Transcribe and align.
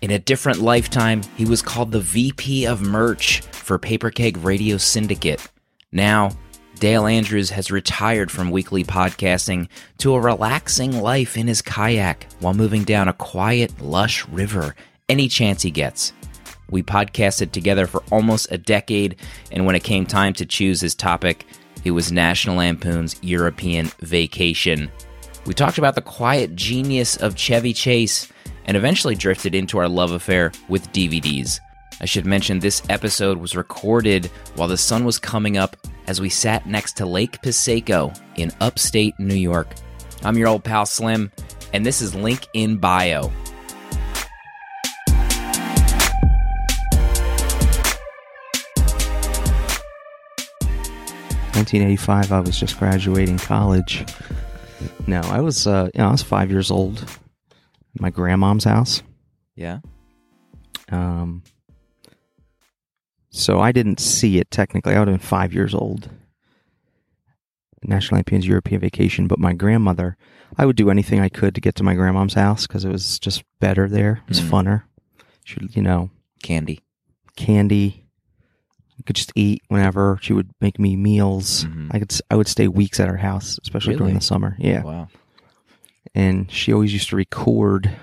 In 0.00 0.12
a 0.12 0.18
different 0.18 0.60
lifetime, 0.60 1.22
he 1.36 1.44
was 1.44 1.60
called 1.60 1.90
the 1.90 2.00
VP 2.00 2.66
of 2.66 2.80
merch 2.80 3.40
for 3.40 3.80
Paper 3.80 4.10
Keg 4.10 4.36
Radio 4.38 4.76
Syndicate. 4.76 5.44
Now, 5.90 6.30
Dale 6.78 7.08
Andrews 7.08 7.50
has 7.50 7.72
retired 7.72 8.30
from 8.30 8.52
weekly 8.52 8.84
podcasting 8.84 9.66
to 9.98 10.14
a 10.14 10.20
relaxing 10.20 11.00
life 11.00 11.36
in 11.36 11.48
his 11.48 11.62
kayak 11.62 12.28
while 12.38 12.54
moving 12.54 12.84
down 12.84 13.08
a 13.08 13.12
quiet, 13.12 13.80
lush 13.80 14.24
river 14.28 14.76
any 15.08 15.26
chance 15.26 15.62
he 15.62 15.70
gets. 15.72 16.12
We 16.70 16.84
podcasted 16.84 17.50
together 17.50 17.88
for 17.88 18.04
almost 18.12 18.52
a 18.52 18.58
decade, 18.58 19.16
and 19.50 19.66
when 19.66 19.74
it 19.74 19.82
came 19.82 20.06
time 20.06 20.32
to 20.34 20.46
choose 20.46 20.80
his 20.80 20.94
topic, 20.94 21.44
it 21.84 21.90
was 21.90 22.12
National 22.12 22.56
Lampoon's 22.56 23.16
European 23.22 23.90
Vacation. 24.00 24.92
We 25.44 25.54
talked 25.54 25.78
about 25.78 25.96
the 25.96 26.02
quiet 26.02 26.54
genius 26.54 27.16
of 27.16 27.36
Chevy 27.36 27.72
Chase 27.72 28.28
and 28.68 28.76
eventually 28.76 29.14
drifted 29.14 29.54
into 29.54 29.78
our 29.78 29.88
love 29.88 30.12
affair 30.12 30.52
with 30.68 30.92
DVDs. 30.92 31.58
I 32.02 32.04
should 32.04 32.26
mention 32.26 32.60
this 32.60 32.82
episode 32.90 33.38
was 33.38 33.56
recorded 33.56 34.26
while 34.54 34.68
the 34.68 34.76
sun 34.76 35.06
was 35.06 35.18
coming 35.18 35.56
up 35.56 35.74
as 36.06 36.20
we 36.20 36.28
sat 36.28 36.66
next 36.66 36.98
to 36.98 37.06
Lake 37.06 37.40
Piseco 37.42 38.16
in 38.36 38.52
upstate 38.60 39.18
New 39.18 39.34
York. 39.34 39.74
I'm 40.22 40.36
your 40.36 40.48
old 40.48 40.64
pal 40.64 40.84
Slim, 40.84 41.32
and 41.72 41.84
this 41.84 42.02
is 42.02 42.14
Link 42.14 42.46
in 42.52 42.76
Bio. 42.76 43.32
1985, 51.54 52.32
I 52.32 52.40
was 52.40 52.60
just 52.60 52.78
graduating 52.78 53.38
college. 53.38 54.04
No, 55.06 55.20
I 55.22 55.40
was, 55.40 55.66
uh, 55.66 55.88
you 55.94 55.98
know, 56.00 56.08
I 56.08 56.12
was 56.12 56.22
five 56.22 56.50
years 56.50 56.70
old. 56.70 57.04
My 58.00 58.10
grandmom's 58.10 58.64
house. 58.64 59.02
Yeah? 59.56 59.80
Um, 60.90 61.42
so 63.30 63.60
I 63.60 63.72
didn't 63.72 64.00
see 64.00 64.38
it 64.38 64.50
technically. 64.50 64.94
I 64.94 64.98
would 64.98 65.08
have 65.08 65.18
been 65.20 65.26
five 65.26 65.52
years 65.52 65.74
old. 65.74 66.10
National 67.84 68.16
Lampoon's 68.18 68.46
European 68.46 68.80
Vacation, 68.80 69.28
but 69.28 69.38
my 69.38 69.52
grandmother, 69.52 70.16
I 70.56 70.66
would 70.66 70.74
do 70.76 70.90
anything 70.90 71.20
I 71.20 71.28
could 71.28 71.54
to 71.54 71.60
get 71.60 71.76
to 71.76 71.84
my 71.84 71.94
grandmom's 71.94 72.34
house 72.34 72.66
because 72.66 72.84
it 72.84 72.90
was 72.90 73.18
just 73.20 73.44
better 73.60 73.88
there. 73.88 74.22
It 74.24 74.28
was 74.30 74.40
Mhm. 74.40 74.48
funner. 74.50 74.82
She, 75.44 75.60
you 75.72 75.82
know, 75.82 76.10
Candy. 76.42 76.80
candy. 77.36 78.04
I 78.98 79.02
could 79.06 79.14
just 79.14 79.30
eat 79.36 79.62
whenever. 79.68 80.18
She 80.20 80.32
would 80.32 80.50
make 80.60 80.80
me 80.80 80.96
meals. 80.96 81.64
Mhm. 81.66 81.88
I 81.92 82.00
could. 82.00 82.12
I 82.30 82.34
would 82.34 82.48
stay 82.48 82.66
weeks 82.66 82.98
at 82.98 83.06
her 83.08 83.16
house, 83.18 83.60
especially 83.62 83.94
during 83.94 84.14
the 84.14 84.20
summer. 84.20 84.56
Yeah, 84.58 84.82
Wow. 84.82 85.08
And 86.14 86.50
she 86.50 86.72
always 86.72 86.92
used 86.92 87.08
to 87.10 87.16
record 87.16 87.96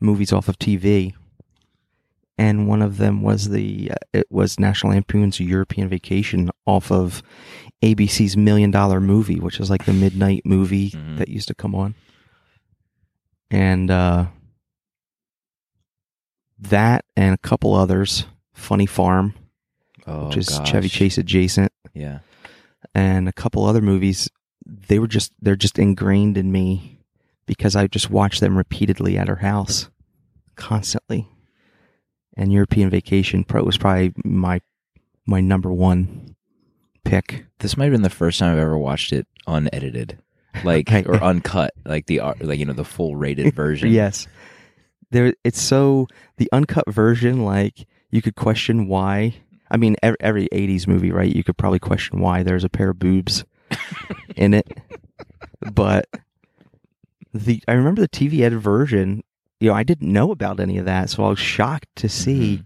movies 0.00 0.32
off 0.32 0.48
of 0.48 0.58
TV. 0.58 1.14
And 2.38 2.66
one 2.66 2.80
of 2.80 2.96
them 2.96 3.20
was 3.20 3.50
the 3.50 3.90
uh, 3.92 3.96
it 4.14 4.26
was 4.30 4.58
National 4.58 4.92
Lampoon's 4.94 5.38
European 5.40 5.88
Vacation 5.90 6.50
off 6.66 6.90
of 6.90 7.22
ABC's 7.82 8.34
Million 8.36 8.70
Dollar 8.70 8.98
Movie, 9.00 9.38
which 9.40 9.60
is 9.60 9.68
like 9.68 9.84
the 9.84 9.92
midnight 9.92 10.42
movie 10.46 10.90
Mhm. 10.92 11.18
that 11.18 11.28
used 11.28 11.48
to 11.48 11.54
come 11.54 11.74
on. 11.74 11.94
And 13.50 13.90
uh 13.90 14.26
that 16.58 17.04
and 17.16 17.34
a 17.34 17.38
couple 17.38 17.74
others, 17.74 18.24
Funny 18.52 18.86
Farm, 18.86 19.34
Oh, 20.06 20.26
which 20.28 20.36
is 20.38 20.48
gosh. 20.48 20.70
Chevy 20.70 20.88
Chase 20.88 21.18
adjacent, 21.18 21.72
Yeah. 21.94 22.20
and 22.94 23.28
a 23.28 23.32
couple 23.32 23.64
other 23.66 23.80
movies. 23.82 24.28
They 24.88 24.98
were 24.98 25.08
just 25.08 25.32
they're 25.40 25.56
just 25.56 25.78
ingrained 25.78 26.36
in 26.38 26.52
me 26.52 26.98
because 27.46 27.74
I 27.76 27.86
just 27.88 28.10
watched 28.10 28.40
them 28.40 28.56
repeatedly 28.56 29.18
at 29.18 29.28
her 29.28 29.36
house, 29.36 29.90
constantly. 30.56 31.28
And 32.36 32.52
European 32.52 32.90
Vacation 32.90 33.44
Pro 33.44 33.64
was 33.64 33.76
probably 33.78 34.12
my 34.24 34.60
my 35.26 35.40
number 35.40 35.72
one 35.72 36.36
pick. 37.04 37.46
This 37.58 37.76
might 37.76 37.84
have 37.86 37.92
been 37.92 38.02
the 38.02 38.10
first 38.10 38.38
time 38.38 38.52
I've 38.52 38.62
ever 38.62 38.78
watched 38.78 39.12
it 39.12 39.26
unedited, 39.46 40.18
like 40.64 40.88
Right. 40.90 41.06
or 41.06 41.22
uncut, 41.22 41.72
like 41.84 42.06
the 42.06 42.20
uh, 42.20 42.34
like 42.40 42.58
you 42.58 42.64
know 42.66 42.72
the 42.72 42.84
full 42.84 43.16
rated 43.16 43.54
version. 43.56 43.90
Yes. 43.90 44.28
There 45.10 45.34
it's 45.42 45.60
so 45.60 46.06
the 46.36 46.48
uncut 46.52 46.88
version 46.88 47.44
like 47.44 47.86
you 48.10 48.22
could 48.22 48.36
question 48.36 48.86
why 48.86 49.34
I 49.68 49.76
mean 49.76 49.96
every, 50.02 50.16
every 50.20 50.48
80s 50.52 50.86
movie, 50.86 51.10
right? 51.10 51.34
You 51.34 51.42
could 51.42 51.56
probably 51.58 51.80
question 51.80 52.20
why 52.20 52.44
there's 52.44 52.62
a 52.64 52.68
pair 52.68 52.90
of 52.90 53.00
boobs 53.00 53.44
in 54.36 54.54
it. 54.54 54.66
But 55.60 56.06
the 57.32 57.62
I 57.68 57.72
remember 57.72 58.00
the 58.00 58.08
TV 58.08 58.40
ed 58.42 58.54
version, 58.54 59.22
you 59.60 59.68
know, 59.68 59.74
I 59.74 59.82
didn't 59.82 60.12
know 60.12 60.30
about 60.32 60.60
any 60.60 60.78
of 60.78 60.84
that, 60.86 61.10
so 61.10 61.24
I 61.24 61.28
was 61.28 61.38
shocked 61.38 61.88
to 61.96 62.08
see 62.08 62.58
Mhm. 62.58 62.64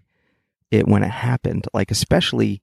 it 0.70 0.88
when 0.88 1.02
it 1.02 1.10
happened, 1.10 1.66
like 1.74 1.90
especially 1.90 2.62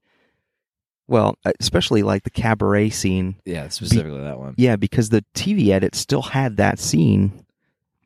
well, 1.08 1.36
especially 1.60 2.04
like 2.04 2.24
the 2.24 2.30
cabaret 2.30 2.90
scene 2.90 3.36
Yeah, 3.46 3.68
specifically 3.68 4.22
that 4.22 4.40
one. 4.40 4.54
yeah, 4.58 4.78
because 4.78 5.10
the 5.10 5.26
TV 5.36 5.70
edit 5.72 5.94
still 5.94 6.22
had 6.22 6.56
that 6.58 6.80
scene, 6.80 7.44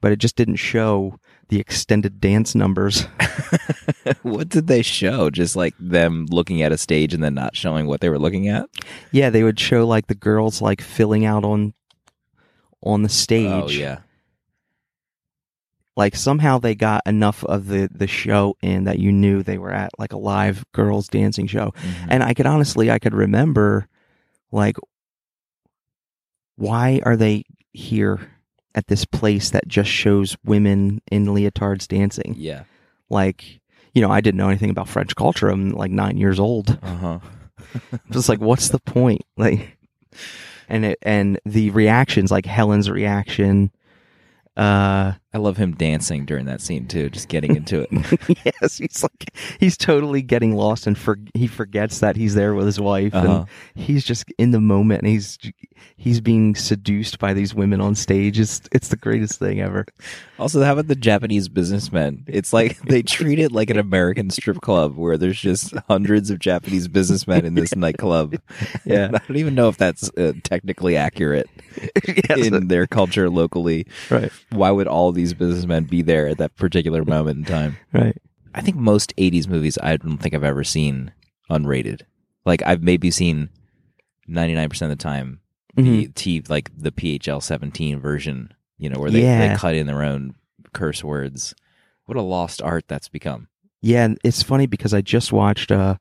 but 0.01 0.11
it 0.11 0.17
just 0.17 0.35
didn't 0.35 0.55
show 0.55 1.19
the 1.49 1.59
extended 1.59 2.19
dance 2.19 2.55
numbers. 2.55 3.03
what 4.23 4.49
did 4.49 4.67
they 4.67 4.81
show? 4.81 5.29
Just 5.29 5.55
like 5.55 5.73
them 5.79 6.25
looking 6.29 6.61
at 6.61 6.71
a 6.71 6.77
stage 6.77 7.13
and 7.13 7.23
then 7.23 7.33
not 7.33 7.55
showing 7.55 7.87
what 7.87 8.01
they 8.01 8.09
were 8.09 8.19
looking 8.19 8.47
at. 8.47 8.67
yeah, 9.11 9.29
they 9.29 9.43
would 9.43 9.59
show 9.59 9.85
like 9.85 10.07
the 10.07 10.15
girls 10.15 10.61
like 10.61 10.81
filling 10.81 11.25
out 11.25 11.43
on 11.43 11.73
on 12.81 13.03
the 13.03 13.09
stage. 13.09 13.51
Oh 13.51 13.69
yeah. 13.69 13.99
Like 15.97 16.15
somehow 16.15 16.59
they 16.59 16.75
got 16.75 17.01
enough 17.05 17.43
of 17.45 17.67
the 17.67 17.89
the 17.93 18.07
show 18.07 18.57
in 18.61 18.83
that 18.83 18.99
you 18.99 19.11
knew 19.11 19.41
they 19.43 19.57
were 19.57 19.71
at 19.71 19.91
like 19.97 20.11
a 20.13 20.17
live 20.17 20.65
girls 20.73 21.07
dancing 21.07 21.47
show. 21.47 21.73
Mhm. 21.77 22.07
And 22.09 22.23
I 22.23 22.33
could 22.33 22.45
honestly 22.45 22.91
I 22.91 22.99
could 22.99 23.13
remember 23.13 23.87
like 24.51 24.75
why 26.57 27.01
are 27.03 27.15
they 27.15 27.43
here 27.71 28.31
at 28.75 28.87
this 28.87 29.05
place 29.05 29.49
that 29.49 29.67
just 29.67 29.89
shows 29.89 30.37
women 30.45 31.01
in 31.11 31.25
leotards 31.25 31.87
dancing? 31.87 32.35
yeah. 32.37 32.63
like 33.09 33.59
you 33.93 34.01
know 34.01 34.11
i 34.11 34.19
didn't 34.21 34.37
know 34.37 34.49
anything 34.49 34.69
about 34.69 34.87
french 34.89 35.15
culture 35.15 35.47
i'm 35.49 35.71
like 35.71 35.89
nine 35.91 36.17
years 36.17 36.39
old 36.39 36.77
Uh 36.83 36.95
huh. 36.97 37.19
just 38.11 38.29
like 38.29 38.39
what's 38.39 38.69
the 38.69 38.79
point 38.79 39.21
like 39.37 39.77
and 40.69 40.85
it 40.85 40.99
and 41.01 41.39
the 41.45 41.69
reactions 41.71 42.31
like 42.31 42.45
helen's 42.45 42.89
reaction 42.89 43.71
uh 44.57 45.13
I 45.35 45.37
love 45.37 45.57
him 45.57 45.73
dancing 45.73 46.25
during 46.25 46.45
that 46.45 46.61
scene 46.61 46.87
too, 46.87 47.09
just 47.09 47.27
getting 47.27 47.55
into 47.57 47.81
it. 47.81 47.89
yes 48.45 48.77
he's 48.77 49.03
like 49.03 49.31
he's 49.59 49.75
totally 49.75 50.21
getting 50.21 50.55
lost 50.55 50.87
and 50.87 50.97
for, 50.97 51.19
he 51.33 51.45
forgets 51.47 51.99
that 51.99 52.15
he's 52.15 52.35
there 52.35 52.55
with 52.55 52.65
his 52.65 52.79
wife 52.79 53.13
Uh-huh. 53.13 53.45
and 53.75 53.83
he's 53.83 54.05
just 54.05 54.25
in 54.37 54.51
the 54.51 54.61
moment 54.61 55.01
and 55.01 55.11
he's 55.11 55.37
he's 55.97 56.21
being 56.21 56.55
seduced 56.55 57.19
by 57.19 57.33
these 57.33 57.53
women 57.53 57.81
on 57.81 57.95
stage 57.95 58.39
it's 58.39 58.61
it's 58.71 58.87
the 58.89 58.95
greatest 58.95 59.39
thing 59.39 59.59
ever 59.59 59.85
Also, 60.39 60.61
how 60.63 60.73
about 60.73 60.87
the 60.87 60.95
Japanese 60.95 61.47
businessmen? 61.49 62.23
It's 62.27 62.51
like 62.53 62.77
they 62.89 63.01
treat 63.01 63.39
it 63.39 63.51
like 63.51 63.69
an 63.69 63.77
American 63.77 64.29
strip 64.29 64.59
club 64.61 64.95
where 64.97 65.17
there's 65.17 65.39
just 65.39 65.73
hundreds 65.89 66.29
of 66.29 66.39
Japanese 66.39 66.87
businessmen 66.89 67.45
in 67.45 67.55
this 67.55 67.75
nightclub. 67.75 68.35
Yeah. 68.85 69.09
I 69.13 69.17
don't 69.27 69.37
even 69.37 69.55
know 69.55 69.67
if 69.69 69.77
that's 69.77 70.09
uh, 70.17 70.33
technically 70.43 70.95
accurate 70.95 71.49
yes, 72.29 72.45
in 72.47 72.67
their 72.67 72.85
culture 72.87 73.29
locally. 73.29 73.87
right 74.11 74.31
Why 74.51 74.69
would 74.71 74.87
all 74.87 75.11
these 75.11 75.24
businessmen 75.33 75.85
be 75.85 76.01
there 76.01 76.27
at 76.27 76.37
that 76.37 76.55
particular 76.55 77.03
moment 77.15 77.39
in 77.39 77.45
time? 77.45 77.77
right 77.93 78.17
I 78.53 78.61
think 78.61 78.77
most 78.77 79.13
80s 79.17 79.47
movies 79.47 79.77
I 79.83 79.97
don't 79.97 80.17
think 80.17 80.33
I've 80.33 80.43
ever 80.43 80.63
seen 80.63 81.11
unrated. 81.49 82.03
Like 82.45 82.61
I've 82.65 82.81
maybe 82.83 83.11
seen 83.11 83.49
99% 84.29 84.81
of 84.83 84.89
the 84.89 84.95
time 84.95 85.41
the 85.75 86.07
T 86.15 86.41
like 86.47 86.71
the 86.77 86.91
PHL 86.91 87.43
17 87.43 87.99
version, 87.99 88.53
you 88.77 88.89
know, 88.89 88.97
where 88.99 89.11
they, 89.11 89.23
Yeah. 89.23 89.49
they 89.49 89.55
cut 89.55 89.75
in 89.75 89.87
their 89.87 90.03
own 90.03 90.35
curse 90.73 91.03
words. 91.03 91.53
What 92.05 92.17
a 92.17 92.21
lost 92.21 92.61
art 92.61 92.85
that's 92.87 93.09
become. 93.09 93.49
Yeah, 93.81 94.05
and 94.05 94.17
it's 94.23 94.41
funny 94.41 94.67
because 94.67 94.93
I 94.93 95.01
just 95.01 95.33
watched 95.33 95.71
uh, 95.71 95.95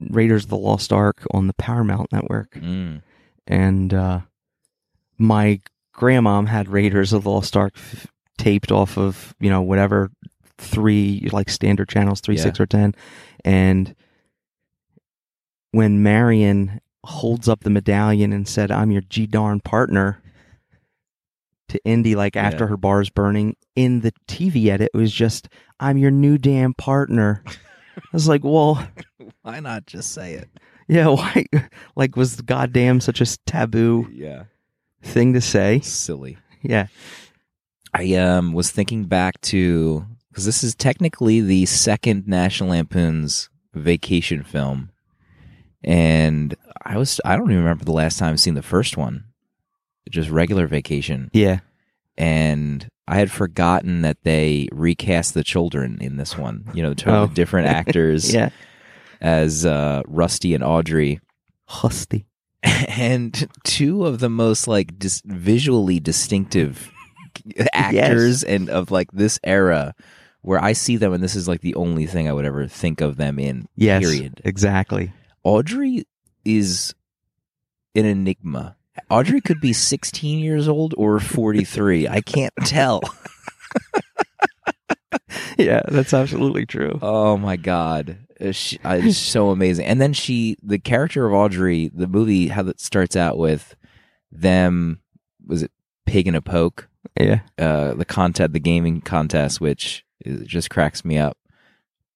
Raiders 0.00 0.44
of 0.44 0.50
the 0.50 0.56
Lost 0.56 0.92
Ark 0.94 1.26
on 1.32 1.46
the 1.46 1.52
Paramount 1.54 2.10
Network, 2.10 2.52
Mm. 2.54 3.02
and 3.46 3.92
uh, 3.92 4.20
my 5.18 5.60
grandmom 5.94 6.48
had 6.48 6.68
Raiders 6.68 7.12
of 7.12 7.24
the 7.24 7.30
Lost 7.30 7.56
Ark 7.56 7.74
f- 7.76 8.06
taped 8.38 8.70
off 8.72 8.96
of 8.98 9.34
you 9.40 9.50
know 9.50 9.62
whatever 9.62 10.10
three 10.58 11.28
like 11.32 11.50
standard 11.50 11.88
channels, 11.88 12.20
three, 12.20 12.36
Yeah. 12.36 12.42
six, 12.44 12.60
or 12.60 12.66
ten, 12.66 12.94
and 13.44 13.94
when 15.72 16.02
Marion 16.02 16.80
holds 17.04 17.48
up 17.48 17.60
the 17.60 17.70
medallion 17.70 18.32
and 18.32 18.48
said, 18.48 18.70
"I'm 18.70 18.90
your 18.90 19.02
g 19.02 19.26
darn 19.26 19.60
partner." 19.60 20.22
To 21.70 21.84
Indy, 21.84 22.14
like 22.14 22.36
after 22.36 22.62
Yeah. 22.64 22.68
her 22.70 22.76
bar's 22.76 23.10
burning, 23.10 23.56
in 23.74 24.00
the 24.02 24.12
TV 24.28 24.70
edit, 24.70 24.88
it 24.94 24.96
was 24.96 25.10
just, 25.12 25.48
I'm 25.80 25.98
your 25.98 26.12
new 26.12 26.38
damn 26.38 26.74
partner. 26.74 27.42
I 27.48 28.00
was 28.12 28.28
like, 28.28 28.44
well, 28.44 28.86
Why 29.42 29.58
not 29.58 29.84
just 29.84 30.12
say 30.12 30.34
it? 30.34 30.48
yeah, 30.86 31.08
why? 31.08 31.44
Like, 31.96 32.14
was 32.14 32.40
goddamn 32.40 33.00
such 33.00 33.20
a 33.20 33.26
taboo 33.46 34.08
Yeah. 34.12 34.44
thing 35.02 35.32
to 35.32 35.40
say? 35.40 35.80
Silly. 35.80 36.38
Yeah. 36.62 36.86
I 37.98 38.14
um 38.14 38.52
was 38.52 38.70
thinking 38.70 39.04
back 39.04 39.40
to 39.42 40.04
because 40.28 40.44
this 40.44 40.62
is 40.62 40.74
technically 40.74 41.40
the 41.40 41.64
second 41.66 42.26
National 42.28 42.70
Lampoon's 42.70 43.48
vacation 43.74 44.42
film, 44.42 44.90
and 45.84 46.54
I 46.84 46.98
was 46.98 47.20
I 47.24 47.36
don't 47.36 47.50
even 47.50 47.62
remember 47.62 47.84
the 47.84 47.92
last 47.92 48.18
time 48.18 48.32
I've 48.32 48.40
seen 48.40 48.54
the 48.54 48.62
first 48.62 48.96
one, 48.96 49.24
just 50.10 50.30
regular 50.30 50.66
vacation, 50.66 51.30
Yeah. 51.32 51.60
and 52.16 52.88
I 53.08 53.16
had 53.16 53.30
forgotten 53.30 54.02
that 54.02 54.18
they 54.24 54.68
recast 54.72 55.34
the 55.34 55.44
children 55.44 55.98
in 56.00 56.16
this 56.16 56.36
one. 56.36 56.68
You 56.74 56.82
know, 56.82 56.94
totally 56.94 57.28
Oh. 57.30 57.34
different 57.34 57.68
actors 57.80 58.32
Yeah. 58.34 58.50
as 59.20 59.64
uh, 59.64 60.02
Rusty 60.06 60.54
and 60.54 60.64
Audrey. 60.64 61.20
Husty. 61.68 62.26
and 62.62 63.48
two 63.64 64.04
of 64.06 64.18
the 64.18 64.28
most 64.30 64.66
like 64.66 64.98
dis- 64.98 65.22
visually 65.24 66.00
distinctive 66.00 66.90
actors 67.72 68.42
and 68.42 68.68
of 68.70 68.90
like 68.90 69.10
this 69.12 69.38
era 69.44 69.94
where 70.42 70.62
I 70.62 70.72
see 70.74 70.96
them 70.96 71.12
and 71.12 71.22
this 71.22 71.34
is 71.34 71.48
like 71.48 71.60
the 71.60 71.74
only 71.74 72.06
thing 72.06 72.28
I 72.28 72.32
would 72.32 72.44
ever 72.44 72.66
think 72.66 73.00
of 73.00 73.16
them 73.16 73.38
in 73.38 73.66
Yes. 73.76 74.02
period. 74.02 74.40
Exactly. 74.44 75.12
Audrey 75.44 76.06
is 76.44 76.94
an 77.94 78.04
enigma. 78.04 78.76
Audrey 79.10 79.40
could 79.40 79.60
be 79.60 79.72
16 79.72 80.38
years 80.38 80.68
old 80.68 80.94
or 80.96 81.18
43. 81.20 82.08
I 82.08 82.20
can't 82.20 82.54
tell. 82.64 83.00
Yeah, 85.58 85.80
that's 85.88 86.12
absolutely 86.12 86.66
true. 86.66 86.98
Oh 87.00 87.36
my 87.38 87.56
god, 87.56 88.18
Uh, 88.40 88.52
she, 88.52 88.78
uh, 88.84 88.98
it's 89.02 89.16
so 89.16 89.50
amazing. 89.50 89.86
And 89.86 90.00
then 90.00 90.12
she, 90.12 90.56
the 90.62 90.78
character 90.78 91.26
of 91.26 91.32
Audrey, 91.32 91.90
the 91.94 92.06
movie, 92.06 92.48
how 92.48 92.66
it 92.66 92.78
starts 92.80 93.16
out 93.16 93.38
with 93.38 93.74
them. 94.30 95.00
Was 95.46 95.62
it 95.62 95.70
pig 96.04 96.26
and 96.26 96.36
a 96.36 96.42
poke? 96.42 96.88
Yeah. 97.18 97.40
Uh, 97.58 97.94
the 97.94 98.04
contest, 98.04 98.52
the 98.52 98.60
gaming 98.60 99.00
contest, 99.00 99.60
which 99.60 100.04
is, 100.20 100.46
just 100.46 100.70
cracks 100.70 101.04
me 101.04 101.18
up. 101.18 101.36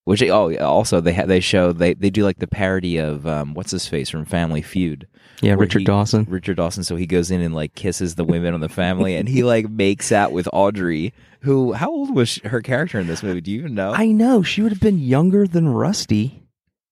Which 0.04 0.22
oh, 0.24 0.56
also 0.56 1.00
they 1.00 1.12
ha- 1.14 1.26
they 1.26 1.40
show 1.40 1.72
they 1.72 1.94
they 1.94 2.10
do 2.10 2.24
like 2.24 2.38
the 2.38 2.46
parody 2.48 2.96
of 2.96 3.26
um, 3.26 3.54
what's 3.54 3.70
his 3.70 3.86
face 3.86 4.08
from 4.08 4.24
Family 4.24 4.62
Feud, 4.62 5.06
Yeah, 5.42 5.54
Richard 5.54 5.80
he- 5.80 5.84
Dawson. 5.84 6.26
Richard 6.28 6.56
Dawson. 6.56 6.82
So 6.82 6.96
he 6.96 7.06
goes 7.06 7.30
in 7.30 7.40
and 7.42 7.54
like 7.54 7.74
kisses 7.74 8.14
the 8.16 8.24
women 8.24 8.54
on 8.54 8.60
the 8.60 8.68
family, 8.68 9.14
and 9.14 9.28
he 9.28 9.44
like 9.44 9.68
makes 9.70 10.10
out 10.10 10.32
with 10.32 10.48
Audrey. 10.52 11.12
Who? 11.42 11.74
How 11.74 11.90
old 11.90 12.14
was 12.14 12.28
she- 12.30 12.48
her 12.48 12.60
character 12.62 12.98
in 12.98 13.06
this 13.06 13.22
movie? 13.22 13.40
Do 13.42 13.50
you 13.52 13.60
even 13.60 13.74
know? 13.74 13.92
I 13.92 14.06
know. 14.06 14.42
She 14.42 14.62
would 14.62 14.72
have 14.72 14.80
been 14.80 14.98
younger 14.98 15.46
than 15.46 15.68
Rusty. 15.68 16.42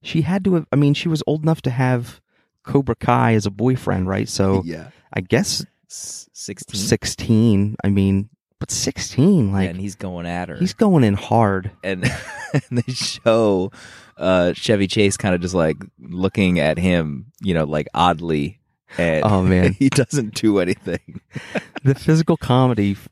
She 0.03 0.21
had 0.23 0.45
to 0.45 0.55
have 0.55 0.67
I 0.71 0.77
mean, 0.77 0.95
she 0.95 1.09
was 1.09 1.23
old 1.27 1.43
enough 1.43 1.62
to 1.62 1.71
have 1.71 2.21
Cobra 2.62 2.95
Kai 2.95 3.33
as 3.35 3.47
a 3.47 3.50
boyfriend, 3.50 4.06
right? 4.06 4.29
So 4.29 4.62
yeah, 4.65 4.91
I 5.12 5.23
guess 5.23 5.65
S- 5.90 6.29
sixteen. 6.32 6.81
16. 6.81 7.76
I 7.82 7.88
mean, 7.88 8.29
but 8.61 8.70
16 8.70 9.52
like 9.52 9.70
and 9.70 9.81
he's 9.81 9.94
going 9.94 10.26
at 10.26 10.49
her. 10.49 10.56
he's 10.56 10.75
going 10.75 11.05
in 11.05 11.14
hard. 11.14 11.70
and, 11.85 12.05
and 12.52 12.62
they 12.82 12.93
show 12.93 13.70
uh, 14.17 14.52
Chevy 14.52 14.87
Chase 14.88 15.17
kind 15.17 15.35
of 15.35 15.40
just 15.40 15.55
like 15.55 15.76
looking 16.00 16.58
at 16.58 16.76
him, 16.79 17.26
you 17.40 17.55
know, 17.55 17.64
like 17.64 17.87
oddly. 17.94 18.58
And 18.96 19.23
Oh, 19.25 19.43
man. 19.43 19.73
he 19.79 19.88
doesn't 19.90 20.35
do 20.35 20.58
anything. 20.58 21.20
the 21.85 21.94
physical 21.94 22.37
comedy 22.37 22.93
f- 22.93 23.08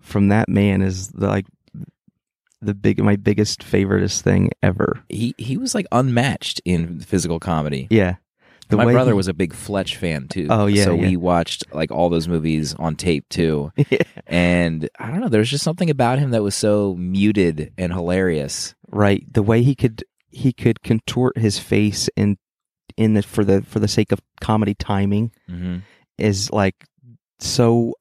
from 0.00 0.28
that 0.28 0.48
man 0.48 0.80
is 0.82 1.08
the, 1.08 1.26
like 1.26 1.46
the 2.62 2.74
big 2.74 3.02
my 3.02 3.16
biggest 3.16 3.60
favoriteest 3.60 4.22
thing 4.22 4.50
ever. 4.62 5.02
He 5.10 5.34
he 5.36 5.56
was 5.58 5.74
like 5.74 5.86
unmatched 5.92 6.60
in 6.64 7.00
physical 7.00 7.38
comedy. 7.38 7.86
Yeah. 7.90 8.14
The 8.68 8.76
My 8.76 8.84
brother 8.92 9.12
he- 9.12 9.16
was 9.16 9.28
a 9.28 9.34
big 9.34 9.52
Fletch 9.54 9.96
fan 9.96 10.26
too. 10.28 10.48
Oh, 10.50 10.66
yeah, 10.66 10.84
so 10.84 10.94
yeah. 10.94 11.08
we 11.08 11.16
watched 11.16 11.64
like 11.72 11.90
all 11.92 12.08
those 12.08 12.26
movies 12.28 12.74
on 12.74 12.96
tape 12.96 13.28
too. 13.28 13.72
Yeah. 13.90 14.02
And 14.26 14.88
I 14.98 15.10
don't 15.10 15.20
know, 15.20 15.28
there's 15.28 15.50
just 15.50 15.62
something 15.62 15.88
about 15.90 16.18
him 16.18 16.30
that 16.30 16.42
was 16.42 16.54
so 16.56 16.94
muted 16.96 17.72
and 17.78 17.92
hilarious. 17.92 18.74
right 18.90 19.22
the 19.32 19.42
way 19.42 19.62
he 19.62 19.74
could 19.74 20.02
he 20.30 20.52
could 20.52 20.82
contort 20.82 21.38
his 21.38 21.58
face 21.58 22.08
in 22.16 22.36
in 22.96 23.14
the 23.14 23.22
for 23.22 23.44
the 23.44 23.62
for 23.62 23.78
the 23.78 23.88
sake 23.88 24.10
of 24.12 24.20
comedy 24.40 24.74
timing 24.74 25.30
hmm 25.48 25.78
is 26.18 26.50
like 26.50 26.74
so 27.38 27.92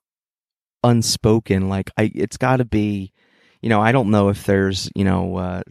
unspoken 0.84 1.68
like 1.70 1.90
i 1.98 2.12
it's 2.16 2.38
got 2.38 2.58
to 2.58 2.66
be 2.66 3.12
you 3.62 3.70
know 3.70 3.82
i 3.82 3.92
don't 3.92 4.10
know 4.12 4.30
if 4.30 4.46
there's 4.46 4.90
you 4.96 5.04
know 5.04 5.36
uh 5.38 5.62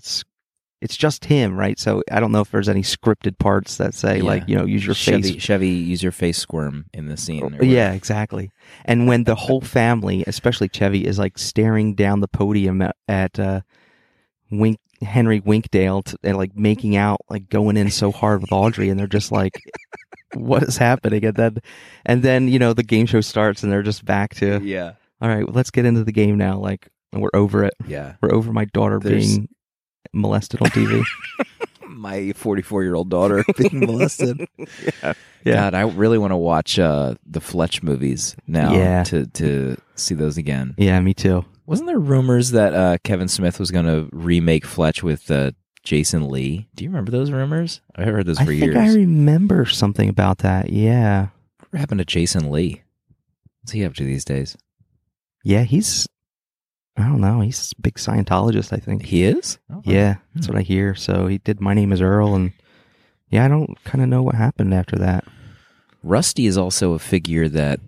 it's, 0.84 0.96
just 0.96 1.25
him 1.25 1.56
right 1.56 1.78
so 1.78 2.02
i 2.12 2.20
don't 2.20 2.31
know 2.31 2.40
if 2.40 2.50
there's 2.50 2.69
any 2.69 2.82
scripted 2.82 3.36
parts 3.38 3.78
that 3.78 3.94
say 3.94 4.19
Yeah. 4.19 4.22
like 4.25 4.48
you 4.48 4.54
know 4.56 4.64
use 4.64 4.84
your 4.86 4.94
Chevy, 4.94 5.32
face 5.32 5.42
Chevy, 5.42 5.69
use 5.69 6.02
your 6.02 6.12
face 6.12 6.38
squirm 6.38 6.86
in 6.94 7.06
the 7.06 7.16
scene. 7.16 7.42
or 7.58 7.64
yeah 7.64 7.92
exactly 7.92 8.50
and 8.84 9.06
when 9.08 9.25
the 9.25 9.34
whole 9.34 9.60
family 9.60 10.22
especially 10.26 10.69
chevy 10.69 11.04
is 11.06 11.19
like 11.19 11.38
staring 11.38 11.94
down 11.94 12.20
the 12.20 12.28
podium 12.28 12.82
at, 12.82 12.94
at 13.08 13.38
uh 13.40 13.60
wink 14.50 14.78
henry 15.02 15.40
winkdale 15.40 16.02
t 16.02 16.16
and 16.22 16.36
like 16.36 16.56
making 16.56 16.96
out 16.96 17.20
like 17.28 17.48
going 17.48 17.76
in 17.76 17.90
so 17.90 18.12
hard 18.12 18.40
with 18.40 18.52
audrey 18.52 18.88
and 18.88 18.98
they're 18.98 19.06
just 19.06 19.32
like 19.32 19.60
what 20.34 20.62
is 20.62 20.76
happening 20.76 21.25
and 21.25 21.37
then 21.37 21.56
and 22.06 22.22
then 22.22 22.48
you 22.48 22.58
know 22.58 22.72
the 22.72 22.82
game 22.82 23.06
show 23.06 23.20
starts 23.20 23.62
and 23.62 23.70
they're 23.72 23.82
just 23.82 24.04
back 24.04 24.34
to 24.34 24.60
Yeah. 24.62 24.92
all 25.20 25.28
right 25.28 25.48
let's 25.52 25.70
get 25.70 25.84
into 25.84 26.04
the 26.04 26.12
game 26.12 26.37
now 26.38 26.58
like 26.58 26.88
we're 27.12 27.30
over 27.34 27.64
it 27.64 27.75
Yeah. 27.87 28.14
we're 28.22 28.32
over 28.32 28.52
my 28.52 28.64
daughter 28.66 28.98
There's- 28.98 29.26
being 29.37 29.48
molested 30.12 30.60
on 30.62 30.68
tv 30.70 31.02
My 31.86 32.32
44 32.32 32.82
year 32.82 32.94
old 32.94 33.08
daughter 33.08 33.44
being 33.56 33.80
molested. 33.80 34.46
yeah 34.98 35.14
God, 35.44 35.74
I 35.74 35.82
really 35.82 36.18
want 36.18 36.32
to 36.32 36.36
watch 36.36 36.78
uh, 36.78 37.14
the 37.26 37.40
Fletch 37.40 37.82
movies 37.82 38.34
now 38.46 38.74
Yeah. 38.74 39.04
to, 39.04 39.26
to 39.26 39.76
see 39.94 40.14
those 40.14 40.36
again. 40.36 40.74
yeah 40.76 40.98
me 41.00 41.14
too 41.14 41.44
Wasn't 41.66 41.86
there 41.86 41.98
rumors 41.98 42.50
that 42.50 42.74
uh, 42.74 42.98
Kevin 43.04 43.28
Smith 43.28 43.60
was 43.60 43.70
going 43.70 43.84
to 43.86 44.08
remake 44.12 44.64
Fletch 44.66 45.02
with 45.02 45.30
uh, 45.30 45.52
Jason 45.84 46.28
Lee? 46.30 46.66
Do 46.74 46.84
you 46.84 46.90
remember 46.90 47.10
those 47.12 47.30
rumors? 47.30 47.80
I 47.94 48.04
heard 48.04 48.26
those 48.26 48.38
i 48.38 48.44
for 48.44 48.50
think 48.50 48.64
years. 48.64 48.76
i 48.76 48.88
remember 48.94 49.64
something 49.66 50.08
about 50.08 50.38
that 50.38 50.70
yeah 50.70 51.28
What 51.70 51.78
happened 51.78 51.98
to 51.98 52.04
Jason 52.06 52.50
Lee? 52.50 52.82
What's 53.62 53.72
he 53.72 53.84
up 53.84 53.94
to 53.94 54.04
these 54.04 54.24
days? 54.24 54.56
Yeah, 55.44 55.62
he's. 55.62 56.08
I 56.96 57.02
don't 57.02 57.20
know. 57.20 57.41
He's 57.41 57.73
a 57.76 57.82
big 57.82 57.94
Scientologist. 57.94 58.73
I 58.73 58.76
think. 58.79 59.05
He 59.05 59.25
is? 59.25 59.58
Oh, 59.73 59.82
Yeah, 59.85 60.17
that's 60.35 60.49
what 60.49 60.56
I 60.58 60.62
hear. 60.62 60.94
So 60.94 61.26
he 61.26 61.38
did. 61.38 61.61
My 61.61 61.75
name 61.75 61.93
is 61.93 62.00
Earl, 62.00 62.35
and 62.35 62.52
yeah, 63.31 63.44
I 63.44 63.49
don't 63.49 63.76
kind 63.85 64.02
of 64.02 64.08
know 64.08 64.23
what 64.23 64.35
happened 64.37 64.73
after 64.73 64.96
that. 64.96 65.25
Rusty 66.02 66.46
is 66.46 66.56
also 66.58 66.93
a 66.93 66.99
figure 66.99 67.49
that 67.49 67.81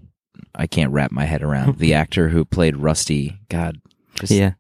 I 0.55 0.67
can't 0.67 0.91
wrap 0.93 1.13
my 1.13 1.25
head 1.25 1.43
around. 1.43 1.79
the 1.79 1.95
actor 1.95 2.29
who 2.29 2.45
played 2.45 2.77
Rusty, 2.77 3.39
God, 3.49 3.81
just 4.15 4.33
Yeah, 4.33 4.53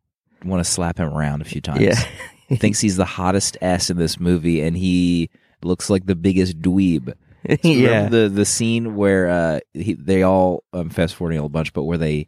want 0.44 0.64
to 0.64 0.70
slap 0.70 0.98
him 0.98 1.08
around 1.08 1.40
a 1.42 1.46
few 1.46 1.60
times. 1.60 1.80
yeah, 1.80 2.00
thinks 2.56 2.80
he's 2.80 2.96
the 2.96 3.04
hottest 3.04 3.56
ass 3.62 3.90
in 3.90 3.96
this 3.96 4.20
movie, 4.20 4.60
and 4.62 4.76
he 4.76 5.30
looks 5.62 5.90
like 5.90 6.06
the 6.06 6.14
biggest 6.14 6.60
dweeb. 6.60 7.14
yeah. 7.62 8.08
The 8.08 8.28
the 8.28 8.44
scene 8.44 8.94
where 8.96 9.28
uh, 9.28 9.60
he, 9.74 9.94
they 9.94 10.22
all 10.22 10.62
I'm 10.72 10.90
fast 10.90 11.14
forwarding 11.16 11.38
a 11.38 11.42
whole 11.42 11.48
bunch, 11.48 11.72
but 11.72 11.84
where 11.84 11.98
they 11.98 12.26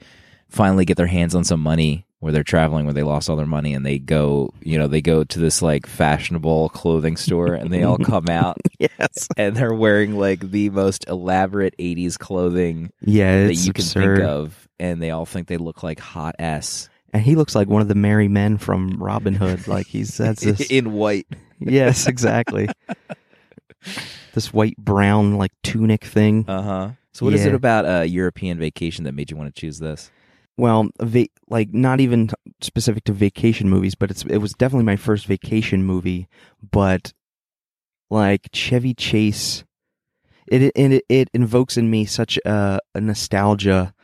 finally 0.49 0.85
get 0.85 0.97
their 0.97 1.07
hands 1.07 1.35
on 1.35 1.45
some 1.45 1.61
money, 1.61 2.07
where 2.20 2.32
they're 2.32 2.42
traveling, 2.42 2.84
where 2.84 2.94
they 2.94 3.02
lost 3.04 3.30
all 3.30 3.37
their 3.37 3.46
money, 3.46 3.75
and 3.75 3.87
they 3.87 3.98
go, 3.98 4.52
you 4.60 4.76
know, 4.78 4.88
they 4.88 5.00
go 5.00 5.22
to 5.25 5.38
this 5.38 5.62
like 5.62 5.87
fashionable 5.87 6.68
clothing 6.70 7.16
store, 7.16 7.54
and 7.54 7.72
they 7.72 7.84
all 7.84 7.98
come 8.04 8.28
out, 8.28 8.56
yes, 8.78 9.28
and 9.37 9.56
they're 9.56 9.75
wearing 9.75 10.16
like 10.18 10.40
the 10.40 10.70
most 10.70 11.06
elaborate 11.08 11.75
'80s 11.78 12.18
clothing 12.18 12.90
yeah. 13.00 13.46
that 13.46 13.54
you 13.54 13.72
can 13.72 13.82
absurd. 13.82 14.16
think 14.18 14.28
of, 14.28 14.68
and 14.80 15.00
they 15.02 15.10
all 15.10 15.26
think 15.26 15.46
they 15.48 15.58
look 15.58 15.82
like 15.82 16.00
hot 16.00 16.34
s 16.38 16.88
And 17.12 17.22
he 17.22 17.37
looks 17.37 17.54
like 17.54 17.68
one 17.68 17.82
of 17.82 17.88
the 17.88 17.94
merry 17.94 18.28
men 18.28 18.58
from 18.58 19.02
Robin 19.02 19.34
Hood. 19.34 19.68
Like 19.68 19.87
he's 19.87 20.16
that's 20.16 20.42
this. 20.42 20.60
in 20.70 20.92
white. 20.92 21.26
yes, 21.60 22.06
exactly. 22.08 22.68
this 24.34 24.52
white 24.52 24.76
brown 24.76 25.37
like 25.38 25.52
tunic 25.62 26.04
thing. 26.04 26.44
Uh 26.48 26.62
huh. 26.62 26.90
So, 27.12 27.25
what 27.25 27.34
is 27.34 27.42
Yeah. 27.42 27.48
it 27.48 27.54
about 27.54 27.84
a 27.84 28.06
European 28.06 28.58
vacation 28.58 29.04
that 29.04 29.12
made 29.12 29.30
you 29.30 29.37
want 29.37 29.52
to 29.54 29.60
choose 29.60 29.78
this? 29.78 30.10
Well 30.59 30.88
va- 31.00 31.29
like 31.49 31.73
not 31.73 32.00
even 32.00 32.27
t- 32.29 32.35
specific 32.61 33.05
to 33.05 33.12
vacation 33.12 33.71
movies 33.71 33.95
but 33.95 34.11
it's 34.11 34.25
it 34.25 34.38
was 34.38 34.53
definitely 34.53 34.85
my 34.85 34.97
first 34.97 35.25
vacation 35.27 35.83
movie 35.85 36.29
but 36.71 37.12
like 38.11 38.49
Chevy 38.53 38.93
Chase 38.93 39.65
it 40.47 40.73
it 40.75 41.05
it, 41.09 41.29
invokes 41.33 41.77
in 41.77 41.91
me 41.91 42.05
such 42.05 42.38
a, 42.45 42.79
a 42.95 43.00
nostalgia 43.00 43.95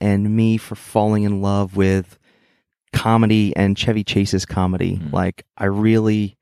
and 0.00 0.34
me 0.34 0.56
for 0.56 0.74
falling 0.76 1.24
in 1.24 1.42
love 1.42 1.76
with 1.76 2.18
comedy 2.92 3.54
and 3.56 3.76
Chevy 3.78 4.02
Chase's 4.04 4.46
comedy 4.46 4.96
Mhm. 4.96 5.12
like 5.12 5.44
I 5.58 5.66
really 5.66 6.36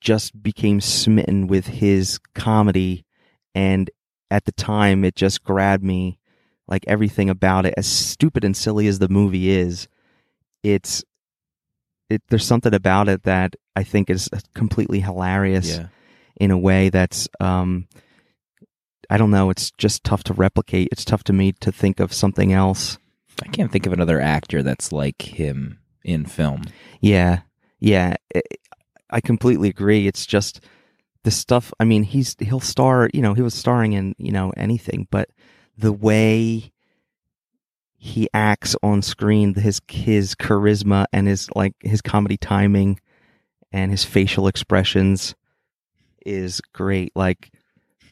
just 0.00 0.42
became 0.42 0.80
smitten 0.80 1.46
with 1.46 1.66
his 1.68 2.18
comedy 2.34 3.04
and 3.54 3.90
at 4.30 4.44
the 4.44 4.52
time 4.52 5.04
it 5.04 5.14
just 5.14 5.44
grabbed 5.44 5.84
me 5.84 6.18
like 6.68 6.84
everything 6.86 7.28
about 7.30 7.66
it 7.66 7.74
as 7.76 7.86
stupid 7.86 8.44
and 8.44 8.56
silly 8.56 8.86
as 8.86 8.98
the 8.98 9.08
movie 9.08 9.50
is 9.50 9.88
it's 10.62 11.04
it 12.08 12.22
there's 12.28 12.44
something 12.46 12.74
about 12.74 13.08
it 13.08 13.22
that 13.24 13.56
i 13.76 13.82
think 13.82 14.08
is 14.10 14.28
completely 14.54 15.00
hilarious 15.00 15.76
in 16.36 16.50
a 16.50 16.58
way 16.58 16.88
that's 16.88 17.28
um 17.40 17.86
i 19.10 19.16
don't 19.16 19.30
know 19.30 19.50
it's 19.50 19.70
just 19.72 20.04
tough 20.04 20.22
to 20.24 20.32
replicate 20.34 20.88
it's 20.92 21.04
tough 21.04 21.24
to 21.24 21.32
me 21.32 21.52
to 21.52 21.72
think 21.72 22.00
of 22.00 22.12
something 22.12 22.52
else 22.52 22.98
I 23.42 23.48
can't 23.48 23.72
think 23.72 23.86
of 23.86 23.92
another 23.94 24.20
actor 24.20 24.62
that's 24.62 24.92
like 24.92 25.22
him 25.22 25.80
in 26.04 26.26
film. 26.26 26.62
Yeah, 27.00 27.40
yeah, 27.80 28.14
I- 28.36 28.42
I 29.10 29.20
completely 29.20 29.68
agree. 29.70 30.06
It's 30.06 30.26
just 30.26 30.60
the 31.24 31.30
stuff. 31.30 31.72
I 31.80 31.84
mean, 31.84 32.02
he's 32.04 32.36
he'll 32.38 32.60
star. 32.60 33.08
You 33.14 33.22
know, 33.22 33.32
he 33.34 33.40
was 33.42 33.54
starring 33.54 33.94
in 33.94 34.14
you 34.18 34.30
know 34.32 34.52
anything, 34.56 35.08
but 35.10 35.30
the 35.76 35.92
way 35.92 36.72
he 37.96 38.28
acts 38.34 38.74
on 38.82 39.02
screen, 39.02 39.54
his 39.54 39.80
his 39.88 40.34
charisma 40.34 41.06
and 41.12 41.26
his 41.28 41.48
like 41.54 41.74
his 41.80 42.02
comedy 42.02 42.36
timing 42.36 43.00
and 43.72 43.90
his 43.90 44.04
facial 44.04 44.48
expressions 44.48 45.34
is 46.26 46.60
great. 46.72 47.12
Like, 47.14 47.50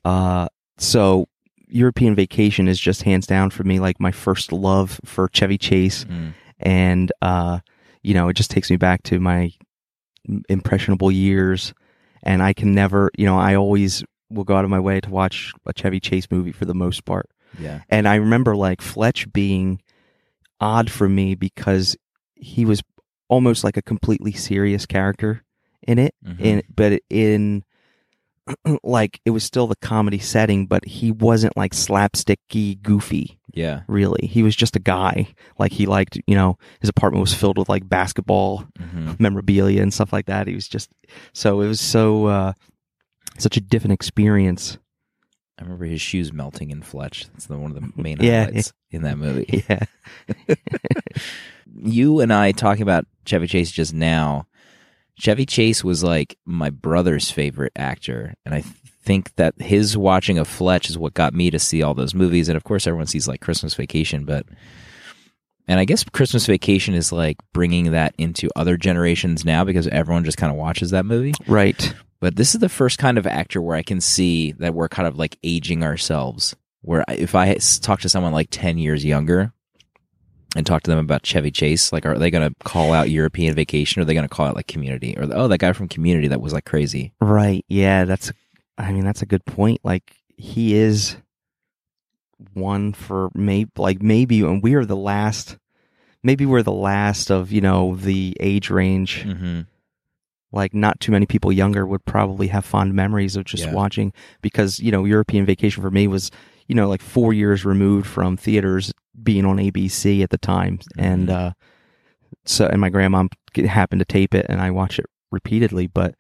uh, 0.05 0.49
so 0.79 1.29
European 1.69 2.15
Vacation 2.15 2.67
is 2.69 2.81
just 2.81 3.03
hands 3.03 3.27
down 3.27 3.51
for 3.51 3.65
me 3.65 3.79
like 3.81 4.01
my 4.01 4.11
first 4.13 4.53
love 4.53 5.01
for 5.05 5.29
Chevy 5.33 5.59
Chase 5.59 6.05
Mm. 6.05 6.35
and 6.59 7.13
uh 7.23 7.59
you 8.03 8.15
know 8.15 8.29
it 8.29 8.35
just 8.35 8.51
takes 8.51 8.71
me 8.71 8.77
back 8.77 9.03
to 9.05 9.21
my 9.21 9.53
impressionable 10.49 11.11
years 11.11 11.73
and 12.23 12.43
i 12.43 12.53
can 12.53 12.75
never 12.75 13.11
you 13.17 13.25
know 13.25 13.39
i 13.39 13.55
always 13.55 14.05
will 14.31 14.45
go 14.45 14.57
out 14.57 14.65
of 14.65 14.71
my 14.71 14.79
way 14.81 15.01
to 15.01 15.11
watch 15.11 15.53
a 15.67 15.73
chevy 15.73 16.01
chase 16.01 16.27
movie 16.31 16.53
for 16.53 16.65
the 16.65 16.75
most 16.75 17.05
part 17.05 17.29
Yeah. 17.59 17.83
and 17.89 18.07
i 18.09 18.15
remember 18.17 18.55
like 18.57 18.81
fletch 18.81 19.33
being 19.33 19.81
odd 20.61 20.91
for 20.91 21.09
me 21.09 21.35
because 21.35 21.97
he 22.35 22.65
was 22.65 22.83
almost 23.29 23.65
like 23.65 23.77
a 23.77 23.83
completely 23.83 24.33
serious 24.33 24.87
character 24.87 25.43
in 25.87 25.99
it 25.99 26.15
Mhm. 26.27 26.41
in 26.41 26.63
but 26.75 27.01
in 27.11 27.65
like 28.83 29.21
it 29.25 29.31
was 29.31 29.45
still 29.45 29.67
the 29.67 29.77
comedy 29.77 30.19
setting 30.19 30.67
but 30.67 30.85
he 30.85 31.13
wasn't 31.13 31.57
like 31.57 31.73
slapsticky 31.73 32.81
goofy 32.83 33.39
Yeah. 33.53 33.83
really. 33.89 34.27
He 34.27 34.43
was 34.43 34.57
just 34.57 34.77
a 34.77 34.81
guy. 34.81 35.35
Like 35.59 35.73
he 35.73 35.87
liked, 35.87 36.19
you 36.27 36.35
know, 36.35 36.57
his 36.81 36.89
apartment 36.89 37.21
was 37.21 37.35
filled 37.35 37.59
with 37.59 37.69
like 37.69 37.89
basketball 37.89 38.65
hmm 38.79 39.13
memorabilia 39.19 39.83
and 39.83 39.93
stuff 39.95 40.13
like 40.13 40.27
that. 40.27 40.47
He 40.49 40.55
was 40.55 40.69
just 40.69 40.89
so 41.33 41.61
it 41.61 41.69
was 41.69 41.81
so 41.81 42.27
uh 42.27 42.53
such 43.39 43.57
a 43.57 43.61
different 43.61 43.93
experience. 43.95 44.79
I 45.61 45.63
remember 45.63 45.85
his 45.85 46.01
shoes 46.01 46.33
melting 46.33 46.71
in 46.71 46.81
Fletch. 46.81 47.27
That's 47.29 47.45
the, 47.47 47.59
one 47.59 47.71
of 47.77 47.81
the 47.81 47.93
main 48.03 48.17
Yeah. 48.21 48.47
highlights 48.47 48.73
in 48.91 49.03
that 49.03 49.19
movie. 49.19 49.65
Yeah. 49.69 49.85
you 51.67 52.21
and 52.21 52.33
I 52.33 52.53
talking 52.53 52.83
about 52.83 53.07
Chevy 53.25 53.47
Chase 53.47 53.71
just 53.71 53.95
now. 53.95 54.47
Chevy 55.19 55.45
Chase 55.47 55.85
was 55.85 56.03
like 56.03 56.37
my 56.47 56.71
brother's 56.71 57.31
favorite 57.31 57.73
actor, 57.77 58.35
and 58.47 58.55
I 58.55 58.63
think 58.63 59.35
that 59.37 59.55
his 59.61 59.97
watching 59.97 60.39
of 60.39 60.49
Fletch 60.49 60.89
is 60.89 60.97
what 60.97 61.15
got 61.15 61.35
me 61.35 61.51
to 61.51 61.59
see 61.59 61.83
all 61.83 61.93
those 61.95 62.15
movies. 62.15 62.49
And 62.49 62.57
of 62.57 62.65
course, 62.65 62.87
everyone 62.87 63.07
sees 63.07 63.29
like 63.29 63.41
Christmas 63.43 63.75
Vacation, 63.75 64.25
but 64.25 64.47
and 65.69 65.79
I 65.79 65.85
guess 65.85 66.05
Christmas 66.05 66.47
Vacation 66.47 66.95
is 66.95 67.13
like 67.13 67.37
bringing 67.53 67.93
that 67.93 68.15
into 68.17 68.49
other 68.57 68.77
generations 68.79 69.45
now 69.45 69.63
because 69.63 69.87
everyone 69.89 70.25
just 70.25 70.39
kind 70.39 70.51
of 70.51 70.57
watches 70.59 70.91
that 70.93 71.05
movie. 71.05 71.35
Right. 71.47 71.95
But 72.21 72.37
this 72.37 72.55
is 72.55 72.61
the 72.61 72.69
first 72.69 72.99
kind 72.99 73.17
of 73.19 73.27
actor 73.27 73.63
where 73.63 73.77
I 73.77 73.83
can 73.83 74.01
see 74.01 74.53
that 74.53 74.75
we're 74.75 74.89
kind 74.89 75.09
of 75.09 75.19
like 75.19 75.39
aging 75.43 75.83
ourselves. 75.83 76.55
Where 76.83 77.05
if 77.09 77.35
I 77.35 77.55
talk 77.55 78.01
to 78.01 78.09
someone 78.09 78.33
like 78.33 78.49
10 78.51 78.79
years 78.79 79.05
younger 79.05 79.53
and 80.57 80.67
talk 80.67 80.83
to 80.83 80.91
them 80.91 80.99
about 80.99 81.27
Chevy 81.27 81.51
Chase, 81.51 81.93
like, 81.93 82.07
are 82.07 82.19
they 82.19 82.31
going 82.31 82.49
to 82.49 82.55
call 82.65 82.93
out 82.93 83.11
European 83.11 83.55
Vacation 83.55 84.01
or 84.01 84.03
are 84.03 84.05
they 84.05 84.15
going 84.15 84.29
to 84.29 84.35
call 84.35 84.47
out 84.47 84.57
like 84.57 84.67
Community? 84.67 85.17
Or, 85.19 85.29
oh, 85.33 85.49
that 85.49 85.59
guy 85.59 85.73
from 85.73 85.89
Community 85.89 86.29
that 86.29 86.41
was 86.41 86.53
like 86.53 86.65
crazy. 86.65 87.13
Right. 87.21 87.65
Yeah, 87.69 88.05
that's 88.05 88.33
I 88.79 88.93
mean, 88.93 89.05
that's 89.05 89.23
a 89.23 89.27
good 89.27 89.45
point. 89.45 89.81
Like 89.83 90.17
he 90.37 90.75
is 90.75 91.17
one 92.55 92.93
for 92.95 93.31
maybe 93.35 93.71
like 93.77 94.01
maybe 94.03 94.41
and 94.41 94.63
we 94.63 94.75
are 94.75 94.87
the 94.87 94.97
last 94.97 95.59
maybe 96.23 96.47
we're 96.47 96.63
the 96.63 96.73
last 96.73 97.31
of, 97.31 97.53
you 97.53 97.61
know, 97.61 97.97
the 97.97 98.37
age 98.41 98.71
range 98.71 99.25
Mm-hmm. 99.25 99.61
Like 100.53 100.75
not 100.75 100.99
too 101.01 101.13
many 101.13 101.27
people 101.27 101.53
younger 101.53 101.87
would 101.87 102.05
probably 102.05 102.49
have 102.49 102.65
fond 102.65 102.95
memories 102.95 103.37
of 103.37 103.45
just 103.45 103.65
Yeah. 103.67 103.73
watching 103.73 104.13
because 104.43 104.81
you 104.81 104.91
know 104.91 105.05
European 105.05 105.45
Vacation 105.47 105.83
for 105.83 105.91
me 105.91 106.07
was 106.09 106.31
you 106.67 106.75
know 106.75 106.89
like 106.89 107.03
four 107.03 107.33
years 107.33 107.65
removed 107.65 108.07
from 108.07 108.37
theaters 108.37 108.93
being 109.23 109.45
on 109.45 109.57
ABC 109.59 110.23
at 110.23 110.31
the 110.31 110.39
time 110.39 110.79
and 110.99 111.29
Mhm. 111.29 111.33
uh 111.35 111.53
so 112.47 112.67
and 112.67 112.81
my 112.81 112.89
grandma 112.89 113.25
happened 113.55 113.99
to 114.01 114.05
tape 114.05 114.35
it 114.35 114.47
and 114.49 114.61
I 114.61 114.71
watched 114.71 114.99
it 114.99 115.07
repeatedly 115.31 115.87
but 115.87 116.15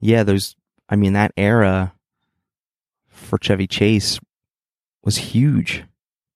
yeah 0.00 0.22
those 0.22 0.54
I 0.88 0.96
mean 0.96 1.12
that 1.14 1.32
era 1.36 1.92
for 3.08 3.38
Chevy 3.40 3.66
Chase 3.66 4.18
was 5.04 5.16
huge 5.16 5.84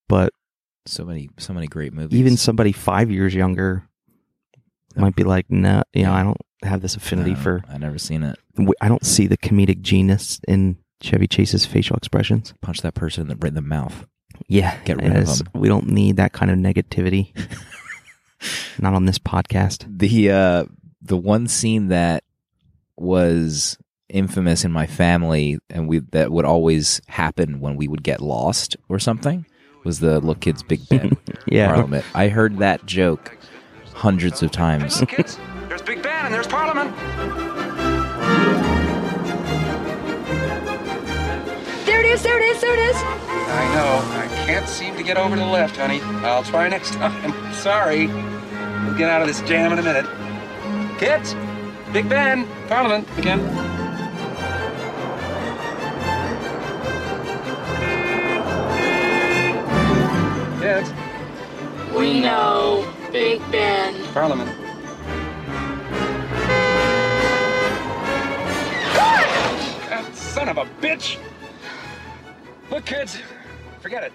but 0.08 0.32
So 0.86 1.04
many, 1.04 1.28
so 1.38 1.52
many 1.52 1.66
great 1.68 1.92
movies. 1.92 2.18
even 2.18 2.36
somebody 2.36 2.72
five 2.72 3.10
years 3.10 3.34
younger 3.34 3.84
might 4.96 5.14
be 5.14 5.22
like 5.24 5.46
no 5.50 5.82
you 5.92 6.02
know 6.04 6.12
I 6.12 6.22
don't 6.22 6.36
have 6.62 6.80
this 6.82 6.96
affinity 6.96 7.32
Uh, 7.32 7.36
for 7.36 7.64
I 7.68 7.78
never 7.78 7.98
seen 7.98 8.22
it. 8.22 8.38
I 8.80 8.88
don't 8.88 9.04
see 9.06 9.26
the 9.26 9.36
comedic 9.38 9.80
genius 9.80 10.40
in 10.46 10.76
Chevy 11.00 11.26
Chase's 11.26 11.64
facial 11.66 11.96
expressions. 11.96 12.52
Punch 12.60 12.82
that 12.82 12.94
person 12.94 13.22
in 13.22 13.28
the, 13.28 13.36
right 13.36 13.48
in 13.48 13.54
the 13.54 13.62
mouth. 13.62 14.06
Yeah, 14.48 14.76
Get 14.84 14.96
rid 14.98 15.06
of 15.08 15.14
yes, 15.14 15.38
them. 15.38 15.48
We 15.54 15.68
don't 15.68 15.88
need 15.88 16.16
that 16.16 16.32
kind 16.32 16.50
of 16.50 16.58
negativity. 16.58 17.32
Not 18.78 18.94
on 18.94 19.04
this 19.06 19.18
podcast. 19.18 19.84
the 19.88 20.30
uh 20.30 20.64
the 21.02 21.16
one 21.16 21.46
scene 21.48 21.88
that 21.88 22.24
was 22.96 23.78
infamous 24.08 24.64
in 24.64 24.72
my 24.72 24.86
family 24.86 25.58
and 25.70 25.88
we 25.88 26.00
that 26.10 26.30
would 26.32 26.44
always 26.44 27.00
happen 27.08 27.60
when 27.60 27.76
we 27.76 27.86
would 27.88 28.02
get 28.02 28.20
lost 28.20 28.76
or 28.88 28.98
something 28.98 29.46
was 29.84 30.00
the 30.00 30.20
look 30.20 30.40
kids 30.40 30.62
big 30.62 30.86
ben 30.88 31.16
Yeah. 31.46 31.68
parliament 31.68 32.04
i 32.14 32.28
heard 32.28 32.58
that 32.58 32.84
joke 32.86 33.38
hundreds 33.94 34.42
of 34.42 34.50
times 34.50 35.00
Listen, 36.30 36.42
there's 36.42 36.46
and 36.46 36.46
there's 36.46 36.46
Parliament. 36.46 36.96
There 41.86 42.00
it 42.00 42.06
is, 42.06 42.22
there 42.22 42.38
it 42.38 42.44
is, 42.44 42.60
there 42.60 42.74
it 42.74 42.78
is. 42.78 42.96
I 42.96 43.74
know. 43.74 44.20
I 44.20 44.28
can't 44.46 44.68
seem 44.68 44.96
to 44.96 45.02
get 45.02 45.16
over 45.16 45.34
to 45.34 45.40
the 45.40 45.48
left, 45.48 45.76
honey. 45.76 46.00
I'll 46.24 46.44
try 46.44 46.68
next 46.68 46.92
time. 46.92 47.52
Sorry. 47.52 48.06
We'll 48.06 48.96
get 48.96 49.10
out 49.10 49.22
of 49.22 49.28
this 49.28 49.40
jam 49.42 49.72
in 49.72 49.78
a 49.78 49.82
minute. 49.82 50.06
Kids, 50.98 51.34
Big 51.92 52.08
Ben, 52.08 52.46
Parliament 52.68 53.08
again. 53.18 53.40
Kids, 60.60 60.92
We 61.96 62.20
know 62.20 62.88
Big 63.10 63.40
Ben. 63.50 64.04
Parliament. 64.12 64.69
Son 70.40 70.48
of 70.48 70.56
a 70.56 70.64
bitch! 70.80 71.18
Look, 72.70 72.86
kids, 72.86 73.18
forget 73.80 74.04
it. 74.04 74.12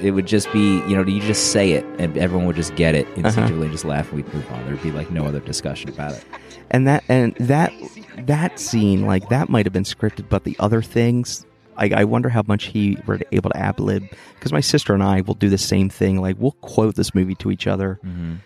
it 0.00 0.12
would 0.12 0.26
just 0.26 0.50
be 0.52 0.76
you 0.88 0.96
know 0.96 1.04
you 1.04 1.20
just 1.20 1.52
say 1.52 1.72
it 1.72 1.84
and 1.98 2.16
everyone 2.16 2.46
would 2.46 2.56
just 2.56 2.74
get 2.76 2.94
it 2.94 3.06
instinctively 3.16 3.64
and 3.66 3.72
just 3.72 3.84
laugh 3.84 4.06
and 4.08 4.16
we'd 4.16 4.32
move 4.32 4.48
on 4.52 4.64
there'd 4.64 4.80
be 4.82 4.92
like 4.92 5.10
no 5.10 5.24
other 5.24 5.40
discussion 5.40 5.88
about 5.90 6.12
it 6.12 6.24
And 6.70 6.86
that 6.86 7.02
and 7.08 7.34
that 7.36 7.72
that 8.18 8.58
scene, 8.58 9.06
like 9.06 9.28
that 9.28 9.48
might 9.48 9.66
have 9.66 9.72
been 9.72 9.84
scripted, 9.84 10.28
but 10.28 10.44
the 10.44 10.56
other 10.58 10.82
things, 10.82 11.46
I, 11.76 11.90
I 11.94 12.04
wonder 12.04 12.28
how 12.28 12.42
much 12.46 12.64
he 12.64 12.98
were 13.06 13.20
able 13.32 13.50
to 13.50 13.56
ab 13.56 13.80
lib. 13.80 14.04
Because 14.34 14.52
my 14.52 14.60
sister 14.60 14.92
and 14.94 15.02
I 15.02 15.22
will 15.22 15.34
do 15.34 15.48
the 15.48 15.58
same 15.58 15.88
thing. 15.88 16.20
Like 16.20 16.36
we'll 16.38 16.52
quote 16.52 16.94
this 16.94 17.14
movie 17.14 17.36
to 17.36 17.50
each 17.50 17.66
other 17.66 18.00
mm-hmm. 18.04 18.36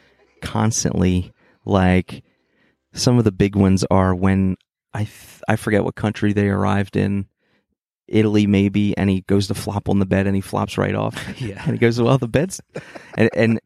constantly. 0.41 1.33
Like 1.65 2.23
some 2.93 3.19
of 3.19 3.25
the 3.25 3.33
big 3.33 3.57
ones 3.57 3.85
are 3.91 4.15
when 4.15 4.57
I 4.95 5.05
th- 5.05 5.32
I 5.49 5.57
forget 5.57 5.85
what 5.85 5.95
country 5.95 6.33
they 6.33 6.49
arrived 6.49 6.97
in, 6.97 7.27
Italy 8.09 8.47
maybe, 8.47 8.97
and 8.97 9.09
he 9.11 9.23
goes 9.23 9.47
to 9.49 9.55
flop 9.55 9.89
on 9.89 9.99
the 9.99 10.07
bed 10.07 10.27
and 10.27 10.35
he 10.37 10.41
flops 10.43 10.77
right 10.79 10.95
off. 10.95 11.15
Yeah. 11.41 11.63
and 11.65 11.73
he 11.73 11.79
goes, 11.79 12.01
"Well, 12.01 12.19
the 12.19 12.29
bed's," 12.29 12.61
and 13.17 13.31
and 13.35 13.61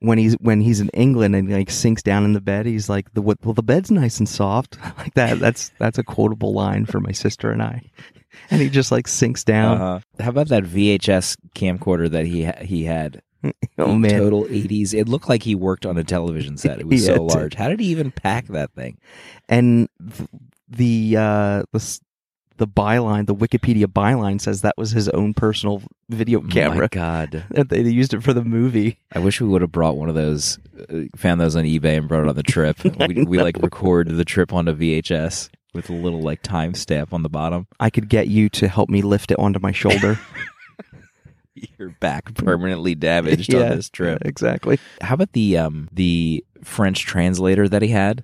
when 0.00 0.18
he's 0.18 0.34
when 0.34 0.60
he's 0.60 0.80
in 0.80 0.88
England 0.90 1.34
and 1.34 1.50
like 1.50 1.70
sinks 1.70 2.02
down 2.02 2.24
in 2.24 2.32
the 2.34 2.40
bed, 2.40 2.66
he's 2.66 2.88
like, 2.88 3.12
"The 3.14 3.22
what- 3.22 3.38
well, 3.44 3.54
the 3.54 3.62
bed's 3.62 3.90
nice 3.90 4.18
and 4.18 4.28
soft." 4.28 4.78
like 4.98 5.14
that. 5.14 5.38
That's 5.38 5.70
that's 5.78 5.98
a 5.98 6.04
quotable 6.04 6.52
line 6.54 6.86
for 6.86 7.00
my 7.00 7.12
sister 7.12 7.50
and 7.50 7.62
I. 7.62 7.82
And 8.50 8.60
he 8.60 8.68
just 8.68 8.90
like 8.90 9.06
sinks 9.06 9.44
down. 9.44 9.80
uh-huh. 9.80 10.00
how 10.24 10.30
about 10.30 10.48
that 10.48 10.64
vhs 10.64 11.36
camcorder 11.54 12.10
that 12.10 12.26
he 12.26 12.44
ha- 12.44 12.58
he 12.62 12.84
had 12.84 13.22
oh 13.78 13.94
man, 13.94 14.18
total 14.18 14.44
80s 14.46 14.92
it 14.92 15.08
looked 15.08 15.28
like 15.28 15.44
he 15.44 15.54
worked 15.54 15.86
on 15.86 15.96
a 15.98 16.02
television 16.02 16.56
set 16.56 16.80
it 16.80 16.86
was 16.88 17.06
Yeah, 17.06 17.14
so 17.14 17.22
large 17.24 17.54
how 17.54 17.68
did 17.68 17.78
he 17.78 17.86
even 17.86 18.10
pack 18.10 18.46
that 18.48 18.72
thing 18.72 18.98
and 19.48 19.88
th- 20.16 20.28
the 20.68 21.16
uh 21.18 21.62
the 21.72 22.00
the 22.56 22.68
byline, 22.68 23.26
the 23.26 23.34
Wikipedia 23.34 23.86
byline 23.86 24.40
says 24.40 24.60
that 24.60 24.76
was 24.78 24.92
his 24.92 25.08
own 25.08 25.34
personal 25.34 25.82
video 26.08 26.40
camera. 26.40 26.82
my 26.82 26.86
god 26.88 27.44
they, 27.50 27.82
they 27.82 27.90
used 27.90 28.14
it 28.14 28.22
for 28.22 28.32
the 28.32 28.44
movie. 28.44 28.98
i 29.12 29.18
wish 29.18 29.40
we 29.40 29.48
would 29.48 29.60
have 29.60 29.72
brought 29.72 29.96
one 29.96 30.08
of 30.08 30.14
those 30.14 30.58
uh, 30.88 31.00
found 31.16 31.40
those 31.40 31.56
on 31.56 31.64
ebay 31.64 31.98
and 31.98 32.06
brought 32.08 32.22
it 32.22 32.28
on 32.28 32.36
the 32.36 32.42
trip 32.44 32.76
we, 33.08 33.24
we 33.24 33.38
like 33.42 33.56
record 33.60 34.06
the 34.08 34.24
trip 34.24 34.52
onto 34.52 34.72
vhs 34.72 35.50
with 35.72 35.90
a 35.90 35.92
little 35.92 36.20
like 36.22 36.42
timestamp 36.44 37.12
on 37.12 37.22
the 37.24 37.28
bottom 37.28 37.66
I 37.80 37.90
could 37.90 38.08
get 38.08 38.28
you 38.28 38.48
to 38.50 38.68
help 38.68 38.88
me 38.88 39.02
lift 39.02 39.32
it 39.32 39.38
onto 39.40 39.58
my 39.58 39.72
shoulder. 39.72 40.20
Your 41.78 41.90
back 42.00 42.34
permanently 42.34 42.94
damaged 42.94 43.52
Yeah, 43.52 43.70
on 43.70 43.76
this 43.76 43.88
trip. 43.88 44.22
Exactly. 44.24 44.78
How 45.00 45.14
about 45.14 45.32
the 45.32 45.56
um 45.58 45.88
the 45.92 46.44
French 46.62 47.00
translator 47.06 47.68
that 47.68 47.80
he 47.82 47.88
had? 47.88 48.22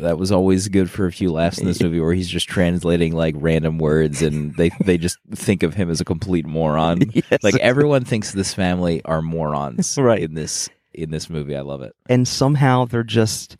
That 0.00 0.18
was 0.18 0.30
always 0.32 0.68
good 0.68 0.90
for 0.90 1.06
a 1.06 1.12
few 1.12 1.30
laughs 1.32 1.58
in 1.58 1.66
this 1.66 1.80
movie, 1.82 2.00
where 2.00 2.12
he's 2.14 2.28
just 2.28 2.48
translating 2.48 3.12
like 3.14 3.34
random 3.38 3.78
words, 3.78 4.22
and 4.22 4.54
they 4.56 4.70
they 4.84 4.98
just 4.98 5.18
think 5.34 5.62
of 5.62 5.74
him 5.74 5.90
as 5.90 6.00
a 6.00 6.04
complete 6.04 6.46
moron. 6.46 7.00
Yes. 7.14 7.42
Like 7.42 7.56
everyone 7.56 8.04
thinks 8.04 8.32
this 8.32 8.54
family 8.54 9.02
are 9.04 9.22
morons, 9.22 9.96
Right. 10.00 10.20
In 10.22 10.34
this 10.34 10.68
in 10.92 11.10
this 11.10 11.28
movie, 11.30 11.56
I 11.56 11.60
love 11.62 11.82
it. 11.82 11.94
and 12.08 12.26
somehow 12.28 12.84
they're 12.84 13.02
just 13.02 13.56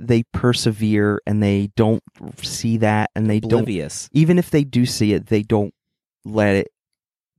they 0.00 0.22
persevere 0.32 1.20
and 1.26 1.42
they 1.42 1.70
don't 1.74 2.02
see 2.42 2.76
that 2.78 3.10
and 3.16 3.28
they 3.28 3.40
don't 3.40 3.68
even 4.12 4.38
if 4.38 4.50
they 4.50 4.62
do 4.62 4.86
see 4.86 5.12
it 5.12 5.26
they 5.26 5.42
don't 5.42 5.74
let 6.24 6.54
it 6.54 6.68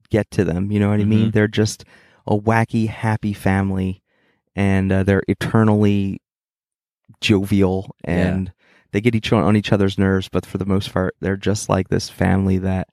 get 0.09 0.29
to 0.31 0.43
them 0.43 0.69
you 0.69 0.77
know 0.77 0.89
what 0.89 0.99
i 0.99 1.05
mean 1.05 1.29
Mhm. 1.29 1.31
they're 1.31 1.47
just 1.47 1.85
a 2.27 2.37
wacky 2.37 2.89
happy 2.89 3.31
family 3.31 4.03
and 4.57 4.91
uh, 4.91 5.03
they're 5.03 5.23
eternally 5.29 6.21
jovial 7.21 7.95
and 8.03 8.51
they 8.91 9.01
get 9.01 9.15
each 9.15 9.31
on, 9.31 9.43
on 9.43 9.55
each 9.55 9.71
other's 9.71 9.97
nerves 9.97 10.29
but 10.29 10.45
for 10.45 10.57
the 10.57 10.65
most 10.65 10.91
part 10.93 11.15
they're 11.19 11.37
just 11.37 11.69
like 11.69 11.89
this 11.89 12.09
family 12.09 12.57
that 12.57 12.89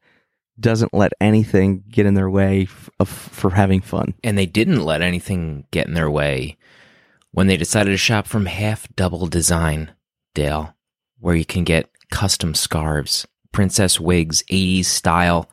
doesn't 0.58 0.94
let 0.94 1.12
anything 1.20 1.85
get 1.88 2.06
in 2.06 2.14
their 2.14 2.30
way 2.30 2.62
f- 2.62 2.90
of, 2.99 3.08
for 3.08 3.50
having 3.50 3.80
fun. 3.80 4.14
And 4.25 4.37
they 4.37 4.46
didn't 4.46 4.85
let 4.85 5.02
anything 5.02 5.66
get 5.70 5.87
in 5.87 5.94
their 5.94 6.11
way 6.11 6.56
when 7.32 7.46
they 7.46 7.56
decided 7.56 7.90
to 7.90 7.96
shop 7.96 8.26
from 8.26 8.46
Half 8.46 8.88
Double 8.96 9.26
Design, 9.26 9.90
Dale, 10.35 10.75
where 11.18 11.35
you 11.35 11.44
can 11.44 11.64
get 11.64 11.90
custom 12.11 12.54
scarves, 12.54 13.26
princess 13.52 14.00
wigs, 14.00 14.42
80s 14.44 14.87
style, 14.87 15.50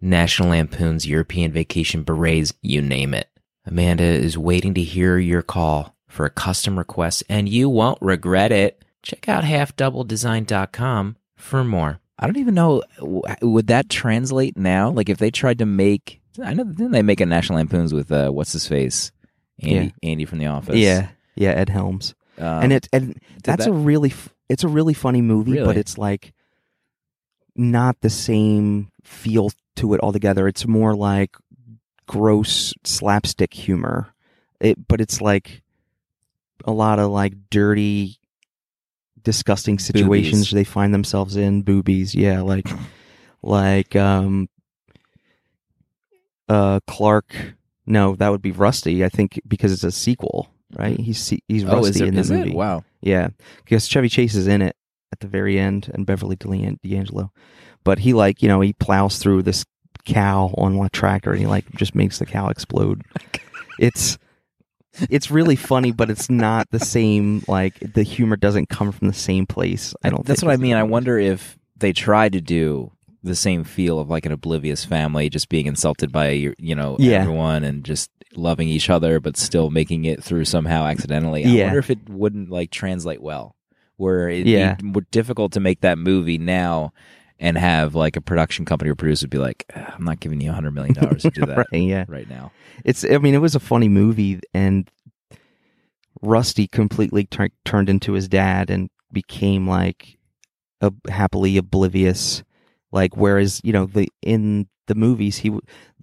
National 0.00 0.50
Lampoon's 0.50 1.06
European 1.06 1.50
vacation 1.50 2.04
berets, 2.04 2.52
you 2.62 2.82
name 2.82 3.14
it. 3.14 3.28
Amanda 3.66 4.04
is 4.04 4.36
waiting 4.36 4.74
to 4.74 4.82
hear 4.82 5.18
your 5.18 5.42
call 5.42 5.93
for 6.14 6.24
a 6.24 6.30
custom 6.30 6.78
request, 6.78 7.24
and 7.28 7.48
you 7.48 7.68
won't 7.68 7.98
regret 8.00 8.52
it. 8.52 8.84
Check 9.02 9.28
out 9.28 9.44
halfdoubledesign.com 9.44 11.16
for 11.36 11.64
more. 11.64 12.00
I 12.18 12.26
don't 12.26 12.36
even 12.38 12.54
know, 12.54 12.82
would 13.42 13.66
that 13.66 13.88
translate 13.90 14.56
now? 14.56 14.90
Like 14.90 15.08
if 15.08 15.18
they 15.18 15.30
tried 15.30 15.58
to 15.58 15.66
make, 15.66 16.20
I 16.42 16.54
know, 16.54 16.64
didn't 16.64 16.92
they 16.92 17.02
make 17.02 17.20
a 17.20 17.26
National 17.26 17.56
Lampoons 17.58 17.92
with, 17.92 18.12
uh, 18.12 18.30
what's 18.30 18.52
his 18.52 18.66
face? 18.68 19.10
Andy, 19.60 19.92
Andy 20.02 20.24
from 20.24 20.38
The 20.38 20.46
Office. 20.46 20.76
yeah 20.76 21.08
yeah 21.36 21.50
ed 21.50 21.68
helms 21.68 22.14
Um, 22.38 22.44
and 22.64 22.72
it 22.72 22.88
and 22.92 23.20
that's 23.44 23.64
that- 23.64 23.70
a 23.70 23.72
really 23.72 24.12
it's 24.48 24.64
a 24.64 24.68
really 24.68 24.94
funny 24.94 25.22
movie 25.22 25.52
Really? 25.52 25.64
but 25.64 25.76
it's 25.76 25.96
like 25.96 26.32
not 27.56 28.00
the 28.00 28.10
same 28.10 28.90
feel 29.04 29.50
to 29.76 29.94
it 29.94 30.00
altogether 30.02 30.48
it's 30.48 30.66
more 30.66 30.94
like 30.96 31.36
gross 32.06 32.74
slapstick 32.84 33.54
humor 33.54 34.12
it 34.60 34.86
but 34.88 35.00
it's 35.00 35.20
like 35.20 35.62
a 36.64 36.72
lot 36.72 36.98
of 36.98 37.10
like 37.10 37.34
dirty 37.50 38.18
disgusting 39.22 39.78
situations 39.78 40.50
Boobies. 40.50 40.52
they 40.52 40.64
find 40.64 40.92
themselves 40.92 41.36
in 41.36 41.62
boobies 41.62 42.14
yeah 42.14 42.42
like 42.42 42.68
like 43.42 43.96
um 43.96 44.48
uh 46.48 46.80
clark 46.86 47.34
no 47.86 48.16
that 48.16 48.28
would 48.28 48.42
be 48.42 48.52
rusty 48.52 49.04
i 49.04 49.08
think 49.08 49.40
because 49.48 49.72
it's 49.72 49.84
a 49.84 49.90
sequel 49.90 50.54
right 50.78 50.98
he's 50.98 51.28
he's 51.48 51.64
rusty 51.64 51.76
oh, 51.76 51.84
is 51.84 52.00
it, 52.00 52.08
in 52.08 52.14
the 52.14 52.24
movie 52.24 52.50
it? 52.50 52.56
Wow. 52.56 52.84
yeah, 53.00 53.28
because 53.64 53.86
Chevy 53.86 54.08
Chase 54.08 54.34
is 54.34 54.46
in 54.46 54.62
it 54.62 54.76
at 55.12 55.20
the 55.20 55.26
very 55.26 55.58
end, 55.58 55.90
and 55.94 56.06
Beverly 56.06 56.36
D'Angelo. 56.36 57.32
But 57.84 58.00
he 58.00 58.14
like 58.14 58.42
you 58.42 58.48
know 58.48 58.60
he 58.60 58.72
plows 58.72 59.18
through 59.18 59.42
this 59.42 59.64
cow 60.04 60.52
on 60.56 60.76
a 60.84 60.88
tractor, 60.90 61.30
and 61.30 61.40
he 61.40 61.46
like 61.46 61.70
just 61.76 61.94
makes 61.94 62.18
the 62.18 62.26
cow 62.26 62.48
explode. 62.48 63.02
it's 63.78 64.18
it's 65.10 65.30
really 65.30 65.56
funny, 65.56 65.92
but 65.92 66.10
it's 66.10 66.30
not 66.30 66.70
the 66.70 66.80
same. 66.80 67.42
Like 67.48 67.78
the 67.80 68.02
humor 68.02 68.36
doesn't 68.36 68.68
come 68.68 68.92
from 68.92 69.08
the 69.08 69.14
same 69.14 69.46
place. 69.46 69.94
I 70.02 70.10
don't. 70.10 70.24
That's 70.24 70.42
what 70.42 70.52
I 70.52 70.56
mean. 70.56 70.74
I 70.76 70.82
wonder 70.82 71.18
if 71.18 71.58
they 71.76 71.92
tried 71.92 72.32
to 72.32 72.40
do 72.40 72.92
the 73.22 73.34
same 73.34 73.64
feel 73.64 73.98
of 73.98 74.10
like 74.10 74.26
an 74.26 74.32
oblivious 74.32 74.84
family 74.84 75.30
just 75.30 75.48
being 75.48 75.66
insulted 75.66 76.12
by 76.12 76.30
you 76.58 76.74
know 76.74 76.96
Yeah. 76.98 77.22
everyone 77.22 77.64
and 77.64 77.82
just 77.84 78.10
loving 78.36 78.68
each 78.68 78.90
other 78.90 79.20
but 79.20 79.36
still 79.36 79.70
making 79.70 80.04
it 80.04 80.22
through 80.22 80.44
somehow 80.44 80.84
accidentally. 80.86 81.44
I 81.44 81.48
Yeah. 81.48 81.64
wonder 81.64 81.78
if 81.78 81.90
it 81.90 82.08
wouldn't 82.08 82.50
like 82.50 82.70
translate 82.70 83.22
well. 83.22 83.56
Where 83.96 84.28
it'd 84.28 84.46
Yeah. 84.46 84.74
be 84.74 85.00
difficult 85.10 85.52
to 85.52 85.60
make 85.60 85.80
that 85.80 85.98
movie 85.98 86.36
now 86.38 86.92
and 87.44 87.58
have 87.58 87.94
like 87.94 88.16
a 88.16 88.20
production 88.22 88.64
company 88.64 88.90
or 88.90 88.94
producer 88.94 89.28
be 89.28 89.38
like, 89.38 89.64
"Ah, 89.76 89.94
I'm 89.98 90.04
not 90.04 90.18
giving 90.18 90.40
you 90.40 90.50
a 90.50 90.54
hundred 90.54 90.72
million 90.72 90.94
dollars 90.94 91.22
to 91.22 91.30
do 91.30 91.40
that 91.46 91.58
right, 91.58 91.66
yeah. 91.72 92.04
right 92.08 92.28
now. 92.28 92.50
It's. 92.84 93.04
I 93.04 93.18
mean, 93.18 93.34
it 93.34 93.38
was 93.42 93.54
a 93.54 93.60
funny 93.60 93.88
movie, 93.88 94.40
and 94.54 94.90
Rusty 96.22 96.66
completely 96.66 97.24
tur- 97.24 97.50
turned 97.64 97.88
into 97.90 98.12
his 98.14 98.28
dad 98.28 98.70
and 98.70 98.88
became 99.12 99.68
like 99.68 100.16
a 100.80 100.92
happily 101.08 101.56
oblivious. 101.56 102.42
Like, 102.92 103.16
whereas 103.16 103.60
you 103.62 103.72
know 103.72 103.86
the 103.86 104.08
in 104.22 104.68
the 104.86 104.94
movies, 104.94 105.38
he, 105.38 105.50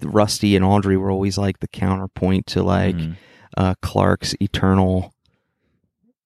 Rusty 0.02 0.56
and 0.56 0.66
Audrey 0.66 0.98
were 0.98 1.12
always 1.12 1.38
like 1.38 1.60
the 1.60 1.68
counterpoint 1.68 2.46
to 2.48 2.64
like 2.64 2.96
Mhm. 2.96 3.16
uh, 3.58 3.74
Clark's 3.82 4.36
eternal 4.42 5.14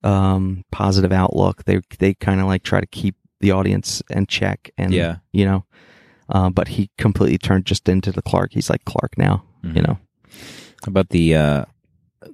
um, 0.03 0.63
positive 0.71 1.11
outlook. 1.11 1.63
They 1.65 1.79
they 1.99 2.13
kind 2.15 2.41
of 2.41 2.47
like 2.47 2.63
try 2.63 2.79
to 2.81 2.87
keep 2.87 3.15
the 3.39 3.51
audience 3.51 4.01
and 4.09 4.27
check, 4.27 4.71
and 4.77 4.93
Yeah. 4.93 5.17
you 5.33 5.45
know. 5.45 5.65
Uh, 6.29 6.49
but 6.49 6.67
he 6.69 6.89
completely 6.97 7.37
turned 7.37 7.65
just 7.65 7.87
into 7.87 8.11
the 8.11 8.21
Clark. 8.21 8.51
He's 8.53 8.69
like 8.69 8.83
Clark 8.85 9.17
now, 9.17 9.43
you 9.63 9.69
Mhm. 9.71 9.87
know. 9.87 9.97
About 10.87 11.09
the 11.09 11.35
uh 11.35 11.65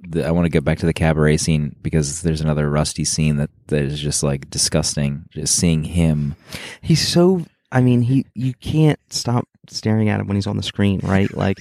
the, 0.08 0.26
I 0.26 0.30
want 0.30 0.46
to 0.46 0.50
get 0.50 0.64
back 0.64 0.78
to 0.78 0.86
the 0.86 0.94
cabaret 0.94 1.36
scene 1.36 1.76
because 1.82 2.22
there's 2.22 2.40
another 2.40 2.70
rusty 2.70 3.04
scene 3.04 3.36
that, 3.36 3.50
that 3.66 3.82
is 3.82 4.00
just 4.00 4.22
like 4.22 4.48
disgusting. 4.48 5.26
Just 5.30 5.54
seeing 5.54 5.84
him. 5.84 6.34
he's 6.80 7.06
so 7.06 7.44
i 7.72 7.80
mean 7.80 8.02
he 8.02 8.24
you 8.34 8.54
can't 8.54 9.00
stop 9.10 9.48
staring 9.68 10.08
at 10.08 10.20
him 10.20 10.26
when 10.28 10.36
he's 10.36 10.46
on 10.46 10.56
the 10.56 10.62
screen 10.62 11.00
right 11.02 11.32
like 11.36 11.56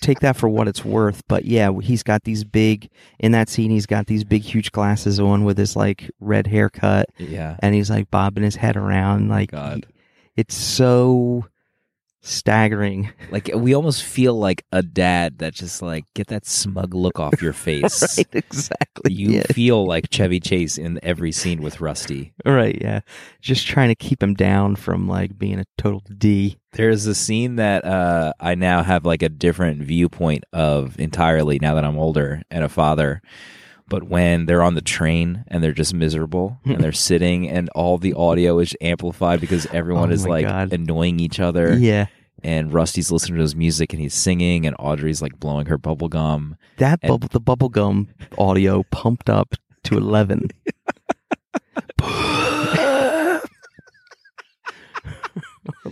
take 0.00 0.20
that 0.20 0.36
for 0.36 0.48
what 0.48 0.66
it's 0.68 0.84
worth 0.84 1.22
but 1.28 1.44
yeah 1.44 1.70
he's 1.80 2.02
got 2.02 2.22
these 2.24 2.44
big 2.44 2.88
in 3.18 3.32
that 3.32 3.48
scene 3.48 3.70
he's 3.70 3.86
got 3.86 4.06
these 4.06 4.24
big 4.24 4.42
huge 4.42 4.70
glasses 4.72 5.18
on 5.20 5.44
with 5.44 5.58
his 5.58 5.76
like 5.76 6.10
red 6.20 6.46
haircut 6.46 7.08
Yeah. 7.18 7.56
and 7.60 7.74
he's 7.74 7.90
like 7.90 8.10
bobbing 8.10 8.44
his 8.44 8.56
head 8.56 8.76
around 8.76 9.30
oh 9.30 9.34
like 9.34 9.50
God. 9.50 9.86
he- 9.86 9.92
it's 10.36 10.54
so 10.54 11.44
staggering 12.22 13.10
Like 13.30 13.50
we 13.54 13.74
almost 13.74 14.02
feel 14.04 14.34
like 14.38 14.64
a 14.72 14.82
dad 14.82 15.38
that 15.38 15.54
just 15.54 15.82
like 15.82 16.04
get 16.14 16.28
that 16.28 16.46
smug 16.46 16.94
look 16.94 17.18
off 17.20 17.42
your 17.42 17.52
face. 17.68 18.16
right 18.18 18.26
exactly 18.32 19.12
You 19.12 19.30
yeah. 19.30 19.42
feel 19.42 19.84
like 19.86 20.08
Chevy 20.10 20.40
Chase 20.40 20.78
in 20.78 20.98
every 21.02 21.32
scene 21.32 21.60
with 21.62 21.80
Rusty. 21.80 22.32
right 22.44 22.78
yeah 22.80 23.00
just 23.40 23.66
trying 23.66 23.88
to 23.88 23.94
keep 23.94 24.22
him 24.22 24.34
down 24.34 24.76
from 24.76 25.08
like 25.08 25.36
being 25.36 25.58
a 25.58 25.64
total 25.76 26.02
d 26.16 26.58
There's 26.72 27.06
a 27.06 27.14
scene 27.14 27.56
that 27.56 27.84
uh, 27.84 28.32
I 28.40 28.54
now 28.54 28.82
have 28.82 29.04
like 29.04 29.22
a 29.22 29.28
different 29.28 29.82
viewpoint 29.82 30.44
of 30.52 30.98
entirely 30.98 31.58
now 31.58 31.74
that 31.74 31.84
I'm 31.84 31.98
older 31.98 32.42
and 32.50 32.64
a 32.64 32.68
father. 32.68 33.20
But 33.92 34.04
when 34.04 34.46
they're 34.46 34.62
on 34.62 34.74
the 34.74 34.80
train 34.80 35.44
and 35.48 35.62
they're 35.62 35.72
just 35.72 35.92
miserable 35.92 36.58
and 36.64 36.78
they're 36.82 36.92
sitting 37.10 37.48
and 37.48 37.68
all 37.74 37.98
the 37.98 38.14
audio 38.14 38.58
is 38.58 38.74
amplified 38.80 39.38
because 39.40 39.66
everyone 39.66 40.10
Oh 40.10 40.14
is 40.14 40.26
like 40.26 40.46
God. 40.46 40.72
annoying 40.72 41.20
each 41.20 41.38
other. 41.40 41.76
yeah 41.78 42.06
And 42.42 42.72
Rusty's 42.72 43.12
listening 43.12 43.36
to 43.36 43.42
his 43.42 43.54
music 43.54 43.92
and 43.92 44.00
he's 44.00 44.14
singing 44.14 44.66
and 44.66 44.74
Audrey's 44.78 45.20
like 45.20 45.38
blowing 45.38 45.66
her 45.66 45.76
bubble 45.78 46.08
gum. 46.08 46.56
that 46.78 47.00
And- 47.02 47.10
bubble 47.10 47.28
the 47.30 47.40
bubblegum 47.40 48.08
audio 48.38 48.82
pumped 48.90 49.28
up 49.28 49.54
to 49.84 49.96
11 49.98 50.48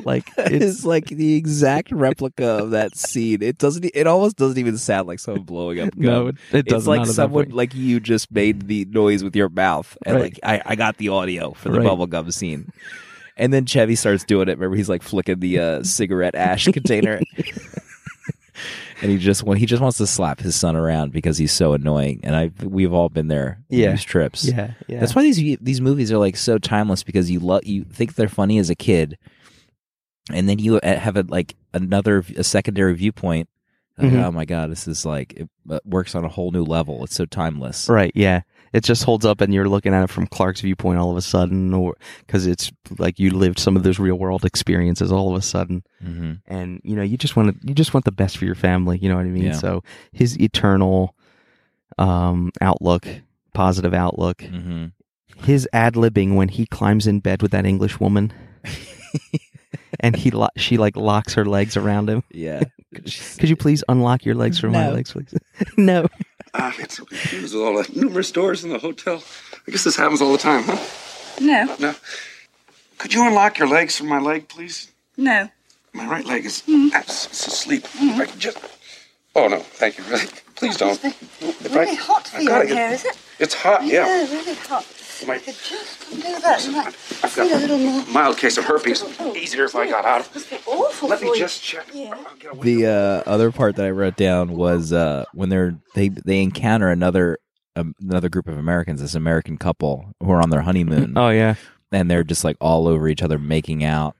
like 0.04 0.30
It's 0.38 0.64
it's 0.78 0.84
like 0.84 1.06
the 1.06 1.34
exact 1.36 1.92
replica 1.92 2.46
of 2.46 2.70
that 2.70 2.96
scene. 2.96 3.42
It 3.42 3.58
doesn't. 3.58 3.84
It 3.94 4.06
almost 4.06 4.36
doesn't 4.36 4.58
even 4.58 4.78
sound 4.78 5.08
like 5.08 5.18
someone 5.18 5.44
blowing 5.44 5.80
up. 5.80 5.90
Gum. 5.94 6.02
no 6.02 6.26
it, 6.28 6.36
it 6.52 6.58
it's 6.60 6.68
doesn't 6.70 6.90
like 6.90 7.00
at 7.02 7.06
that 7.08 7.12
someone 7.14 7.50
like 7.50 7.74
you 7.74 8.00
just 8.00 8.30
made 8.32 8.68
the 8.68 8.84
noise 8.86 9.22
with 9.24 9.34
your 9.36 9.48
mouth, 9.48 9.96
and 10.06 10.16
Right. 10.16 10.22
like 10.22 10.40
I, 10.42 10.72
I 10.72 10.76
got 10.76 10.96
the 10.98 11.08
audio 11.10 11.52
for 11.52 11.68
the 11.70 11.80
Right. 11.80 11.86
bubblegum 11.88 12.32
scene. 12.32 12.72
And 13.36 13.54
then 13.54 13.64
Chevy 13.64 13.94
starts 13.94 14.22
doing 14.24 14.48
it. 14.48 14.58
Remember, 14.58 14.76
he's 14.76 14.88
like 14.90 15.02
flicking 15.02 15.40
the 15.40 15.58
uh, 15.58 15.82
cigarette 15.82 16.34
ash 16.34 16.64
container, 16.72 17.20
and 19.00 19.10
he 19.10 19.16
just 19.16 19.46
he 19.56 19.64
just 19.64 19.80
wants 19.80 19.96
to 19.98 20.06
slap 20.06 20.40
his 20.40 20.54
son 20.54 20.76
around 20.76 21.12
because 21.12 21.38
he's 21.38 21.52
so 21.52 21.72
annoying. 21.72 22.20
And 22.22 22.36
I 22.36 22.50
we've 22.62 22.92
all 22.92 23.08
been 23.08 23.28
there. 23.28 23.60
Yeah. 23.70 23.92
these 23.92 24.04
trips. 24.04 24.44
yeah 24.44 24.72
yeah 24.88 25.00
That's 25.00 25.14
why 25.14 25.22
these 25.22 25.56
these 25.62 25.80
movies 25.80 26.12
are 26.12 26.18
like 26.18 26.36
so 26.36 26.58
timeless 26.58 27.02
because 27.02 27.30
you 27.30 27.40
love 27.40 27.64
you 27.64 27.84
think 27.84 28.14
they're 28.14 28.28
funny 28.28 28.58
as 28.58 28.68
a 28.68 28.74
kid, 28.74 29.16
and 30.32 30.48
then 30.48 30.58
you 30.58 30.76
uh, 30.78 30.98
have 30.98 31.16
a 31.16 31.22
like 31.28 31.54
another 31.74 32.24
a 32.36 32.44
secondary 32.44 32.94
viewpoint. 32.94 33.48
Like, 33.98 34.12
Mhm. 34.12 34.24
Oh 34.24 34.30
my 34.32 34.44
god, 34.46 34.70
this 34.70 34.88
is 34.88 35.04
like 35.04 35.34
it 35.34 35.48
uh, 35.68 35.78
works 35.84 36.14
on 36.14 36.24
a 36.24 36.28
whole 36.28 36.50
new 36.52 36.64
level. 36.64 37.04
It's 37.04 37.14
so 37.14 37.26
timeless. 37.26 37.88
right 37.88 38.12
yeah 38.14 38.42
it 38.72 38.84
just 38.84 39.02
holds 39.02 39.26
up, 39.26 39.40
and 39.40 39.52
you're 39.52 39.68
looking 39.68 39.92
at 39.92 40.04
it 40.04 40.10
from 40.10 40.28
Clark's 40.28 40.60
viewpoint 40.60 41.00
all 41.00 41.10
of 41.10 41.16
a 41.16 41.20
sudden, 41.22 41.74
or 41.74 41.96
because 42.24 42.46
it's 42.46 42.70
like 42.98 43.18
you 43.18 43.30
lived 43.30 43.58
some 43.58 43.76
of 43.76 43.82
those 43.82 43.98
real 43.98 44.14
world 44.14 44.44
experiences 44.44 45.10
all 45.10 45.28
of 45.34 45.36
a 45.38 45.42
sudden, 45.42 45.82
Mm-hmm. 46.04 46.32
and 46.46 46.80
you 46.84 46.94
know 46.94 47.02
you 47.02 47.16
just 47.18 47.34
want 47.34 47.60
to 47.60 47.66
you 47.68 47.74
just 47.74 47.92
want 47.92 48.04
the 48.04 48.12
best 48.12 48.38
for 48.38 48.44
your 48.44 48.54
family. 48.54 48.96
You 48.98 49.08
know 49.08 49.16
what 49.16 49.26
I 49.26 49.30
mean? 49.30 49.42
Yeah. 49.46 49.52
So 49.54 49.82
his 50.12 50.38
eternal 50.40 51.16
um, 51.98 52.52
outlook, 52.60 53.06
positive 53.54 53.92
outlook, 53.92 54.38
Mm-hmm. 54.38 54.86
his 55.44 55.68
ad 55.72 55.94
libbing 55.94 56.36
when 56.36 56.48
he 56.48 56.64
climbs 56.64 57.06
in 57.08 57.18
bed 57.20 57.42
with 57.42 57.50
that 57.50 57.66
English 57.66 57.98
woman. 58.00 58.32
And 60.00 60.16
he 60.16 60.30
lo- 60.30 60.48
she 60.56 60.76
like 60.78 60.96
locks 60.96 61.34
her 61.34 61.44
legs 61.44 61.76
around 61.76 62.08
him. 62.08 62.22
Yeah. 62.30 62.64
Could 62.94 63.48
you 63.48 63.56
please 63.56 63.84
unlock 63.88 64.24
your 64.24 64.34
legs 64.34 64.58
from 64.58 64.72
my 64.72 64.90
legs, 64.90 65.12
please? 65.12 65.32
no. 65.76 66.08
Ah, 66.54 66.72
I 66.74 66.76
get 66.76 66.90
so 66.90 67.04
confused 67.04 67.54
with 67.54 67.62
all 67.62 67.80
the 67.82 67.88
numerous 68.00 68.32
doors 68.32 68.64
in 68.64 68.70
the 68.70 68.78
hotel. 68.78 69.22
I 69.66 69.70
guess 69.70 69.84
this 69.84 69.94
happens 69.96 70.20
all 70.20 70.32
the 70.32 70.38
time, 70.38 70.64
huh? 70.64 70.78
No, 71.40 71.76
No. 71.78 71.94
could 72.98 73.14
you 73.14 73.24
unlock 73.26 73.58
your 73.58 73.68
legs 73.68 73.96
from 73.96 74.08
my 74.08 74.18
leg, 74.20 74.48
please? 74.48 74.90
no. 75.16 75.48
My 75.92 76.06
right 76.06 76.24
leg 76.24 76.46
is 76.46 76.62
mm-hmm. 76.68 76.94
it's 76.94 77.26
asleep. 77.48 77.84
If 77.96 78.20
I 78.20 78.26
could 78.26 78.38
just. 78.38 78.58
Oh 79.34 79.48
no, 79.48 79.58
thank 79.58 79.98
you. 79.98 80.04
Really, 80.04 80.26
please 80.54 80.76
don't. 80.76 81.02
If 81.04 81.74
Really 81.74 81.96
hot 81.96 82.28
for 82.28 82.36
I've 82.36 82.42
you 82.44 82.48
gotta 82.48 82.62
in 82.62 82.68
get- 82.68 82.76
here, 82.78 82.90
is 82.94 83.04
it? 83.04 83.18
It's 83.40 83.54
hot. 83.54 83.84
Yeah. 83.84 84.04
really 84.06 84.54
hot. 84.54 84.86
My- 85.26 85.34
I 85.34 85.38
could 85.38 85.54
just 85.54 86.10
do 86.10 86.16
that 86.40 86.64
and 86.64 86.74
like 86.76 86.86
I've 86.86 87.30
feel 87.32 87.44
a 87.44 87.56
little 87.58 87.78
more. 87.78 88.04
mild 88.06 88.38
case 88.38 88.56
of 88.58 88.64
herpes. 88.64 89.02
Easier 89.36 89.64
if 89.64 89.74
I 89.76 89.88
got 89.88 90.04
out. 90.04 90.32
Must 90.34 90.50
be 90.50 90.56
awful 90.66 91.08
Let 91.08 91.18
for 91.18 91.24
me 91.26 91.30
you. 91.32 91.38
just 91.38 91.62
check. 91.62 91.86
Yeah. 91.92 92.14
I'll 92.26 92.36
get 92.36 92.52
away. 92.52 92.74
The 92.74 92.86
uh, 92.86 93.22
other 93.30 93.52
part 93.52 93.76
that 93.76 93.86
I 93.86 93.90
wrote 93.90 94.16
down 94.16 94.52
was 94.56 94.92
uh, 94.92 95.24
when 95.34 95.48
they're 95.50 95.76
they 95.94 96.08
they 96.08 96.42
encounter 96.42 96.88
another 96.90 97.38
um, 97.76 97.94
another 98.00 98.28
group 98.28 98.48
of 98.48 98.56
Americans, 98.58 99.00
this 99.00 99.14
American 99.14 99.56
couple 99.58 100.12
who 100.20 100.30
are 100.30 100.40
on 100.42 100.50
their 100.50 100.62
honeymoon, 100.62 101.16
Oh 101.16 101.28
yeah. 101.30 101.54
and 101.92 102.10
they're 102.10 102.24
just 102.24 102.42
like 102.44 102.56
all 102.60 102.88
over 102.88 103.06
each 103.08 103.22
other 103.22 103.38
making 103.38 103.84
out, 103.84 104.16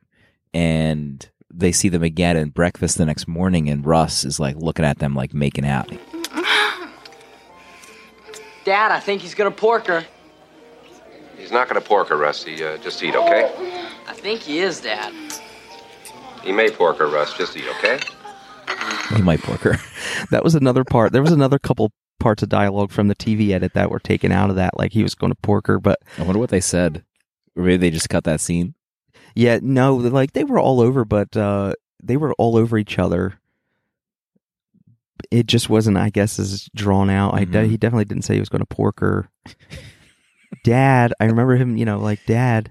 and 0.55 1.29
they 1.53 1.73
see 1.73 1.89
them 1.89 2.03
again 2.05 2.37
at 2.37 2.55
breakfast 2.55 2.97
the 2.99 3.05
next 3.07 3.27
morning, 3.27 3.69
and 3.69 3.85
Russ 3.85 4.25
is 4.25 4.39
like 4.39 4.55
looking 4.57 4.85
at 4.85 4.99
them 5.01 5.15
like 5.17 5.35
making 5.35 5.65
out. 5.67 5.91
Dad, 8.65 8.93
I 8.93 9.01
think 9.01 9.23
he's 9.23 9.35
gonna 9.35 9.51
pork 9.51 9.87
her. 9.87 10.05
He's 11.41 11.51
not 11.51 11.69
going 11.69 11.81
to 11.81 11.87
pork 11.87 12.09
her, 12.09 12.17
Rusty. 12.17 12.63
Uh, 12.63 12.77
just 12.79 13.03
eat, 13.03 13.17
okay? 13.17 13.51
I 14.07 14.13
think 14.13 14.41
he 14.43 14.59
is, 14.61 14.81
Dad. 14.81 15.13
He 16.45 16.53
may 16.53 16.71
pork 16.71 16.99
her, 16.99 17.07
Russ. 17.09 17.37
Just 17.37 17.57
eat, 17.57 17.65
okay? 17.79 17.99
He 19.15 19.23
might 19.23 19.41
pork 19.43 19.61
her. 19.61 19.77
That 20.31 20.45
was 20.45 20.55
another 20.55 20.85
part. 20.85 21.13
There 21.13 21.23
was 21.23 21.33
another 21.33 21.59
couple 21.59 21.93
parts 22.19 22.43
of 22.43 22.51
dialogue 22.51 22.91
from 22.93 23.09
the 23.09 23.15
TV 23.15 23.51
edit 23.51 23.73
that 23.75 23.91
were 23.91 23.99
taken 23.99 24.33
out 24.33 24.51
of 24.51 24.57
that. 24.57 24.77
Like 24.79 24.93
he 24.93 25.03
was 25.03 25.15
going 25.15 25.33
to 25.33 25.39
pork 25.43 25.67
her, 25.67 25.79
but 25.81 25.99
I 26.19 26.23
wonder 26.23 26.39
what 26.39 26.51
they 26.51 26.61
said. 26.61 27.05
Or 27.57 27.63
maybe 27.63 27.79
they 27.79 27.91
just 27.91 28.11
cut 28.11 28.25
that 28.25 28.41
scene. 28.41 28.75
yeah, 29.35 29.59
no, 29.63 29.95
like 29.97 30.33
they 30.33 30.45
were 30.45 30.59
all 30.59 30.81
over, 30.81 31.05
but 31.07 31.35
uh, 31.37 31.73
they 32.03 32.17
were 32.19 32.33
all 32.35 32.57
over 32.57 32.77
each 32.77 32.99
other. 32.99 33.41
It 35.31 35.47
just 35.47 35.71
wasn't, 35.71 35.97
I 35.97 36.11
guess, 36.11 36.39
as 36.39 36.69
drawn 36.75 37.09
out. 37.11 37.35
I 37.35 37.45
de- 37.45 37.65
Mhm. 37.65 37.71
he 37.71 37.77
definitely 37.77 38.05
didn't 38.07 38.25
say 38.25 38.35
he 38.35 38.41
was 38.41 38.49
going 38.51 38.61
to 38.63 38.67
pork 38.67 39.01
her. 39.01 39.31
Dad, 40.65 41.13
I 41.21 41.27
remember 41.27 41.57
him, 41.57 41.77
you 41.77 41.85
know, 41.85 41.99
like 41.99 42.21
Dad. 42.27 42.71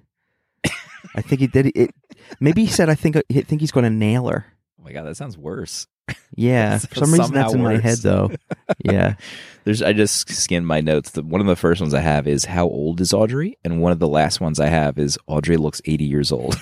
I 1.16 1.22
think 1.22 1.42
he 1.42 1.48
did 1.48 1.72
it. 1.76 1.92
Maybe 2.40 2.66
he 2.66 2.72
said, 2.72 2.90
"I 2.90 2.96
think 2.96 3.16
I 3.18 3.22
think 3.42 3.62
he's 3.62 3.72
going 3.72 3.86
to 3.86 3.90
nail 3.90 4.28
her." 4.28 4.46
Oh 4.80 4.84
my 4.84 4.92
god, 4.92 5.04
that 5.06 5.16
sounds 5.16 5.38
worse. 5.38 5.88
Yeah, 6.36 6.78
for 6.80 6.96
some 6.96 7.12
reason 7.14 7.34
that's 7.34 7.52
somehow 7.52 7.72
in 7.72 7.76
my 7.76 7.82
head 7.82 8.00
though. 8.00 8.32
Yeah, 8.86 9.16
There's 9.64 9.82
I 9.82 9.94
just 9.94 10.30
skimmed 10.30 10.68
my 10.68 10.82
notes. 10.82 11.12
The, 11.12 11.24
one 11.24 11.42
of 11.42 11.48
the 11.48 11.56
first 11.56 11.82
ones 11.82 11.94
I 11.94 12.02
have 12.02 12.28
is 12.28 12.46
how 12.46 12.66
old 12.66 13.02
is 13.02 13.14
Audrey, 13.14 13.58
and 13.64 13.82
one 13.82 13.92
of 13.92 14.00
the 14.00 14.08
last 14.08 14.40
ones 14.40 14.60
I 14.60 14.68
have 14.68 14.98
is 15.00 15.18
Audrey 15.28 15.58
looks 15.58 15.82
80 15.86 16.06
years 16.06 16.32
old. 16.32 16.56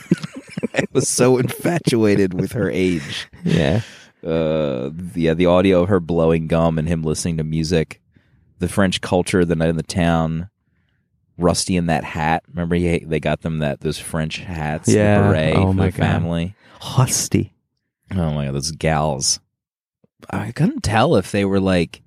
I 0.74 0.84
was 0.94 1.08
so 1.08 1.38
infatuated 1.38 2.34
with 2.34 2.54
her 2.54 2.70
age. 2.70 3.28
yeah. 3.44 3.82
Uh, 4.26 4.90
yeah, 5.16 5.34
the 5.34 5.46
audio 5.46 5.84
of 5.84 5.90
her 5.90 6.00
blowing 6.00 6.48
gum 6.48 6.80
and 6.80 6.88
him 6.88 7.04
listening 7.04 7.38
to 7.38 7.44
music, 7.44 8.02
the 8.60 8.68
French 8.68 9.00
culture, 9.00 9.46
the 9.46 9.56
night 9.56 9.70
in 9.70 9.78
the 9.78 9.84
town, 9.84 10.50
Rusty 11.38 11.76
in 11.76 11.86
that 11.88 12.04
hat. 12.04 12.44
Remember, 12.50 12.76
he, 12.76 13.00
they 13.00 13.20
got 13.20 13.42
them 13.42 13.60
that 13.60 13.82
those 13.82 14.00
French 14.00 14.38
hats, 14.40 14.90
Yeah. 14.90 15.22
the 15.22 15.28
beret 15.30 15.56
Oh 15.56 15.68
for 15.68 15.74
my 15.74 15.86
the 15.92 15.98
God. 15.98 16.04
family. 16.06 16.56
Husty. 16.82 17.54
Oh 18.12 18.32
my 18.34 18.46
god, 18.46 18.56
those 18.56 18.72
gals. 18.72 19.40
I 20.30 20.52
couldn't 20.52 20.82
tell 20.84 21.16
if 21.16 21.32
they 21.32 21.46
were 21.46 21.60
like 21.60 22.02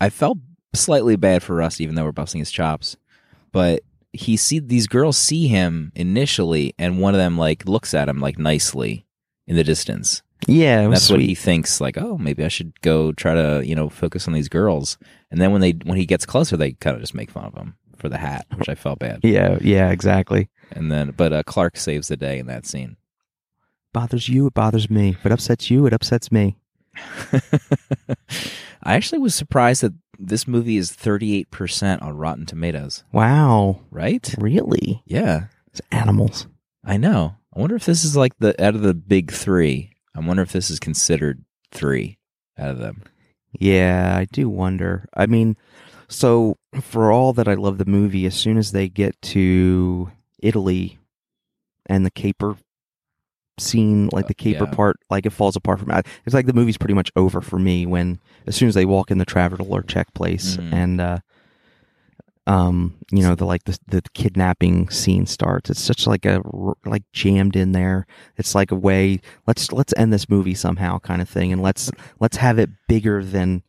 I 0.00 0.10
felt 0.10 0.38
slightly 0.74 1.16
bad 1.16 1.42
for 1.42 1.56
Rusty 1.56 1.84
even 1.84 1.94
though 1.96 2.04
we're 2.04 2.12
busting 2.12 2.38
his 2.38 2.50
chops. 2.52 2.96
But 3.52 3.82
he 4.12 4.36
see 4.36 4.58
these 4.60 4.86
girls 4.86 5.16
see 5.18 5.48
him 5.48 5.90
initially 5.94 6.74
and 6.78 7.00
one 7.00 7.14
of 7.14 7.18
them 7.18 7.36
like 7.38 7.66
looks 7.66 7.94
at 7.94 8.08
him 8.08 8.20
like 8.20 8.38
nicely 8.38 9.06
in 9.46 9.56
the 9.56 9.64
distance. 9.64 10.22
Yeah, 10.46 10.80
it 10.80 10.82
And 10.82 10.90
was 10.90 11.00
that's 11.00 11.10
what 11.10 11.20
he 11.20 11.34
thinks 11.34 11.80
like, 11.80 11.96
"Oh, 11.96 12.18
maybe 12.18 12.44
I 12.44 12.48
should 12.48 12.78
go 12.82 13.10
try 13.12 13.34
to, 13.34 13.62
you 13.66 13.74
know, 13.74 13.88
focus 13.88 14.28
on 14.28 14.34
these 14.34 14.50
girls." 14.50 14.98
And 15.30 15.40
then 15.40 15.50
when 15.50 15.62
they 15.62 15.72
when 15.72 15.96
he 15.96 16.04
gets 16.04 16.26
closer, 16.26 16.56
they 16.58 16.72
kind 16.72 16.94
of 16.94 17.00
just 17.00 17.14
make 17.14 17.30
fun 17.30 17.44
of 17.46 17.54
him 17.54 17.74
for 17.96 18.08
the 18.08 18.18
hat, 18.18 18.46
which 18.56 18.68
I 18.68 18.74
felt 18.74 18.98
bad. 18.98 19.20
Yeah, 19.22 19.58
yeah, 19.60 19.90
exactly. 19.90 20.48
And 20.72 20.90
then 20.90 21.12
but 21.16 21.32
uh, 21.32 21.42
Clark 21.44 21.76
saves 21.76 22.08
the 22.08 22.16
day 22.16 22.38
in 22.38 22.46
that 22.46 22.66
scene. 22.66 22.96
Bothers 23.92 24.28
you, 24.28 24.46
it 24.48 24.54
bothers 24.54 24.90
me. 24.90 25.10
If 25.10 25.24
it 25.26 25.32
upsets 25.32 25.70
you, 25.70 25.86
it 25.86 25.92
upsets 25.92 26.30
me. 26.30 26.56
I 28.82 28.94
actually 28.94 29.18
was 29.18 29.34
surprised 29.34 29.82
that 29.82 29.94
this 30.18 30.46
movie 30.46 30.76
is 30.76 30.90
38% 30.92 32.02
on 32.02 32.16
Rotten 32.16 32.46
Tomatoes, 32.46 33.04
Wow, 33.12 33.80
right? 33.90 34.34
really? 34.38 35.02
Yeah, 35.06 35.46
It's 35.68 35.80
animals. 35.90 36.46
I 36.84 36.96
know. 36.96 37.36
I 37.54 37.60
wonder 37.60 37.74
if 37.76 37.84
this 37.84 38.04
is 38.04 38.16
like 38.16 38.38
the 38.38 38.50
out 38.64 38.74
of 38.74 38.82
the 38.82 38.94
big 38.94 39.30
3. 39.32 39.90
I 40.14 40.20
wonder 40.20 40.42
if 40.42 40.52
this 40.52 40.70
is 40.70 40.78
considered 40.78 41.44
3 41.72 42.18
out 42.58 42.70
of 42.70 42.78
them. 42.78 43.02
Yeah, 43.58 44.14
I 44.16 44.26
do 44.26 44.48
wonder. 44.48 45.08
I 45.14 45.26
mean, 45.26 45.56
so 46.08 46.56
for 46.80 47.10
all 47.12 47.32
that 47.34 47.48
I 47.48 47.54
love 47.54 47.78
the 47.78 47.84
movie, 47.84 48.26
as 48.26 48.34
soon 48.34 48.58
as 48.58 48.72
they 48.72 48.88
get 48.88 49.20
to 49.22 50.10
Italy 50.40 50.98
and 51.86 52.04
the 52.04 52.10
caper 52.10 52.56
scene, 53.58 54.08
like 54.12 54.28
the 54.28 54.34
caper 54.34 54.64
yeah. 54.64 54.74
part, 54.74 54.96
like 55.10 55.26
it 55.26 55.30
falls 55.30 55.56
apart 55.56 55.80
from 55.80 55.90
it. 55.90 56.06
It's 56.24 56.34
like 56.34 56.46
the 56.46 56.52
movie's 56.52 56.76
pretty 56.78 56.94
much 56.94 57.10
over 57.16 57.40
for 57.40 57.58
me 57.58 57.86
when 57.86 58.20
as 58.46 58.54
soon 58.56 58.68
as 58.68 58.74
they 58.74 58.84
walk 58.84 59.10
in 59.10 59.18
the 59.18 59.24
traveler 59.24 59.64
or 59.66 59.82
check 59.82 60.12
place 60.14 60.56
Mhm. 60.56 60.72
and 60.72 61.00
uh 61.00 61.18
um 62.48 62.94
you 63.10 63.22
know 63.22 63.34
the 63.34 63.44
like 63.44 63.64
the 63.64 63.76
the 63.88 64.02
kidnapping 64.14 64.88
scene 64.88 65.26
starts 65.26 65.68
it's 65.68 65.82
such 65.82 66.06
like 66.06 66.24
a 66.24 66.40
like 66.84 67.02
jammed 67.12 67.56
in 67.56 67.72
there 67.72 68.06
it's 68.36 68.54
like 68.54 68.70
a 68.70 68.76
way 68.76 69.20
let's 69.48 69.72
let's 69.72 69.92
end 69.96 70.12
this 70.12 70.28
movie 70.28 70.54
somehow 70.54 70.96
kind 71.00 71.20
of 71.20 71.28
thing 71.28 71.52
and 71.52 71.60
let's 71.60 71.90
let's 72.20 72.36
have 72.36 72.56
it 72.56 72.70
bigger 72.88 73.24
than 73.24 73.64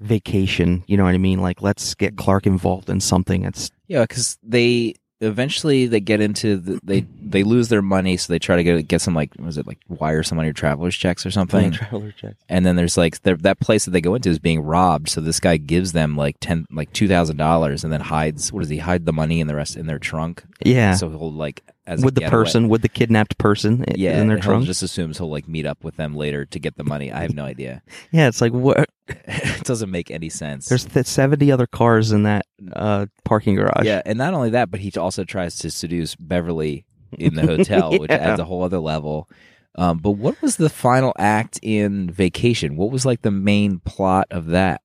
vacation 0.00 0.84
you 0.86 0.96
know 0.96 1.04
what 1.04 1.14
i 1.14 1.18
mean? 1.18 1.40
Like 1.40 1.62
let's 1.62 1.94
get 1.94 2.16
clark 2.16 2.46
involved 2.46 2.88
in 2.90 3.00
something 3.00 3.44
it's 3.44 3.70
Yeah, 3.86 4.04
cuz 4.06 4.38
they 4.42 4.94
eventually 5.20 5.86
they 5.88 5.98
get 5.98 6.20
into 6.20 6.56
the, 6.56 6.78
they 6.84 7.00
they 7.20 7.42
lose 7.42 7.68
their 7.70 7.82
money 7.82 8.16
so 8.16 8.32
they 8.32 8.38
try 8.38 8.54
to 8.54 8.62
get 8.62 8.86
get 8.86 9.00
some 9.00 9.14
like 9.14 9.32
was 9.40 9.58
it 9.58 9.66
like 9.66 9.78
wire 9.88 10.22
some 10.22 10.38
on 10.38 10.44
your 10.44 10.54
traveler's 10.54 10.94
checks 10.94 11.26
or 11.26 11.30
something. 11.32 11.72
traveler 11.72 12.12
check 12.12 12.36
and 12.48 12.64
then 12.64 12.76
there's 12.76 12.96
like 12.96 13.20
that 13.22 13.58
place 13.58 13.84
that 13.84 13.90
they 13.90 14.00
go 14.00 14.14
into 14.14 14.30
is 14.30 14.38
being 14.38 14.60
robbed 14.60 15.08
so 15.08 15.20
this 15.20 15.40
guy 15.40 15.56
gives 15.56 15.90
them 15.92 16.16
like 16.16 16.36
10 16.40 16.66
like 16.70 16.92
$2000 16.92 17.82
and 17.84 17.92
then 17.92 18.00
hides 18.00 18.52
what 18.52 18.60
does 18.60 18.68
he 18.68 18.78
hide 18.78 19.06
the 19.06 19.12
money 19.12 19.40
and 19.40 19.50
the 19.50 19.56
rest 19.56 19.76
in 19.76 19.86
their 19.86 19.98
trunk? 19.98 20.44
Yeah. 20.64 20.94
So 20.94 21.08
he'll 21.08 21.32
like 21.32 21.64
as 21.88 22.04
with 22.04 22.14
the 22.14 22.20
getaway- 22.20 22.44
person 22.44 22.68
with 22.68 22.82
the 22.82 22.88
kidnapped 22.88 23.38
person 23.38 23.84
yeah 23.96 24.20
in 24.20 24.28
their 24.28 24.38
trunk? 24.38 24.64
just 24.66 24.82
assumes 24.82 25.18
he'll 25.18 25.30
like 25.30 25.48
meet 25.48 25.66
up 25.66 25.82
with 25.82 25.96
them 25.96 26.14
later 26.14 26.44
to 26.46 26.58
get 26.58 26.76
the 26.76 26.84
money. 26.84 27.10
I 27.10 27.22
have 27.22 27.34
no 27.34 27.44
idea. 27.44 27.82
Yeah 28.12 28.28
it's 28.28 28.40
like 28.40 28.52
what? 28.52 28.88
It 29.08 29.64
doesn't 29.64 29.90
make 29.90 30.10
any 30.10 30.28
sense. 30.28 30.68
There's 30.68 30.84
th- 30.84 31.06
70 31.06 31.50
other 31.50 31.66
cars 31.66 32.12
in 32.12 32.22
that 32.24 32.46
uh 32.74 33.06
parking 33.24 33.54
garage. 33.56 33.84
Yeah 33.86 34.02
and 34.04 34.18
not 34.18 34.34
only 34.34 34.50
that 34.50 34.70
but 34.70 34.80
he 34.80 34.92
also 34.96 35.24
tries 35.24 35.56
to 35.58 35.70
seduce 35.70 36.14
beverly 36.14 36.84
in 37.18 37.34
the 37.34 37.46
hotel 37.46 37.90
which 37.98 38.10
adds 38.10 38.38
a 38.40 38.44
whole 38.44 38.62
other 38.62 38.78
level. 38.78 39.28
Um, 39.76 39.98
but 39.98 40.12
what 40.12 40.40
was 40.42 40.56
the 40.56 40.68
final 40.70 41.12
act 41.18 41.60
in 41.62 42.10
vacation? 42.10 42.76
What 42.76 42.90
was 42.90 43.06
like 43.06 43.22
the 43.22 43.30
main 43.30 43.78
plot 43.78 44.26
of 44.30 44.46
that 44.46 44.80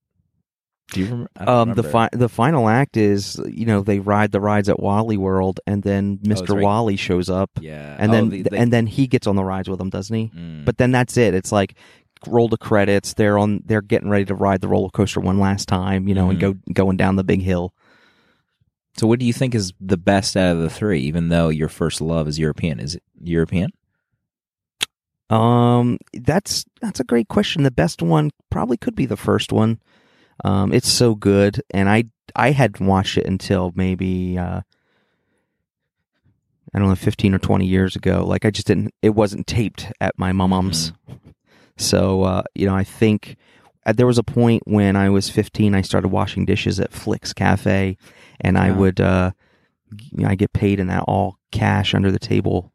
do 0.93 0.99
you 1.01 1.07
don't 1.07 1.47
um 1.49 1.73
the 1.73 1.83
fi- 1.83 2.09
the 2.13 2.29
final 2.29 2.69
act 2.69 2.95
is 2.97 3.39
you 3.47 3.65
know 3.65 3.81
they 3.81 3.99
ride 3.99 4.31
the 4.31 4.39
rides 4.39 4.69
at 4.69 4.79
Wally 4.79 5.17
World 5.17 5.59
and 5.67 5.83
then 5.83 6.17
Mr. 6.19 6.55
right. 6.55 6.63
Wally 6.63 6.95
shows 6.95 7.29
up 7.29 7.49
yeah 7.59 7.95
and 7.99 8.11
Oh, 8.11 8.15
then 8.15 8.29
the- 8.29 8.41
they- 8.43 8.57
and 8.57 8.71
then 8.71 8.87
he 8.87 9.07
gets 9.07 9.27
on 9.27 9.35
the 9.35 9.43
rides 9.43 9.67
with 9.69 9.79
them 9.79 9.89
doesn't 9.89 10.15
he 10.15 10.31
Mm. 10.35 10.63
but 10.65 10.77
then 10.77 10.91
that's 10.91 11.17
it 11.17 11.33
it's 11.33 11.51
like 11.51 11.75
roll 12.27 12.47
the 12.47 12.57
credits 12.57 13.13
they're 13.15 13.37
on 13.37 13.61
they're 13.65 13.81
getting 13.81 14.09
ready 14.09 14.23
to 14.25 14.35
ride 14.35 14.61
the 14.61 14.67
roller 14.69 14.89
coaster 14.89 15.19
one 15.19 15.39
last 15.39 15.67
time 15.67 16.07
you 16.07 16.15
know 16.15 16.29
and 16.29 16.39
go 16.39 16.55
going 16.71 16.95
down 16.95 17.17
the 17.17 17.23
big 17.23 17.41
hill 17.41 17.73
So, 18.95 19.07
what 19.07 19.19
do 19.19 19.25
you 19.25 19.33
think 19.33 19.55
is 19.55 19.73
the 19.81 19.97
best 19.97 20.37
out 20.37 20.55
of 20.55 20.61
the 20.61 20.69
three? 20.69 21.01
Even 21.01 21.29
though 21.29 21.49
your 21.49 21.67
first 21.67 21.99
love 21.99 22.27
is 22.27 22.37
European, 22.37 22.79
is 22.79 22.93
it 22.95 23.01
European? 23.23 23.71
Um, 25.29 25.97
that's 26.13 26.63
that's 26.81 26.99
a 26.99 27.03
great 27.03 27.27
question. 27.27 27.63
The 27.63 27.71
best 27.71 28.01
one 28.01 28.29
probably 28.51 28.77
could 28.77 28.95
be 28.95 29.05
the 29.07 29.17
first 29.17 29.51
one. 29.51 29.79
Um, 30.43 30.73
it's 30.73 30.91
so 30.91 31.15
good, 31.15 31.61
and 31.73 31.89
I 31.89 32.05
I 32.35 32.51
hadn't 32.51 32.85
watched 32.85 33.17
it 33.17 33.25
until 33.25 33.71
maybe 33.75 34.37
uh, 34.37 34.61
I 36.73 36.79
don't 36.79 36.89
know, 36.89 36.95
fifteen 36.95 37.33
or 37.33 37.39
twenty 37.39 37.65
years 37.65 37.95
ago. 37.95 38.25
Like 38.25 38.45
I 38.45 38.51
just 38.51 38.67
didn't. 38.67 38.93
It 39.01 39.11
wasn't 39.11 39.47
taped 39.47 39.91
at 40.01 40.17
my 40.17 40.31
mom's. 40.31 40.91
So 41.77 42.23
uh, 42.23 42.43
you 42.55 42.65
know, 42.65 42.75
I 42.75 42.83
think 42.83 43.37
uh, 43.85 43.93
there 43.93 44.07
was 44.07 44.17
a 44.17 44.23
point 44.23 44.63
when 44.65 44.95
I 44.95 45.09
was 45.09 45.29
fifteen. 45.29 45.75
I 45.75 45.81
started 45.81 46.09
washing 46.09 46.45
dishes 46.45 46.79
at 46.79 46.91
Flicks 46.91 47.33
Cafe, 47.33 47.97
and 48.41 48.57
I 48.57 48.71
would. 48.71 48.99
Uh, 48.99 49.31
you 50.11 50.23
know, 50.23 50.29
I 50.29 50.35
get 50.35 50.53
paid 50.53 50.79
in 50.79 50.87
that 50.87 51.03
all 51.03 51.37
cash 51.51 51.93
under 51.93 52.11
the 52.11 52.19
table 52.19 52.73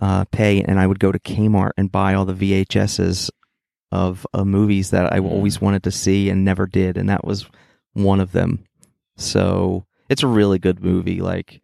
uh, 0.00 0.24
pay, 0.26 0.62
and 0.62 0.80
I 0.80 0.86
would 0.86 0.98
go 0.98 1.12
to 1.12 1.18
Kmart 1.18 1.70
and 1.76 1.92
buy 1.92 2.14
all 2.14 2.24
the 2.24 2.34
VHSs 2.34 3.30
of 3.92 4.26
uh, 4.34 4.44
movies 4.44 4.90
that 4.90 5.12
I 5.12 5.18
Mm. 5.20 5.30
always 5.30 5.60
wanted 5.60 5.82
to 5.84 5.90
see 5.90 6.28
and 6.30 6.44
never 6.44 6.66
did, 6.66 6.96
and 6.96 7.08
that 7.08 7.24
was 7.24 7.46
one 7.92 8.20
of 8.20 8.32
them. 8.32 8.64
So 9.16 9.86
it's 10.08 10.22
a 10.22 10.26
really 10.28 10.58
good 10.58 10.82
movie. 10.82 11.20
Like 11.20 11.60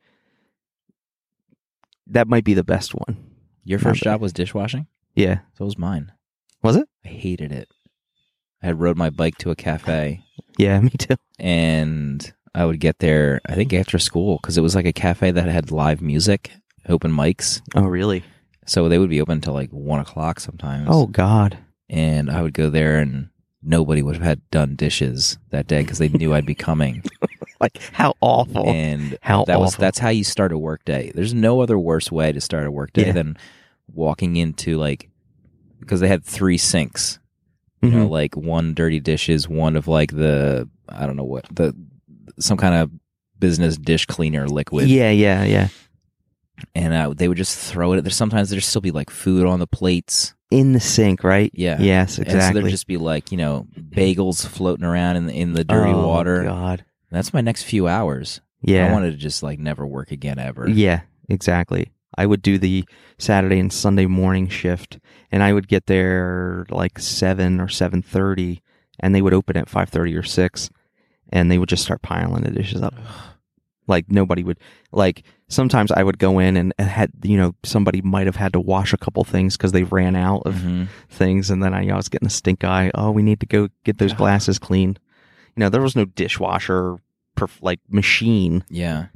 that 2.06 2.28
might 2.28 2.44
be 2.44 2.54
the 2.54 2.64
best 2.64 2.94
one. 2.94 3.16
Your 3.64 3.78
first 3.78 4.02
job 4.02 4.20
was 4.20 4.32
dishwashing? 4.32 4.86
Yeah, 5.14 5.40
So 5.54 5.64
was 5.64 5.78
mine. 5.78 6.12
was 6.62 6.76
it? 6.76 6.88
I 7.04 7.08
hated 7.08 7.52
it. 7.52 7.68
I 8.62 8.66
had 8.66 8.80
rode 8.80 8.96
my 8.96 9.10
bike 9.10 9.36
to 9.38 9.50
a 9.50 9.56
cafe 9.56 10.22
Yeah, 10.58 10.80
me 10.80 10.90
too. 10.90 11.16
and 11.38 12.32
I 12.54 12.64
would 12.64 12.80
get 12.80 12.98
there, 13.00 13.40
I 13.46 13.54
think 13.54 13.72
after 13.74 13.98
school, 13.98 14.38
because 14.40 14.56
it 14.56 14.62
was 14.62 14.74
like 14.74 14.86
a 14.86 14.92
cafe 14.92 15.30
that 15.30 15.46
had 15.48 15.70
live 15.70 16.00
music, 16.00 16.52
open 16.88 17.12
mics. 17.12 17.60
Oh, 17.74 17.84
really? 17.84 18.24
So 18.66 18.88
they 18.88 18.98
would 18.98 19.10
be 19.10 19.20
open 19.20 19.34
until 19.34 19.52
like 19.52 19.70
one 19.70 20.00
o'clock 20.00 20.40
sometimes. 20.40 20.88
Oh 20.90 21.06
God. 21.06 21.58
And 21.88 22.30
I 22.30 22.42
would 22.42 22.54
go 22.54 22.70
there 22.70 22.98
and 22.98 23.28
nobody 23.62 24.02
would 24.02 24.14
have 24.16 24.24
had 24.24 24.50
done 24.50 24.76
dishes 24.76 25.38
that 25.50 25.66
day 25.66 25.82
because 25.82 25.98
they 25.98 26.08
knew 26.08 26.34
I'd 26.34 26.46
be 26.46 26.54
coming. 26.54 27.02
Like 27.58 27.78
how 27.92 28.12
awful. 28.20 28.68
And 28.68 29.16
How 29.22 29.46
that 29.46 29.58
was 29.58 29.76
that's 29.76 29.98
how 29.98 30.10
you 30.10 30.24
start 30.24 30.52
a 30.52 30.58
work 30.58 30.84
day. 30.84 31.10
There's 31.14 31.32
no 31.32 31.62
other 31.62 31.78
worse 31.78 32.12
way 32.12 32.30
to 32.30 32.38
start 32.38 32.66
a 32.66 32.70
work 32.70 32.92
day 32.92 33.06
Yeah. 33.06 33.12
than 33.12 33.38
walking 33.90 34.36
into 34.36 34.76
like 34.76 35.08
because 35.80 36.00
they 36.00 36.08
had 36.08 36.22
three 36.22 36.58
sinks. 36.58 37.18
You 37.80 37.90
know, 37.92 38.06
Mhm. 38.08 38.10
like 38.10 38.36
one 38.36 38.74
dirty 38.74 39.00
dishes, 39.00 39.48
one 39.48 39.74
of 39.74 39.88
like 39.88 40.12
the 40.14 40.68
I 40.86 41.06
don't 41.06 41.16
know 41.16 41.24
what 41.24 41.46
the 41.50 41.74
some 42.38 42.58
kind 42.58 42.74
of 42.74 42.90
business 43.38 43.78
dish 43.78 44.04
cleaner 44.04 44.46
liquid. 44.46 44.86
yeah, 44.90 45.10
yeah, 45.10 45.42
yeah. 45.44 45.68
And 46.74 46.92
uh, 46.92 47.14
they 47.16 47.26
would 47.26 47.38
just 47.38 47.56
throw 47.56 47.94
it. 47.94 48.02
There's 48.02 48.16
sometimes 48.16 48.50
there'd 48.50 48.62
still 48.62 48.82
be 48.82 48.90
like 48.90 49.08
food 49.08 49.46
on 49.46 49.60
the 49.60 49.66
plates. 49.66 50.34
In 50.50 50.72
the 50.72 50.80
sink, 50.80 51.24
right? 51.24 51.50
Yeah. 51.54 51.80
Yes, 51.80 52.18
And 52.18 52.28
so 52.28 52.34
exactly. 52.36 52.60
there'd 52.60 52.70
just 52.70 52.86
be 52.86 52.96
like, 52.98 53.32
you 53.32 53.38
know, 53.38 53.66
bagels 53.76 54.46
floating 54.46 54.84
around 54.84 55.16
in 55.16 55.26
the, 55.26 55.32
in 55.34 55.52
the 55.54 55.64
dirty 55.64 55.90
Oh, 55.92 56.06
water. 56.06 56.44
God. 56.44 56.84
That's 57.10 57.32
my 57.34 57.40
next 57.40 57.64
few 57.64 57.88
hours. 57.88 58.40
Yeah. 58.62 58.88
I 58.88 58.92
wanted 58.92 59.10
to 59.12 59.16
just 59.16 59.42
like 59.42 59.58
never 59.58 59.86
work 59.86 60.12
again 60.12 60.38
ever. 60.38 60.68
Yeah, 60.68 61.00
exactly. 61.28 61.90
I 62.16 62.26
would 62.26 62.42
do 62.42 62.58
the 62.58 62.84
Saturday 63.18 63.58
and 63.58 63.72
Sunday 63.72 64.06
morning 64.06 64.48
shift, 64.48 64.98
and 65.30 65.42
I 65.42 65.52
would 65.52 65.68
get 65.68 65.86
there 65.86 66.64
like 66.70 66.98
seven 66.98 67.60
or 67.60 67.68
seven 67.68 68.00
thirty, 68.02 68.62
and 69.00 69.14
they 69.14 69.22
would 69.22 69.34
open 69.34 69.56
at 69.56 69.68
five 69.68 69.88
thirty 69.90 70.14
or 70.14 70.22
six, 70.22 70.70
and 71.30 71.50
they 71.50 71.58
would 71.58 71.68
just 71.68 71.82
start 71.82 72.02
piling 72.02 72.42
the 72.44 72.50
dishes 72.50 72.80
up. 72.82 72.94
Like 73.86 74.10
nobody 74.10 74.42
would 74.42 74.58
like. 74.92 75.24
Sometimes 75.48 75.92
I 75.92 76.02
would 76.02 76.18
go 76.18 76.38
in 76.40 76.56
and 76.56 76.74
and 76.78 76.88
had 76.88 77.12
you 77.22 77.36
know 77.36 77.54
somebody 77.62 78.02
might 78.02 78.26
have 78.26 78.36
had 78.36 78.52
to 78.54 78.60
wash 78.60 78.92
a 78.92 78.96
couple 78.98 79.22
things 79.24 79.56
because 79.56 79.72
they 79.72 79.84
ran 79.84 80.16
out 80.16 80.42
of 80.44 80.54
Mhm. 80.56 80.88
things, 81.08 81.50
and 81.50 81.62
then 81.62 81.72
I, 81.72 81.88
I 81.88 81.96
was 81.96 82.08
getting 82.08 82.26
a 82.26 82.30
stink 82.30 82.64
eye. 82.64 82.90
Oh, 82.94 83.10
we 83.12 83.22
need 83.22 83.40
to 83.40 83.46
go 83.46 83.68
get 83.84 83.98
those 83.98 84.12
glasses 84.12 84.58
cleaned. 84.58 84.98
You 85.54 85.60
know, 85.60 85.68
there 85.68 85.80
was 85.82 85.94
no 85.96 86.04
dishwasher, 86.04 86.96
perf- 87.36 87.62
like 87.62 87.80
machine 87.88 88.64
Yeah. 88.68 89.06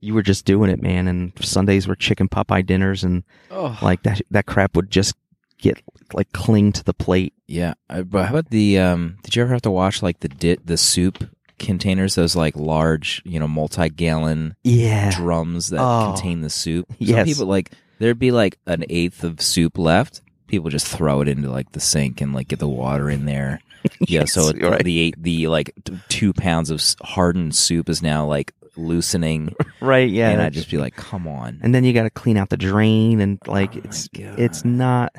you 0.00 0.14
were 0.14 0.22
just 0.22 0.44
doing 0.44 0.70
it, 0.70 0.82
man. 0.82 1.06
And 1.08 1.32
Sundays 1.40 1.86
were 1.86 1.94
chicken 1.96 2.28
potpie 2.28 2.66
dinners, 2.66 3.04
and 3.04 3.22
Oh. 3.50 3.78
like 3.80 4.02
that 4.02 4.20
that 4.30 4.46
crap 4.46 4.74
would 4.74 4.90
just 4.90 5.14
get 5.58 5.80
like 6.12 6.32
cling 6.32 6.72
to 6.72 6.82
the 6.84 6.94
plate. 6.94 7.34
Yeah. 7.46 7.74
Uh, 7.88 8.02
But 8.02 8.24
how 8.26 8.30
about 8.34 8.50
the, 8.50 8.78
um, 8.78 9.16
did 9.22 9.36
you 9.36 9.42
ever 9.42 9.52
have 9.52 9.62
to 9.62 9.70
wash 9.70 10.02
like 10.02 10.20
the 10.20 10.28
di- 10.28 10.58
the 10.64 10.76
soup 10.76 11.24
containers, 11.58 12.14
those 12.14 12.34
like 12.36 12.56
large, 12.56 13.22
you 13.24 13.38
know, 13.40 13.48
multi 13.48 13.88
gallon 13.88 14.56
Yeah, 14.64 15.10
drums 15.14 15.68
that 15.70 15.80
Oh. 15.80 16.12
contain 16.14 16.40
the 16.42 16.50
soup? 16.50 16.86
Some 16.88 16.96
Yes. 17.00 17.26
people 17.28 17.46
like, 17.46 17.72
there'd 17.98 18.18
be 18.18 18.30
like 18.30 18.58
an 18.66 18.84
eighth 18.88 19.24
of 19.24 19.40
soup 19.40 19.78
left. 19.78 20.22
People 20.46 20.70
just 20.70 20.86
throw 20.86 21.20
it 21.20 21.28
into 21.28 21.50
like 21.50 21.72
the 21.72 21.80
sink 21.80 22.20
and 22.20 22.32
like 22.32 22.48
get 22.48 22.58
the 22.58 22.68
water 22.68 23.10
in 23.10 23.24
there. 23.26 23.60
Yeah. 24.06 24.24
So 24.24 24.40
Yes, 24.42 24.50
it, 24.50 24.56
you're 24.56 24.70
right. 24.72 24.84
the 24.84 24.98
eight, 24.98 25.14
the 25.22 25.46
like 25.46 25.72
t- 25.84 25.98
two 26.08 26.32
pounds 26.32 26.70
of 26.70 26.80
s- 26.80 26.96
hardened 27.00 27.54
soup 27.54 27.88
is 27.88 28.02
now 28.02 28.26
like 28.26 28.52
loosening. 28.76 29.54
right. 29.80 30.08
Yeah, 30.10 30.30
and 30.30 30.40
I'd 30.42 30.46
that's- 30.46 30.54
just 30.56 30.70
be 30.70 30.78
like, 30.78 30.96
come 30.96 31.28
on. 31.28 31.60
and 31.62 31.72
then 31.74 31.84
you 31.84 31.92
got 31.92 32.02
to 32.02 32.10
clean 32.10 32.36
out 32.36 32.48
the 32.50 32.56
drain, 32.56 33.20
and 33.20 33.38
oh 33.46 33.52
like 33.52 33.70
Oh 33.72 33.78
my 33.78 33.82
it's 33.84 34.08
God. 34.08 34.38
it's 34.38 34.64
not. 34.64 35.14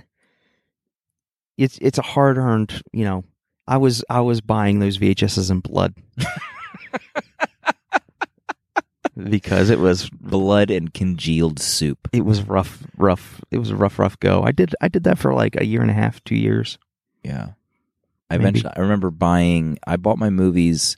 It's 1.58 1.78
it's 1.82 1.98
a 1.98 2.02
hard 2.04 2.38
earned. 2.38 2.82
You 2.94 3.06
know, 3.06 3.24
I 3.70 3.78
was 3.78 4.04
I 4.10 4.20
was 4.22 4.42
buying 4.42 4.80
those 4.80 4.98
VHSs 4.98 5.50
in 5.52 5.60
blood. 5.62 5.94
because 9.30 9.70
it 9.70 9.80
was 9.80 10.10
blood 10.10 10.72
and 10.72 10.94
congealed 10.94 11.60
soup. 11.60 12.08
it 12.14 12.22
was 12.24 12.42
rough 12.44 12.84
rough 12.98 13.42
it 13.52 13.58
was 13.58 13.70
a 13.70 13.76
rough 13.76 14.00
rough 14.00 14.18
go 14.22 14.42
i 14.44 14.52
did 14.54 14.74
i 14.80 14.88
did 14.88 15.04
that 15.04 15.18
for 15.18 15.34
like 15.34 15.60
a 15.60 15.66
year 15.66 15.82
and 15.82 15.92
a 15.92 15.94
half 15.94 16.24
two 16.24 16.36
years 16.36 16.78
Yeah. 17.24 17.50
I 18.30 18.38
Maybe. 18.38 18.44
eventually 18.50 18.74
I 18.78 18.80
remember 18.80 19.10
buying 19.12 19.78
I 19.86 19.98
bought 19.98 20.20
my 20.20 20.30
movies 20.30 20.96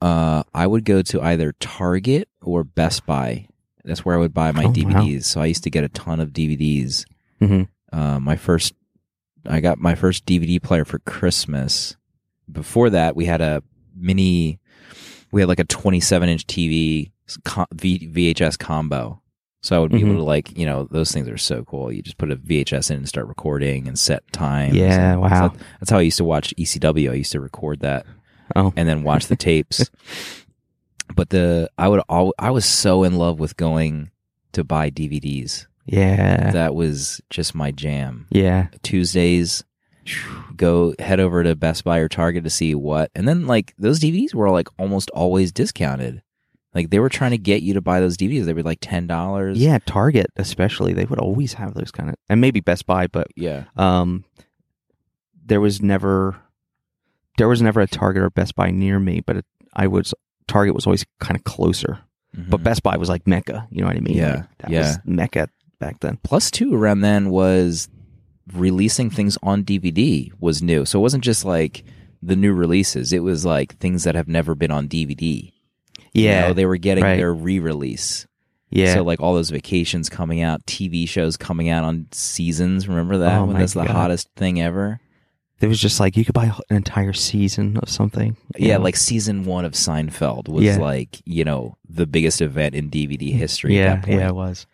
uh 0.00 0.44
I 0.54 0.66
would 0.68 0.84
go 0.84 1.02
to 1.02 1.20
either 1.20 1.52
Target 1.58 2.28
or 2.42 2.62
Best 2.62 3.06
Buy. 3.06 3.48
That's 3.84 4.04
where 4.04 4.14
I 4.14 4.18
would 4.18 4.34
buy 4.34 4.52
my 4.52 4.64
Oh, 4.64 4.68
wow. 4.68 4.72
DVDs. 4.74 5.24
So 5.24 5.40
I 5.40 5.46
used 5.46 5.64
to 5.64 5.70
get 5.70 5.82
a 5.82 5.88
ton 5.88 6.20
of 6.20 6.30
DVDs. 6.32 7.06
mm-hmm. 7.40 7.62
Uh, 7.98 8.20
my 8.20 8.36
first 8.36 8.74
I 9.48 9.60
got 9.60 9.78
my 9.78 9.94
first 9.94 10.26
DVD 10.26 10.62
player 10.62 10.84
for 10.84 10.98
Christmas. 11.00 11.96
Before 12.50 12.90
that, 12.90 13.16
we 13.16 13.24
had 13.26 13.40
a 13.40 13.62
mini 13.94 14.58
we 15.32 15.40
had 15.42 15.48
like 15.48 15.58
a 15.60 15.64
27 15.64 16.28
inch 16.28 16.46
TV 16.46 17.10
VHS 17.28 18.58
combo. 18.58 19.20
So 19.62 19.74
I 19.74 19.78
would 19.80 19.90
be 19.90 19.98
Mhm. 19.98 20.06
able 20.10 20.14
to 20.18 20.22
like, 20.22 20.56
you 20.56 20.64
know, 20.64 20.86
those 20.90 21.10
things 21.10 21.28
are 21.28 21.36
so 21.38 21.64
cool. 21.64 21.90
You 21.92 22.00
just 22.02 22.18
put 22.18 22.30
a 22.30 22.36
VHS 22.36 22.90
in 22.90 22.98
and 22.98 23.08
start 23.08 23.26
recording 23.26 23.88
and 23.88 23.98
set 23.98 24.22
time. 24.32 24.74
Yeah, 24.74 25.12
And 25.12 25.20
wow. 25.20 25.48
so 25.52 25.58
that's 25.80 25.90
how 25.90 25.98
I 25.98 26.02
used 26.02 26.18
to 26.18 26.24
watch 26.24 26.54
ECW. 26.56 27.10
I 27.10 27.14
used 27.14 27.32
to 27.32 27.40
record 27.40 27.80
that 27.80 28.06
oh 28.54 28.72
and 28.76 28.88
then 28.88 29.02
watch 29.02 29.26
the 29.26 29.36
tapes. 29.36 29.90
But 31.14 31.30
the 31.30 31.70
I 31.78 31.86
would 31.88 32.00
all 32.08 32.34
I 32.38 32.50
was 32.50 32.64
so 32.64 33.04
in 33.04 33.16
love 33.16 33.38
with 33.38 33.56
going 33.56 34.10
to 34.52 34.64
buy 34.64 34.90
DVDs. 34.90 35.66
Yeah 35.86 36.50
That 36.52 36.74
was 36.74 37.20
just 37.30 37.54
my 37.54 37.70
jam. 37.70 38.26
yeah 38.30 38.68
Tuesdays, 38.82 39.64
go 40.56 40.94
head 40.98 41.20
over 41.20 41.42
to 41.42 41.54
Best 41.56 41.84
Buy 41.84 41.98
or 41.98 42.08
Target 42.08 42.44
to 42.44 42.50
see 42.50 42.74
what, 42.74 43.10
and 43.14 43.26
then 43.28 43.46
like 43.46 43.74
those 43.78 43.98
DVDs 44.00 44.34
were 44.34 44.50
like 44.50 44.68
almost 44.78 45.10
always 45.10 45.52
discounted. 45.52 46.22
Like 46.74 46.90
they 46.90 46.98
were 46.98 47.08
trying 47.08 47.30
to 47.30 47.38
get 47.38 47.62
you 47.62 47.72
to 47.74 47.80
buy 47.80 48.00
those 48.00 48.16
DVDs. 48.18 48.44
They 48.44 48.52
were 48.52 48.62
like 48.62 48.78
ten 48.82 49.06
dollars. 49.06 49.58
yeah 49.58 49.78
target 49.86 50.26
especially 50.36 50.92
they 50.92 51.06
would 51.06 51.18
always 51.18 51.54
have 51.54 51.72
those 51.74 51.90
kind 51.90 52.10
of 52.10 52.16
and 52.28 52.40
maybe 52.40 52.60
best 52.60 52.84
buy 52.86 53.06
but 53.06 53.28
yeah, 53.36 53.64
um 53.76 54.24
there 55.44 55.60
was 55.60 55.80
never 55.80 56.36
there 57.38 57.48
was 57.48 57.62
never 57.62 57.80
a 57.80 57.86
target 57.86 58.22
or 58.22 58.30
best 58.30 58.54
buy 58.56 58.70
near 58.70 58.98
me 58.98 59.20
but 59.20 59.36
it, 59.36 59.44
i 59.74 59.86
was 59.86 60.12
target 60.48 60.74
was 60.74 60.86
always 60.86 61.04
kind 61.20 61.36
of 61.36 61.44
closer 61.44 62.00
but 62.34 62.60
Mhm. 62.60 62.64
best 62.64 62.82
buy 62.82 62.96
was 62.96 63.08
like 63.08 63.26
mecca 63.26 63.66
you 63.70 63.80
know 63.80 63.86
what 63.86 63.96
i 63.96 64.00
mean 64.00 64.16
Yeah, 64.16 64.34
Like, 64.36 64.58
that 64.58 64.70
yeah. 64.70 64.80
was 64.80 64.98
mecca 65.04 65.48
back 65.78 66.00
then 66.00 66.18
plus 66.22 66.50
two 66.50 66.74
around 66.74 67.00
then 67.02 67.30
was 67.30 67.88
releasing 68.54 69.10
things 69.10 69.36
on 69.42 69.64
DVD 69.64 70.30
was 70.40 70.62
new. 70.62 70.84
So 70.84 70.98
it 70.98 71.02
wasn't 71.02 71.24
just 71.24 71.44
like 71.44 71.84
the 72.22 72.36
new 72.36 72.52
releases. 72.52 73.12
It 73.12 73.20
was 73.22 73.44
like 73.44 73.76
things 73.78 74.04
that 74.04 74.14
have 74.14 74.28
never 74.28 74.54
been 74.54 74.70
on 74.70 74.88
DVD. 74.88 75.52
You 76.12 76.24
yeah 76.24 76.48
know, 76.48 76.52
they 76.54 76.66
were 76.66 76.76
getting 76.78 77.04
right. 77.04 77.16
their 77.16 77.34
re-release. 77.34 78.26
yeah 78.70 78.94
So 78.94 79.02
like 79.02 79.20
all 79.20 79.34
those 79.34 79.50
vacations 79.50 80.08
coming 80.08 80.40
out, 80.42 80.64
TV 80.66 81.08
shows 81.08 81.36
coming 81.36 81.68
out 81.68 81.84
on 81.84 82.06
seasons. 82.12 82.88
Remember 82.88 83.18
that 83.18 83.40
Oh 83.40 83.44
when 83.46 83.58
that's 83.58 83.74
the 83.74 83.84
hottest 83.84 84.28
thing 84.36 84.60
ever? 84.60 85.00
it 85.58 85.68
was 85.68 85.80
just 85.80 85.98
like 86.00 86.18
you 86.18 86.24
could 86.24 86.34
buy 86.34 86.44
an 86.68 86.76
entire 86.76 87.14
season 87.14 87.78
of 87.78 87.88
something 87.88 88.36
Yeah, 88.58 88.76
know? 88.76 88.84
like 88.84 88.94
season 88.94 89.46
one 89.46 89.64
of 89.64 89.72
Seinfeld 89.72 90.48
was 90.48 90.64
Yeah. 90.64 90.76
like 90.76 91.20
you 91.24 91.44
know 91.44 91.76
the 91.88 92.06
biggest 92.06 92.40
event 92.42 92.74
in 92.74 92.90
DVD 92.90 93.32
history. 93.32 93.76
yeah 93.76 93.84
at 93.94 94.02
that 94.02 94.04
point. 94.04 94.18
yeah 94.20 94.28
it 94.28 94.34
was 94.34 94.66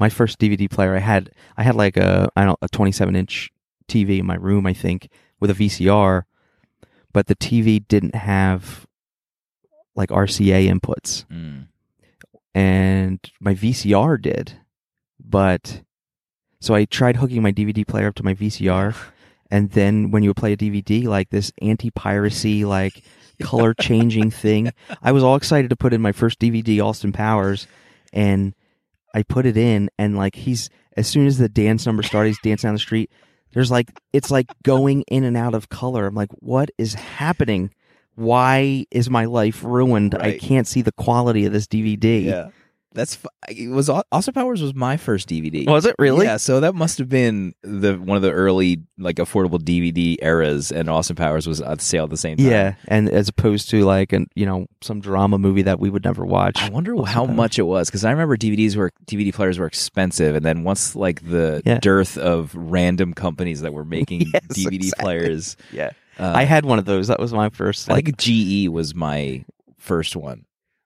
my 0.00 0.08
first 0.08 0.38
dvd 0.38 0.70
player 0.70 0.94
i 0.96 0.98
had 1.00 1.30
i 1.56 1.62
had 1.62 1.74
like 1.74 1.96
a 1.96 2.28
i 2.36 2.44
don't 2.44 2.58
a 2.62 2.68
27 2.68 3.14
inch 3.16 3.50
tv 3.88 4.18
in 4.18 4.26
my 4.26 4.34
room 4.36 4.66
i 4.66 4.72
think 4.72 5.08
with 5.40 5.50
a 5.50 5.54
vcr 5.54 6.22
but 7.12 7.26
the 7.26 7.36
tv 7.36 7.86
didn't 7.86 8.14
have 8.14 8.86
like 9.94 10.10
rca 10.10 10.68
inputs 10.68 11.24
Mm. 11.26 11.66
and 12.54 13.18
my 13.40 13.54
vcr 13.54 14.20
did 14.20 14.54
but 15.18 15.82
so 16.60 16.74
i 16.74 16.84
tried 16.84 17.16
hooking 17.16 17.42
my 17.42 17.52
dvd 17.52 17.86
player 17.86 18.08
up 18.08 18.14
to 18.16 18.24
my 18.24 18.34
vcr 18.34 18.94
and 19.50 19.70
then 19.72 20.10
when 20.10 20.22
you 20.22 20.30
would 20.30 20.36
play 20.36 20.52
a 20.52 20.56
dvd 20.56 21.04
like 21.04 21.30
this 21.30 21.52
anti-piracy 21.62 22.64
like 22.64 23.02
color 23.42 23.74
changing 23.74 24.30
thing. 24.30 24.72
I 25.02 25.10
was 25.10 25.24
all 25.24 25.34
excited 25.34 25.68
to 25.70 25.76
put 25.76 25.92
in 25.92 26.00
my 26.00 26.12
first 26.12 26.38
DVD, 26.38 26.80
Austin 26.80 27.10
Powers, 27.10 27.66
and 28.12 28.54
I 29.14 29.22
put 29.22 29.46
it 29.46 29.56
in, 29.56 29.88
and 29.98 30.16
like 30.16 30.34
he's 30.34 30.68
as 30.96 31.06
soon 31.06 31.26
as 31.26 31.38
the 31.38 31.48
dance 31.48 31.86
number 31.86 32.02
started, 32.02 32.30
he's 32.30 32.40
dancing 32.42 32.68
down 32.68 32.74
the 32.74 32.80
street. 32.80 33.10
There's 33.52 33.70
like 33.70 33.90
it's 34.12 34.30
like 34.30 34.46
going 34.64 35.02
in 35.02 35.24
and 35.24 35.36
out 35.36 35.54
of 35.54 35.68
color. 35.68 36.06
I'm 36.06 36.14
like, 36.14 36.32
what 36.40 36.70
is 36.76 36.94
happening? 36.94 37.70
Why 38.16 38.86
is 38.90 39.08
my 39.08 39.24
life 39.24 39.62
ruined? 39.64 40.14
I 40.14 40.38
can't 40.38 40.66
see 40.66 40.82
the 40.82 40.92
quality 40.92 41.46
of 41.46 41.52
this 41.52 41.66
DVD. 41.66 42.50
That's 42.94 43.18
it 43.48 43.68
was 43.70 43.90
Austin 43.90 44.34
Powers 44.34 44.62
was 44.62 44.72
my 44.74 44.96
first 44.96 45.28
DVD. 45.28 45.66
Was 45.66 45.84
it 45.84 45.96
really? 45.98 46.26
Yeah, 46.26 46.36
so 46.36 46.60
that 46.60 46.76
must 46.76 46.98
have 46.98 47.08
been 47.08 47.52
the 47.62 47.94
one 47.96 48.16
of 48.16 48.22
the 48.22 48.30
early 48.30 48.82
like 48.98 49.16
affordable 49.16 49.58
DVD 49.58 50.16
eras, 50.22 50.70
and 50.70 50.88
Austin 50.88 51.16
Powers 51.16 51.46
was 51.48 51.60
on 51.60 51.80
sale 51.80 52.04
at 52.04 52.10
the 52.10 52.16
same 52.16 52.36
time. 52.36 52.46
Yeah, 52.46 52.74
and 52.86 53.08
as 53.10 53.28
opposed 53.28 53.68
to 53.70 53.84
like 53.84 54.12
an 54.12 54.28
you 54.36 54.46
know 54.46 54.66
some 54.80 55.00
drama 55.00 55.38
movie 55.38 55.62
that 55.62 55.80
we 55.80 55.90
would 55.90 56.04
never 56.04 56.24
watch. 56.24 56.62
I 56.62 56.68
wonder 56.70 56.94
Austin 56.94 57.06
how 57.12 57.26
Powers. 57.26 57.36
much 57.36 57.58
it 57.58 57.62
was 57.64 57.88
because 57.90 58.04
I 58.04 58.12
remember 58.12 58.36
DVDs 58.36 58.76
were 58.76 58.92
DVD 59.06 59.34
players 59.34 59.58
were 59.58 59.66
expensive, 59.66 60.36
and 60.36 60.44
then 60.46 60.62
once 60.62 60.94
like 60.94 61.28
the 61.28 61.62
Yeah. 61.66 61.78
dearth 61.80 62.16
of 62.16 62.54
random 62.54 63.12
companies 63.12 63.60
that 63.62 63.72
were 63.74 63.84
making 63.96 64.20
Yes, 64.32 64.42
DVD 64.52 64.74
exactly. 64.76 65.02
players, 65.04 65.56
Yeah, 65.72 65.90
uh, 66.20 66.32
I 66.32 66.44
had 66.44 66.64
one 66.64 66.78
of 66.78 66.84
those. 66.84 67.08
That 67.08 67.18
was 67.18 67.32
my 67.32 67.48
first. 67.50 67.90
I 67.90 67.94
Like 67.94 68.04
think 68.04 68.18
GE 68.18 68.68
was 68.68 68.94
my 68.94 69.44
first 69.78 70.14
one. 70.14 70.44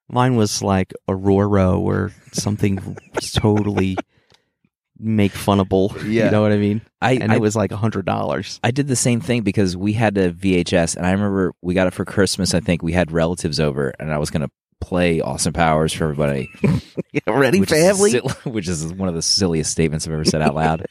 Mine 0.09 0.35
was 0.35 0.61
like 0.61 0.93
Aurora 1.07 1.77
or 1.77 2.11
something 2.31 2.97
totally 3.21 3.97
make 4.99 5.31
funnable. 5.31 5.95
Yeah. 6.03 6.25
you 6.25 6.31
know 6.31 6.41
what 6.41 6.51
I 6.51 6.57
mean. 6.57 6.81
I 7.01 7.13
And 7.13 7.31
I, 7.31 7.35
it 7.35 7.41
was 7.41 7.55
like 7.55 7.71
a 7.71 7.77
hundred 7.77 8.05
dollars. 8.05 8.59
I 8.63 8.71
did 8.71 8.87
the 8.87 8.95
same 8.95 9.21
thing 9.21 9.43
because 9.43 9.77
we 9.77 9.93
had 9.93 10.17
a 10.17 10.31
VHS, 10.31 10.97
and 10.97 11.05
I 11.05 11.11
remember 11.11 11.53
we 11.61 11.73
got 11.73 11.87
it 11.87 11.93
for 11.93 12.05
Christmas. 12.05 12.53
I 12.53 12.59
think 12.59 12.83
we 12.83 12.93
had 12.93 13.11
relatives 13.11 13.59
over, 13.59 13.93
and 13.99 14.11
I 14.11 14.17
was 14.17 14.29
gonna 14.29 14.51
play 14.81 15.21
Austin 15.21 15.53
Powers 15.53 15.93
for 15.93 16.05
everybody. 16.05 16.49
Ready, 17.27 17.59
which 17.59 17.69
family? 17.69 18.15
Is, 18.15 18.23
which 18.45 18.67
is 18.67 18.93
one 18.93 19.09
of 19.09 19.15
the 19.15 19.21
silliest 19.21 19.71
statements 19.71 20.07
I've 20.07 20.13
ever 20.13 20.25
said 20.25 20.41
out 20.41 20.55
loud. 20.55 20.85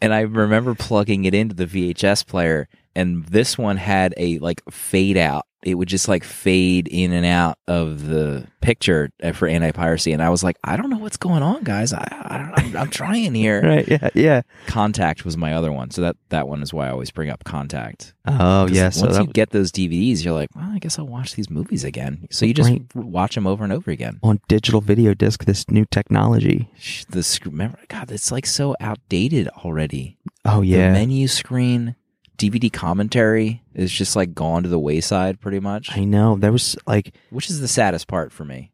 and 0.00 0.14
I 0.14 0.20
remember 0.20 0.74
plugging 0.74 1.24
it 1.24 1.34
into 1.34 1.54
the 1.54 1.66
VHS 1.66 2.26
player, 2.26 2.68
and 2.96 3.24
this 3.26 3.56
one 3.58 3.76
had 3.76 4.14
a 4.16 4.38
like 4.38 4.62
fade 4.70 5.16
out. 5.16 5.46
It 5.62 5.76
would 5.76 5.88
just 5.88 6.08
like 6.08 6.24
fade 6.24 6.88
in 6.88 7.14
and 7.14 7.24
out 7.24 7.56
of 7.66 8.06
the 8.06 8.46
picture 8.60 9.08
uh, 9.22 9.32
for 9.32 9.48
anti 9.48 9.70
piracy, 9.70 10.12
and 10.12 10.22
I 10.22 10.28
was 10.28 10.44
like, 10.44 10.58
I 10.62 10.76
don't 10.76 10.90
know 10.90 10.98
what's 10.98 11.16
going 11.16 11.42
on, 11.42 11.62
guys. 11.64 11.94
I, 11.94 12.06
I 12.28 12.36
don't, 12.36 12.52
I'm, 12.58 12.76
I'm 12.82 12.90
trying 13.00 13.34
here. 13.34 13.62
right? 13.62 13.88
Yeah, 13.88 14.10
yeah. 14.14 14.42
Contact 14.66 15.24
was 15.24 15.38
my 15.38 15.54
other 15.54 15.72
one, 15.72 15.90
so 15.90 16.02
that 16.02 16.16
that 16.28 16.48
one 16.48 16.62
is 16.62 16.74
why 16.74 16.88
I 16.88 16.90
always 16.90 17.10
bring 17.10 17.30
up 17.30 17.44
Contact. 17.44 18.12
Oh 18.26 18.66
yeah. 18.66 18.90
So 18.90 19.06
once 19.06 19.16
that 19.16 19.26
you 19.26 19.32
get 19.32 19.50
those 19.50 19.72
DVDs, 19.72 20.22
you're 20.22 20.34
like, 20.34 20.50
well, 20.54 20.68
I 20.70 20.78
guess 20.78 20.98
I'll 20.98 21.06
watch 21.06 21.34
these 21.34 21.48
movies 21.48 21.82
again. 21.82 22.26
So 22.30 22.44
you 22.44 22.52
just 22.52 22.68
Right. 22.68 22.94
watch 22.94 23.34
them 23.34 23.46
over 23.46 23.64
and 23.64 23.72
over 23.72 23.90
again. 23.90 24.18
on 24.22 24.40
digital 24.48 24.82
video 24.82 25.14
disc, 25.14 25.46
this 25.46 25.70
new 25.70 25.86
technology. 25.90 26.68
The 27.08 27.40
remember, 27.46 27.78
God, 27.88 28.10
it's 28.10 28.30
like 28.30 28.44
so 28.44 28.76
outdated 28.80 29.48
already. 29.48 30.18
Oh 30.44 30.60
The 30.60 30.66
yeah. 30.66 30.92
menu 30.92 31.26
screen, 31.28 31.96
DVD 32.38 32.72
commentary 32.72 33.62
is 33.74 33.92
just 33.92 34.16
like 34.16 34.34
gone 34.34 34.62
to 34.64 34.68
the 34.68 34.78
wayside, 34.78 35.40
pretty 35.40 35.60
much. 35.60 35.96
I 35.96 36.04
know. 36.04 36.36
There 36.36 36.52
was 36.52 36.76
like 36.86 37.14
Which 37.30 37.48
is 37.50 37.60
the 37.60 37.68
saddest 37.68 38.08
part 38.08 38.32
for 38.32 38.44
me. 38.44 38.72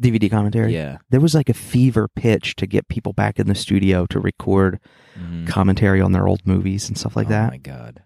DVD 0.00 0.30
commentary. 0.30 0.72
Yeah, 0.74 0.98
There 1.10 1.20
was 1.20 1.34
like 1.34 1.48
a 1.48 1.54
fever 1.54 2.08
pitch 2.08 2.56
to 2.56 2.66
get 2.66 2.88
people 2.88 3.12
back 3.12 3.38
in 3.38 3.46
the 3.48 3.54
studio 3.54 4.06
to 4.06 4.18
record 4.20 4.80
Mhm. 5.18 5.46
commentary 5.46 6.00
on 6.00 6.12
their 6.12 6.26
old 6.28 6.46
movies 6.46 6.88
and 6.88 6.96
stuff 6.96 7.16
like 7.16 7.26
oh 7.26 7.30
that. 7.30 7.48
Oh 7.48 7.50
my 7.50 7.56
God, 7.58 8.02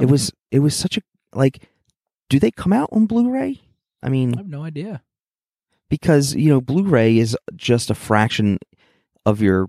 it 0.00 0.06
was 0.08 0.30
it 0.50 0.60
was 0.60 0.74
such 0.76 0.96
a 0.96 1.00
like 1.32 1.62
do 2.28 2.38
they 2.38 2.50
come 2.50 2.72
out 2.72 2.88
on 2.92 3.06
Blu-ray? 3.06 3.60
I 4.02 4.08
mean 4.08 4.34
I 4.34 4.38
have 4.38 4.48
no 4.48 4.62
idea. 4.62 5.02
because 5.90 6.34
you 6.34 6.48
know, 6.50 6.60
Blu-ray 6.60 7.18
is 7.18 7.36
just 7.56 7.90
a 7.90 7.94
fraction 7.94 8.58
of 9.26 9.40
your 9.42 9.68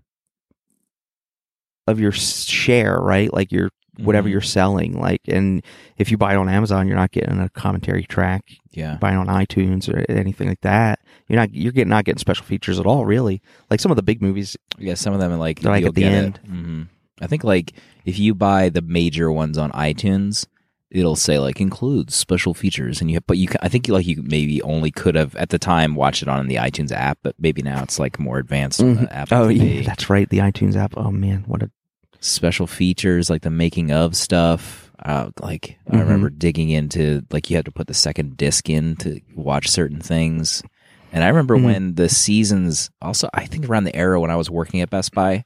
of 1.88 2.00
your 2.00 2.12
share, 2.12 3.00
right? 3.00 3.32
Like 3.34 3.52
your 3.52 3.70
whatever 4.00 4.28
Mhm. 4.28 4.32
you're 4.32 4.42
selling. 4.42 5.00
Like 5.00 5.22
and 5.28 5.64
if 5.98 6.12
you 6.12 6.18
buy 6.18 6.34
it 6.34 6.38
on 6.38 6.50
Amazon, 6.50 6.88
you're 6.88 6.96
not 6.98 7.12
getting 7.12 7.40
a 7.40 7.50
commentary 7.50 8.04
track. 8.04 8.44
Yeah, 8.72 8.98
Buying 8.98 9.18
on 9.18 9.28
iTunes 9.28 9.88
or 9.88 10.04
anything 10.12 10.48
like 10.50 10.62
that. 10.62 11.00
You're 11.30 11.40
not 11.40 11.54
you're 11.54 11.72
getting 11.72 11.90
not 11.90 12.06
getting 12.06 12.20
special 12.20 12.46
features 12.46 12.80
at 12.80 12.86
all, 12.86 13.06
really. 13.06 13.42
Like 13.70 13.80
some 13.80 13.92
of 13.92 13.96
the 13.96 14.04
big 14.04 14.22
movies. 14.22 14.58
yeah. 14.78 14.96
Some 14.96 15.14
of 15.14 15.20
them 15.20 15.32
are 15.32 15.38
like 15.38 15.64
like, 15.64 15.86
at 15.86 15.96
the 15.96 16.02
get 16.02 16.12
end. 16.12 16.40
It. 16.44 16.48
hmm 16.50 16.82
I 17.22 17.28
think 17.28 17.44
like 17.46 17.72
if 18.04 18.20
you 18.20 18.36
buy 18.36 18.68
the 18.70 18.82
major 18.82 19.32
ones 19.32 19.58
on 19.58 19.72
iTunes, 19.72 20.46
it'll 20.92 21.16
say 21.16 21.40
like 21.40 21.62
includes 21.62 22.14
special 22.14 22.54
features, 22.54 23.00
and 23.00 23.10
you 23.10 23.16
have, 23.16 23.26
but 23.26 23.38
you 23.38 23.48
I 23.62 23.70
think 23.70 23.88
like 23.88 24.06
you 24.06 24.22
maybe 24.22 24.62
only 24.62 24.92
could 24.92 25.16
have 25.16 25.34
at 25.38 25.50
the 25.50 25.58
time 25.58 25.96
watched 25.96 26.22
it 26.22 26.28
on 26.28 26.48
the 26.48 26.56
iTunes 26.56 26.92
app, 26.92 27.18
but 27.24 27.34
maybe 27.40 27.62
now 27.62 27.82
it's 27.84 28.00
like 28.00 28.20
more 28.20 28.38
advanced 28.38 28.82
Apple 28.82 29.38
Oh 29.38 29.48
TV. 29.48 29.78
yeah, 29.78 29.82
that's 29.84 30.10
right. 30.10 30.28
The 30.30 30.40
iTunes 30.40 30.76
app. 30.76 30.94
Oh 30.98 31.10
man, 31.12 31.46
what 31.48 31.64
a 31.64 31.72
special 32.20 32.68
features 32.68 33.30
like 33.30 33.42
the 33.42 33.50
making 33.50 33.92
of 33.92 34.16
stuff. 34.16 34.92
Uh, 35.04 35.30
like 35.42 35.78
I 35.90 35.96
Mhm. 35.96 36.00
remember 36.00 36.30
digging 36.30 36.70
into 36.70 37.24
like 37.32 37.50
you 37.50 37.56
had 37.56 37.66
to 37.66 37.72
put 37.72 37.88
the 37.88 37.94
second 37.94 38.38
disc 38.38 38.70
in 38.70 38.96
to 38.98 39.20
watch 39.36 39.70
certain 39.70 40.00
things. 40.00 40.64
And 41.12 41.24
I 41.24 41.28
remember 41.28 41.58
Mm. 41.58 41.64
when 41.64 41.96
the 41.96 42.10
seasons 42.10 42.90
also 43.02 43.30
I 43.34 43.46
think 43.46 43.68
around 43.70 43.84
the 43.86 43.96
era 43.96 44.20
when 44.20 44.32
I 44.32 44.36
was 44.36 44.50
working 44.50 44.82
at 44.82 44.90
Best 44.90 45.14
Buy, 45.14 45.44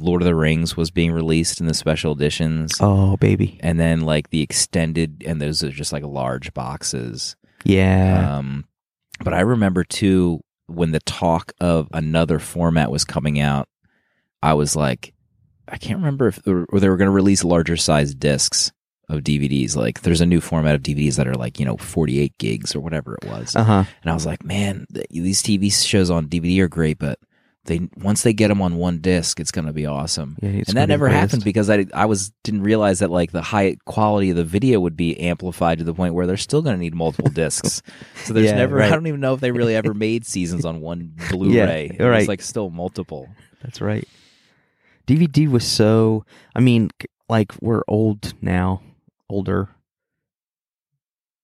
Lord 0.00 0.22
of 0.22 0.26
the 0.26 0.34
Rings 0.34 0.76
was 0.76 0.90
being 0.90 1.12
released 1.12 1.60
in 1.60 1.66
the 1.66 1.74
special 1.74 2.12
editions. 2.12 2.72
oh 2.80 3.16
baby. 3.16 3.58
And 3.62 3.78
then 3.78 4.00
like 4.02 4.30
the 4.30 4.42
extended 4.42 5.22
and 5.26 5.40
those 5.40 5.62
are 5.62 5.70
just 5.70 5.92
like 5.92 6.04
large 6.04 6.54
boxes. 6.54 7.36
Yeah. 7.64 8.36
Um, 8.38 8.64
but 9.24 9.34
I 9.34 9.40
remember 9.40 9.84
too 9.84 10.40
when 10.66 10.92
the 10.92 11.00
talk 11.00 11.52
of 11.60 11.88
another 11.92 12.38
format 12.38 12.90
was 12.90 13.04
coming 13.04 13.38
out, 13.40 13.68
I 14.42 14.54
was 14.54 14.76
like, 14.76 15.13
I 15.68 15.78
can't 15.78 15.98
remember 15.98 16.28
if 16.28 16.40
or 16.46 16.66
they 16.80 16.88
were 16.88 16.96
going 16.96 17.06
to 17.06 17.12
release 17.14 17.44
larger 17.44 17.76
size 17.76 18.14
discs 18.14 18.70
of 19.08 19.20
DVDs. 19.20 19.76
Like, 19.76 20.00
there's 20.02 20.20
a 20.20 20.26
new 20.26 20.40
format 20.40 20.74
of 20.74 20.82
DVDs 20.82 21.16
that 21.16 21.28
are 21.28 21.34
like 21.34 21.58
you 21.60 21.66
know 21.66 21.76
48 21.76 22.36
gigs 22.38 22.74
or 22.74 22.80
whatever 22.80 23.16
it 23.20 23.28
was, 23.28 23.54
Uh 23.56 23.64
huh. 23.64 23.84
and 24.02 24.10
I 24.10 24.14
was 24.14 24.26
like, 24.26 24.44
man, 24.44 24.86
th- 24.92 25.06
these 25.10 25.42
TV 25.42 25.72
shows 25.72 26.10
on 26.10 26.28
DVD 26.28 26.60
are 26.60 26.68
great, 26.68 26.98
but 26.98 27.18
they 27.66 27.88
once 27.96 28.22
they 28.22 28.34
get 28.34 28.48
them 28.48 28.60
on 28.60 28.76
one 28.76 28.98
disc, 28.98 29.40
it's 29.40 29.50
going 29.50 29.64
to 29.66 29.72
be 29.72 29.86
awesome. 29.86 30.36
Yeah, 30.42 30.50
it's 30.50 30.68
and 30.68 30.76
that 30.76 30.88
never 30.88 31.08
happened 31.08 31.44
because 31.44 31.70
I 31.70 31.86
I 31.94 32.04
was 32.04 32.30
didn't 32.42 32.62
realize 32.62 32.98
that 32.98 33.10
like 33.10 33.32
the 33.32 33.40
high 33.40 33.76
quality 33.86 34.28
of 34.30 34.36
the 34.36 34.44
video 34.44 34.80
would 34.80 34.96
be 34.98 35.18
amplified 35.18 35.78
to 35.78 35.84
the 35.84 35.94
point 35.94 36.12
where 36.12 36.26
they're 36.26 36.36
still 36.36 36.60
going 36.60 36.76
to 36.76 36.80
need 36.80 36.94
multiple 36.94 37.30
discs. 37.32 37.80
So 38.24 38.34
there's 38.34 38.46
Yeah, 38.50 38.56
never 38.56 38.76
right. 38.76 38.92
I 38.92 38.94
don't 38.94 39.06
even 39.06 39.20
know 39.20 39.32
if 39.32 39.40
they 39.40 39.50
really 39.50 39.74
ever 39.76 39.94
made 39.94 40.26
seasons 40.26 40.66
on 40.66 40.82
one 40.82 41.14
Blu-ray. 41.30 41.96
Was 41.98 42.06
right. 42.06 42.28
like 42.28 42.42
still 42.42 42.68
multiple. 42.68 43.28
That's 43.62 43.80
right. 43.80 44.06
DVD 45.06 45.48
was 45.48 45.66
so. 45.66 46.24
I 46.54 46.60
mean, 46.60 46.90
like 47.28 47.52
we're 47.60 47.82
old 47.88 48.34
now, 48.40 48.82
older, 49.28 49.70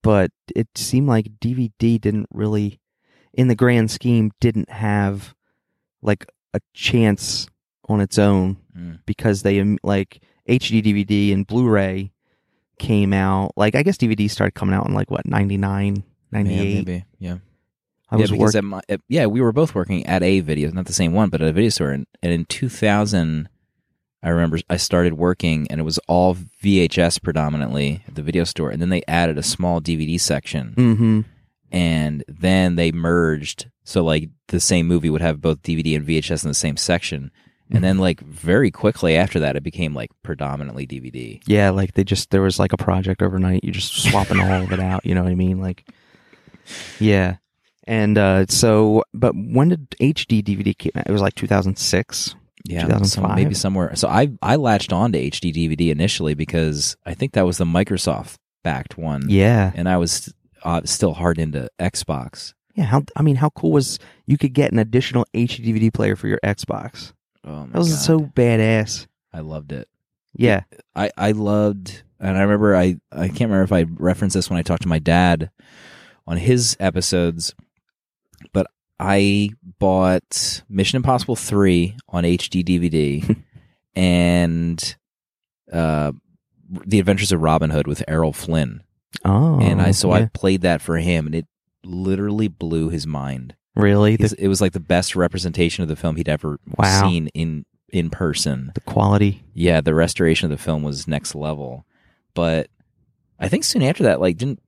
but 0.03 0.31
it 0.55 0.69
seemed 0.77 1.09
like 1.09 1.39
DVD 1.41 2.01
didn't 2.01 2.27
really, 2.33 2.81
in 3.33 3.49
the 3.49 3.55
grand 3.55 3.91
scheme, 3.91 4.33
didn't 4.41 4.71
have 4.71 5.35
like 6.03 6.27
a 6.55 6.61
chance 6.75 7.47
on 7.89 8.01
its 8.01 8.19
own 8.19 8.57
Mm. 8.77 9.01
because 9.05 9.43
they 9.43 9.59
um, 9.59 9.79
like 9.83 10.23
HD 10.49 10.81
DVD 10.83 11.33
and 11.35 11.45
Blu-ray 11.45 12.13
came 12.79 13.13
out. 13.13 13.53
Like 13.57 13.75
I 13.75 13.83
guess 13.83 13.97
DVD 13.97 14.31
started 14.31 14.55
coming 14.55 14.77
out 14.77 14.87
in 14.87 14.95
like 14.95 15.11
what 15.11 15.27
99, 15.27 16.05
98. 16.31 16.57
Yeah, 16.57 16.75
maybe. 16.75 17.05
Yeah. 17.19 17.37
I 18.11 18.17
yeah, 18.17 18.21
was 18.23 18.31
because 18.31 18.55
working. 18.55 18.59
at 18.59 18.65
my, 18.65 18.81
at, 18.89 19.01
yeah, 19.09 19.27
we 19.27 19.41
were 19.41 19.53
both 19.53 19.75
working 19.75 20.07
at 20.07 20.23
a 20.23 20.41
video, 20.41 20.71
not 20.71 20.87
the 20.87 20.93
same 20.93 21.13
one, 21.13 21.31
but 21.31 21.43
at 21.43 21.49
a 21.49 21.53
video 21.53 21.71
store. 21.71 21.91
And, 21.91 22.07
and 22.23 22.33
in 22.33 22.45
2000, 22.45 23.49
I 24.23 24.29
remember 24.29 24.59
I 24.69 24.77
started 24.77 25.15
working, 25.15 25.67
and 25.71 25.81
it 25.81 25.85
was 25.85 25.99
all 26.09 26.37
VHS 26.63 27.23
predominantly 27.23 28.03
at 28.07 28.15
the 28.17 28.23
video 28.23 28.45
store. 28.45 28.71
And 28.71 28.81
then 28.83 28.91
they 28.91 29.03
added 29.09 29.39
a 29.39 29.43
small 29.43 29.81
DVD 29.81 30.21
section, 30.21 30.75
Mm-hmm. 30.77 31.21
and 31.73 32.25
then 32.29 32.77
they 32.77 32.93
merged. 32.93 33.71
So 33.85 34.05
like 34.05 34.29
the 34.49 34.61
same 34.61 34.87
movie 34.87 35.11
would 35.11 35.23
have 35.23 35.41
both 35.41 35.63
DVD 35.63 35.97
and 35.97 36.07
VHS 36.07 36.45
in 36.45 36.49
the 36.51 36.55
same 36.55 36.77
section. 36.77 37.31
And 37.73 37.85
then 37.85 37.99
like 37.99 38.21
very 38.23 38.73
quickly 38.73 39.17
after 39.17 39.39
that, 39.39 39.55
it 39.55 39.63
became 39.63 39.95
like 39.95 40.11
predominantly 40.25 40.89
DVD. 40.89 41.41
Yeah, 41.47 41.71
like 41.71 41.95
they 41.95 42.03
just 42.03 42.31
there 42.31 42.43
was 42.43 42.59
like 42.59 42.73
a 42.73 42.77
project 42.77 43.23
overnight. 43.23 43.63
You 43.63 43.71
just 43.71 43.95
swapping 43.95 44.41
all 44.41 44.63
of 44.65 44.73
it 44.73 44.81
out. 44.81 45.07
You 45.07 45.15
know 45.15 45.23
what 45.23 45.31
I 45.31 45.37
mean? 45.37 45.61
Like, 45.61 45.89
yeah. 46.99 47.37
And 47.87 48.19
uh 48.19 48.47
so, 48.49 49.05
but 49.15 49.35
when 49.37 49.69
did 49.69 49.89
HD 50.01 50.43
DVD 50.43 50.77
came 50.77 50.91
out? 50.97 51.07
It 51.09 51.13
was 51.13 51.23
like 51.23 51.37
2006. 51.37 52.35
Yeah, 52.65 52.83
2005? 52.83 53.09
some, 53.09 53.35
maybe 53.35 53.55
somewhere. 53.55 53.95
So 53.97 54.09
I 54.09 54.29
I 54.43 54.57
latched 54.57 54.93
on 54.93 55.13
to 55.13 55.19
HD 55.19 55.53
DVD 55.53 55.91
initially 55.91 56.35
because 56.35 56.97
I 57.07 57.15
think 57.15 57.33
that 57.33 57.47
was 57.47 57.59
the 57.59 57.65
Microsoft 57.65 58.37
backed 58.63 58.99
one. 58.99 59.23
Yeah, 59.29 59.73
and 59.75 59.89
I 59.89 59.97
was 59.97 60.33
uh, 60.63 60.83
still 60.85 61.15
hard 61.15 61.39
into 61.39 61.69
Xbox. 61.79 62.53
yeah. 62.75 62.85
How 62.85 63.03
I 63.17 63.23
mean, 63.23 63.37
how 63.37 63.51
cool 63.51 63.73
was 63.73 63.99
you 64.27 64.37
could 64.39 64.53
get 64.53 64.73
an 64.73 64.79
additional 64.79 65.25
HD 65.35 65.65
DVD 65.65 65.93
player 65.93 66.17
for 66.17 66.29
your 66.29 66.41
Xbox? 66.45 67.13
Oh 67.45 67.67
That 67.73 67.79
was 67.79 67.91
God. 67.91 67.99
so 68.01 68.21
badass. 68.21 69.07
I 69.33 69.41
loved 69.41 69.73
it. 69.73 69.89
Yeah, 70.35 70.63
I 70.95 71.11
I 71.17 71.33
loved 71.33 72.03
and 72.21 72.37
I 72.37 72.43
remember 72.43 72.77
I 72.77 72.97
I 73.11 73.29
can't 73.29 73.51
remember 73.51 73.63
if 73.63 73.73
I 73.73 73.87
referenced 73.89 74.35
this 74.35 74.51
when 74.51 74.59
I 74.59 74.63
talked 74.63 74.83
to 74.83 74.89
my 74.89 74.99
dad 74.99 75.51
on 76.27 76.37
his 76.37 76.77
episodes, 76.79 77.55
but 78.53 78.67
I 79.01 79.51
bought 79.79 80.63
Mission 80.69 80.97
Impossible 80.97 81.37
three 81.37 81.97
on 82.09 82.25
HD 82.25 82.63
DVD 82.65 83.37
and 83.95 84.97
uh, 85.73 86.13
The 86.87 86.99
Adventures 86.99 87.33
of 87.33 87.41
Robin 87.41 87.71
Hood 87.71 87.87
with 87.87 88.05
Errol 88.07 88.33
Flynn, 88.33 88.83
Oh, 89.25 89.59
and 89.61 89.81
I 89.81 89.91
so 89.93 90.13
I 90.13 90.27
played 90.27 90.61
that 90.63 90.81
for 90.83 90.99
him, 90.99 91.27
and 91.27 91.35
it 91.35 91.47
literally 91.85 92.49
blew 92.49 92.91
his 92.91 93.07
mind. 93.07 93.55
really 93.75 94.17
the, 94.17 94.35
it 94.39 94.49
was 94.49 94.61
like 94.61 94.73
the 94.73 94.81
best 94.81 95.17
representation 95.17 95.83
of 95.83 95.89
the 95.89 95.97
film 95.97 96.17
he'd 96.17 96.29
ever 96.29 96.59
Wow. 96.77 97.09
seen 97.09 97.29
in 97.29 97.65
in 97.93 98.11
person. 98.11 98.71
the 98.75 98.81
quality. 98.83 99.43
Yeah, 99.55 99.81
the 99.81 99.95
restoration 99.95 100.45
of 100.51 100.57
the 100.57 100.63
film 100.63 100.83
was 100.85 101.09
next 101.09 101.35
level. 101.35 101.85
But 102.35 102.69
I 103.41 103.49
think 103.49 103.65
soon 103.65 103.83
after 103.83 104.05
that, 104.05 104.21
like, 104.21 104.37
didn't 104.37 104.61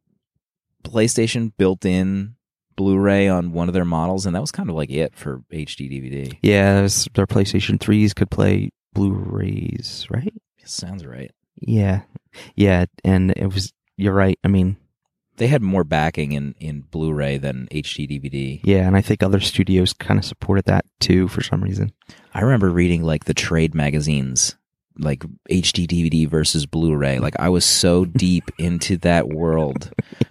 PlayStation 0.83 1.53
built 1.57 1.85
in 1.85 2.35
Blu-ray 2.83 3.29
on 3.29 3.53
one 3.53 3.69
of 3.69 3.75
their 3.75 3.85
models, 3.85 4.27
and 4.27 4.35
that 4.35 4.41
was 4.41 4.51
kind 4.51 4.69
of 4.69 4.75
like 4.75 4.91
it 4.91 5.15
for 5.15 5.43
HD 5.53 5.89
DVD. 5.91 6.37
Yeah, 6.43 6.81
their 7.15 7.27
PlayStation 7.27 7.79
threes 7.79 8.13
could 8.13 8.31
play 8.31 8.71
Blu-rays, 8.95 10.07
right? 10.11 10.33
Sounds 10.65 11.05
right. 11.07 11.31
Yeah, 11.61 12.03
yeah, 12.57 12.87
and 13.05 13.31
it 13.37 13.47
was. 13.53 13.73
You're 13.97 14.15
right. 14.15 14.39
I 14.43 14.49
mean, 14.49 14.77
They 15.37 15.47
had 15.49 15.63
more 15.63 15.85
backing 15.85 16.33
in 16.33 16.55
in 16.59 16.81
Blu-ray 16.83 17.39
than 17.39 17.69
HD 17.71 18.07
DVD. 18.09 18.61
yeah, 18.65 18.87
and 18.87 18.97
I 18.97 19.01
think 19.01 19.23
other 19.23 19.41
studios 19.41 19.93
kind 19.93 20.19
of 20.19 20.25
supported 20.25 20.65
that 20.65 20.85
too 20.99 21.29
for 21.29 21.43
some 21.43 21.63
reason. 21.63 21.93
I 22.35 22.41
remember 22.41 22.71
reading 22.71 23.03
like 23.03 23.25
the 23.27 23.35
trade 23.35 23.75
magazines, 23.75 24.57
like 24.99 25.25
HD 25.51 25.87
DVD 25.87 26.29
versus 26.29 26.67
Blu-ray. 26.67 27.19
Like 27.19 27.35
I 27.39 27.49
was 27.49 27.65
so 27.65 28.05
deep 28.27 28.51
into 28.59 28.97
that 28.99 29.29
world 29.29 29.91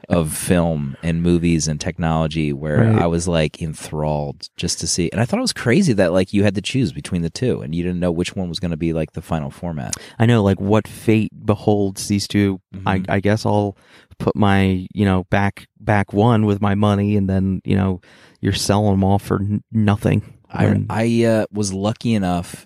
of 0.09 0.33
film 0.35 0.97
and 1.03 1.23
movies 1.23 1.67
and 1.67 1.79
technology 1.79 2.51
where 2.53 2.79
Right. 2.83 3.01
I 3.01 3.07
was 3.07 3.27
like 3.27 3.61
enthralled 3.61 4.49
just 4.57 4.79
to 4.81 4.87
see. 4.87 5.09
And 5.11 5.21
I 5.21 5.25
thought 5.25 5.39
it 5.39 5.41
was 5.41 5.53
crazy 5.53 5.93
that 5.93 6.11
like 6.11 6.33
you 6.33 6.43
had 6.43 6.55
to 6.55 6.61
choose 6.61 6.91
between 6.91 7.21
the 7.21 7.29
two 7.29 7.61
and 7.61 7.73
you 7.73 7.81
didn't 7.83 7.99
know 7.99 8.11
which 8.11 8.35
one 8.35 8.49
was 8.49 8.59
going 8.59 8.71
to 8.71 8.77
be 8.77 8.91
like 8.93 9.13
the 9.13 9.21
final 9.21 9.49
format. 9.49 9.93
I 10.19 10.25
know, 10.25 10.43
like, 10.43 10.59
what 10.59 10.87
fate 10.87 11.31
beholds 11.45 12.07
these 12.07 12.27
2 12.27 12.59
I, 12.85 12.99
Mhm. 12.99 13.09
I 13.09 13.19
guess 13.19 13.45
I'll 13.45 13.77
put 14.19 14.35
my, 14.35 14.85
you 14.93 15.05
know, 15.05 15.23
back 15.29 15.67
back 15.79 16.13
one 16.13 16.45
with 16.45 16.61
my 16.61 16.75
money, 16.75 17.15
and 17.17 17.27
then 17.29 17.61
you 17.65 17.75
know, 17.75 18.01
you're 18.41 18.53
selling 18.53 18.91
them 18.91 19.03
all 19.03 19.17
for 19.19 19.39
n- 19.41 19.63
nothing. 19.71 20.21
I 20.49 20.65
And- 20.65 20.85
I 20.89 21.23
uh, 21.23 21.45
was 21.51 21.73
lucky 21.73 22.13
enough 22.13 22.65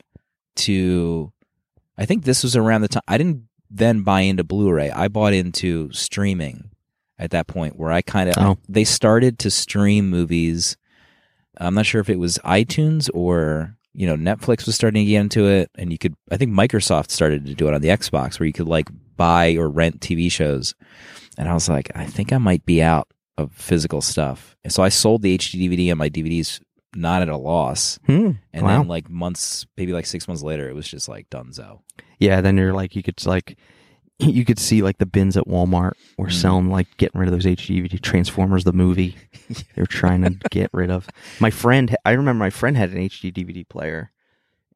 to. 0.58 1.32
I 1.98 2.06
think 2.06 2.24
this 2.24 2.44
was 2.44 2.56
around 2.56 2.82
the 2.82 2.88
time 2.90 3.04
I 3.08 3.18
didn't 3.18 3.44
then 3.70 4.02
buy 4.04 4.22
into 4.22 4.44
Blu-ray. 4.44 4.92
I 4.92 5.08
bought 5.08 5.34
into 5.34 5.92
streaming 5.92 6.70
at 7.18 7.32
that 7.32 7.48
point, 7.48 7.78
where 7.80 7.92
I 7.92 8.02
kind 8.02 8.30
of 8.30 8.36
Oh. 8.38 8.58
they 8.68 8.84
started 8.84 9.40
to 9.40 9.50
stream 9.52 10.10
movies. 10.10 10.76
I'm 11.58 11.74
not 11.74 11.86
sure 11.86 12.02
if 12.02 12.10
it 12.10 12.20
was 12.20 12.38
iTunes 12.44 13.10
or 13.14 13.76
you 13.94 14.06
know 14.06 14.18
Netflix 14.18 14.66
was 14.66 14.76
starting 14.76 15.06
to 15.06 15.10
get 15.10 15.22
into 15.22 15.48
it, 15.48 15.70
and 15.78 15.92
you 15.92 15.98
could. 15.98 16.16
I 16.30 16.38
think 16.38 16.52
Microsoft 16.52 17.12
started 17.12 17.46
to 17.46 17.56
do 17.56 17.68
it 17.70 17.74
on 17.74 17.82
the 17.82 17.88
Xbox, 17.90 18.40
where 18.40 18.48
you 18.48 18.54
could 18.54 18.68
like 18.68 18.90
buy 19.16 19.56
or 19.56 19.70
rent 19.70 20.02
TV 20.02 20.30
shows. 20.30 20.76
And 21.38 21.48
I 21.48 21.54
was 21.54 21.70
like, 21.70 21.90
I 21.96 22.06
think 22.06 22.34
I 22.34 22.38
might 22.38 22.66
be 22.66 22.82
out 22.84 23.08
of 23.38 23.52
physical 23.54 24.02
stuff, 24.02 24.56
and 24.66 24.72
so 24.74 24.84
I 24.84 24.90
sold 24.90 25.22
the 25.22 25.38
HD 25.38 25.70
DVD 25.70 25.90
and 25.92 25.98
my 26.00 26.10
DVDs 26.10 26.60
not 26.96 27.22
at 27.22 27.30
a 27.30 27.38
loss. 27.38 28.00
Hmm. 28.06 28.32
And 28.54 28.64
wow. 28.64 28.78
then 28.80 28.88
like 28.88 29.10
months, 29.10 29.66
maybe 29.78 29.94
like 29.94 30.06
six 30.06 30.28
months 30.28 30.42
later, 30.44 30.70
it 30.70 30.74
was 30.76 30.88
just 30.88 31.08
like 31.10 31.30
Dunzo. 31.30 31.82
yeah, 32.20 32.42
then 32.42 32.58
you're 32.58 32.74
like, 32.74 32.96
you 32.96 33.04
could 33.04 33.24
like, 33.26 33.58
you 34.20 34.46
could 34.46 34.60
see 34.60 34.82
like 34.82 34.98
the 34.98 35.06
bins 35.06 35.36
at 35.36 35.46
Walmart 35.48 35.92
were 36.18 36.28
Mhm. 36.28 36.34
selling 36.42 36.70
like 36.70 36.88
getting 36.98 37.20
rid 37.20 37.28
of 37.28 37.34
those 37.34 37.46
HDVD 37.46 38.00
Transformers 38.02 38.64
the 38.64 38.72
movie. 38.74 39.16
They're 39.76 39.86
trying 39.86 40.24
to 40.24 40.30
get 40.52 40.70
rid 40.74 40.90
of. 40.90 41.08
My 41.42 41.50
friend, 41.50 41.94
I 42.06 42.12
remember 42.12 42.40
my 42.40 42.50
friend 42.50 42.78
had 42.78 42.92
an 42.92 42.98
HD 42.98 43.32
DVD 43.34 43.68
player, 43.68 44.12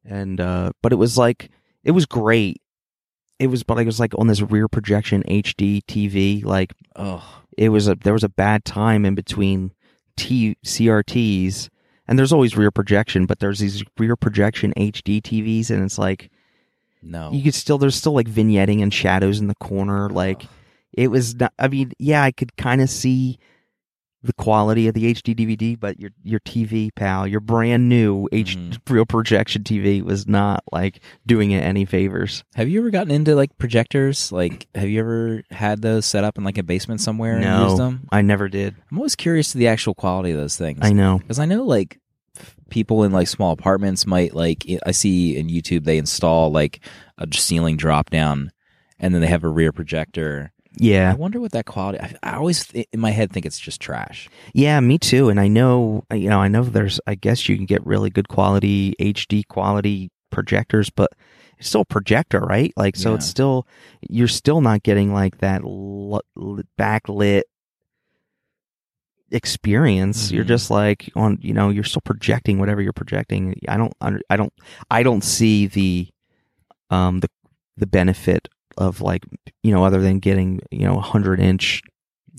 and 0.04 0.40
uh, 0.40 0.72
but 0.82 0.92
it 0.92 0.96
was 0.96 1.16
like 1.16 1.50
it 1.84 1.92
was 1.92 2.04
great. 2.04 2.60
It 3.38 3.46
was, 3.46 3.62
but 3.62 3.78
it 3.78 3.86
was 3.86 3.98
like 3.98 4.12
on 4.18 4.26
this 4.26 4.42
rear 4.42 4.68
projection 4.68 5.22
HD 5.22 5.80
TV. 5.88 6.44
Like 6.44 6.74
Oh, 6.94 7.42
it 7.56 7.70
was 7.70 7.88
a 7.88 7.94
there 7.94 8.12
was 8.12 8.24
a 8.24 8.28
bad 8.28 8.66
time 8.66 9.06
in 9.06 9.14
between 9.14 9.72
T 10.18 10.56
CRTs, 10.66 11.70
and 12.10 12.18
there's 12.18 12.32
always 12.32 12.56
rear 12.56 12.72
projection, 12.72 13.24
but 13.24 13.38
there's 13.38 13.60
these 13.60 13.84
rear 13.96 14.16
projection 14.16 14.74
HD 14.76 15.22
TVs, 15.22 15.70
and 15.70 15.82
it's 15.82 15.96
like 15.96 16.30
no. 17.02 17.30
you 17.32 17.42
could 17.42 17.54
still 17.54 17.78
there's 17.78 17.94
still 17.94 18.12
like 18.12 18.28
vignetting 18.28 18.82
and 18.82 18.92
shadows 18.92 19.38
in 19.38 19.46
the 19.46 19.54
corner 19.54 20.10
like 20.10 20.42
it 20.92 21.08
was 21.08 21.34
not 21.36 21.52
i 21.58 21.66
mean 21.66 21.92
yeah 21.98 22.22
i 22.22 22.30
could 22.30 22.54
kind 22.56 22.82
of 22.82 22.90
see 22.90 23.38
the 24.22 24.32
quality 24.34 24.86
of 24.86 24.94
the 24.94 25.04
hd 25.14 25.34
dvd 25.34 25.80
but 25.80 25.98
your 25.98 26.10
your 26.22 26.40
tv 26.40 26.90
pal 26.94 27.26
your 27.26 27.40
brand 27.40 27.88
new 27.88 28.28
h 28.32 28.56
Mhm. 28.56 28.78
real 28.90 29.06
projection 29.06 29.62
tv 29.62 30.02
was 30.02 30.26
not 30.28 30.62
like 30.70 31.00
doing 31.26 31.52
it 31.52 31.62
any 31.62 31.84
favors 31.86 32.44
have 32.54 32.68
you 32.68 32.80
ever 32.80 32.90
gotten 32.90 33.10
into 33.10 33.34
like 33.34 33.56
projectors? 33.58 34.30
Like, 34.30 34.66
have 34.74 34.88
you 34.88 35.00
ever 35.00 35.42
had 35.50 35.80
those 35.82 36.04
set 36.04 36.22
up 36.24 36.36
in 36.36 36.44
like 36.44 36.58
a 36.58 36.62
basement 36.62 37.00
somewhere 37.00 37.38
and 37.38 37.64
used 37.64 37.78
them? 37.78 38.06
i 38.12 38.20
never 38.20 38.48
did 38.48 38.74
I'm 38.90 38.98
always 38.98 39.16
curious 39.16 39.52
to 39.52 39.58
the 39.58 39.68
actual 39.68 39.94
quality 39.94 40.32
of 40.32 40.38
those 40.38 40.56
things. 40.56 40.80
i 40.82 40.92
know 40.92 41.18
because 41.18 41.38
I 41.38 41.46
know 41.46 41.62
like 41.64 41.98
people 42.68 43.02
in 43.04 43.12
like 43.12 43.26
small 43.28 43.52
apartments 43.52 44.06
might 44.06 44.34
like 44.34 44.64
I 44.86 44.92
see 44.92 45.36
in 45.36 45.48
YouTube 45.48 45.84
they 45.84 45.98
install 45.98 46.50
like 46.52 46.80
a 47.18 47.26
ceiling 47.32 47.76
drop 47.76 48.10
down 48.10 48.50
and 48.98 49.12
then 49.14 49.20
they 49.20 49.26
have 49.26 49.44
a 49.44 49.48
rear 49.48 49.72
projector. 49.72 50.52
I 51.10 51.14
wonder 51.14 51.40
what 51.40 51.52
that 51.52 51.66
quality. 51.66 51.98
I, 52.00 52.14
I 52.22 52.36
always 52.36 52.64
th- 52.66 52.88
in 52.92 53.00
my 53.00 53.10
head 53.10 53.30
think 53.32 53.44
it's 53.46 53.58
just 53.60 53.80
trash. 53.80 54.28
yeah 54.54 54.80
me 54.80 54.98
too 54.98 55.28
and 55.28 55.38
i 55.38 55.46
know 55.48 56.04
you 56.12 56.28
know 56.30 56.40
i 56.40 56.48
know 56.48 56.62
there's 56.64 56.98
i 57.06 57.14
guess 57.14 57.48
you 57.48 57.56
can 57.56 57.66
get 57.66 57.84
really 57.86 58.08
good 58.10 58.28
quality 58.28 58.94
hd 59.00 59.46
quality 59.48 60.10
projectors 60.30 60.88
but 60.90 61.10
it's 61.58 61.68
still 61.68 61.82
a 61.82 61.84
projector 61.84 62.40
right 62.40 62.72
like 62.76 62.96
so 62.96 63.14
it's 63.14 63.26
still 63.26 63.66
you're 64.08 64.28
still 64.28 64.60
not 64.62 64.82
getting 64.82 65.12
like 65.12 65.38
that 65.38 65.62
l- 65.62 66.22
l- 66.40 66.60
backlit 66.78 67.42
experience 69.32 70.32
you're 70.32 70.44
Mhm. 70.44 70.48
just 70.48 70.70
like 70.70 71.08
on 71.14 71.38
you 71.40 71.52
know 71.54 71.68
you're 71.70 71.84
still 71.84 72.02
projecting 72.04 72.58
whatever 72.58 72.82
you're 72.82 72.92
projecting 72.92 73.54
i 73.68 73.76
don't 73.76 73.92
i 74.30 74.36
don't 74.36 74.52
i 74.90 75.02
don't 75.04 75.22
see 75.22 75.66
the 75.68 76.08
um 76.90 77.20
the 77.20 77.28
the 77.76 77.86
benefit 77.86 78.48
of 78.80 79.00
like 79.00 79.22
you 79.62 79.72
know 79.72 79.84
other 79.84 80.00
than 80.00 80.18
getting 80.18 80.60
you 80.72 80.80
know 80.86 80.92
a 80.92 80.96
100 80.96 81.38
inch 81.38 81.82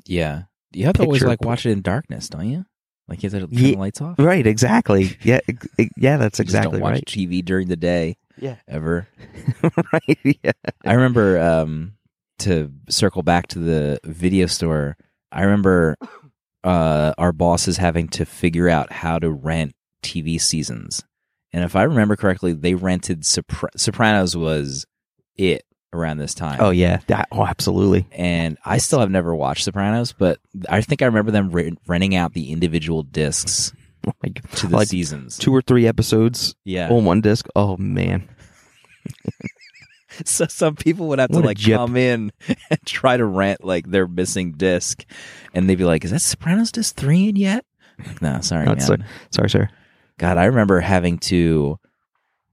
Yeah, 0.05 0.43
you 0.73 0.85
have 0.85 0.95
to 0.95 1.03
always 1.03 1.23
like 1.23 1.41
watch 1.41 1.65
it 1.65 1.71
in 1.71 1.81
darkness, 1.81 2.27
don't 2.29 2.49
you? 2.49 2.65
Like 3.07 3.23
you 3.23 3.29
have 3.29 3.39
to 3.41 3.47
turn 3.47 3.57
Ye- 3.65 3.71
the 3.75 3.77
lights 3.79 4.01
off. 4.01 4.15
right 4.19 4.45
exactly 4.45 5.17
yeah 5.23 5.39
ex- 5.47 5.67
ex- 5.79 5.91
yeah 5.97 6.17
that's 6.17 6.39
You 6.39 6.45
just 6.45 6.55
exactly 6.55 6.79
don't 6.79 6.81
watch 6.81 6.93
right 6.95 7.05
TV 7.05 7.43
during 7.45 7.67
the 7.67 7.75
day 7.77 8.17
yeah 8.37 8.55
ever. 8.67 9.07
right 9.93 10.17
yeah 10.43 10.51
I 10.85 10.93
remember 10.93 11.39
um, 11.39 11.93
to 12.39 12.71
circle 12.89 13.21
back 13.23 13.47
to 13.47 13.59
the 13.59 13.99
video 14.03 14.45
store. 14.47 14.97
I 15.31 15.43
remember 15.43 15.95
uh, 16.63 17.13
our 17.17 17.31
bosses 17.31 17.77
having 17.77 18.07
to 18.09 18.25
figure 18.25 18.69
out 18.69 18.91
how 18.91 19.19
to 19.19 19.29
rent 19.31 19.73
TV 20.03 20.39
seasons, 20.41 21.03
and 21.53 21.63
if 21.63 21.75
I 21.75 21.83
remember 21.83 22.15
correctly, 22.15 22.53
they 22.53 22.73
rented 22.75 23.21
Sopra- 23.23 23.69
Sopranos 23.77 24.35
was 24.35 24.85
it 25.35 25.63
around 25.93 26.17
this 26.17 26.33
time. 26.33 26.57
oh 26.61 26.69
yeah 26.69 26.99
that, 27.07 27.27
oh 27.31 27.45
absolutely 27.45 28.05
and 28.11 28.57
I 28.65 28.77
still 28.77 28.99
have 28.99 29.11
never 29.11 29.35
watched 29.35 29.63
Sopranos, 29.65 30.13
but 30.13 30.39
I 30.69 30.81
think 30.81 31.01
I 31.01 31.05
remember 31.05 31.31
them 31.31 31.49
re- 31.51 31.75
renting 31.87 32.15
out 32.15 32.33
the 32.33 32.51
individual 32.51 33.03
discs 33.03 33.73
oh 34.07 34.13
my 34.23 34.29
God. 34.29 34.51
to 34.57 34.67
the 34.67 34.75
like 34.77 34.87
seasons. 34.87 35.37
two 35.37 35.53
or 35.53 35.61
three 35.61 35.87
episodes 35.87 36.55
yeah, 36.63 36.89
on 36.89 37.05
one 37.05 37.21
disc 37.21 37.45
oh 37.55 37.75
man 37.77 38.27
so 40.25 40.45
some 40.45 40.75
people 40.75 41.07
would 41.09 41.19
have 41.19 41.29
to 41.29 41.35
What 41.37 41.45
a 41.45 41.47
like 41.47 41.57
jip. 41.57 41.77
come 41.77 41.95
in 41.97 42.31
and 42.69 42.79
try 42.85 43.17
to 43.17 43.25
rent 43.25 43.63
like 43.63 43.89
their 43.89 44.07
missing 44.07 44.51
disc, 44.53 45.05
and 45.53 45.69
they'd 45.69 45.77
be 45.77 45.85
like, 45.85 46.03
"Is 46.03 46.11
that 46.11 46.19
Sopranos 46.19 46.71
disc 46.71 46.95
three 46.95 47.29
in 47.29 47.35
yet?" 47.35 47.65
Like, 48.05 48.21
no, 48.21 48.41
sorry, 48.41 48.65
No, 48.65 48.75
man. 48.75 48.77
it's 48.77 49.35
sorry 49.35 49.49
sir 49.49 49.69
God, 50.17 50.37
I 50.37 50.45
remember 50.45 50.79
having 50.81 51.17
to 51.19 51.79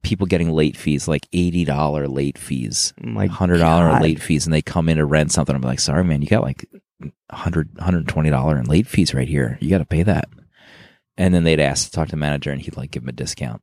people 0.03 0.27
getting 0.27 0.51
late 0.51 0.77
fees, 0.77 1.09
like 1.09 1.27
eighty 1.33 1.65
dollar 1.65 2.09
late 2.09 2.39
fees, 2.39 2.93
oh 3.05 3.11
like 3.11 3.31
hundred 3.31 3.59
dollar 3.59 4.01
late 4.01 4.21
fees, 4.21 4.47
and 4.47 4.53
they 4.53 4.63
come 4.63 4.89
in 4.89 4.99
to 4.99 5.05
rent 5.05 5.33
something. 5.33 5.55
I'm 5.55 5.63
like, 5.63 5.81
sorry, 5.81 6.05
man, 6.05 6.23
you 6.23 6.29
got 6.29 6.43
like 6.43 6.69
100 7.01 7.77
120 7.77 8.31
dollar 8.31 8.59
in 8.59 8.65
late 8.65 8.87
fees 8.87 9.15
right 9.15 9.29
here. 9.29 9.59
You 9.61 9.71
got 9.71 9.79
to 9.79 9.85
pay 9.85 10.03
that. 10.03 10.29
And 11.17 11.35
then 11.35 11.45
they'd 11.45 11.61
ask 11.61 11.87
to 11.87 11.91
talk 11.93 12.09
to 12.09 12.13
the 12.13 12.17
manager, 12.17 12.51
and 12.51 12.61
he'd 12.61 12.77
like 12.77 12.91
give 12.91 13.03
them 13.03 13.09
a 13.09 13.13
discount, 13.13 13.61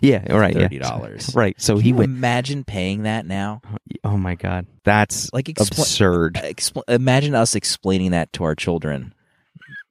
yeah 0.00 0.24
all 0.30 0.38
right 0.38 0.54
thirty 0.54 0.76
yeah 0.76 0.82
dollars. 0.88 1.32
right 1.34 1.60
so 1.60 1.74
Can 1.74 1.82
he 1.84 1.92
went 1.92 2.10
imagine 2.10 2.64
paying 2.64 3.02
that 3.02 3.26
now? 3.26 3.60
Oh, 3.70 3.76
oh 4.04 4.16
my 4.16 4.34
god 4.34 4.66
that's 4.84 5.32
Like 5.32 5.46
expl- 5.46 5.78
absurd 5.78 6.38
uh, 6.38 6.42
Expl- 6.42 6.82
imagine 6.88 7.34
us 7.34 7.54
explaining 7.54 8.12
that 8.12 8.32
to 8.34 8.44
our 8.44 8.54
children. 8.54 9.12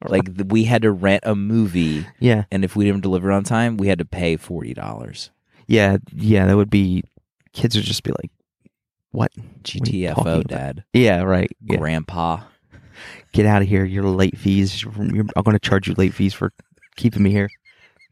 Like 0.05 0.23
we 0.47 0.65
had 0.65 0.81
to 0.81 0.91
rent 0.91 1.23
a 1.25 1.33
movie, 1.35 2.05
yeah 2.19 2.43
and 2.51 2.65
if 2.65 2.75
we 2.75 2.83
didn't 2.85 3.01
deliver 3.01 3.31
on 3.31 3.43
time, 3.43 3.77
we 3.77 3.87
had 3.87 3.99
to 3.99 4.05
pay 4.05 4.35
forty 4.35 4.73
dollars. 4.73 5.29
Yeah 5.67 5.97
yeah 6.13 6.45
that 6.45 6.55
would 6.57 6.69
be 6.69 7.03
kids 7.53 7.75
would 7.75 7.85
just 7.85 8.03
be 8.03 8.11
like 8.11 8.31
What? 9.11 9.31
What 9.37 9.63
GTFO, 9.63 10.17
about? 10.21 10.47
Dad, 10.47 10.83
Yeah, 10.93 11.21
right. 11.21 11.49
Yeah. 11.61 11.77
Grandpa. 11.77 12.41
Get 13.31 13.45
out 13.45 13.61
of 13.61 13.67
here. 13.67 13.83
You're 13.85 14.03
late 14.03 14.37
fees. 14.37 14.83
You're, 14.83 14.91
I'm 15.35 15.43
going 15.43 15.53
to 15.53 15.59
charge 15.59 15.87
you 15.87 15.93
late 15.95 16.13
fees 16.13 16.33
for 16.33 16.51
keeping 16.95 17.23
me 17.23 17.31
here, 17.31 17.49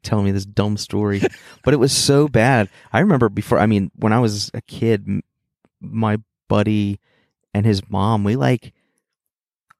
telling 0.03 0.25
me 0.25 0.31
this 0.31 0.45
dumb 0.45 0.77
story. 0.77 1.21
but 1.63 1.73
it 1.73 1.77
was 1.77 1.91
so 1.91 2.27
bad. 2.27 2.69
I 2.91 2.99
remember 2.99 3.29
before. 3.29 3.59
I 3.59 3.65
mean, 3.67 3.91
when 3.95 4.13
I 4.13 4.19
was 4.19 4.49
a 4.53 4.61
kid, 4.61 5.07
my 5.79 6.17
buddy 6.47 6.99
and 7.53 7.65
his 7.65 7.81
mom, 7.89 8.23
we 8.23 8.35
like 8.35 8.73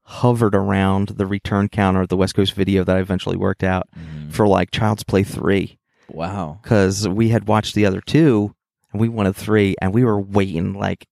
hovered 0.04 0.54
around 0.54 1.08
the 1.10 1.26
return 1.26 1.68
counter 1.68 2.02
at 2.02 2.08
the 2.08 2.16
West 2.16 2.34
Coast 2.34 2.52
Video 2.54 2.84
that 2.84 2.96
I 2.96 3.00
eventually 3.00 3.36
worked 3.36 3.62
out 3.64 3.88
Mhm. 3.96 4.32
for 4.32 4.46
like 4.46 4.70
Child's 4.70 5.04
Play 5.04 5.22
three 5.22 5.78
Wow. 6.12 6.58
because 6.62 7.08
we 7.08 7.30
had 7.30 7.48
watched 7.48 7.74
the 7.74 7.86
other 7.86 8.00
two 8.00 8.54
and 8.92 9.00
we 9.00 9.08
wanted 9.08 9.36
three 9.36 9.74
and 9.80 9.92
we 9.94 10.04
were 10.04 10.20
waiting 10.20 10.74
like 10.74 11.06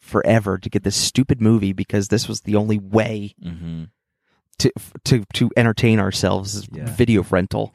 forever 0.00 0.58
to 0.58 0.68
get 0.68 0.82
this 0.82 0.96
stupid 0.96 1.40
movie 1.40 1.72
because 1.72 2.08
this 2.08 2.28
was 2.28 2.42
the 2.42 2.56
only 2.56 2.78
way 2.78 3.34
hmm 3.42 3.84
to 4.58 4.72
to 5.04 5.24
to 5.34 5.50
entertain 5.56 5.98
ourselves 5.98 6.68
yeah. 6.70 6.84
video 6.86 7.22
rental. 7.24 7.74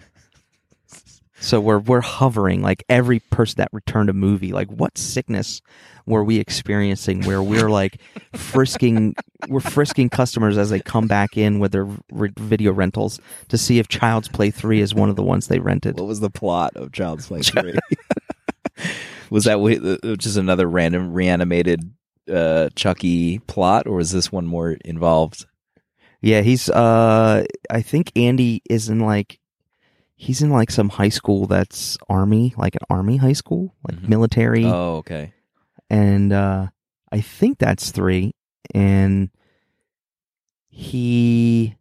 So 1.42 1.62
we're 1.62 1.80
we're 1.80 2.02
hovering 2.02 2.62
like 2.62 2.84
every 2.90 3.20
person 3.20 3.56
that 3.58 3.70
returned 3.72 4.10
a 4.10 4.14
movie. 4.14 4.52
Like 4.52 4.68
what 4.70 4.98
sickness 4.98 5.62
were 6.06 6.24
we 6.24 6.38
experiencing 6.40 7.24
where 7.24 7.42
we're 7.42 7.70
like 7.70 8.02
frisking 8.36 9.16
we're 9.48 9.60
frisking 9.60 10.10
customers 10.10 10.58
as 10.58 10.70
they 10.70 10.80
come 10.80 11.08
back 11.08 11.38
in 11.38 11.60
with 11.60 11.72
their 11.72 11.88
re- 12.12 12.32
video 12.38 12.74
rentals 12.74 13.20
to 13.48 13.58
see 13.58 13.80
if 13.80 13.88
Child's 13.88 14.28
Play 14.28 14.52
three 14.52 14.82
is 14.82 14.94
one 14.94 15.10
of 15.10 15.16
the 15.16 15.24
ones 15.24 15.48
they 15.48 15.60
rented. 15.60 15.98
What 15.98 16.08
was 16.08 16.20
the 16.20 16.30
plot 16.30 16.76
of 16.76 16.92
Child's 16.92 17.28
Play 17.28 17.42
3? 17.42 17.74
was 19.30 19.46
that 19.46 19.60
wa- 19.60 19.70
uh, 19.70 20.16
just 20.16 20.38
another 20.38 20.68
random 20.68 21.14
reanimated 21.14 21.94
uh, 22.32 22.70
Chucky 22.76 23.40
plot, 23.40 23.88
or 23.88 23.96
was 23.98 24.12
this 24.12 24.32
one 24.32 24.46
more 24.46 24.72
involved? 24.86 25.46
Yeah, 26.22 26.42
he's 26.42 26.70
uh 26.70 27.46
I 27.70 27.82
think 27.82 28.12
Andy 28.16 28.62
is 28.70 28.90
in 28.90 29.00
like 29.00 29.40
he's 30.22 30.42
in 30.42 30.50
like 30.50 30.70
some 30.70 30.90
high 30.90 31.08
school 31.10 31.48
that's 31.48 31.98
army, 32.10 32.54
like 32.58 32.76
an 32.76 32.82
army 32.90 33.16
high 33.16 33.32
school, 33.34 33.74
like 33.88 33.98
Mhm. 34.02 34.10
military. 34.10 34.66
Oh, 34.66 34.98
okay. 34.98 35.32
and 35.90 36.34
uh 36.34 36.68
I 37.12 37.22
think 37.22 37.58
that's 37.58 37.90
3 37.92 38.34
and 38.76 39.30
he 40.70 41.76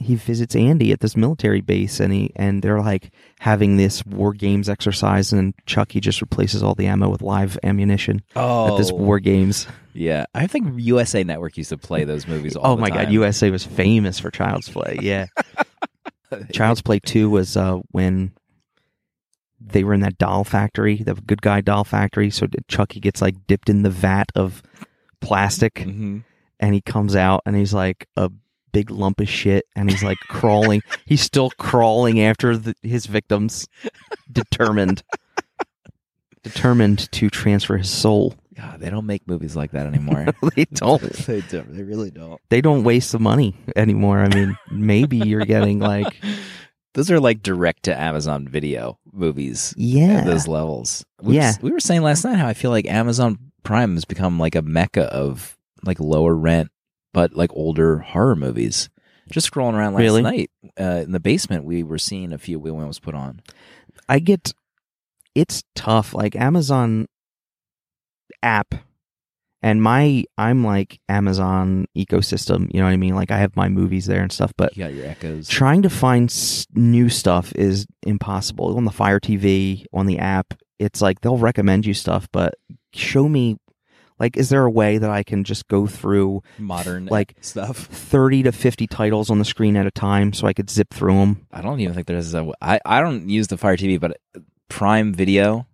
he 0.00 0.14
visits 0.14 0.54
Andy 0.54 0.92
at 0.92 1.00
this 1.00 1.16
military 1.16 1.60
base 1.60 1.98
and 1.98 2.12
he 2.12 2.30
and 2.36 2.62
they're 2.62 2.80
like 2.80 3.10
having 3.40 3.76
this 3.76 4.04
war 4.06 4.32
games 4.32 4.68
exercise 4.68 5.32
and 5.32 5.54
Chucky 5.66 5.98
just 6.00 6.20
replaces 6.20 6.62
all 6.62 6.74
the 6.74 6.86
ammo 6.86 7.08
with 7.08 7.20
live 7.22 7.58
ammunition 7.64 8.22
Oh, 8.36 8.72
at 8.74 8.78
this 8.78 8.92
war 8.92 9.18
games. 9.18 9.66
yeah. 9.94 10.26
I 10.34 10.46
think 10.46 10.74
USA 10.78 11.24
Network 11.24 11.56
used 11.56 11.70
to 11.70 11.78
play 11.78 12.04
those 12.04 12.28
movies. 12.28 12.54
All 12.56 12.74
Oh 12.74 12.76
my 12.76 12.90
god. 12.90 13.10
USA 13.10 13.50
was 13.50 13.64
famous 13.64 14.18
for 14.20 14.30
Child's 14.30 14.68
Play. 14.68 14.98
Yeah. 15.02 15.26
Child's 16.52 16.82
Play 16.82 16.98
2 17.00 17.30
was 17.30 17.56
uh, 17.56 17.78
when 17.90 18.32
they 19.60 19.82
were 19.84 19.94
in 19.94 20.00
that 20.00 20.18
doll 20.18 20.44
factory, 20.44 20.96
the 20.96 21.14
good 21.14 21.42
guy 21.42 21.60
doll 21.60 21.84
factory. 21.84 22.30
So 22.30 22.46
Chucky 22.68 23.00
gets 23.00 23.20
like 23.20 23.46
dipped 23.46 23.68
in 23.68 23.82
the 23.82 23.90
vat 23.90 24.30
of 24.34 24.62
plastic 25.20 25.74
Mhm. 25.74 26.22
and 26.60 26.74
he 26.74 26.80
comes 26.80 27.16
out 27.16 27.42
and 27.44 27.56
he's 27.56 27.74
like 27.74 28.06
a 28.16 28.30
big 28.72 28.90
lump 28.90 29.18
of 29.20 29.28
shit 29.28 29.64
and 29.74 29.90
he's 29.90 30.02
like 30.04 30.18
crawling. 30.28 30.82
He's 31.06 31.22
still 31.22 31.50
crawling 31.58 32.20
after 32.20 32.56
the, 32.56 32.74
his 32.82 33.06
victims, 33.06 33.66
determined. 34.30 35.02
Determined 36.44 37.10
to 37.12 37.28
transfer 37.30 37.76
his 37.76 37.90
soul. 37.90 38.34
God, 38.58 38.80
they 38.80 38.90
don't 38.90 39.06
make 39.06 39.26
movies 39.28 39.54
like 39.54 39.70
that 39.72 39.86
anymore. 39.92 40.26
they 40.56 40.64
don't. 40.72 41.00
they 41.00 41.40
don't. 41.42 41.74
They 41.76 41.82
really 41.84 42.10
don't. 42.10 42.40
They 42.50 42.60
don't 42.60 42.82
waste 42.84 43.12
the 43.12 43.18
money 43.20 43.54
anymore. 43.76 44.18
I 44.20 44.28
mean, 44.34 44.58
maybe 44.70 45.18
you're 45.18 45.44
getting 45.44 45.78
like, 45.78 46.20
Those 46.94 47.10
are 47.12 47.20
like 47.20 47.42
direct 47.42 47.84
to 47.84 47.96
Amazon 47.96 48.48
video 48.48 48.98
movies. 49.12 49.72
yeah, 49.76 50.20
At 50.20 50.26
those 50.26 50.48
levels. 50.48 51.04
We 51.22 51.36
Yeah. 51.36 51.52
were- 51.62 51.68
we 51.68 51.70
were 51.70 51.78
saying 51.80 52.02
last 52.02 52.24
night 52.24 52.38
how 52.38 52.48
I 52.48 52.54
feel 52.54 52.70
like 52.72 52.86
Amazon 52.86 53.38
Prime 53.62 53.94
has 53.94 54.04
become 54.04 54.38
like 54.40 54.56
a 54.56 54.62
mecca 54.62 55.04
of 55.04 55.56
like 55.84 56.00
lower 56.00 56.34
rent, 56.34 56.70
but 57.12 57.34
like 57.34 57.50
older 57.52 57.98
horror 58.00 58.34
movies. 58.34 58.88
Just 59.30 59.48
scrolling 59.52 59.74
around 59.74 59.92
last 59.92 60.00
Really? 60.02 60.22
night 60.22 60.50
uh, 60.80 61.02
in 61.04 61.12
the 61.12 61.20
basement, 61.20 61.64
we 61.64 61.82
were 61.84 61.98
seeing 61.98 62.32
a 62.32 62.38
few 62.38 62.58
we 62.58 62.70
almost 62.70 63.02
put 63.02 63.14
on. 63.14 63.42
I 64.08 64.18
get 64.18 64.52
it's 65.36 65.62
tough. 65.76 66.14
Like 66.14 66.34
Amazon 66.34 67.06
app 68.42 68.74
and 69.62 69.82
my 69.82 70.24
I'm 70.36 70.64
like 70.64 71.00
Amazon 71.08 71.86
ecosystem, 71.96 72.72
you 72.72 72.80
know 72.80 72.86
what 72.86 72.92
I 72.92 72.96
mean? 72.96 73.14
Like 73.14 73.30
I 73.30 73.38
have 73.38 73.56
my 73.56 73.68
movies 73.68 74.06
there 74.06 74.22
and 74.22 74.30
stuff, 74.32 74.52
but 74.56 74.76
You 74.76 74.84
got 74.84 74.94
your 74.94 75.06
echoes. 75.06 75.48
trying 75.48 75.82
to 75.82 75.90
find 75.90 76.30
s- 76.30 76.66
new 76.74 77.08
stuff 77.08 77.52
is 77.56 77.86
impossible. 78.04 78.76
On 78.76 78.84
the 78.84 78.90
Fire 78.92 79.20
TV, 79.20 79.84
on 79.92 80.06
the 80.06 80.18
app, 80.18 80.54
it's 80.78 81.00
like 81.02 81.20
they'll 81.20 81.38
recommend 81.38 81.86
you 81.86 81.94
stuff, 81.94 82.28
but 82.32 82.54
show 82.92 83.28
me 83.28 83.56
like 84.20 84.36
is 84.36 84.48
there 84.48 84.64
a 84.64 84.70
way 84.70 84.98
that 84.98 85.10
I 85.10 85.22
can 85.22 85.44
just 85.44 85.68
go 85.68 85.86
through 85.86 86.42
Modern 86.58 87.06
like- 87.06 87.36
stuff. 87.40 87.76
30 87.78 88.44
to 88.44 88.52
50 88.52 88.86
titles 88.88 89.30
on 89.30 89.38
the 89.38 89.44
screen 89.44 89.76
at 89.76 89.86
a 89.86 89.92
time 89.92 90.32
so 90.32 90.46
I 90.48 90.52
could 90.52 90.70
zip 90.70 90.92
through 90.92 91.14
them? 91.18 91.46
I 91.52 91.60
don't 91.62 91.78
even 91.80 91.94
think 91.94 92.08
there's 92.08 92.34
a. 92.34 92.50
I 92.60 92.80
I 92.84 93.00
don't 93.00 93.28
use 93.28 93.46
the 93.46 93.56
Fire 93.56 93.76
TV, 93.76 93.98
but 94.00 94.16
Prime 94.68 95.12
Video. 95.14 95.67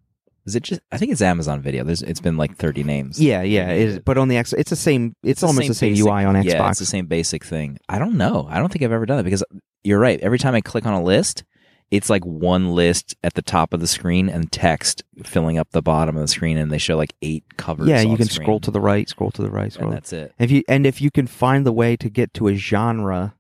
Is 0.46 0.54
it 0.54 0.62
just? 0.62 0.80
I 0.92 0.98
think 0.98 1.10
it's 1.12 1.22
Amazon 1.22 1.62
Video. 1.62 1.84
There's. 1.84 2.02
It's 2.02 2.20
been 2.20 2.36
like 2.36 2.56
thirty 2.56 2.84
names. 2.84 3.20
Yeah, 3.20 3.42
yeah, 3.42 3.70
it 3.70 3.80
is. 3.80 3.98
But 4.00 4.18
on 4.18 4.28
the 4.28 4.36
X, 4.36 4.52
it's 4.52 4.70
the 4.70 4.76
same. 4.76 5.16
It's, 5.22 5.42
almost 5.42 5.68
the 5.68 5.74
same, 5.74 5.92
basic- 5.92 6.06
UI 6.06 6.24
on 6.24 6.34
Xbox. 6.34 6.44
Yeah, 6.44 6.70
it's 6.70 6.78
the 6.78 6.86
same 6.86 7.06
basic 7.06 7.44
thing. 7.44 7.78
I 7.88 7.98
don't 7.98 8.16
know. 8.16 8.46
I 8.50 8.58
don't 8.58 8.70
think 8.70 8.82
I've 8.82 8.92
ever 8.92 9.06
done 9.06 9.18
it 9.18 9.22
because 9.22 9.42
you're 9.82 9.98
right. 9.98 10.20
Every 10.20 10.38
time 10.38 10.54
I 10.54 10.60
click 10.60 10.84
on 10.84 10.92
a 10.92 11.02
list, 11.02 11.44
it's 11.90 12.10
like 12.10 12.24
one 12.24 12.74
list 12.74 13.14
at 13.22 13.34
the 13.34 13.42
top 13.42 13.72
of 13.72 13.80
the 13.80 13.86
screen 13.86 14.28
and 14.28 14.50
text 14.52 15.02
filling 15.22 15.58
up 15.58 15.70
the 15.70 15.82
bottom 15.82 16.16
of 16.16 16.20
the 16.20 16.28
screen, 16.28 16.58
and 16.58 16.70
they 16.70 16.78
show 16.78 16.96
like 16.96 17.14
eight 17.22 17.44
covers. 17.56 17.88
yeah, 17.88 18.02
you 18.02 18.16
can 18.16 18.26
screen, 18.26 18.44
scroll 18.44 18.60
to 18.60 18.70
the 18.70 18.80
right, 18.80 19.08
scroll 19.08 19.30
to 19.30 19.42
the 19.42 19.50
right, 19.50 19.72
scroll. 19.72 19.88
and 19.88 19.96
that's 19.96 20.12
it. 20.12 20.34
if 20.38 20.50
you 20.50 20.62
and 20.68 20.86
if 20.86 21.00
you 21.00 21.10
can 21.10 21.26
find 21.26 21.64
the 21.64 21.72
way 21.72 21.96
to 21.96 22.10
get 22.10 22.34
to 22.34 22.48
a 22.48 22.54
genre, 22.54 23.34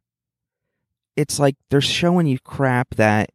it's 1.16 1.38
like 1.38 1.56
they're 1.68 1.80
showing 1.82 2.26
you 2.26 2.38
crap 2.38 2.94
that 2.94 3.30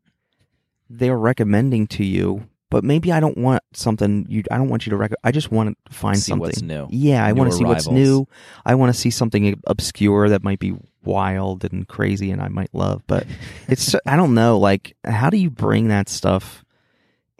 they're 0.89 1.17
recommending 1.17 1.85
to 1.85 2.03
you. 2.03 2.48
But 2.71 2.83
maybe 2.83 3.11
I 3.11 3.19
don't 3.19 3.37
want 3.37 3.63
something 3.73 4.25
you. 4.29 4.43
I 4.51 4.57
don't 4.57 4.69
want 4.69 4.85
you 4.85 4.91
to 4.91 4.97
rec. 4.97 5.11
I 5.23 5.31
just 5.31 5.51
want 5.51 5.75
to 5.87 5.93
find 5.93 6.17
See 6.17 6.29
something. 6.29 6.39
what's 6.41 6.61
new. 6.61 6.87
Yeah, 6.91 7.25
I 7.25 7.31
want 7.33 7.49
to 7.51 7.57
see 7.57 7.63
what's 7.65 7.87
new. 7.87 8.27
I 8.65 8.75
want 8.75 8.93
to 8.93 8.99
see 8.99 9.09
something 9.09 9.59
obscure 9.65 10.29
that 10.29 10.43
might 10.43 10.59
be 10.59 10.75
wild 11.03 11.65
and 11.65 11.87
crazy, 11.87 12.29
and 12.29 12.41
I 12.41 12.47
might 12.49 12.69
love. 12.73 13.01
But 13.07 13.25
it's 13.67 13.95
I 14.05 14.15
don't 14.15 14.33
know. 14.35 14.59
Like, 14.59 14.95
how 15.03 15.29
do 15.31 15.37
you 15.37 15.49
bring 15.49 15.87
that 15.87 16.09
stuff 16.09 16.63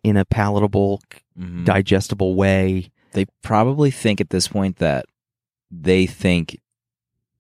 in 0.04 0.18
a 0.18 0.26
palatable, 0.26 1.02
Mhm. 1.40 1.66
digestible 1.66 2.36
way? 2.36 2.92
they 3.14 3.26
probably 3.42 3.90
think 3.90 4.22
at 4.22 4.30
this 4.30 4.48
point 4.48 4.78
that 4.78 5.04
they 5.72 6.06
think 6.06 6.60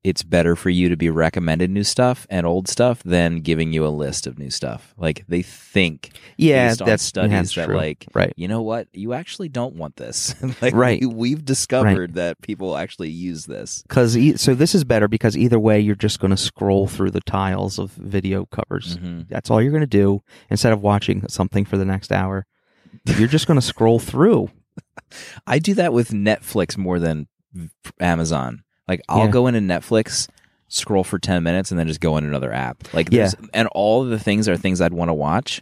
it's 0.09 0.23
better 0.23 0.55
for 0.55 0.69
you 0.69 0.89
to 0.89 0.97
be 0.97 1.09
recommended 1.09 1.69
new 1.69 1.83
stuff 1.83 2.27
and 2.29 2.45
old 2.45 2.67
stuff 2.67 3.01
than 3.03 3.37
giving 3.39 3.71
you 3.71 3.85
a 3.85 3.89
list 3.89 4.27
of 4.27 4.37
new 4.37 4.49
stuff. 4.49 4.93
Like 4.97 5.23
they 5.27 5.41
think 5.41 6.11
Yeah, 6.37 6.69
based 6.69 6.81
on 6.81 6.87
that's 6.87 7.03
studies 7.03 7.31
that's 7.31 7.55
that 7.55 7.65
true. 7.67 7.77
like 7.77 8.05
right. 8.13 8.33
you 8.35 8.47
know 8.47 8.61
what 8.61 8.87
you 8.93 9.13
actually 9.13 9.49
don't 9.49 9.75
want 9.75 9.95
this. 9.95 10.35
like 10.61 10.73
Right. 10.73 10.99
we, 10.99 11.05
we've 11.23 11.45
discovered 11.45 12.15
that 12.15 12.41
people 12.41 12.75
actually 12.75 13.09
use 13.09 13.45
this. 13.45 13.83
Because 13.83 14.17
e- 14.17 14.35
so 14.37 14.55
this 14.55 14.75
is 14.75 14.83
better 14.83 15.07
because 15.07 15.37
either 15.37 15.59
way 15.59 15.79
you're 15.79 15.95
just 15.95 16.19
going 16.19 16.31
to 16.31 16.37
scroll 16.37 16.87
through 16.87 17.11
the 17.11 17.21
tiles 17.21 17.77
of 17.79 17.91
video 17.91 18.45
covers. 18.47 18.97
Mhm. 18.97 19.27
That's 19.29 19.49
all 19.49 19.61
you're 19.61 19.71
going 19.71 19.81
to 19.81 19.87
do 19.87 20.21
instead 20.49 20.73
of 20.73 20.81
watching 20.81 21.27
something 21.29 21.63
for 21.65 21.77
the 21.77 21.85
next 21.85 22.11
hour. 22.11 22.45
You're 23.05 23.27
just 23.27 23.45
going 23.47 23.59
to 23.59 23.65
scroll 23.65 23.99
through. 23.99 24.49
I 25.47 25.59
do 25.59 25.73
that 25.75 25.93
with 25.93 26.09
Netflix 26.09 26.77
more 26.77 26.97
than 26.99 27.27
Amazon. 27.99 28.63
Like 28.89 29.01
I'll 29.07 29.25
Yeah. 29.25 29.31
go 29.31 29.47
into 29.47 29.61
Netflix, 29.61 30.27
scroll 30.67 31.05
for 31.05 31.17
10 31.17 31.41
minutes 31.43 31.71
and 31.71 31.79
then 31.79 31.87
just 31.87 32.01
go 32.01 32.17
in 32.17 32.25
another 32.25 32.51
app. 32.51 32.93
Like 32.93 33.09
there's, 33.11 33.35
and 33.53 33.69
all 33.71 34.03
of 34.03 34.09
the 34.09 34.19
things 34.19 34.49
are 34.49 34.57
things 34.57 34.81
I'd 34.81 34.91
want 34.93 35.09
to 35.09 35.13
watch, 35.13 35.61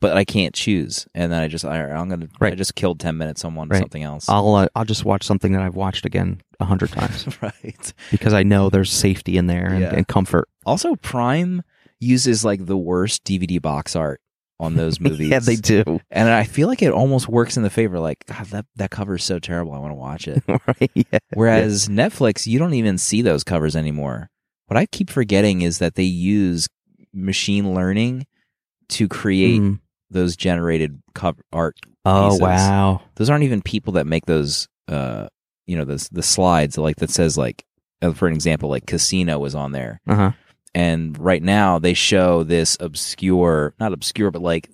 but 0.00 0.16
I 0.16 0.24
can't 0.24 0.54
choose. 0.54 1.06
And 1.14 1.30
then 1.30 1.42
I 1.42 1.48
just 1.48 1.64
I, 1.64 1.78
I'm 1.90 2.08
going 2.08 2.20
to 2.20 2.28
I 2.40 2.54
just 2.54 2.74
killed 2.76 3.00
10 3.00 3.16
minutes 3.18 3.44
on 3.44 3.54
one 3.54 3.68
Right. 3.68 3.80
something 3.80 4.02
else. 4.02 4.28
I'll 4.28 4.54
uh, 4.54 4.68
I'll 4.74 4.84
just 4.86 5.04
watch 5.04 5.24
something 5.24 5.52
that 5.52 5.62
I've 5.62 5.74
watched 5.76 6.06
again 6.06 6.40
a 6.60 6.64
hundred 6.64 6.90
times 6.92 7.26
right. 7.42 7.92
because 8.10 8.32
I 8.32 8.42
know 8.44 8.70
there's 8.70 8.90
safety 8.92 9.36
in 9.36 9.46
there 9.48 9.66
and, 9.66 9.80
Yeah. 9.80 9.94
and 9.94 10.08
comfort. 10.08 10.48
Also 10.64 10.94
Prime 10.96 11.62
uses 12.00 12.44
like 12.44 12.66
the 12.66 12.76
worst 12.78 13.24
DVD 13.24 13.60
box 13.60 13.96
art 13.96 14.20
on 14.60 14.74
those 14.74 15.00
movies. 15.00 15.28
yeah, 15.30 15.38
they 15.38 15.56
do. 15.56 16.00
And 16.10 16.28
I 16.28 16.44
feel 16.44 16.68
like 16.68 16.82
it 16.82 16.92
almost 16.92 17.28
works 17.28 17.56
in 17.56 17.62
the 17.62 17.70
favor 17.70 17.98
like 18.00 18.24
god 18.26 18.46
that 18.46 18.66
that 18.76 18.90
cover 18.90 19.14
is 19.16 19.24
so 19.24 19.38
terrible. 19.38 19.72
I 19.72 19.78
want 19.78 19.92
to 19.92 19.94
watch 19.96 20.28
it. 20.28 20.42
right? 20.48 20.90
Yeah. 20.94 21.18
Whereas 21.34 21.88
Netflix, 21.88 22.46
you 22.46 22.58
don't 22.58 22.74
even 22.74 22.98
see 22.98 23.22
those 23.22 23.44
covers 23.44 23.76
anymore. 23.76 24.30
What 24.66 24.76
I 24.76 24.86
keep 24.86 25.10
forgetting 25.10 25.62
is 25.62 25.78
that 25.78 25.94
they 25.94 26.02
use 26.04 26.68
machine 27.12 27.74
learning 27.74 28.26
to 28.90 29.08
create 29.08 29.60
Mm. 29.60 29.80
those 30.10 30.36
generated 30.36 31.00
cover 31.14 31.40
art 31.52 31.76
Oh 32.04 32.28
pieces. 32.30 32.40
wow. 32.40 33.02
Those 33.16 33.28
aren't 33.30 33.44
even 33.44 33.62
people 33.62 33.94
that 33.94 34.06
make 34.06 34.26
those. 34.26 34.66
Uh, 34.88 35.28
you 35.66 35.76
know, 35.76 35.84
the 35.84 36.08
the 36.12 36.22
slides 36.22 36.78
like 36.78 36.96
that 36.96 37.10
says 37.10 37.36
like, 37.36 37.64
uh, 38.00 38.12
for 38.12 38.26
an 38.26 38.32
example, 38.34 38.70
like 38.70 38.86
Casino 38.86 39.38
was 39.38 39.54
on 39.54 39.72
there, 39.72 40.00
Uh 40.08 40.14
huh. 40.14 40.32
And 40.78 41.18
right 41.18 41.42
now 41.42 41.78
they 41.78 41.94
show 41.94 42.42
this 42.44 42.76
obscure, 42.80 43.74
not 43.80 43.92
obscure, 43.92 44.30
but 44.30 44.42
like 44.42 44.70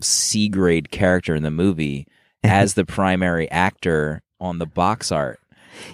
C 0.00 0.48
grade 0.48 0.90
character 0.90 1.34
in 1.34 1.42
the 1.42 1.50
movie 1.50 2.06
as 2.44 2.74
the 2.74 2.84
primary 2.84 3.50
actor 3.50 4.22
on 4.40 4.58
the 4.58 4.66
box 4.66 5.10
art. 5.12 5.40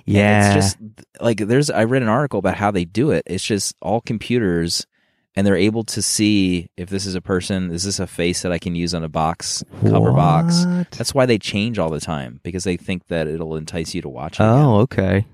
And 0.06 0.14
Yeah. 0.16 0.46
it's 0.46 0.54
just 0.54 0.78
like 1.20 1.38
there's 1.38 1.70
I 1.70 1.84
read 1.84 2.02
an 2.02 2.08
article 2.08 2.38
about 2.38 2.56
how 2.56 2.70
they 2.70 2.84
do 2.84 3.10
it. 3.12 3.22
It's 3.26 3.44
just 3.44 3.76
all 3.80 4.00
computers 4.00 4.86
and 5.36 5.46
they're 5.46 5.54
able 5.54 5.84
to 5.84 6.00
see 6.00 6.68
if 6.78 6.88
this 6.88 7.04
is 7.04 7.14
a 7.14 7.20
person, 7.20 7.70
is 7.70 7.84
this 7.84 8.00
a 8.00 8.06
face 8.06 8.40
that 8.42 8.52
I 8.52 8.58
can 8.58 8.74
use 8.74 8.94
on 8.94 9.04
a 9.04 9.08
box 9.08 9.62
cover 9.82 10.10
box. 10.12 10.64
That's 10.96 11.12
why 11.14 11.26
they 11.26 11.38
change 11.38 11.78
all 11.78 11.90
the 11.90 12.00
time 12.00 12.40
because 12.42 12.64
they 12.64 12.76
think 12.78 13.06
that 13.08 13.28
it'll 13.28 13.54
entice 13.56 13.94
you 13.94 14.00
to 14.02 14.08
watch 14.08 14.40
it. 14.40 14.44
again. 14.44 14.54
Oh, 14.54 14.78
okay. 14.80 15.26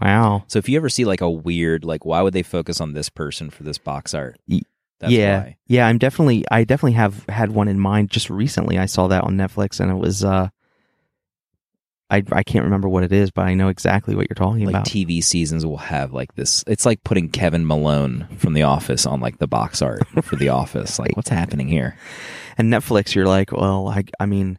Wow. 0.00 0.44
So 0.48 0.58
if 0.58 0.68
you 0.68 0.76
ever 0.76 0.88
see 0.88 1.04
like 1.04 1.20
a 1.20 1.30
weird 1.30 1.84
like 1.84 2.04
why 2.04 2.22
would 2.22 2.32
they 2.32 2.42
focus 2.42 2.80
on 2.80 2.92
this 2.92 3.08
person 3.08 3.50
for 3.50 3.62
this 3.62 3.78
box 3.78 4.14
art? 4.14 4.38
That's 4.48 5.12
yeah. 5.12 5.40
why. 5.40 5.56
Yeah, 5.66 5.86
I'm 5.86 5.98
definitely 5.98 6.44
I 6.50 6.64
definitely 6.64 6.92
have 6.92 7.24
had 7.26 7.50
one 7.50 7.68
in 7.68 7.78
mind 7.78 8.10
just 8.10 8.30
recently. 8.30 8.78
I 8.78 8.86
saw 8.86 9.08
that 9.08 9.24
on 9.24 9.36
Netflix 9.36 9.80
and 9.80 9.90
it 9.90 9.94
was 9.94 10.24
uh 10.24 10.48
I 12.10 12.22
I 12.32 12.42
can't 12.42 12.64
remember 12.64 12.88
what 12.88 13.04
it 13.04 13.12
is, 13.12 13.30
but 13.30 13.46
I 13.46 13.54
know 13.54 13.68
exactly 13.68 14.14
what 14.14 14.26
you're 14.28 14.34
talking 14.34 14.62
about. 14.62 14.72
Like 14.72 14.82
about. 14.82 14.92
TV 14.92 15.22
seasons 15.22 15.64
will 15.64 15.76
have 15.76 16.12
like 16.12 16.34
this. 16.34 16.64
It's 16.66 16.84
like 16.84 17.04
putting 17.04 17.28
Kevin 17.28 17.66
Malone 17.66 18.26
from 18.38 18.52
The 18.52 18.64
Office 18.64 19.06
on 19.06 19.20
like 19.20 19.38
the 19.38 19.46
box 19.46 19.80
art 19.80 20.06
for 20.22 20.36
The 20.36 20.48
Office. 20.50 20.98
Like, 20.98 21.16
what's 21.16 21.28
happening 21.28 21.68
here? 21.68 21.96
and 22.60 22.72
Netflix, 22.72 23.14
you're 23.14 23.26
like, 23.26 23.52
well, 23.52 23.88
I 23.88 24.04
I 24.18 24.26
mean 24.26 24.58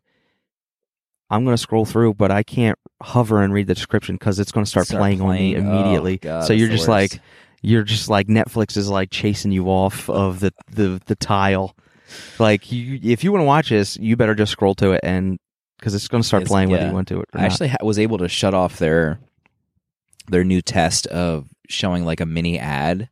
I'm 1.31 1.43
going 1.45 1.53
to 1.55 1.61
scroll 1.61 1.85
through, 1.85 2.15
but 2.15 2.29
I 2.29 2.43
can't 2.43 2.77
hover 3.01 3.41
and 3.41 3.51
read 3.53 3.67
the 3.67 3.73
description 3.73 4.15
because 4.15 4.37
it's 4.39 4.51
going 4.51 4.65
to 4.65 4.69
start, 4.69 4.87
Start 4.87 4.99
playing, 4.99 5.21
on 5.21 5.29
me 5.31 5.53
playing. 5.53 5.67
Oh, 5.67 5.79
immediately. 5.79 6.17
God, 6.17 6.43
so 6.45 6.53
you're 6.53 6.67
just 6.69 6.87
worst. 6.87 7.13
like, 7.13 7.21
you're 7.63 7.83
just 7.83 8.09
like 8.09 8.27
Netflix 8.27 8.75
is 8.77 8.89
like 8.89 9.09
chasing 9.11 9.51
you 9.51 9.67
off 9.67 10.09
of 10.09 10.39
the 10.39 10.51
the 10.71 11.01
the 11.05 11.15
tile. 11.15 11.75
Like 12.39 12.71
you, 12.71 12.99
if 13.03 13.23
you 13.23 13.31
want 13.31 13.41
to 13.41 13.45
watch 13.45 13.69
this, 13.69 13.97
you 13.97 14.15
better 14.17 14.35
just 14.35 14.51
scroll 14.51 14.75
to 14.75 14.91
it 14.91 14.99
and 15.03 15.39
because 15.79 15.95
it's 15.95 16.07
going 16.07 16.21
to 16.21 16.27
start 16.27 16.41
It's- 16.43 16.51
playing 16.51 16.69
whether 16.69 16.85
you 16.87 16.93
want 16.93 17.07
to 17.07 17.21
it 17.21 17.29
or 17.33 17.39
I 17.39 17.45
actually 17.45 17.69
ha- 17.69 17.77
was 17.83 17.97
able 17.97 18.17
to 18.19 18.27
shut 18.27 18.53
off 18.53 18.77
their 18.79 19.19
their 20.27 20.43
new 20.43 20.61
test 20.61 21.07
of 21.07 21.47
showing 21.69 22.03
like 22.05 22.19
a 22.19 22.25
mini 22.25 22.59
ad 22.59 23.09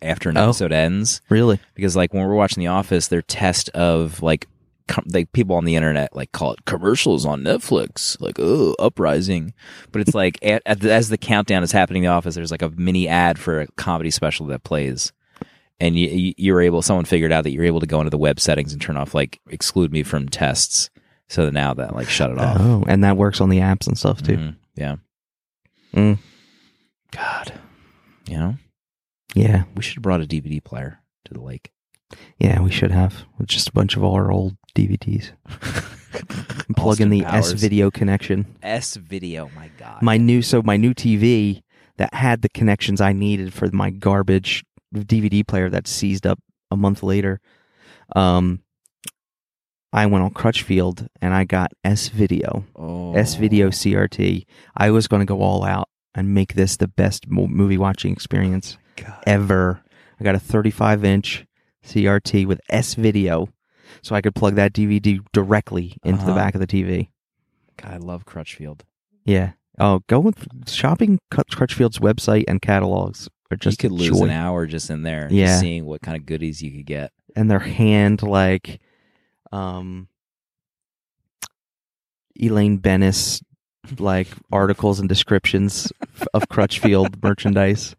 after 0.00 0.28
an 0.30 0.36
Oh. 0.36 0.44
episode 0.44 0.72
ends. 0.72 1.20
Really? 1.28 1.58
because 1.74 1.96
like 1.96 2.14
when 2.14 2.22
we're 2.26 2.34
watching 2.34 2.60
The 2.60 2.68
Office, 2.68 3.08
their 3.08 3.22
test 3.22 3.68
of 3.70 4.22
like 4.22 4.46
com- 4.88 5.04
like 5.12 5.30
people 5.32 5.54
on 5.56 5.64
the 5.64 5.76
internet 5.76 6.14
like 6.16 6.32
call 6.32 6.52
it 6.52 6.64
commercials 6.64 7.24
on 7.24 7.42
Netflix, 7.42 8.20
like 8.20 8.36
oh 8.40 8.74
uprising, 8.78 9.54
but 9.92 10.00
it's 10.02 10.14
like 10.14 10.38
at, 10.42 10.62
at 10.66 10.80
the, 10.80 10.92
as 10.92 11.08
the 11.08 11.18
countdown 11.18 11.62
is 11.62 11.70
happening, 11.72 12.02
in 12.02 12.08
The 12.08 12.14
Office, 12.14 12.34
there's 12.34 12.50
like 12.50 12.62
a 12.62 12.70
mini 12.70 13.06
ad 13.08 13.38
for 13.38 13.60
a 13.60 13.66
comedy 13.76 14.10
special 14.10 14.46
that 14.46 14.64
plays. 14.64 15.12
And 15.80 15.96
you, 15.96 16.08
you, 16.08 16.34
you're 16.36 16.60
able. 16.60 16.82
Someone 16.82 17.04
figured 17.04 17.30
out 17.30 17.44
that 17.44 17.52
you're 17.52 17.64
able 17.64 17.78
to 17.78 17.86
go 17.86 18.00
into 18.00 18.10
the 18.10 18.18
web 18.18 18.40
settings 18.40 18.72
and 18.72 18.82
turn 18.82 18.96
off 18.96 19.14
like 19.14 19.38
exclude 19.48 19.92
me 19.92 20.02
from 20.02 20.28
tests. 20.28 20.90
So 21.28 21.44
that 21.44 21.52
now 21.52 21.72
that 21.74 21.94
like 21.94 22.08
shut 22.08 22.30
it 22.32 22.38
off. 22.38 22.56
Oh, 22.58 22.84
and 22.88 23.04
that 23.04 23.16
works 23.16 23.40
on 23.40 23.48
the 23.48 23.58
apps 23.58 23.86
and 23.86 23.96
stuff 23.96 24.20
too. 24.22 24.36
Mhm. 24.36 24.56
Yeah. 24.74 24.96
Mm. 25.94 26.18
God. 27.12 27.52
You 28.28 28.38
know, 28.38 28.54
Yeah, 29.34 29.64
we 29.74 29.82
should 29.82 29.94
have 29.96 30.02
brought 30.02 30.20
a 30.20 30.26
DVD 30.26 30.62
player 30.62 31.00
to 31.26 31.32
the 31.34 31.40
lake. 31.40 31.70
yeah, 32.38 32.60
we 32.60 32.70
should 32.70 32.90
have 32.90 33.24
with 33.38 33.48
just 33.48 33.68
a 33.68 33.72
bunch 33.72 33.96
of 33.96 34.02
all 34.04 34.14
our 34.14 34.30
old 34.30 34.56
DVDs. 34.78 35.30
Plug 36.76 37.00
in 37.00 37.10
the 37.10 37.22
Powers. 37.22 37.52
S 37.52 37.60
video 37.60 37.90
connection. 37.90 38.46
S 38.62 38.94
video. 38.96 39.50
My 39.56 39.70
God. 39.78 40.02
My 40.02 40.16
new 40.16 40.42
so 40.42 40.62
my 40.62 40.76
new 40.76 40.94
TV 40.94 41.62
that 41.96 42.14
had 42.14 42.42
the 42.42 42.48
connections 42.50 43.00
I 43.00 43.12
needed 43.12 43.52
for 43.52 43.68
my 43.72 43.90
garbage 43.90 44.64
DVD 44.94 45.46
player 45.46 45.68
that 45.70 45.86
seized 45.88 46.26
up 46.26 46.38
a 46.70 46.76
month 46.76 47.02
later. 47.02 47.40
Um, 48.14 48.60
I 49.92 50.06
went 50.06 50.22
on 50.24 50.30
Crutchfield 50.32 51.08
and 51.20 51.34
I 51.34 51.44
got 51.44 51.72
S 51.82 52.08
video. 52.08 52.64
oh. 52.76 53.14
S 53.14 53.34
Video 53.34 53.68
CRT. 53.70 54.44
I 54.76 54.90
was 54.90 55.08
going 55.08 55.20
to 55.20 55.26
go 55.26 55.40
all 55.42 55.64
out 55.64 55.88
and 56.14 56.34
make 56.34 56.54
this 56.54 56.76
the 56.76 56.88
best 56.88 57.28
mo- 57.28 57.46
movie 57.46 57.78
watching 57.78 58.12
experience 58.12 58.76
God. 58.96 59.22
ever. 59.26 59.82
I 60.20 60.24
got 60.24 60.34
a 60.34 60.38
35 60.40 61.04
inch 61.04 61.46
CRT 61.84 62.46
with 62.46 62.60
S 62.68 62.94
Video, 62.94 63.48
so 64.02 64.14
I 64.14 64.20
could 64.20 64.34
plug 64.34 64.54
that 64.56 64.72
DVD 64.72 65.20
directly 65.32 65.96
into 66.04 66.24
the 66.24 66.30
Uh-huh. 66.32 66.34
back 66.40 66.54
of 66.54 66.60
the 66.60 66.66
TV. 66.66 67.08
God, 67.76 67.92
I 67.94 67.96
love 67.98 68.24
Crutchfield. 68.24 68.84
Yeah. 69.24 69.52
Oh, 69.78 70.00
go 70.08 70.18
with 70.20 70.46
shopping 70.68 71.18
Crutchfield's 71.30 71.98
website 72.00 72.44
and 72.48 72.60
catalogs 72.60 73.28
are 73.50 73.56
just 73.56 73.82
you 73.82 73.88
could 73.88 73.96
lose 73.98 74.18
joy. 74.18 74.24
an 74.24 74.30
hour 74.30 74.66
just 74.66 74.90
in 74.90 75.02
there, 75.04 75.28
Yeah. 75.30 75.46
just 75.46 75.60
seeing 75.60 75.84
what 75.84 76.02
kind 76.02 76.16
of 76.16 76.26
goodies 76.26 76.60
you 76.62 76.70
could 76.72 76.86
get. 76.86 77.12
and 77.36 77.50
their 77.50 77.60
hand 77.60 78.22
like 78.22 78.80
um 79.52 80.08
Elaine 82.40 82.78
Benes 82.78 83.42
like 83.98 84.28
articles 84.52 85.00
and 85.00 85.08
descriptions 85.08 85.92
of 86.34 86.48
Crutchfield 86.48 87.22
merchandise 87.22 87.94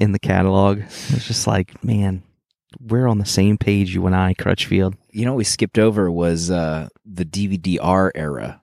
in 0.00 0.12
the 0.12 0.18
catalog. 0.18 0.80
It's 0.80 1.26
just 1.26 1.46
like, 1.46 1.82
man, 1.84 2.22
we're 2.80 3.06
on 3.06 3.18
the 3.18 3.26
same 3.26 3.58
page, 3.58 3.94
you 3.94 4.06
and 4.06 4.14
I, 4.14 4.34
Crutchfield. 4.34 4.96
You 5.10 5.24
know, 5.24 5.32
what 5.32 5.38
we 5.38 5.44
skipped 5.44 5.78
over 5.78 6.10
was 6.10 6.50
uh, 6.50 6.88
the 7.04 7.24
DVD-R 7.24 8.12
era 8.14 8.62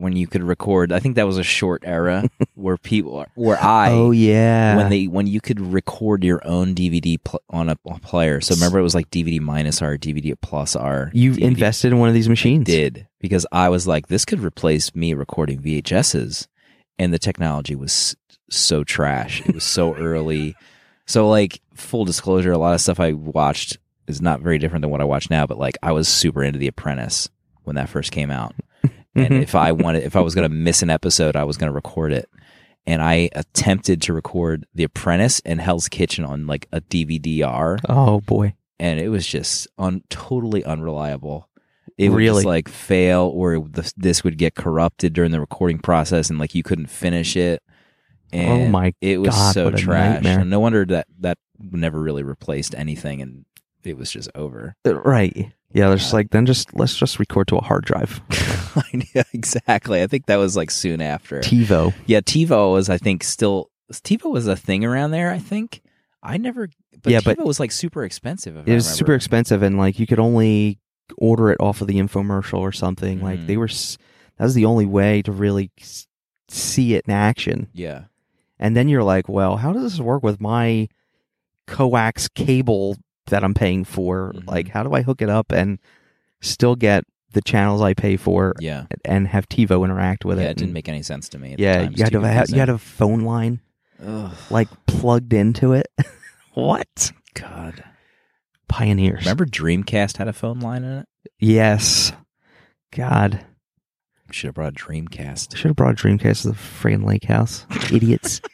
when 0.00 0.16
you 0.16 0.26
could 0.26 0.42
record. 0.42 0.92
I 0.92 0.98
think 0.98 1.16
that 1.16 1.26
was 1.26 1.38
a 1.38 1.42
short 1.42 1.82
era 1.84 2.28
where 2.54 2.76
people, 2.76 3.24
where 3.34 3.62
I, 3.62 3.92
oh 3.92 4.10
yeah, 4.10 4.76
when 4.76 4.90
they 4.90 5.06
when 5.06 5.26
you 5.26 5.40
could 5.40 5.60
record 5.60 6.24
your 6.24 6.46
own 6.46 6.74
DVD 6.74 7.22
pl- 7.22 7.42
on 7.50 7.68
a 7.68 7.76
player. 7.76 8.40
So 8.40 8.54
remember, 8.54 8.78
it 8.78 8.82
was 8.82 8.94
like 8.94 9.10
DVD 9.10 9.40
minus 9.40 9.82
R, 9.82 9.96
DVD 9.96 10.34
plus 10.40 10.74
R. 10.74 11.10
you 11.12 11.32
DVD 11.32 11.42
invested 11.42 11.92
in 11.92 11.98
one 11.98 12.08
of 12.08 12.14
these 12.14 12.28
machines. 12.28 12.64
did 12.64 13.06
because 13.20 13.46
I 13.52 13.68
was 13.68 13.86
like, 13.86 14.08
this 14.08 14.24
could 14.24 14.40
replace 14.40 14.94
me 14.94 15.14
recording 15.14 15.60
VHSs, 15.60 16.48
and 16.98 17.12
the 17.12 17.18
technology 17.18 17.74
was 17.74 18.16
so 18.50 18.84
trash. 18.84 19.42
It 19.46 19.54
was 19.54 19.64
so 19.64 19.94
early. 19.94 20.56
So 21.10 21.28
like 21.28 21.60
full 21.74 22.04
disclosure, 22.04 22.52
a 22.52 22.58
lot 22.58 22.74
of 22.74 22.80
stuff 22.80 23.00
I 23.00 23.12
watched 23.12 23.78
is 24.06 24.20
not 24.22 24.40
very 24.42 24.58
different 24.58 24.82
than 24.82 24.90
what 24.90 25.00
I 25.00 25.04
watch 25.04 25.28
now. 25.30 25.46
But 25.46 25.58
like 25.58 25.76
I 25.82 25.92
was 25.92 26.06
super 26.08 26.42
into 26.44 26.58
The 26.58 26.68
Apprentice 26.68 27.28
when 27.64 27.76
that 27.76 27.88
first 27.88 28.12
came 28.12 28.30
out, 28.30 28.54
and 29.14 29.28
Mhm. 29.34 29.42
if 29.42 29.54
I 29.54 29.72
wanted, 29.72 30.04
if 30.04 30.14
I 30.16 30.20
was 30.20 30.34
going 30.34 30.48
to 30.48 30.54
miss 30.54 30.82
an 30.82 30.90
episode, 30.90 31.34
I 31.36 31.44
was 31.44 31.56
going 31.56 31.68
to 31.70 31.74
record 31.74 32.12
it. 32.12 32.28
And 32.86 33.02
I 33.02 33.28
attempted 33.34 34.00
to 34.02 34.12
record 34.12 34.66
The 34.74 34.84
Apprentice 34.84 35.40
and 35.44 35.60
Hell's 35.60 35.88
Kitchen 35.88 36.24
on 36.24 36.46
like 36.46 36.66
a 36.72 36.80
DVD-R 36.80 37.78
Oh 37.88 38.20
boy, 38.20 38.54
and 38.78 38.98
it 39.00 39.08
was 39.08 39.26
just 39.26 39.66
un- 39.78 40.02
totally 40.10 40.64
unreliable. 40.64 41.48
It 41.98 42.08
would 42.08 42.16
Really? 42.16 42.36
just 42.42 42.46
like 42.46 42.68
fail, 42.68 43.30
or 43.34 43.58
the, 43.60 43.92
this 43.96 44.24
would 44.24 44.38
get 44.38 44.54
corrupted 44.54 45.12
during 45.12 45.32
the 45.32 45.40
recording 45.40 45.78
process, 45.78 46.30
and 46.30 46.38
like 46.38 46.54
you 46.54 46.62
couldn't 46.62 46.86
finish 46.88 47.36
it. 47.36 47.62
And 48.32 48.50
Oh 48.50 48.68
my 48.68 48.90
god, 48.90 48.94
It 49.00 49.18
was 49.18 49.30
God, 49.30 49.54
so 49.54 49.70
trash. 49.70 50.24
And 50.24 50.50
no 50.50 50.60
wonder 50.60 50.84
that 50.86 51.06
that 51.20 51.38
never 51.60 52.00
really 52.00 52.22
replaced 52.22 52.74
anything, 52.74 53.20
and 53.22 53.44
it 53.84 53.96
was 53.96 54.10
just 54.10 54.30
over. 54.34 54.76
Uh, 54.86 55.00
right? 55.00 55.52
Yeah, 55.72 55.88
they're 55.94 55.98
like 56.12 56.30
then 56.30 56.46
just 56.46 56.74
let's 56.74 56.96
just 56.96 57.18
record 57.18 57.46
to 57.48 57.56
a 57.56 57.62
hard 57.64 57.84
drive. 57.84 58.20
yeah, 59.14 59.22
exactly. 59.32 60.02
I 60.02 60.06
think 60.06 60.26
that 60.26 60.36
was 60.36 60.56
like 60.56 60.70
soon 60.70 61.00
after. 61.00 61.40
TiVo. 61.40 61.92
yeah, 62.06 62.20
TiVo 62.20 62.72
was 62.72 62.88
I 62.90 62.98
think 62.98 63.22
still 63.24 63.70
TiVo 63.92 64.30
was 64.32 64.46
a 64.46 64.56
thing 64.56 64.84
around 64.84 65.10
there. 65.12 65.30
I 65.30 65.38
think 65.38 65.80
I 66.22 66.36
never. 66.36 66.68
But 67.02 67.12
Yeah, 67.12 67.20
TiVo 67.20 67.36
but- 67.36 67.46
was 67.46 67.60
like 67.60 67.72
super 67.72 68.04
expensive. 68.04 68.56
It 68.56 68.68
I 68.70 68.74
was 68.74 68.88
super 68.88 69.14
expensive, 69.14 69.62
and 69.62 69.78
like 69.78 69.98
you 69.98 70.06
could 70.06 70.18
only 70.20 70.78
order 71.18 71.50
it 71.50 71.56
off 71.60 71.80
of 71.80 71.86
the 71.88 71.94
infomercial 71.96 72.58
or 72.58 72.70
something. 72.72 73.20
Like 73.20 73.40
Mhm. 73.40 73.46
they 73.48 73.56
were, 73.56 73.66
that 73.68 74.44
was 74.44 74.54
the 74.54 74.64
only 74.66 74.86
way 74.86 75.22
to 75.22 75.32
really 75.32 75.70
see 76.48 76.94
it 76.94 77.04
in 77.06 77.12
action. 77.12 77.68
Yeah. 77.72 78.04
And 78.60 78.76
then 78.76 78.88
you're 78.88 79.02
like, 79.02 79.28
well, 79.28 79.56
how 79.56 79.72
does 79.72 79.82
this 79.92 80.00
work 80.00 80.22
with 80.22 80.40
my 80.40 80.88
coax 81.66 82.28
cable 82.28 82.96
that 83.26 83.42
I'm 83.42 83.54
paying 83.54 83.84
for? 83.84 84.32
Mhm. 84.36 84.46
Like, 84.46 84.68
how 84.68 84.82
do 84.84 84.92
I 84.92 85.02
hook 85.02 85.22
it 85.22 85.30
up 85.30 85.50
and 85.50 85.78
still 86.42 86.76
get 86.76 87.04
the 87.32 87.40
channels 87.40 87.80
I 87.80 87.94
pay 87.94 88.16
for 88.16 88.54
Yeah. 88.60 88.84
and 89.04 89.26
have 89.28 89.48
TiVo 89.48 89.84
interact 89.84 90.24
with 90.24 90.38
yeah, 90.38 90.42
it? 90.42 90.46
Yeah, 90.46 90.50
it 90.50 90.54
didn't 90.58 90.68
And- 90.68 90.74
make 90.74 90.88
any 90.88 91.02
sense 91.02 91.28
to 91.30 91.38
me. 91.38 91.56
Yeah, 91.58 91.88
you 91.88 92.04
had 92.04 92.12
have, 92.12 92.50
you 92.50 92.58
had 92.58 92.68
a 92.68 92.78
phone 92.78 93.20
line 93.22 93.60
Ugh, 94.04 94.32
like 94.50 94.68
plugged 94.86 95.32
into 95.32 95.72
it. 95.72 95.86
what? 96.54 97.12
God. 97.34 97.82
Pioneers. 98.68 99.20
Remember 99.24 99.46
Dreamcast 99.46 100.18
had 100.18 100.28
a 100.28 100.32
phone 100.32 100.60
line 100.60 100.84
in 100.84 100.98
it? 100.98 101.08
Yes. 101.38 102.12
God. 102.92 103.44
Should 104.32 104.48
have 104.48 104.54
brought 104.54 104.72
a 104.72 104.76
Dreamcast. 104.76 105.56
Should 105.56 105.68
have 105.68 105.76
brought 105.76 106.00
a 106.00 106.02
Dreamcast 106.02 106.42
to 106.42 106.48
the 106.48 106.54
friggin' 106.54 107.04
lake 107.04 107.24
house. 107.24 107.66
Idiots. 107.92 108.40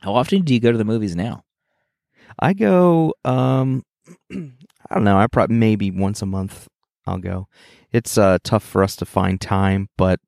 How 0.00 0.14
often 0.14 0.42
do 0.42 0.54
you 0.54 0.60
go 0.60 0.70
to 0.72 0.78
the 0.78 0.84
movies 0.84 1.16
now? 1.16 1.44
I 2.38 2.52
go 2.52 3.14
um 3.24 3.82
I 4.32 4.94
don't 4.94 5.04
know, 5.04 5.18
I 5.18 5.26
probably 5.26 5.56
maybe 5.56 5.90
once 5.90 6.22
a 6.22 6.26
month 6.26 6.68
I'll 7.06 7.18
go. 7.18 7.48
It's 7.92 8.18
uh, 8.18 8.38
tough 8.44 8.62
for 8.62 8.82
us 8.82 8.94
to 8.96 9.06
find 9.06 9.40
time, 9.40 9.88
but 9.96 10.20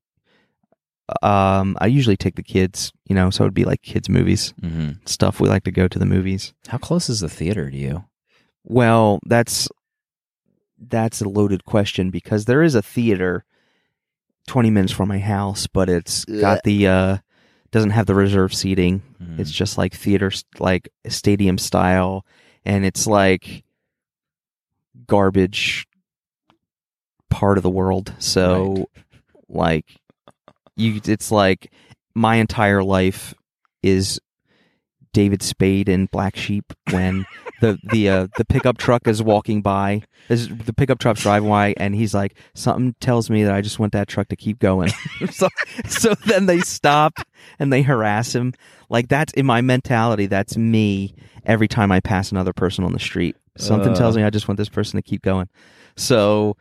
um, 1.23 1.77
I 1.81 1.87
usually 1.87 2.17
take 2.17 2.37
the 2.37 2.43
kids. 2.43 2.93
You 3.05 3.15
know, 3.15 3.31
so 3.31 3.45
it'd 3.45 3.55
be 3.55 3.65
like 3.65 3.83
kids 3.83 4.09
movies 4.09 4.55
hmm 4.61 4.93
stuff. 5.05 5.41
We 5.41 5.49
like 5.49 5.65
to 5.65 5.73
go 5.73 5.89
to 5.89 5.99
the 5.99 6.07
movies. 6.07 6.55
How 6.69 6.79
close 6.79 7.09
is 7.09 7.21
the 7.21 7.29
theater 7.29 7.71
to 7.71 7.77
you? 7.77 8.05
Well, 8.65 9.19
that's 9.27 9.69
that's 10.81 11.21
a 11.21 11.29
loaded 11.29 11.65
question 11.65 12.11
because 12.11 12.47
there 12.47 12.63
is 12.63 12.75
a 12.75 12.83
theater 12.83 13.45
20 14.47 14.71
minutes 14.71 14.93
from 14.93 15.09
my 15.09 15.19
house, 15.19 15.67
but 15.67 15.89
it's 15.89 16.25
got 16.41 16.63
the 16.65 16.87
uh 16.89 17.17
doesn't 17.71 17.91
have 17.91 18.07
the 18.07 18.15
reserve 18.15 18.53
seating. 18.53 19.03
Mhm. 19.23 19.39
It's 19.39 19.51
just 19.53 19.79
like 19.79 19.95
theater 19.95 20.33
like 20.59 20.89
stadium 21.09 21.59
style 21.59 22.25
and 22.65 22.85
it's 22.85 23.07
like 23.07 23.63
garbage 25.07 25.87
part 27.29 27.59
of 27.59 27.63
the 27.63 27.71
world. 27.71 28.13
So 28.19 28.89
like 29.49 29.87
you 30.77 31.01
it's 31.05 31.31
like 31.31 31.73
my 32.15 32.37
entire 32.37 32.83
life 32.83 33.35
is 33.83 34.21
David 35.13 35.43
Spade 35.43 35.89
in 35.89 36.07
Black 36.07 36.37
Sheep 36.37 36.73
when 36.91 37.25
the 37.61 37.79
the 37.93 38.09
uh, 38.09 38.27
the 38.37 38.45
pickup 38.45 38.79
truck 38.79 39.07
is 39.07 39.23
walking 39.23 39.63
by. 39.63 40.03
Is 40.29 40.49
the 40.49 40.73
pickup 40.73 40.99
truck's 40.99 41.23
driving 41.23 41.49
by, 41.49 41.75
and 41.77 41.95
he's 41.95 42.15
like, 42.15 42.37
"Something 42.55 42.95
tells 43.01 43.31
me 43.31 43.45
that 43.45 43.55
I 43.55 43.61
just 43.61 43.79
want 43.79 43.93
that 43.93 44.09
truck 44.09 44.29
to 44.29 44.37
keep 44.37 44.59
going." 44.59 44.91
so, 45.31 45.49
so 45.87 46.15
then 46.27 46.47
they 46.47 46.61
stop 46.61 47.15
and 47.59 47.73
they 47.73 47.83
harass 47.83 48.35
him. 48.35 48.53
Like 48.89 49.09
that's 49.09 49.33
in 49.35 49.47
my 49.47 49.61
mentality. 49.61 50.27
That's 50.27 50.57
me 50.57 51.15
every 51.45 51.69
time 51.69 51.91
I 51.93 52.01
pass 52.01 52.31
another 52.33 52.53
person 52.53 52.85
on 52.85 52.93
the 52.93 52.99
street. 52.99 53.37
Something 53.57 53.93
Uh. 53.93 53.97
tells 53.97 54.17
me 54.17 54.23
I 54.23 54.31
just 54.31 54.49
want 54.49 54.59
this 54.59 54.69
person 54.69 54.97
to 54.99 55.03
keep 55.03 55.23
going. 55.23 55.49
So 55.97 56.57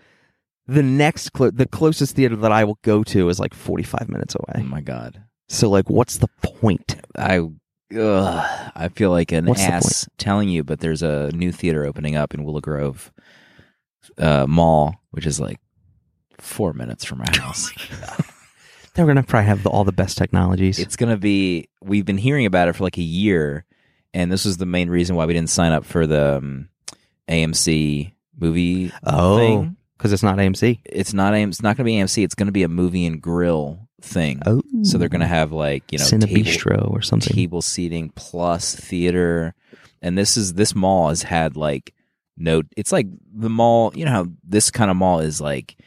the 0.67 0.83
next, 0.83 1.33
clo- 1.33 1.51
the 1.51 1.65
closest 1.67 2.15
theater 2.15 2.35
that 2.37 2.51
I 2.51 2.63
will 2.63 2.77
go 2.83 3.03
to 3.05 3.29
is 3.29 3.39
like 3.39 3.53
forty 3.53 3.83
five 3.83 4.09
minutes 4.09 4.35
away. 4.35 4.61
Oh 4.63 4.67
my 4.67 4.81
god. 4.81 5.23
So 5.47 5.69
like, 5.69 5.89
what's 5.89 6.17
the 6.17 6.27
point? 6.43 6.95
I 7.17 7.41
ugh, 7.97 8.71
I 8.75 8.89
feel 8.89 9.11
like 9.11 9.31
an 9.31 9.45
What's 9.45 9.65
the 9.65 9.73
ass 9.73 10.09
telling 10.17 10.49
you, 10.49 10.63
but 10.63 10.79
there's 10.79 11.03
a 11.03 11.31
new 11.33 11.51
theater 11.51 11.85
opening 11.85 12.15
up 12.15 12.33
in 12.33 12.43
Willow 12.43 12.61
Grove 12.61 13.11
uh, 14.17 14.45
Mall, 14.47 14.95
which 15.11 15.25
is 15.25 15.39
like 15.39 15.59
four 16.37 16.73
minutes 16.73 17.05
from 17.05 17.19
my 17.19 17.29
house. 17.37 17.71
They're 18.93 19.05
gonna 19.05 19.23
probably 19.23 19.47
have 19.47 19.63
the, 19.63 19.69
all 19.69 19.83
the 19.83 19.91
best 19.91 20.17
technologies. 20.17 20.79
it's 20.79 20.95
gonna 20.95 21.17
be. 21.17 21.69
We've 21.81 22.05
been 22.05 22.17
hearing 22.17 22.45
about 22.45 22.67
it 22.67 22.75
for 22.75 22.83
like 22.83 22.97
a 22.97 23.03
year, 23.03 23.65
and 24.13 24.31
this 24.31 24.45
was 24.45 24.57
the 24.57 24.65
main 24.65 24.89
reason 24.89 25.15
why 25.15 25.25
we 25.25 25.33
didn't 25.33 25.49
sign 25.49 25.71
up 25.71 25.85
for 25.85 26.07
the 26.07 26.37
um, 26.37 26.69
AMC 27.27 28.13
movie 28.37 28.91
oh, 29.03 29.37
thing. 29.37 29.77
because 29.97 30.11
it's 30.11 30.23
not 30.23 30.37
AMC. 30.37 30.79
It's 30.85 31.13
not 31.13 31.33
AM, 31.33 31.49
It's 31.49 31.61
not 31.61 31.77
gonna 31.77 31.85
be 31.85 31.93
AMC. 31.93 32.23
It's 32.23 32.35
gonna 32.35 32.51
be 32.51 32.63
a 32.63 32.67
movie 32.67 33.05
and 33.05 33.21
grill 33.21 33.88
thing. 34.01 34.41
Oh, 34.45 34.61
So 34.83 34.97
they're 34.97 35.09
gonna 35.09 35.25
oh. 35.25 35.27
have 35.27 35.51
like 35.51 35.83
you 35.91 35.97
know 35.97 36.05
Cine 36.05 36.25
table- 36.25 36.41
Bistro 36.41 36.91
or 36.91 37.01
something. 37.01 37.33
table 37.33 37.61
seating 37.61 38.11
plus 38.15 38.75
theater 38.75 39.53
and 40.01 40.17
this 40.17 40.37
is 40.37 40.53
this 40.53 40.75
mall 40.75 41.09
has 41.09 41.23
had 41.23 41.55
like 41.55 41.93
no 42.37 42.61
it's 42.77 42.91
like 42.91 43.07
the 43.33 43.49
mall 43.49 43.91
you 43.95 44.05
know 44.05 44.11
how 44.11 44.27
this 44.43 44.71
kind 44.71 44.89
of 44.89 44.97
mall 44.97 45.19
is 45.19 45.41
like 45.41 45.77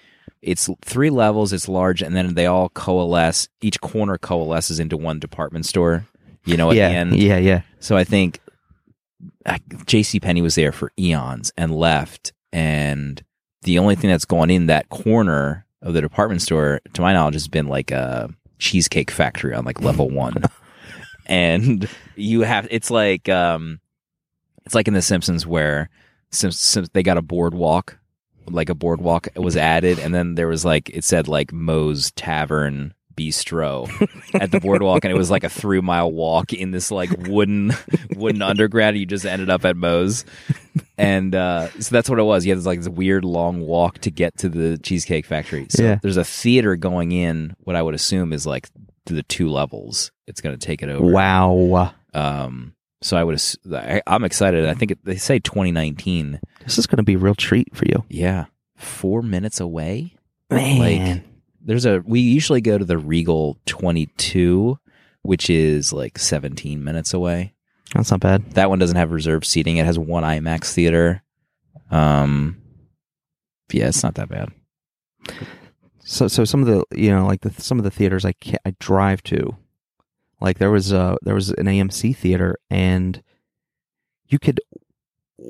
it's 0.40 0.68
three 0.82 1.10
levels 1.10 1.52
it's 1.52 1.68
large 1.68 2.02
and 2.02 2.14
then 2.14 2.34
they 2.34 2.46
all 2.46 2.68
coalesce 2.70 3.48
each 3.60 3.80
corner 3.80 4.18
coalesces 4.18 4.78
into 4.78 4.96
one 4.96 5.18
department 5.18 5.64
store 5.66 6.06
you 6.44 6.56
know 6.56 6.70
at 6.70 6.76
yeah, 6.76 6.88
the 6.88 6.94
end 6.94 7.16
yeah, 7.16 7.38
yeah. 7.38 7.62
so 7.78 7.96
i 7.96 8.04
think 8.04 8.40
jc 9.46 10.20
Penney 10.20 10.42
was 10.42 10.54
there 10.54 10.72
for 10.72 10.92
eons 10.98 11.52
and 11.56 11.74
left 11.74 12.32
and 12.52 13.24
the 13.62 13.78
only 13.78 13.94
thing 13.94 14.10
that's 14.10 14.24
gone 14.24 14.50
in 14.50 14.66
that 14.66 14.88
corner 14.88 15.64
of 15.82 15.94
the 15.94 16.00
department 16.00 16.42
store 16.42 16.80
to 16.94 17.02
my 17.02 17.12
knowledge 17.12 17.34
has 17.34 17.48
been 17.48 17.68
like 17.68 17.90
a 17.90 18.30
cheesecake 18.58 19.10
factory 19.10 19.54
on 19.54 19.64
like 19.64 19.80
level 19.80 20.08
one. 20.24 20.42
And 21.26 21.88
you 22.16 22.42
have 22.42 22.66
it's 22.70 22.90
like 22.90 23.28
um 23.28 23.80
it's 24.64 24.74
like 24.74 24.88
in 24.88 24.94
the 24.94 25.02
simpsons 25.02 25.46
where 25.46 25.90
since, 26.30 26.58
since 26.58 26.88
they 26.90 27.02
got 27.02 27.18
a 27.18 27.22
boardwalk 27.22 27.98
like 28.48 28.68
a 28.68 28.74
boardwalk 28.74 29.28
was 29.36 29.56
added 29.56 29.98
and 29.98 30.14
then 30.14 30.34
there 30.34 30.48
was 30.48 30.64
like 30.64 30.90
it 30.90 31.04
said 31.04 31.28
like 31.28 31.52
moe's 31.52 32.10
tavern 32.12 32.92
bistro 33.16 33.88
at 34.40 34.50
the 34.50 34.60
boardwalk 34.60 35.04
and 35.04 35.12
it 35.12 35.16
was 35.16 35.30
like 35.30 35.44
a 35.44 35.48
three 35.48 35.80
mile 35.80 36.10
walk 36.10 36.52
in 36.52 36.70
this 36.70 36.90
like 36.90 37.10
wooden 37.28 37.72
wooden 38.16 38.42
underground 38.42 38.96
you 38.96 39.06
just 39.06 39.24
ended 39.26 39.48
up 39.50 39.64
at 39.64 39.76
moe's 39.76 40.24
and 40.98 41.34
uh 41.34 41.68
so 41.80 41.92
that's 41.94 42.08
what 42.08 42.18
it 42.18 42.22
was 42.24 42.44
you 42.44 42.50
had 42.52 42.58
this 42.58 42.66
like 42.66 42.78
this 42.78 42.88
weird 42.88 43.24
long 43.24 43.60
walk 43.60 43.98
to 43.98 44.10
get 44.10 44.36
to 44.38 44.48
the 44.48 44.78
cheesecake 44.78 45.26
factory 45.26 45.66
so 45.70 45.82
Yeah. 45.82 45.98
there's 46.02 46.16
a 46.16 46.24
theater 46.24 46.76
going 46.76 47.12
in 47.12 47.54
what 47.60 47.76
i 47.76 47.82
would 47.82 47.94
assume 47.94 48.32
is 48.32 48.46
like 48.46 48.68
to 49.06 49.14
the 49.14 49.22
two 49.24 49.48
levels 49.48 50.10
it's 50.26 50.40
going 50.40 50.56
to 50.58 50.64
take 50.66 50.82
it 50.82 50.88
over 50.88 51.04
Wow, 51.04 51.92
um, 52.14 52.74
so 53.02 53.16
I 53.16 53.24
would, 53.24 53.42
I, 53.74 54.00
I'm 54.06 54.22
excited. 54.22 54.64
I 54.68 54.74
think 54.74 54.92
it, 54.92 55.04
they 55.04 55.16
say 55.16 55.40
2019. 55.40 56.38
this 56.64 56.78
is 56.78 56.86
going 56.86 56.98
to 56.98 57.02
be 57.02 57.14
a 57.14 57.18
real 57.18 57.34
treat 57.34 57.74
for 57.74 57.84
you, 57.86 58.04
Yeah, 58.08 58.44
four 58.76 59.22
minutes 59.22 59.58
away. 59.58 60.14
man. 60.50 60.78
Like, 61.16 61.22
there's 61.64 61.86
a. 61.86 62.02
We 62.04 62.20
usually 62.20 62.60
go 62.60 62.78
to 62.78 62.84
the 62.84 62.98
Regal 62.98 63.58
22, 63.66 64.78
which 65.22 65.48
is 65.50 65.92
like 65.92 66.18
17 66.18 66.82
minutes 66.82 67.14
away. 67.14 67.54
That's 67.94 68.10
not 68.10 68.20
bad. 68.20 68.52
That 68.52 68.70
one 68.70 68.78
doesn't 68.78 68.96
have 68.96 69.10
reserved 69.10 69.44
seating. 69.44 69.76
It 69.76 69.86
has 69.86 69.98
one 69.98 70.22
IMAX 70.22 70.72
theater. 70.72 71.22
Um, 71.90 72.60
yeah, 73.70 73.88
it's 73.88 74.02
not 74.02 74.14
that 74.14 74.28
bad. 74.28 74.48
So, 76.04 76.28
so 76.28 76.44
some 76.44 76.62
of 76.62 76.66
the 76.66 76.84
you 76.96 77.10
know 77.10 77.26
like 77.26 77.42
the 77.42 77.52
some 77.62 77.78
of 77.78 77.84
the 77.84 77.90
theaters 77.90 78.24
I 78.24 78.32
can't, 78.32 78.60
I 78.64 78.74
drive 78.80 79.22
to, 79.24 79.56
like 80.40 80.58
there 80.58 80.70
was 80.70 80.92
a 80.92 81.16
there 81.22 81.34
was 81.34 81.50
an 81.50 81.66
AMC 81.66 82.16
theater 82.16 82.58
and 82.70 83.22
you 84.26 84.38
could 84.38 84.60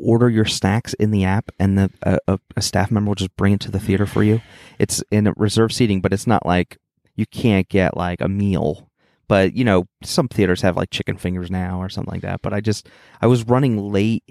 order 0.00 0.28
your 0.28 0.44
snacks 0.44 0.94
in 0.94 1.10
the 1.10 1.24
app 1.24 1.50
and 1.58 1.78
the 1.78 1.90
a, 2.02 2.18
a, 2.28 2.38
a 2.56 2.62
staff 2.62 2.90
member 2.90 3.10
will 3.10 3.14
just 3.14 3.36
bring 3.36 3.54
it 3.54 3.60
to 3.60 3.70
the 3.70 3.80
theater 3.80 4.06
for 4.06 4.22
you. 4.22 4.40
It's 4.78 5.02
in 5.10 5.26
a 5.26 5.34
reserved 5.36 5.74
seating, 5.74 6.00
but 6.00 6.12
it's 6.12 6.26
not 6.26 6.46
like 6.46 6.78
you 7.16 7.26
can't 7.26 7.68
get 7.68 7.96
like 7.96 8.20
a 8.20 8.28
meal. 8.28 8.88
But 9.28 9.54
you 9.54 9.64
know, 9.64 9.86
some 10.02 10.28
theaters 10.28 10.62
have 10.62 10.76
like 10.76 10.90
chicken 10.90 11.16
fingers 11.16 11.50
now 11.50 11.80
or 11.80 11.88
something 11.88 12.12
like 12.12 12.22
that. 12.22 12.42
But 12.42 12.52
I 12.52 12.60
just 12.60 12.88
I 13.20 13.26
was 13.26 13.44
running 13.44 13.78
late 13.78 14.24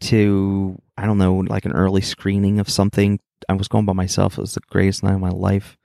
to 0.00 0.80
I 0.96 1.06
don't 1.06 1.18
know 1.18 1.36
like 1.36 1.64
an 1.64 1.72
early 1.72 2.02
screening 2.02 2.60
of 2.60 2.68
something. 2.68 3.20
I 3.48 3.54
was 3.54 3.68
going 3.68 3.86
by 3.86 3.92
myself. 3.92 4.36
It 4.36 4.42
was 4.42 4.54
the 4.54 4.60
greatest 4.68 5.02
night 5.02 5.14
of 5.14 5.20
my 5.20 5.30
life, 5.30 5.76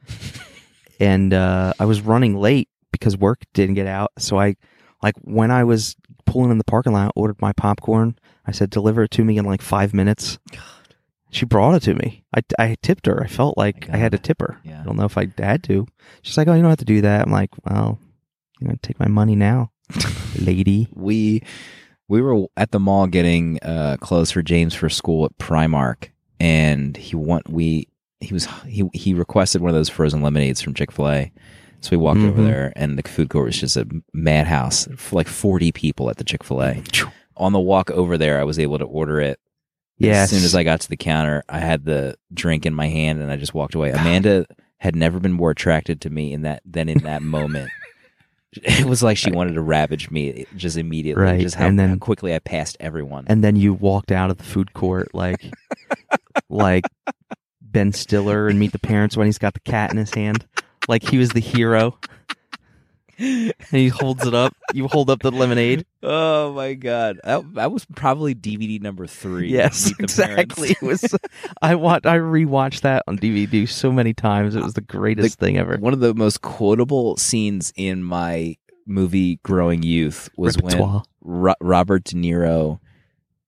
and 0.99 1.33
uh, 1.33 1.73
I 1.79 1.85
was 1.85 2.01
running 2.01 2.35
late 2.35 2.67
because 2.91 3.17
work 3.17 3.43
didn't 3.53 3.75
get 3.75 3.87
out. 3.87 4.11
So 4.17 4.39
I 4.39 4.55
like 5.01 5.15
when 5.21 5.51
I 5.51 5.63
was 5.63 5.95
pulling 6.25 6.51
in 6.51 6.57
the 6.57 6.63
parking 6.63 6.93
lot, 6.93 7.11
ordered 7.15 7.41
my 7.41 7.53
popcorn. 7.53 8.17
I 8.45 8.51
said, 8.51 8.69
"Deliver 8.69 9.03
it 9.03 9.11
to 9.11 9.23
me 9.23 9.37
in 9.37 9.45
like 9.45 9.61
five 9.61 9.93
minutes." 9.93 10.39
She 11.31 11.45
brought 11.45 11.73
it 11.73 11.79
to 11.83 11.95
me. 11.95 12.23
I, 12.35 12.41
I 12.59 12.75
tipped 12.83 13.07
her. 13.07 13.23
I 13.23 13.27
felt 13.27 13.57
like 13.57 13.89
I 13.89 13.97
had 13.97 14.11
to 14.11 14.19
tip 14.19 14.39
her. 14.41 14.59
Yeah. 14.63 14.81
I 14.81 14.83
don't 14.83 14.97
know 14.97 15.05
if 15.05 15.17
I 15.17 15.27
had 15.39 15.63
to. 15.63 15.87
She's 16.21 16.37
like, 16.37 16.47
"Oh, 16.47 16.53
you 16.53 16.61
don't 16.61 16.69
have 16.69 16.77
to 16.79 16.85
do 16.85 17.01
that." 17.01 17.25
I'm 17.25 17.31
like, 17.31 17.49
"Well, 17.65 17.99
gonna 18.63 18.77
take 18.83 18.99
my 18.99 19.07
money 19.07 19.35
now, 19.35 19.71
lady." 20.39 20.87
we 20.93 21.41
we 22.07 22.21
were 22.21 22.45
at 22.57 22.71
the 22.71 22.79
mall 22.79 23.07
getting 23.07 23.59
uh 23.63 23.97
clothes 23.99 24.31
for 24.31 24.41
James 24.43 24.73
for 24.75 24.89
school 24.89 25.25
at 25.25 25.37
Primark 25.37 26.09
and 26.39 26.95
he 26.97 27.15
want 27.15 27.49
we 27.49 27.87
he 28.19 28.33
was 28.33 28.47
he 28.67 28.83
he 28.93 29.13
requested 29.13 29.61
one 29.61 29.69
of 29.69 29.75
those 29.75 29.89
frozen 29.89 30.21
lemonades 30.21 30.61
from 30.61 30.73
Chick-fil-A. 30.73 31.31
So 31.81 31.89
we 31.91 31.97
walked 31.97 32.19
over 32.21 32.41
Mhm. 32.41 32.45
there 32.45 32.73
and 32.75 32.97
the 32.99 33.07
food 33.09 33.29
court 33.29 33.45
was 33.47 33.59
just 33.59 33.75
a 33.75 33.87
madhouse. 34.13 34.87
For 34.97 35.15
like 35.15 35.27
40 35.27 35.71
people 35.73 36.09
at 36.09 36.17
the 36.17 36.23
Chick-fil-A. 36.23 36.83
On 37.37 37.51
the 37.53 37.59
walk 37.59 37.89
over 37.91 38.17
there 38.17 38.39
I 38.39 38.43
was 38.43 38.59
able 38.59 38.77
to 38.79 38.85
order 38.85 39.19
it. 39.19 39.39
Yes. 39.97 40.25
As 40.25 40.29
soon 40.37 40.45
as 40.45 40.55
I 40.55 40.63
got 40.63 40.81
to 40.81 40.89
the 40.89 40.97
counter, 40.97 41.43
I 41.47 41.59
had 41.59 41.85
the 41.85 42.15
drink 42.33 42.65
in 42.65 42.73
my 42.73 42.87
hand 42.87 43.21
and 43.21 43.31
I 43.31 43.37
just 43.37 43.53
walked 43.53 43.75
away. 43.75 43.91
Amanda 43.91 44.45
had 44.77 44.95
never 44.95 45.19
been 45.19 45.31
more 45.33 45.51
attracted 45.51 46.01
to 46.01 46.09
me 46.09 46.33
in 46.33 46.41
that 46.41 46.61
than 46.65 46.89
in 46.89 46.99
that 46.99 47.21
moment. 47.21 47.69
It 48.55 48.85
was 48.85 49.01
like 49.01 49.17
she 49.17 49.31
wanted 49.31 49.53
to 49.55 49.61
ravage 49.63 50.11
me 50.11 50.45
just 50.55 50.77
immediately. 50.77 51.23
Right, 51.23 51.41
Just 51.41 51.55
how, 51.55 51.65
and 51.65 51.79
then- 51.79 51.89
how 51.89 51.95
quickly 51.95 52.35
I 52.35 52.39
passed 52.39 52.77
everyone. 52.79 53.25
and 53.27 53.43
then 53.43 53.55
you 53.55 53.73
walked 53.73 54.11
out 54.11 54.29
of 54.29 54.37
the 54.37 54.43
food 54.43 54.73
court 54.73 55.09
like 55.15 55.43
like 56.49 56.83
Ben 57.61 57.91
Stiller 57.93 58.47
and 58.47 58.59
Meet 58.59 58.71
the 58.71 58.77
Parents 58.77 59.17
when 59.17 59.25
he's 59.25 59.39
got 59.39 59.55
the 59.55 59.59
cat 59.61 59.89
in 59.91 59.97
his 59.97 60.13
hand, 60.13 60.45
like 60.87 61.01
he 61.01 61.17
was 61.17 61.29
the 61.31 61.39
hero. 61.39 61.97
And 63.19 63.53
he 63.69 63.87
holds 63.89 64.25
it 64.25 64.33
up. 64.33 64.55
You 64.73 64.87
hold 64.87 65.09
up 65.09 65.21
the 65.21 65.31
lemonade. 65.31 65.85
oh 66.01 66.53
my 66.53 66.73
god, 66.73 67.19
that, 67.23 67.53
that 67.53 67.71
was 67.71 67.85
probably 67.95 68.33
DVD 68.35 68.81
number 68.81 69.05
three. 69.07 69.49
Yes, 69.49 69.91
exactly. 69.99 70.71
It 70.71 70.81
was. 70.81 71.15
I 71.61 71.75
want. 71.75 72.05
I 72.05 72.17
rewatched 72.17 72.81
that 72.81 73.03
on 73.07 73.17
DVD 73.19 73.69
so 73.69 73.91
many 73.91 74.13
times. 74.13 74.55
It 74.55 74.63
was 74.63 74.73
the 74.73 74.81
greatest 74.81 75.39
thing 75.39 75.57
ever. 75.57 75.77
One 75.77 75.93
of 75.93 75.99
the 75.99 76.13
most 76.13 76.41
quotable 76.41 77.17
scenes 77.17 77.71
in 77.75 78.03
my 78.03 78.57
movie 78.85 79.39
growing 79.43 79.83
youth 79.83 80.29
was 80.35 80.57
when 80.57 81.01
Ro- 81.21 81.53
Robert 81.61 82.03
De 82.05 82.15
Niro 82.15 82.79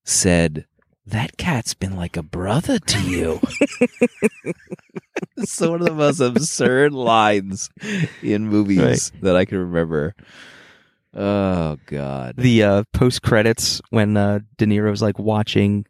said, 0.04 0.66
That 1.06 1.36
cat's 1.36 1.74
been 1.74 1.96
like 1.96 2.16
a 2.16 2.22
brother 2.22 2.78
to 2.80 3.00
you. 3.02 3.40
it's 5.36 5.60
one 5.60 5.80
of 5.80 5.86
the 5.86 5.94
most 5.94 6.20
absurd 6.20 6.92
lines 6.92 7.70
in 8.22 8.48
movies 8.48 8.78
Right. 9.12 9.22
that 9.22 9.36
I 9.36 9.44
can 9.44 9.58
remember. 9.58 10.14
Oh 11.14 11.76
God. 11.86 12.34
The 12.36 12.62
uh, 12.62 12.84
post 12.92 13.22
credits 13.22 13.80
when 13.90 14.16
uh, 14.16 14.40
De 14.58 14.66
Niro's 14.66 15.02
like 15.02 15.18
watching 15.18 15.86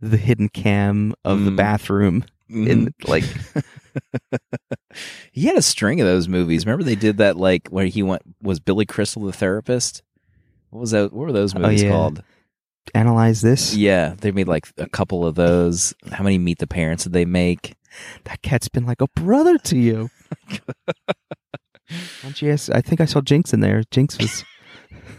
the 0.00 0.16
hidden 0.16 0.48
cam 0.48 1.14
of 1.24 1.44
the 1.44 1.50
Mm. 1.50 1.56
bathroom 1.56 2.24
in 2.48 2.94
like 3.08 3.24
he 5.32 5.46
had 5.46 5.56
a 5.56 5.62
string 5.62 6.00
of 6.00 6.06
those 6.06 6.28
movies. 6.28 6.66
Remember 6.66 6.84
they 6.84 6.94
did 6.94 7.18
that 7.18 7.36
like 7.36 7.68
where 7.68 7.86
he 7.86 8.02
went 8.02 8.22
was 8.42 8.60
Billy 8.60 8.86
Crystal 8.86 9.22
the 9.22 9.32
therapist? 9.32 10.02
What 10.70 10.80
was 10.80 10.90
that? 10.92 11.12
What 11.12 11.26
were 11.26 11.32
those 11.32 11.54
movies 11.54 11.82
yeah. 11.82 11.90
called? 11.90 12.22
Analyze 12.94 13.40
this. 13.40 13.74
Yeah, 13.74 14.14
they 14.18 14.30
made 14.32 14.48
like 14.48 14.68
a 14.78 14.88
couple 14.88 15.26
of 15.26 15.34
those. 15.34 15.94
How 16.12 16.24
many 16.24 16.38
Meet 16.38 16.58
the 16.58 16.66
Parents 16.66 17.04
did 17.04 17.12
they 17.12 17.24
make? 17.24 17.74
That 18.24 18.42
cat's 18.42 18.68
been 18.68 18.86
like 18.86 19.00
a 19.00 19.06
brother 19.14 19.56
to 19.58 19.78
you. 19.78 20.10
Don't 22.22 22.40
you 22.42 22.50
ask- 22.50 22.72
I 22.72 22.80
think 22.80 23.00
I 23.00 23.04
saw 23.04 23.20
Jinx 23.20 23.52
in 23.52 23.60
there. 23.60 23.82
Jinx 23.90 24.18
was 24.18 24.44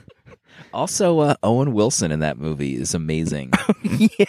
Also, 0.74 1.20
uh, 1.20 1.36
Owen 1.42 1.72
Wilson 1.74 2.12
in 2.12 2.20
that 2.20 2.38
movie 2.38 2.76
is 2.76 2.94
amazing. 2.94 3.52
yeah, 3.84 4.26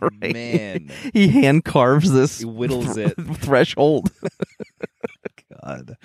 right. 0.00 0.32
Man. 0.32 0.90
he 1.12 1.28
hand 1.28 1.64
carves 1.64 2.10
this 2.10 2.38
He 2.38 2.46
whittles 2.46 2.96
it. 2.96 3.12
threshold. 3.36 4.10
God, 5.62 5.96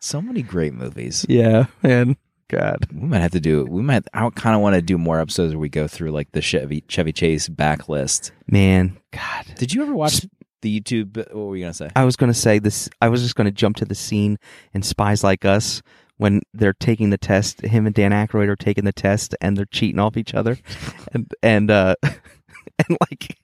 so 0.00 0.20
many 0.20 0.42
great 0.42 0.74
movies. 0.74 1.24
Yeah, 1.30 1.66
man. 1.82 2.18
God. 2.48 2.86
We 2.92 3.06
might 3.06 3.20
have 3.20 3.32
to 3.32 3.40
do. 3.40 3.64
We 3.64 3.82
might. 3.82 4.04
I 4.12 4.28
kind 4.30 4.56
of 4.56 4.62
want 4.62 4.74
to 4.74 4.82
do 4.82 4.98
more 4.98 5.20
episodes 5.20 5.52
where 5.52 5.60
we 5.60 5.68
go 5.68 5.86
through 5.86 6.10
like 6.10 6.32
the 6.32 6.40
Chevy 6.40 6.82
Chevy 6.88 7.12
Chase 7.12 7.48
backlist. 7.48 8.30
Man, 8.46 8.98
God. 9.12 9.46
Did 9.56 9.72
you 9.72 9.82
ever 9.82 9.94
watch 9.94 10.26
the 10.62 10.80
YouTube? 10.80 11.16
What 11.16 11.34
were 11.34 11.56
you 11.56 11.64
gonna 11.64 11.74
say? 11.74 11.90
I 11.94 12.04
was 12.04 12.16
going 12.16 12.32
to 12.32 12.38
say 12.38 12.58
this. 12.58 12.88
I 13.00 13.08
was 13.08 13.22
just 13.22 13.36
going 13.36 13.44
to 13.44 13.52
jump 13.52 13.76
to 13.76 13.84
the 13.84 13.94
scene 13.94 14.38
in 14.72 14.82
Spies 14.82 15.22
Like 15.22 15.44
Us 15.44 15.82
when 16.16 16.42
they're 16.52 16.72
taking 16.72 17.10
the 17.10 17.18
test. 17.18 17.60
Him 17.60 17.86
and 17.86 17.94
Dan 17.94 18.12
Aykroyd 18.12 18.48
are 18.48 18.56
taking 18.56 18.84
the 18.84 18.92
test, 18.92 19.34
and 19.40 19.56
they're 19.56 19.66
cheating 19.66 19.98
off 19.98 20.16
each 20.16 20.34
other, 20.34 20.58
and 21.12 21.32
and 21.42 21.70
uh, 21.70 21.96
and 22.02 22.98
like 23.10 23.38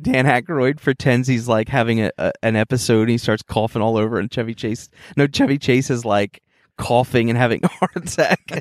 Dan 0.00 0.24
Aykroyd 0.24 0.80
pretends 0.80 1.28
he's 1.28 1.48
like 1.48 1.68
having 1.68 2.00
a, 2.00 2.10
a 2.16 2.32
an 2.42 2.56
episode. 2.56 3.02
And 3.02 3.10
he 3.10 3.18
starts 3.18 3.42
coughing 3.42 3.82
all 3.82 3.96
over, 3.96 4.18
and 4.18 4.32
Chevy 4.32 4.54
Chase. 4.54 4.88
No, 5.16 5.26
Chevy 5.26 5.58
Chase 5.58 5.90
is 5.90 6.04
like 6.04 6.42
coughing 6.78 7.28
and 7.30 7.38
having 7.38 7.60
a 7.64 7.68
heart 7.68 7.96
attack 7.96 8.60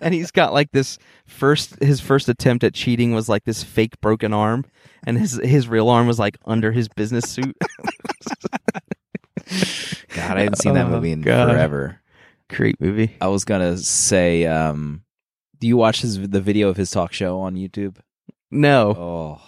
and 0.00 0.14
he's 0.14 0.30
got 0.30 0.52
like 0.52 0.70
this 0.72 0.98
first 1.26 1.82
his 1.82 2.00
first 2.00 2.28
attempt 2.28 2.64
at 2.64 2.72
cheating 2.74 3.12
was 3.14 3.28
like 3.28 3.44
this 3.44 3.62
fake 3.62 4.00
broken 4.00 4.32
arm 4.32 4.64
and 5.06 5.18
his 5.18 5.38
his 5.44 5.68
real 5.68 5.88
arm 5.90 6.06
was 6.06 6.18
like 6.18 6.38
under 6.46 6.72
his 6.72 6.88
business 6.88 7.28
suit 7.30 7.54
God, 10.14 10.36
I 10.36 10.40
haven't 10.40 10.58
seen 10.58 10.74
that 10.74 10.86
Oh, 10.86 10.90
movie 10.90 11.12
in 11.12 11.20
God. 11.20 11.50
forever. 11.50 12.00
great 12.48 12.80
movie 12.80 13.16
I 13.20 13.28
was 13.28 13.44
gonna 13.44 13.76
say, 13.76 14.46
um, 14.46 15.02
do 15.60 15.66
you 15.66 15.76
watch 15.76 16.00
his 16.02 16.28
the 16.28 16.40
video 16.40 16.68
of 16.68 16.76
his 16.76 16.90
talk 16.90 17.12
show 17.12 17.40
on 17.40 17.54
YouTube? 17.56 17.96
no 18.50 18.90
Oh, 18.96 19.40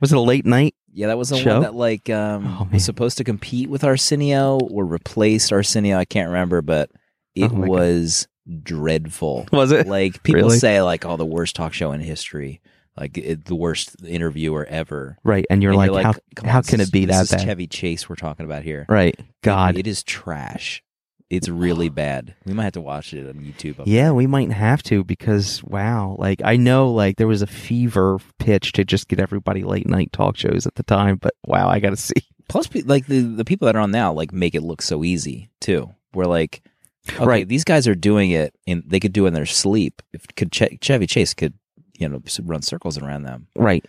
was 0.00 0.12
it 0.12 0.16
a 0.16 0.20
late 0.20 0.46
night 0.46 0.74
yeah, 0.96 1.08
that 1.08 1.18
was 1.18 1.30
the 1.30 1.36
Show? 1.38 1.54
one 1.54 1.62
that 1.62 1.74
like 1.74 2.08
um 2.08 2.46
Oh, 2.60 2.68
was 2.72 2.84
supposed 2.84 3.18
to 3.18 3.24
compete 3.24 3.68
with 3.68 3.82
Arsenio 3.82 4.58
or 4.70 4.86
replaced 4.86 5.52
Arsenio. 5.52 5.98
I 5.98 6.04
can't 6.04 6.28
remember, 6.28 6.62
but 6.62 6.88
it 7.34 7.50
Oh, 7.50 7.54
my 7.54 7.66
God. 7.66 7.68
was 7.70 8.28
dreadful. 8.62 9.46
was 9.52 9.72
it 9.72 9.86
Like 9.86 10.22
people 10.22 10.42
Really? 10.42 10.58
say, 10.58 10.82
like, 10.82 11.04
oh, 11.04 11.16
the 11.16 11.24
worst 11.26 11.56
talk 11.56 11.72
show 11.72 11.92
in 11.92 12.00
history, 12.00 12.60
like 12.96 13.16
it, 13.18 13.44
the 13.46 13.54
worst 13.54 13.96
interviewer 14.06 14.66
ever. 14.66 15.18
right 15.24 15.44
and 15.50 15.62
you're 15.62 15.72
And 15.72 15.92
like, 15.92 16.04
how 16.04 16.14
come 16.36 16.48
how 16.48 16.58
on, 16.58 16.62
can 16.64 16.80
it 16.80 16.92
be 16.92 17.06
that 17.06 17.28
bad 17.30 17.40
Chevy 17.42 17.66
Chase 17.66 18.08
we're 18.08 18.16
talking 18.16 18.44
about 18.46 18.62
here. 18.62 18.86
right 18.88 19.18
god 19.42 19.76
it 19.78 19.86
is 19.86 20.02
trash. 20.02 20.82
It's 21.30 21.48
really 21.48 21.88
bad. 22.04 22.34
We 22.44 22.52
might 22.52 22.64
have 22.64 22.72
to 22.74 22.80
watch 22.80 23.12
it 23.14 23.26
on 23.28 23.42
YouTube. 23.42 23.82
yeah 23.86 24.12
we 24.12 24.26
might 24.26 24.52
have 24.52 24.82
to 24.84 25.02
because 25.04 25.64
wow 25.64 26.16
like 26.18 26.40
i 26.44 26.56
know 26.56 26.90
like 26.92 27.16
there 27.16 27.26
was 27.26 27.42
a 27.42 27.46
fever 27.46 28.18
pitch 28.38 28.72
to 28.72 28.84
just 28.84 29.08
get 29.08 29.18
everybody 29.18 29.64
late 29.64 29.88
night 29.88 30.12
talk 30.12 30.36
shows 30.36 30.66
at 30.66 30.74
the 30.76 30.82
time 30.84 31.16
but 31.16 31.34
wow 31.46 31.68
i 31.68 31.80
gotta 31.80 31.96
see 32.08 32.14
Plus, 32.46 32.68
like 32.84 33.06
the 33.06 33.20
the 33.20 33.44
people 33.44 33.64
that 33.66 33.74
are 33.74 33.80
on 33.80 33.90
now, 33.90 34.12
like 34.12 34.30
make 34.30 34.54
it 34.54 34.62
look 34.62 34.82
so 34.82 35.02
easy 35.02 35.48
too. 35.62 35.88
We're 36.12 36.26
like, 36.26 36.62
okay, 37.08 37.24
Right. 37.24 37.48
these 37.48 37.64
guys 37.64 37.86
are 37.88 37.94
doing 37.94 38.30
it, 38.30 38.54
and 38.66 38.82
they 38.86 39.00
could 39.00 39.12
do 39.12 39.24
it 39.24 39.28
in 39.28 39.34
their 39.34 39.46
sleep. 39.46 40.02
If 40.12 40.26
could 40.36 40.52
Che- 40.52 40.78
Chevy 40.80 41.06
Chase 41.06 41.34
could, 41.34 41.54
you 41.98 42.08
know, 42.08 42.20
run 42.42 42.62
circles 42.62 42.98
around 42.98 43.22
them. 43.24 43.46
right 43.56 43.84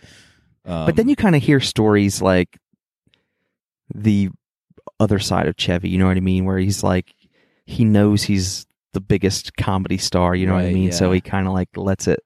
Um, 0.64 0.86
but 0.86 0.96
then 0.96 1.08
you 1.08 1.16
kind 1.16 1.34
of 1.36 1.42
hear 1.42 1.60
stories 1.60 2.20
like 2.22 2.58
the 3.94 4.30
other 4.98 5.18
side 5.18 5.46
of 5.48 5.56
Chevy, 5.56 5.88
you 5.88 5.98
know 5.98 6.06
what 6.06 6.16
I 6.16 6.20
mean? 6.20 6.44
Where 6.44 6.58
he's 6.58 6.82
like, 6.82 7.14
he 7.66 7.84
knows 7.84 8.22
he's 8.24 8.66
the 8.92 9.00
biggest 9.00 9.56
comedy 9.56 9.98
star, 9.98 10.34
you 10.34 10.46
know 10.46 10.54
what 10.54 10.62
I 10.62 10.66
Right, 10.66 10.74
mean? 10.74 10.92
So 10.92 11.12
he 11.12 11.20
kind 11.20 11.46
of 11.46 11.52
like 11.52 11.68
lets 11.76 12.06
it 12.08 12.20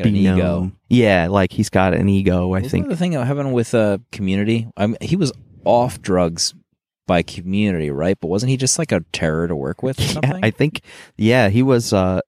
be 0.00 0.08
an 0.08 0.16
ego. 0.16 0.72
Yeah, 0.88 1.28
like 1.28 1.52
he's 1.52 1.68
got 1.70 1.94
an 1.94 2.08
ego, 2.08 2.44
I 2.54 2.60
Wasn't 2.60 2.70
think. 2.70 2.88
the 2.88 2.96
thing 2.96 3.12
that 3.12 3.26
happened 3.26 3.52
with 3.54 3.74
uh, 3.74 3.98
Community. 4.12 4.68
I 4.76 4.86
mean, 4.86 4.96
he 5.00 5.16
was 5.16 5.32
off 5.64 6.00
drugs 6.00 6.54
by 7.06 7.22
Community, 7.22 7.90
right? 7.90 8.18
But 8.20 8.28
wasn't 8.28 8.50
he 8.50 8.56
just 8.56 8.78
like 8.78 8.92
a 8.92 9.04
terror 9.12 9.48
to 9.48 9.56
work 9.56 9.82
with 9.82 10.00
or 10.00 10.20
Yeah. 10.22 10.40
I 10.42 10.50
think, 10.50 10.80
yeah, 11.16 11.48
he 11.48 11.62
was, 11.62 11.92
uh, 11.92 12.20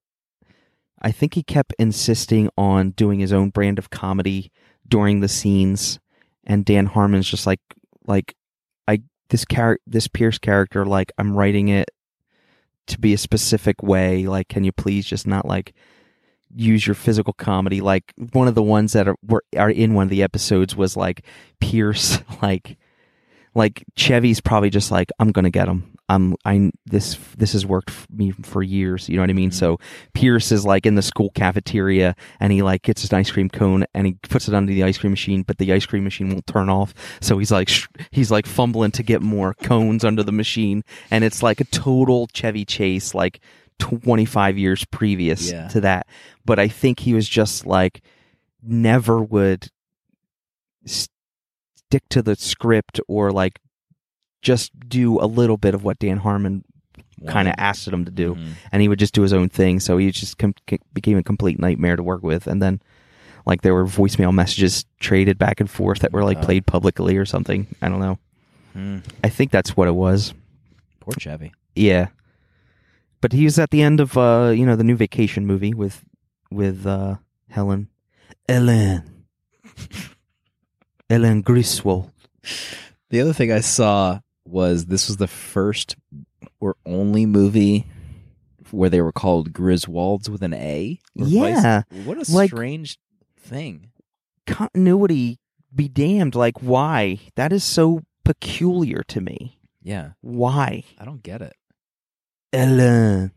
I 1.00 1.12
think 1.12 1.34
he 1.34 1.42
kept 1.42 1.74
insisting 1.78 2.50
on 2.56 2.90
doing 2.90 3.20
his 3.20 3.32
own 3.32 3.50
brand 3.50 3.78
of 3.78 3.90
comedy 3.90 4.50
during 4.86 5.20
the 5.20 5.28
scenes. 5.28 5.98
And 6.44 6.64
Dan 6.64 6.86
Harmon's 6.86 7.28
just 7.28 7.46
like, 7.46 7.60
like, 8.06 8.34
I, 8.86 9.02
this 9.28 9.44
character, 9.44 9.82
this 9.86 10.08
Pierce 10.08 10.38
character, 10.38 10.84
like, 10.86 11.12
I'm 11.18 11.36
writing 11.36 11.68
it 11.68 11.90
to 12.88 12.98
be 12.98 13.12
a 13.12 13.18
specific 13.18 13.82
way. 13.82 14.26
Like, 14.26 14.48
can 14.48 14.64
you 14.64 14.72
please 14.72 15.06
just 15.06 15.26
not 15.26 15.46
like 15.46 15.74
use 16.54 16.86
your 16.86 16.94
physical 16.94 17.34
comedy? 17.34 17.80
Like, 17.80 18.12
one 18.32 18.48
of 18.48 18.54
the 18.54 18.62
ones 18.62 18.94
that 18.94 19.06
are, 19.08 19.16
were, 19.22 19.44
are 19.56 19.70
in 19.70 19.94
one 19.94 20.04
of 20.04 20.10
the 20.10 20.22
episodes 20.22 20.74
was 20.74 20.96
like 20.96 21.24
Pierce, 21.60 22.18
like, 22.42 22.78
like 23.54 23.84
Chevy's 23.96 24.40
probably 24.40 24.70
just 24.70 24.90
like 24.90 25.10
I'm 25.18 25.32
gonna 25.32 25.50
get 25.50 25.68
him. 25.68 25.94
I'm 26.10 26.36
I 26.44 26.70
this 26.86 27.18
this 27.36 27.52
has 27.52 27.66
worked 27.66 27.90
for 27.90 28.06
me 28.10 28.30
for 28.42 28.62
years. 28.62 29.08
You 29.08 29.16
know 29.16 29.22
what 29.22 29.30
I 29.30 29.34
mean? 29.34 29.50
Mm-hmm. 29.50 29.58
So 29.58 29.78
Pierce 30.14 30.50
is 30.52 30.64
like 30.64 30.86
in 30.86 30.94
the 30.94 31.02
school 31.02 31.30
cafeteria 31.34 32.16
and 32.40 32.50
he 32.52 32.62
like 32.62 32.82
gets 32.82 33.02
his 33.02 33.12
ice 33.12 33.30
cream 33.30 33.50
cone 33.50 33.84
and 33.92 34.06
he 34.06 34.14
puts 34.22 34.48
it 34.48 34.54
under 34.54 34.72
the 34.72 34.84
ice 34.84 34.96
cream 34.96 35.12
machine, 35.12 35.42
but 35.42 35.58
the 35.58 35.70
ice 35.72 35.84
cream 35.84 36.04
machine 36.04 36.30
won't 36.30 36.46
turn 36.46 36.70
off. 36.70 36.94
So 37.20 37.36
he's 37.38 37.50
like 37.52 37.68
sh- 37.68 37.88
he's 38.10 38.30
like 38.30 38.46
fumbling 38.46 38.90
to 38.92 39.02
get 39.02 39.20
more 39.20 39.52
cones 39.62 40.02
under 40.04 40.22
the 40.22 40.32
machine, 40.32 40.82
and 41.10 41.24
it's 41.24 41.42
like 41.42 41.60
a 41.60 41.64
total 41.64 42.26
Chevy 42.32 42.64
Chase 42.64 43.14
like 43.14 43.40
25 43.78 44.56
years 44.58 44.84
previous 44.86 45.50
Yeah. 45.50 45.68
to 45.68 45.80
that. 45.82 46.06
But 46.46 46.58
I 46.58 46.68
think 46.68 47.00
he 47.00 47.12
was 47.12 47.28
just 47.28 47.66
like 47.66 48.02
never 48.62 49.22
would 49.22 49.68
stick 51.88 52.02
to 52.10 52.20
the 52.22 52.36
script 52.36 53.00
or 53.08 53.30
like 53.32 53.60
just 54.42 54.70
do 54.88 55.18
a 55.20 55.26
little 55.26 55.56
bit 55.56 55.74
of 55.74 55.82
what 55.84 55.98
Dan 55.98 56.18
Harmon 56.18 56.62
kind 57.26 57.48
of 57.48 57.54
asked 57.58 57.88
him 57.88 58.04
to 58.04 58.10
do, 58.10 58.34
Mhm. 58.36 58.52
and 58.70 58.82
he 58.82 58.88
would 58.88 58.98
just 58.98 59.14
do 59.14 59.22
his 59.22 59.32
own 59.32 59.48
thing. 59.48 59.80
So 59.80 59.96
he 59.98 60.10
just 60.12 60.38
com- 60.38 60.54
became 60.92 61.16
a 61.18 61.22
complete 61.22 61.58
nightmare 61.58 61.96
to 61.96 62.02
work 62.02 62.22
with. 62.22 62.46
And 62.46 62.62
then, 62.62 62.80
like, 63.46 63.62
there 63.62 63.74
were 63.74 63.86
voicemail 63.86 64.32
messages 64.32 64.84
traded 65.00 65.38
back 65.38 65.60
and 65.60 65.68
forth 65.68 65.98
that 66.00 66.12
were 66.12 66.22
like 66.22 66.38
Oh. 66.38 66.42
played 66.42 66.66
publicly 66.66 67.16
or 67.16 67.24
something. 67.24 67.66
I 67.82 67.88
don't 67.88 67.98
know. 68.00 68.18
Hmm. 68.74 68.98
I 69.24 69.28
think 69.30 69.50
that's 69.50 69.76
what 69.76 69.88
it 69.88 69.94
was. 69.96 70.34
Poor 71.00 71.14
Chevy. 71.18 71.52
Yeah, 71.74 72.08
but 73.22 73.32
he 73.32 73.44
was 73.44 73.58
at 73.58 73.70
the 73.70 73.82
end 73.82 73.98
of 73.98 74.16
uh, 74.16 74.52
you 74.54 74.64
know, 74.66 74.76
the 74.76 74.84
new 74.84 74.94
Vacation 74.96 75.46
movie 75.46 75.72
with 75.74 76.04
with 76.50 76.86
uh, 76.86 77.16
Helen, 77.48 77.88
Ellen, 78.48 79.24
Ellen 81.10 81.42
Griswold. 81.42 82.10
The 83.10 83.20
other 83.20 83.32
thing 83.32 83.50
I 83.52 83.60
saw 83.60 84.20
was 84.44 84.86
this 84.86 85.08
was 85.08 85.16
the 85.16 85.26
first 85.26 85.96
or 86.60 86.76
only 86.86 87.26
movie 87.26 87.86
where 88.70 88.90
they 88.90 89.00
were 89.00 89.12
called 89.12 89.52
Griswolds 89.52 90.28
with 90.28 90.42
an 90.42 90.52
A. 90.54 90.98
vice- 91.16 91.30
Yeah, 91.30 91.82
what 92.04 92.16
a 92.18 92.30
like- 92.32 92.50
strange 92.50 92.98
thing. 93.38 93.90
continuity 94.46 95.38
be 95.74 95.88
damned 95.88 96.34
like 96.34 96.62
why 96.62 97.18
that 97.36 97.52
is 97.52 97.62
so 97.62 98.00
peculiar 98.24 99.02
to 99.08 99.20
me 99.20 99.58
Yeah, 99.82 100.12
why 100.22 100.84
I 100.98 101.04
don't 101.04 101.22
get 101.22 101.42
it. 101.42 101.52
ellen 102.52 103.32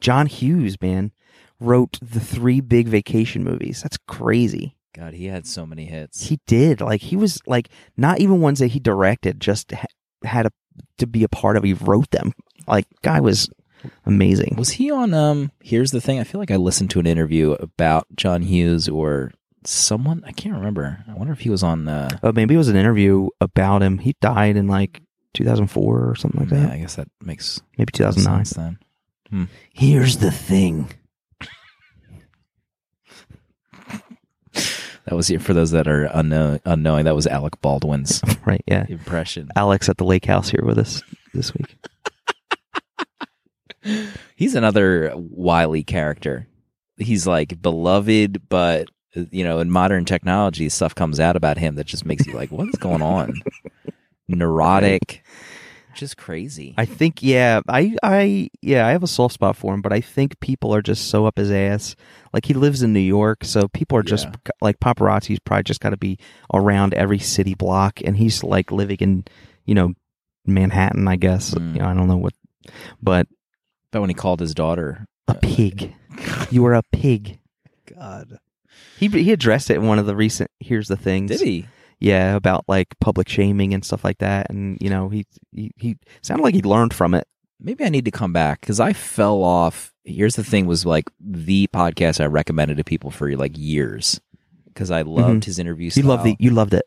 john 0.00 0.26
hughes 0.26 0.76
man 0.82 1.10
wrote 1.58 1.98
the 2.02 2.20
three 2.20 2.60
big 2.60 2.86
vacation 2.88 3.42
movies 3.42 3.80
that's 3.82 3.96
crazy 4.06 4.76
God, 4.94 5.14
he 5.14 5.26
had 5.26 5.46
so 5.46 5.64
many 5.66 5.86
hits. 5.86 6.24
he 6.28 6.38
did 6.46 6.80
like 6.80 7.00
he 7.00 7.16
was 7.16 7.40
like 7.46 7.68
not 7.96 8.20
even 8.20 8.40
ones 8.40 8.58
that 8.58 8.68
he 8.68 8.78
directed 8.80 9.40
just 9.40 9.72
ha- 9.72 9.86
had 10.24 10.46
a, 10.46 10.50
to 10.98 11.06
be 11.06 11.24
a 11.24 11.28
part 11.28 11.56
of 11.56 11.62
he 11.64 11.72
wrote 11.72 12.10
them 12.10 12.32
like 12.66 12.86
guy 13.02 13.18
was 13.20 13.48
amazing 14.06 14.54
Was 14.56 14.70
he 14.70 14.90
on? 14.90 15.12
Um, 15.14 15.50
here's 15.60 15.90
the 15.90 16.00
thing. 16.00 16.20
I 16.20 16.24
feel 16.24 16.40
like 16.40 16.50
I 16.50 16.56
listened 16.56 16.90
to 16.90 17.00
an 17.00 17.06
interview 17.06 17.52
about 17.52 18.06
John 18.16 18.42
Hughes 18.42 18.88
or 18.88 19.32
someone 19.64 20.22
I 20.26 20.32
can't 20.32 20.54
remember. 20.54 21.04
I 21.08 21.14
wonder 21.14 21.32
if 21.32 21.40
he 21.40 21.50
was 21.50 21.62
on. 21.62 21.88
Uh, 21.88 22.18
Oh, 22.22 22.32
maybe 22.32 22.54
it 22.54 22.58
was 22.58 22.68
an 22.68 22.76
interview 22.76 23.28
about 23.40 23.82
him. 23.82 23.98
He 23.98 24.14
died 24.20 24.56
in 24.56 24.66
like 24.68 25.00
2004 25.34 26.08
or 26.10 26.14
something 26.14 26.40
like 26.40 26.50
that. 26.50 26.56
yeah, 26.56 26.66
that. 26.66 26.72
I 26.74 26.78
guess 26.78 26.94
that 26.96 27.08
makes 27.20 27.60
Maybe 27.78 27.90
2009. 27.92 28.44
sense 28.44 28.56
then. 29.30 29.48
Here's 29.72 30.18
the 30.18 30.30
thing. 30.30 30.92
That 35.06 35.16
was 35.16 35.30
for 35.40 35.52
those 35.52 35.72
that 35.72 35.88
are 35.88 36.04
unknown, 36.12 36.60
unknowing. 36.64 37.04
That 37.06 37.16
was 37.16 37.26
Alec 37.26 37.60
Baldwin's 37.60 38.20
Right, 38.44 38.62
yeah. 38.66 38.86
impression. 38.88 39.48
Alex 39.56 39.88
at 39.88 39.96
the 39.96 40.04
lake 40.04 40.24
house 40.24 40.48
here 40.48 40.64
with 40.64 40.78
us 40.78 41.02
this 41.34 41.52
week. 41.54 41.76
He's 44.36 44.54
another 44.54 45.12
wily 45.16 45.82
character. 45.82 46.46
He's 46.98 47.26
like 47.26 47.60
beloved, 47.60 48.48
but 48.48 48.88
you 49.14 49.44
know, 49.44 49.58
in 49.58 49.70
modern 49.70 50.04
technology, 50.04 50.68
stuff 50.68 50.94
comes 50.94 51.18
out 51.20 51.36
about 51.36 51.58
him 51.58 51.74
that 51.74 51.86
just 51.86 52.06
makes 52.06 52.26
you 52.26 52.32
like, 52.34 52.50
what's 52.50 52.78
going 52.78 53.02
on? 53.02 53.34
Neurotic, 54.28 55.24
just 55.94 56.16
crazy. 56.16 56.74
I 56.76 56.84
think 56.84 57.22
yeah, 57.22 57.60
I 57.68 57.96
I 58.02 58.48
yeah, 58.60 58.86
I 58.86 58.90
have 58.90 59.02
a 59.02 59.06
soft 59.08 59.34
spot 59.34 59.56
for 59.56 59.72
him, 59.74 59.80
but 59.82 59.92
I 59.92 60.00
think 60.00 60.38
people 60.40 60.74
are 60.74 60.82
just 60.82 61.08
so 61.08 61.26
up 61.26 61.36
his 61.38 61.50
ass. 61.50 61.96
Like 62.32 62.46
he 62.46 62.54
lives 62.54 62.82
in 62.82 62.92
New 62.92 63.00
York, 63.00 63.44
so 63.44 63.68
people 63.68 63.96
are 63.98 64.02
just 64.02 64.26
Yeah. 64.26 64.52
like 64.60 64.80
paparazzi's 64.80 65.38
probably 65.40 65.64
just 65.64 65.80
got 65.80 65.90
to 65.90 65.96
be 65.96 66.18
around 66.52 66.94
every 66.94 67.18
city 67.18 67.54
block, 67.54 68.00
and 68.04 68.16
he's 68.16 68.42
like 68.42 68.70
living 68.72 68.98
in 69.00 69.24
you 69.64 69.74
know 69.74 69.94
Manhattan, 70.46 71.06
I 71.08 71.16
guess. 71.16 71.54
Mm. 71.54 71.74
You 71.74 71.78
know, 71.82 71.88
I 71.88 71.94
don't 71.94 72.08
know 72.08 72.16
what, 72.16 72.34
but 73.02 73.26
but 73.90 74.00
when 74.00 74.10
he 74.10 74.14
called 74.14 74.40
his 74.40 74.54
daughter, 74.54 75.06
a 75.28 75.34
pig. 75.34 75.94
you 76.50 76.62
were 76.62 76.74
a 76.74 76.82
pig. 76.92 77.38
God, 77.98 78.38
He 78.98 79.08
he 79.08 79.32
addressed 79.32 79.70
it 79.70 79.76
in 79.76 79.86
one 79.86 79.98
of 79.98 80.06
the 80.06 80.16
recent. 80.16 80.50
Here's 80.60 80.88
the 80.88 80.96
things. 80.96 81.30
did 81.30 81.40
he? 81.40 81.66
Yeah, 82.02 82.34
about 82.34 82.64
like 82.66 82.98
public 82.98 83.28
shaming 83.28 83.72
and 83.72 83.84
stuff 83.84 84.02
like 84.02 84.18
that, 84.18 84.50
and 84.50 84.76
you 84.80 84.90
know 84.90 85.08
he 85.08 85.24
he, 85.52 85.70
he 85.76 85.96
sounded 86.20 86.42
like 86.42 86.52
he 86.52 86.60
learned 86.60 86.92
from 86.92 87.14
it. 87.14 87.28
Maybe 87.60 87.84
I 87.84 87.90
need 87.90 88.06
to 88.06 88.10
come 88.10 88.32
back 88.32 88.60
because 88.60 88.80
I 88.80 88.92
fell 88.92 89.44
off. 89.44 89.92
Here's 90.02 90.34
the 90.34 90.42
thing: 90.42 90.66
was 90.66 90.84
like 90.84 91.08
the 91.20 91.68
podcast 91.68 92.20
I 92.20 92.26
recommended 92.26 92.78
to 92.78 92.84
people 92.84 93.12
for 93.12 93.32
like 93.36 93.56
years 93.56 94.20
because 94.66 94.90
I 94.90 95.04
mm-hmm. 95.04 95.10
loved 95.10 95.44
his 95.44 95.60
interviews. 95.60 95.96
You 95.96 96.02
loved 96.02 96.24
the 96.24 96.34
you 96.40 96.50
loved 96.50 96.74
it. 96.74 96.86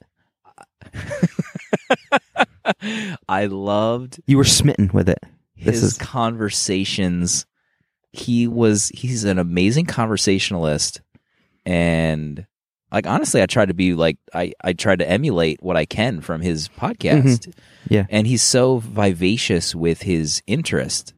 I 3.29 3.45
loved 3.45 4.19
You 4.27 4.35
were 4.35 4.43
smitten 4.43 4.89
with 4.91 5.07
it. 5.07 5.23
This 5.55 5.75
his 5.75 5.93
is 5.93 5.97
conversations. 5.97 7.45
He 8.11 8.49
was 8.49 8.89
he's 8.89 9.23
an 9.23 9.39
amazing 9.39 9.85
conversationalist 9.85 10.99
and 11.65 12.45
like 12.95 13.05
honestly 13.07 13.41
I 13.41 13.45
try 13.45 13.65
to 13.65 13.73
be 13.73 13.93
like 13.93 14.17
I 14.33 14.53
I 14.63 14.73
try 14.73 14.95
to 14.95 15.07
emulate 15.07 15.61
what 15.61 15.75
I 15.77 15.85
can 15.85 16.21
from 16.21 16.41
his 16.41 16.67
podcast. 16.69 17.53
Yeah. 17.89 18.05
And 18.09 18.25
he's 18.25 18.41
so 18.41 18.79
vivacious 18.79 19.75
with 19.75 20.01
his 20.01 20.41
interest 20.47 21.13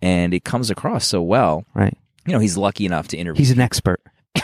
and 0.00 0.34
it 0.34 0.42
comes 0.42 0.68
across 0.70 1.06
so 1.06 1.22
well. 1.22 1.64
right. 1.74 1.96
You 2.26 2.32
know, 2.32 2.38
he's 2.40 2.56
lucky 2.56 2.86
enough 2.86 3.08
to 3.08 3.16
interview 3.16 3.38
He's 3.38 3.50
an 3.50 3.60
expert. 3.60 4.00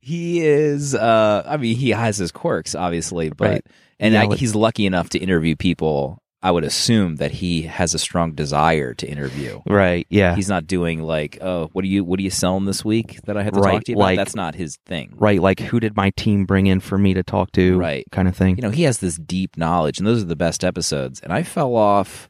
he 0.00 0.40
is 0.40 0.94
uh 0.94 1.42
i 1.46 1.56
mean 1.56 1.76
he 1.76 1.90
has 1.90 2.16
his 2.18 2.30
quirks 2.30 2.74
obviously 2.74 3.30
but 3.30 3.50
Right. 3.50 3.66
and 3.98 4.14
Yeah, 4.14 4.26
I, 4.28 4.36
he's 4.36 4.54
lucky 4.54 4.86
enough 4.86 5.08
to 5.10 5.18
interview 5.18 5.56
people 5.56 6.22
i 6.42 6.50
would 6.50 6.64
assume 6.64 7.16
that 7.16 7.30
he 7.30 7.62
has 7.62 7.92
a 7.94 7.98
strong 7.98 8.32
desire 8.32 8.94
to 8.94 9.06
interview 9.06 9.60
Right. 9.66 10.06
Yeah. 10.10 10.34
he's 10.34 10.48
not 10.48 10.66
doing 10.66 11.02
like 11.02 11.38
oh 11.40 11.68
what 11.72 11.84
are 11.84 11.88
you 11.88 12.02
what 12.04 12.18
are 12.18 12.22
you 12.22 12.30
selling 12.30 12.64
this 12.64 12.84
week 12.84 13.20
that 13.26 13.36
i 13.36 13.42
have 13.42 13.52
to 13.54 13.60
Right, 13.60 13.72
talk 13.74 13.84
to 13.84 13.92
you 13.92 13.96
about 13.96 14.04
like- 14.04 14.16
that's 14.18 14.34
not 14.34 14.54
his 14.54 14.76
thing 14.86 15.12
right. 15.16 15.40
Like 15.40 15.60
who 15.60 15.80
did 15.80 15.96
my 15.96 16.10
team 16.10 16.46
bring 16.46 16.66
in 16.66 16.80
for 16.80 16.96
me 16.98 17.14
to 17.14 17.22
talk 17.22 17.52
to? 17.52 17.78
Right. 17.78 18.04
Kind 18.10 18.28
of 18.28 18.36
thing. 18.36 18.56
you 18.56 18.62
know 18.62 18.70
he 18.70 18.84
has 18.84 18.98
this 18.98 19.16
deep 19.16 19.56
knowledge 19.56 19.98
and 19.98 20.06
those 20.06 20.22
are 20.22 20.26
the 20.26 20.36
best 20.36 20.64
episodes 20.64 21.20
and 21.20 21.32
i 21.32 21.42
fell 21.42 21.74
off 21.76 22.28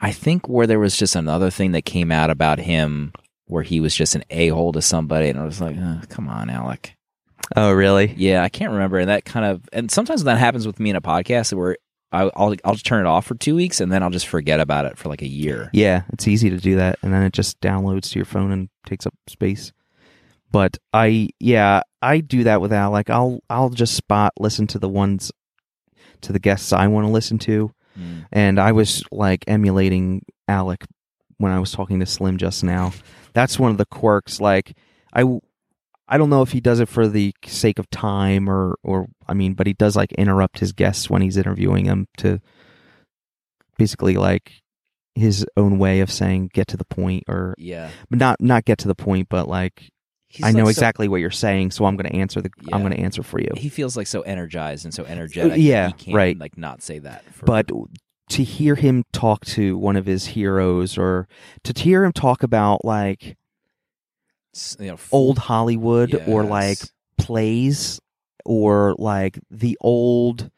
i 0.00 0.12
think 0.12 0.48
where 0.48 0.66
there 0.66 0.78
was 0.78 0.96
just 0.96 1.16
another 1.16 1.50
thing 1.50 1.72
that 1.72 1.84
came 1.84 2.12
out 2.12 2.30
about 2.30 2.58
him 2.58 3.12
where 3.46 3.62
he 3.62 3.80
was 3.80 3.94
just 3.94 4.14
an 4.14 4.22
a-hole 4.30 4.72
to 4.72 4.82
somebody 4.82 5.28
and 5.28 5.38
i 5.40 5.44
was 5.44 5.60
like 5.60 5.76
oh, 5.78 6.00
come 6.08 6.28
on 6.28 6.50
alec 6.50 6.94
oh, 7.56 7.72
really? 7.72 8.12
Yeah, 8.18 8.42
I 8.42 8.50
can't 8.50 8.72
remember, 8.72 8.98
and 8.98 9.08
that 9.08 9.24
kind 9.24 9.46
of 9.46 9.62
and 9.72 9.90
sometimes 9.90 10.24
that 10.24 10.36
happens 10.36 10.66
with 10.66 10.78
me 10.78 10.90
in 10.90 10.96
a 10.96 11.00
podcast 11.00 11.54
where 11.54 11.78
I, 12.12 12.30
I'll 12.36 12.54
I'll 12.64 12.72
just 12.74 12.86
turn 12.86 13.04
it 13.04 13.08
off 13.08 13.26
for 13.26 13.34
two 13.34 13.54
weeks 13.54 13.80
and 13.80 13.92
then 13.92 14.02
I'll 14.02 14.10
just 14.10 14.26
forget 14.28 14.60
about 14.60 14.86
it 14.86 14.96
for 14.96 15.08
like 15.08 15.20
a 15.22 15.28
year. 15.28 15.68
Yeah. 15.72 16.02
It's 16.12 16.26
easy 16.28 16.48
to 16.50 16.56
do 16.58 16.76
that, 16.76 16.98
and 17.02 17.12
then 17.12 17.22
it 17.22 17.32
just 17.32 17.60
downloads 17.60 18.10
to 18.12 18.18
your 18.18 18.24
phone 18.26 18.50
and 18.52 18.68
takes 18.86 19.06
up 19.06 19.14
space. 19.26 19.72
But 20.50 20.78
I, 20.94 21.28
yeah, 21.38 21.82
I 22.00 22.20
do 22.20 22.44
that 22.44 22.62
with 22.62 22.72
Alec. 22.72 23.10
I'll, 23.10 23.40
I'll 23.50 23.68
just 23.68 23.94
spot 23.94 24.32
listen 24.38 24.66
to 24.68 24.78
the 24.78 24.88
ones, 24.88 25.30
to 26.22 26.32
the 26.32 26.38
guests 26.38 26.72
I 26.72 26.86
want 26.86 27.06
to 27.06 27.12
listen 27.12 27.38
to, 27.40 27.72
Mm. 27.98 28.26
and 28.30 28.60
I 28.60 28.70
was 28.72 29.02
like 29.10 29.42
emulating 29.48 30.24
Alec 30.46 30.84
when 31.38 31.50
I 31.50 31.58
was 31.58 31.72
talking 31.72 31.98
to 31.98 32.06
Slim 32.06 32.38
just 32.38 32.62
now. 32.62 32.92
That's 33.34 33.58
one 33.58 33.72
of 33.72 33.76
the 33.76 33.86
quirks. 33.86 34.40
Like 34.40 34.76
I, 35.12 35.24
I 36.08 36.16
don't 36.18 36.30
know 36.30 36.42
if 36.42 36.52
he 36.52 36.60
does 36.60 36.80
it 36.80 36.88
for 36.88 37.06
the 37.06 37.34
sake 37.44 37.78
of 37.78 37.88
time 37.90 38.48
or, 38.48 38.78
or 38.82 39.08
I 39.26 39.34
mean, 39.34 39.54
but 39.54 39.66
he 39.66 39.74
does 39.74 39.94
like 39.94 40.12
interrupt 40.12 40.58
his 40.58 40.72
guests 40.72 41.10
when 41.10 41.20
he's 41.22 41.36
interviewing 41.36 41.84
them 41.84 42.06
to 42.18 42.40
basically 43.76 44.16
like 44.16 44.52
his 45.14 45.44
own 45.56 45.78
way 45.78 46.00
of 46.00 46.10
saying 46.10 46.50
get 46.52 46.68
to 46.68 46.76
the 46.76 46.84
point 46.84 47.24
or 47.28 47.54
Yeah, 47.58 47.90
but 48.08 48.18
not 48.18 48.40
not 48.40 48.64
get 48.64 48.78
to 48.78 48.88
the 48.88 48.94
point, 48.94 49.28
but 49.28 49.48
like 49.48 49.88
He's 50.30 50.44
I 50.44 50.50
know 50.52 50.64
like 50.64 50.74
so- 50.74 50.80
exactly 50.80 51.08
what 51.08 51.20
you're 51.20 51.30
saying, 51.30 51.70
so 51.70 51.86
I'm 51.86 51.96
going 51.96 52.10
to 52.10 52.16
answer 52.16 52.42
the 52.42 52.50
I'm 52.72 52.82
going 52.82 52.92
to 52.92 53.00
answer 53.00 53.22
for 53.22 53.40
you. 53.40 53.48
he 53.56 53.68
feels 53.70 53.96
like 53.96 54.06
so 54.06 54.20
energized 54.22 54.84
and 54.84 54.92
so 54.92 55.04
uh, 55.04 55.06
energetic. 55.06 55.54
yeah, 55.56 55.88
he 55.88 55.92
can't, 55.94 56.14
right. 56.16 56.38
Like 56.38 56.58
not 56.58 56.82
say 56.82 56.98
that. 56.98 57.24
For, 57.32 57.46
but 57.46 57.70
to 58.30 58.44
hear 58.44 58.74
him 58.74 59.04
talk 59.14 59.46
to 59.46 59.78
one 59.78 59.96
of 59.96 60.04
his 60.04 60.26
heroes 60.26 60.98
or 60.98 61.26
to 61.64 61.82
hear 61.82 62.04
him 62.04 62.12
talk 62.12 62.42
about 62.42 62.84
like 62.84 63.37
you 64.80 64.88
know, 64.88 64.94
f- 64.94 65.08
old 65.12 65.38
Hollywood 65.38 66.14
or 66.26 66.44
like 66.44 66.78
plays 67.16 68.00
or 68.44 68.94
like 68.98 69.38
the 69.50 69.76
old 69.80 70.50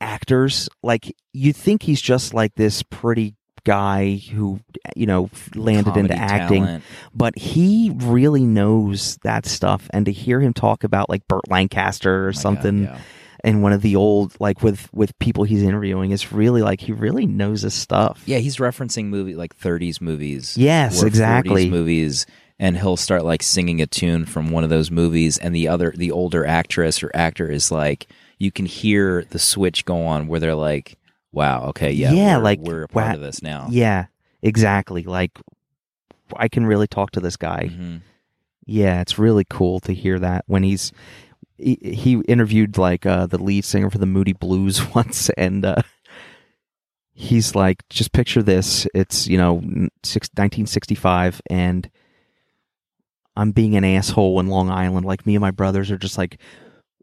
actors 0.00 0.68
like 0.82 1.14
you'd 1.32 1.56
think 1.56 1.82
he's 1.82 2.00
just 2.02 2.34
like 2.34 2.54
this 2.56 2.82
pretty 2.82 3.34
guy 3.64 4.16
who 4.30 4.60
you 4.94 5.06
know 5.06 5.30
landed 5.54 5.96
into 5.96 6.14
acting 6.14 6.64
talent. 6.64 6.84
but 7.14 7.38
he 7.38 7.90
really 7.96 8.44
knows 8.44 9.16
that 9.22 9.46
stuff 9.46 9.88
and 9.94 10.04
to 10.04 10.12
hear 10.12 10.40
him 10.40 10.52
talk 10.52 10.84
about 10.84 11.08
like 11.08 11.26
Burt 11.28 11.48
Lancaster 11.48 12.12
or 12.12 12.22
Oh 12.24 12.26
my 12.26 12.32
God, 12.32 12.40
something 12.40 12.82
yeah. 12.84 12.98
and 13.42 13.62
one 13.62 13.72
of 13.72 13.80
the 13.80 13.96
old 13.96 14.36
like 14.38 14.62
with 14.62 14.92
with 14.92 15.18
people 15.18 15.44
he's 15.44 15.62
interviewing 15.62 16.10
is 16.10 16.30
really 16.32 16.60
like 16.60 16.80
he 16.80 16.92
really 16.92 17.24
knows 17.26 17.62
his 17.62 17.72
stuff 17.72 18.22
Yeah, 18.26 18.38
he's 18.38 18.56
referencing 18.56 19.06
movie 19.06 19.34
like 19.36 19.56
30s 19.56 19.98
movies. 20.02 20.58
Yes, 20.58 21.00
or 21.02 21.06
40s 21.06 21.08
exactly. 21.08 21.70
movies, 21.70 22.26
and 22.58 22.76
he'll 22.78 22.96
start 22.96 23.24
like 23.24 23.42
singing 23.42 23.80
a 23.82 23.86
tune 23.86 24.26
from 24.26 24.50
one 24.50 24.64
of 24.64 24.70
those 24.70 24.90
movies, 24.90 25.38
and 25.38 25.54
the 25.54 25.68
other, 25.68 25.92
the 25.96 26.10
older 26.12 26.46
actress 26.46 27.02
or 27.02 27.10
actor 27.14 27.50
is 27.50 27.70
like, 27.70 28.06
you 28.38 28.50
can 28.52 28.66
hear 28.66 29.24
the 29.30 29.38
switch 29.38 29.84
go 29.84 30.04
on 30.06 30.26
where 30.28 30.40
they're 30.40 30.54
like, 30.54 30.96
"Wow, 31.32 31.64
okay, 31.68 31.90
yeah, 31.92 32.12
Yeah, 32.12 32.36
we're, 32.36 32.42
like, 32.42 32.60
we're 32.60 32.82
a 32.84 32.88
part 32.88 33.06
wow, 33.08 33.14
of 33.14 33.20
this 33.20 33.42
now." 33.42 33.68
yeah 33.70 34.06
exactly 34.42 35.02
like 35.04 35.30
i 36.36 36.48
can 36.48 36.66
really 36.66 36.86
talk 36.86 37.10
to 37.12 37.20
this 37.20 37.36
guy 37.36 37.70
Mhm. 37.72 38.02
yeah 38.66 39.00
it's 39.00 39.18
really 39.18 39.44
cool 39.48 39.80
to 39.80 39.94
hear 39.94 40.18
that 40.18 40.44
when 40.46 40.62
he's 40.62 40.92
he, 41.56 41.78
he 41.82 42.20
interviewed 42.28 42.76
like 42.76 43.06
uh 43.06 43.24
the 43.26 43.38
lead 43.42 43.64
singer 43.64 43.88
for 43.88 43.96
the 43.96 44.04
moody 44.06 44.34
blues 44.34 44.84
once 44.94 45.30
and 45.38 45.64
uh 45.64 45.80
he's 47.12 47.54
like 47.54 47.88
just 47.88 48.12
picture 48.12 48.42
this 48.42 48.86
it's 48.94 49.26
you 49.26 49.38
know 49.38 49.60
six, 50.02 50.28
1965 50.34 51.40
and 51.48 51.88
i'm 53.36 53.52
being 53.52 53.76
an 53.76 53.84
asshole 53.84 54.40
in 54.40 54.48
long 54.48 54.70
island. 54.70 55.06
Like 55.06 55.26
me 55.26 55.34
and 55.34 55.40
my 55.40 55.50
brothers 55.50 55.90
are 55.90 55.98
just 55.98 56.18
like 56.18 56.38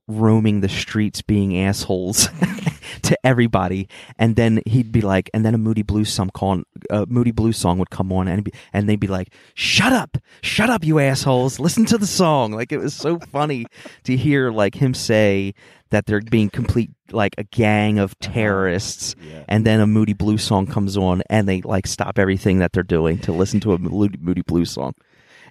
roaming 0.07 0.61
the 0.61 0.69
streets 0.69 1.21
being 1.21 1.57
assholes 1.57 2.27
to 3.03 3.17
everybody. 3.23 3.87
And 4.17 4.35
then 4.35 4.61
he'd 4.65 4.91
be 4.91 5.01
like 5.01 5.29
and 5.33 5.45
then 5.45 5.53
a 5.53 5.57
moody 5.57 5.83
blues 5.83 6.11
song 6.11 6.29
called 6.33 6.63
a 6.89 7.05
moody 7.05 7.31
blues 7.31 7.57
song 7.57 7.77
would 7.79 7.89
come 7.89 8.11
on 8.11 8.27
and 8.27 8.43
be, 8.43 8.51
and 8.73 8.89
they'd 8.89 8.99
be 8.99 9.07
like 9.07 9.33
shut 9.53 9.93
up. 9.93 10.17
Shut 10.41 10.69
up 10.69 10.83
you 10.83 10.99
assholes. 10.99 11.59
Listen 11.59 11.85
to 11.85 11.97
the 11.97 12.07
song. 12.07 12.51
Like 12.51 12.71
it 12.71 12.77
was 12.77 12.93
so 12.93 13.19
funny 13.19 13.65
to 14.03 14.15
hear 14.17 14.51
like 14.51 14.75
him 14.75 14.93
say 14.93 15.53
that 15.89 16.05
they're 16.05 16.21
being 16.21 16.49
complete 16.49 16.89
like 17.11 17.35
a 17.37 17.43
gang 17.43 17.99
of 17.99 18.11
uh-huh. 18.11 18.33
terrorists. 18.33 19.15
Yeah. 19.21 19.43
and 19.47 19.65
then 19.65 19.79
a 19.79 19.87
moody 19.87 20.13
blues 20.13 20.43
song 20.43 20.67
comes 20.67 20.97
on 20.97 21.21
and 21.29 21.47
they 21.47 21.61
like 21.61 21.87
stop 21.87 22.17
everything 22.17 22.59
that 22.59 22.73
they're 22.73 22.83
doing 22.83 23.19
to 23.19 23.31
listen 23.31 23.59
to 23.61 23.73
a 23.73 23.77
moody, 23.77 24.17
moody 24.19 24.41
blues 24.41 24.71
song 24.71 24.93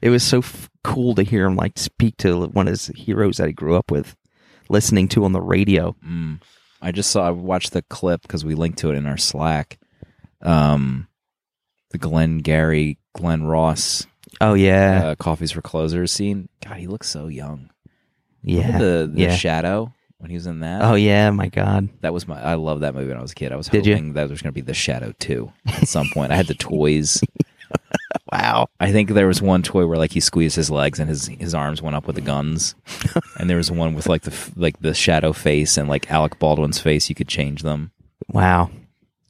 it 0.02 0.10
was 0.10 0.22
so 0.22 0.38
f- 0.38 0.68
cool 0.84 1.14
to 1.14 1.22
hear 1.22 1.44
him 1.46 1.56
like 1.56 1.78
speak 1.78 2.16
to 2.18 2.46
one 2.48 2.66
of 2.68 2.72
his 2.72 2.86
heroes 2.88 3.36
that 3.36 3.46
he 3.48 3.52
grew 3.52 3.76
up 3.76 3.90
with 3.90 4.16
listening 4.68 5.08
to 5.08 5.24
on 5.24 5.32
the 5.32 5.40
radio 5.40 5.94
Mm. 6.06 6.40
I 6.82 6.92
just 6.92 7.10
saw. 7.10 7.26
I 7.26 7.30
watched 7.30 7.72
the 7.72 7.82
clip 7.82 8.22
because 8.22 8.42
we 8.44 8.54
linked 8.54 8.78
to 8.78 8.90
it 8.90 8.94
in 8.96 9.04
our 9.04 9.18
Slack. 9.18 9.78
Um, 10.40 11.08
the 11.90 11.98
Glenn 11.98 12.38
Gary, 12.38 12.96
Glen 13.14 13.42
Ross 13.42 14.06
Oh 14.40 14.54
yeah, 14.54 15.08
uh, 15.08 15.14
Coffees 15.16 15.50
for 15.52 15.60
Closers 15.60 16.10
scene. 16.10 16.48
God, 16.64 16.78
he 16.78 16.86
looks 16.86 17.08
so 17.10 17.26
young. 17.26 17.68
yeah, 18.42 18.64
Remember 18.64 19.06
the 19.06 19.06
the 19.12 19.20
yeah. 19.22 19.34
Shadow 19.36 19.92
when 20.18 20.30
he 20.30 20.36
was 20.36 20.46
in 20.46 20.60
that. 20.60 20.80
oh 20.82 20.94
yeah, 20.94 21.28
my 21.30 21.48
God. 21.48 21.90
That 22.00 22.14
was 22.14 22.26
my. 22.26 22.40
I 22.40 22.54
love 22.54 22.80
that 22.80 22.94
movie 22.94 23.08
when 23.08 23.18
I 23.18 23.22
was 23.22 23.32
a 23.32 23.34
kid. 23.34 23.52
I 23.52 23.56
was 23.56 23.66
Did 23.68 23.84
you? 23.84 23.92
hoping 23.94 24.14
that 24.14 24.22
there 24.24 24.30
was 24.30 24.40
going 24.40 24.52
to 24.54 24.58
be 24.58 24.62
The 24.62 24.72
Shadow 24.72 25.12
too 25.18 25.52
at 25.66 25.86
some 25.88 26.08
point. 26.14 26.32
I 26.32 26.36
had 26.36 26.46
the 26.46 26.54
toys. 26.54 27.20
Wow. 28.32 28.68
I 28.78 28.92
think 28.92 29.10
there 29.10 29.26
was 29.26 29.42
one 29.42 29.62
toy 29.62 29.86
where 29.86 29.98
like 29.98 30.12
he 30.12 30.20
squeezed 30.20 30.56
his 30.56 30.70
legs 30.70 31.00
and 31.00 31.08
his 31.08 31.26
his 31.26 31.54
arms 31.54 31.82
went 31.82 31.96
up 31.96 32.06
with 32.06 32.16
the 32.16 32.22
guns, 32.22 32.74
and 33.38 33.50
there 33.50 33.56
was 33.56 33.70
one 33.70 33.94
with 33.94 34.08
like 34.08 34.22
the 34.22 34.52
like 34.56 34.78
the 34.80 34.94
Shadow 34.94 35.32
face 35.32 35.76
and 35.76 35.88
like 35.88 36.10
Alec 36.10 36.38
Baldwin's 36.38 36.80
face. 36.80 37.08
You 37.08 37.14
could 37.14 37.28
change 37.28 37.62
them. 37.62 37.90
Wow. 38.28 38.70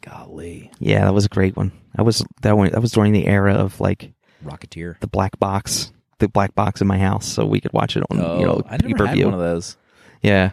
Golly, 0.02 0.70
Yeah, 0.78 1.04
that 1.04 1.14
was 1.14 1.26
a 1.26 1.28
great 1.28 1.56
one. 1.56 1.72
That 1.94 2.04
was 2.04 2.24
that 2.42 2.56
one. 2.56 2.70
That 2.70 2.80
was 2.80 2.92
during 2.92 3.12
the 3.12 3.26
era 3.26 3.54
of 3.54 3.80
like 3.80 4.12
Rocketeer. 4.44 4.98
the 5.00 5.06
black 5.06 5.38
box, 5.38 5.92
the 6.18 6.28
black 6.28 6.54
box 6.54 6.80
in 6.80 6.86
my 6.86 6.98
house, 6.98 7.26
so 7.26 7.44
we 7.44 7.60
could 7.60 7.72
watch 7.74 7.96
it 7.96 8.04
on 8.10 8.18
Oh, 8.18 8.38
you 8.38 8.46
know 8.46 8.62
I 8.66 8.78
pay 8.78 8.94
per 8.94 9.06
had 9.06 9.22
one 9.24 9.34
of 9.34 9.40
those. 9.40 9.76
Yeah. 10.22 10.52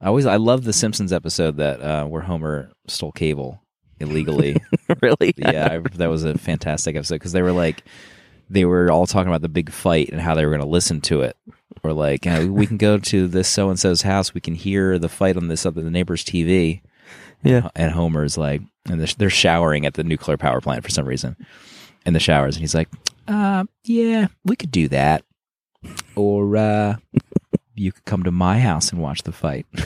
I 0.00 0.06
always 0.06 0.26
I 0.26 0.36
love 0.36 0.62
the 0.62 0.72
Simpsons 0.72 1.12
episode 1.12 1.56
that 1.56 1.80
uh, 1.80 2.04
where 2.04 2.22
Homer 2.22 2.70
stole 2.86 3.10
cable 3.10 3.60
illegally. 4.00 4.56
really? 5.02 5.34
yeah, 5.36 5.68
I, 5.72 5.78
that 5.96 6.08
was 6.08 6.24
a 6.24 6.36
fantastic 6.38 6.96
episode 6.96 7.16
because 7.16 7.32
they 7.32 7.42
were 7.42 7.52
like, 7.52 7.82
they 8.50 8.64
were 8.64 8.90
all 8.90 9.06
talking 9.06 9.28
about 9.28 9.42
the 9.42 9.48
big 9.48 9.70
fight 9.70 10.08
and 10.10 10.20
how 10.20 10.34
they 10.34 10.44
were 10.44 10.50
going 10.52 10.62
to 10.62 10.66
listen 10.68 11.00
to 11.02 11.20
it, 11.22 11.36
or 11.82 11.92
like, 11.92 12.26
uh, 12.26 12.46
we 12.48 12.66
can 12.66 12.76
go 12.78 12.98
to 12.98 13.28
this 13.28 13.48
so 13.48 13.68
and 13.70 13.78
so's 13.78 14.02
house, 14.02 14.32
we 14.34 14.40
can 14.40 14.54
hear 14.54 14.98
the 14.98 15.08
fight 15.08 15.36
on 15.36 15.48
this 15.48 15.66
other 15.66 15.82
the 15.82 15.90
neighbor's 15.90 16.24
TV, 16.24 16.80
Yeah. 17.42 17.68
and 17.76 17.92
Homer's 17.92 18.38
like, 18.38 18.62
and 18.88 19.00
they're, 19.00 19.08
they're 19.18 19.30
showering 19.30 19.84
at 19.84 19.94
the 19.94 20.04
nuclear 20.04 20.36
power 20.38 20.60
plant 20.62 20.82
for 20.82 20.90
some 20.90 21.04
reason, 21.06 21.36
in 22.06 22.14
the 22.14 22.20
showers, 22.20 22.56
and 22.56 22.62
he's 22.62 22.74
like, 22.74 22.88
uh, 23.26 23.64
yeah, 23.84 24.28
we 24.44 24.56
could 24.56 24.70
do 24.70 24.88
that, 24.88 25.22
or 26.16 26.56
uh, 26.56 26.96
you 27.74 27.92
could 27.92 28.04
come 28.06 28.22
to 28.22 28.30
my 28.32 28.58
house 28.60 28.90
and 28.90 29.00
watch 29.02 29.22
the 29.24 29.32
fight. 29.32 29.66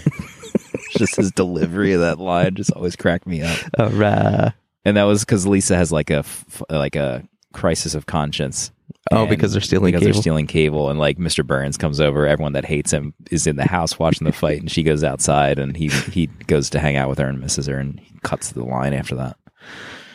just 0.98 1.16
his 1.16 1.30
delivery 1.32 1.92
of 1.92 2.00
that 2.00 2.18
line 2.18 2.54
just 2.54 2.72
always 2.72 2.96
cracked 2.96 3.26
me 3.26 3.42
up 3.42 3.58
Or, 3.78 4.04
uh, 4.04 4.50
and 4.84 4.96
that 4.96 5.04
was 5.04 5.24
because 5.24 5.46
Lisa 5.46 5.76
has 5.76 5.92
like 5.92 6.10
a 6.10 6.18
f- 6.18 6.62
like 6.70 6.96
a 6.96 7.26
crisis 7.52 7.94
of 7.94 8.06
conscience. 8.06 8.70
Oh, 9.10 9.26
because 9.26 9.52
they're 9.52 9.60
stealing 9.60 9.86
because 9.86 10.00
cable? 10.02 10.12
they're 10.14 10.22
stealing 10.22 10.46
cable, 10.46 10.88
and 10.90 10.98
like 10.98 11.18
Mr. 11.18 11.44
Burns 11.46 11.76
comes 11.76 12.00
over. 12.00 12.26
Everyone 12.26 12.52
that 12.52 12.64
hates 12.64 12.92
him 12.92 13.14
is 13.30 13.46
in 13.46 13.56
the 13.56 13.66
house 13.66 13.98
watching 13.98 14.26
the 14.26 14.32
fight, 14.32 14.60
and 14.60 14.70
she 14.70 14.82
goes 14.84 15.02
outside, 15.02 15.58
and 15.58 15.76
he 15.76 15.88
he 15.88 16.26
goes 16.46 16.70
to 16.70 16.78
hang 16.78 16.96
out 16.96 17.08
with 17.08 17.18
her 17.18 17.26
and 17.26 17.40
misses 17.40 17.66
her, 17.66 17.78
and 17.78 17.98
he 18.00 18.16
cuts 18.22 18.52
the 18.52 18.64
line 18.64 18.92
after 18.92 19.14
that. 19.16 19.36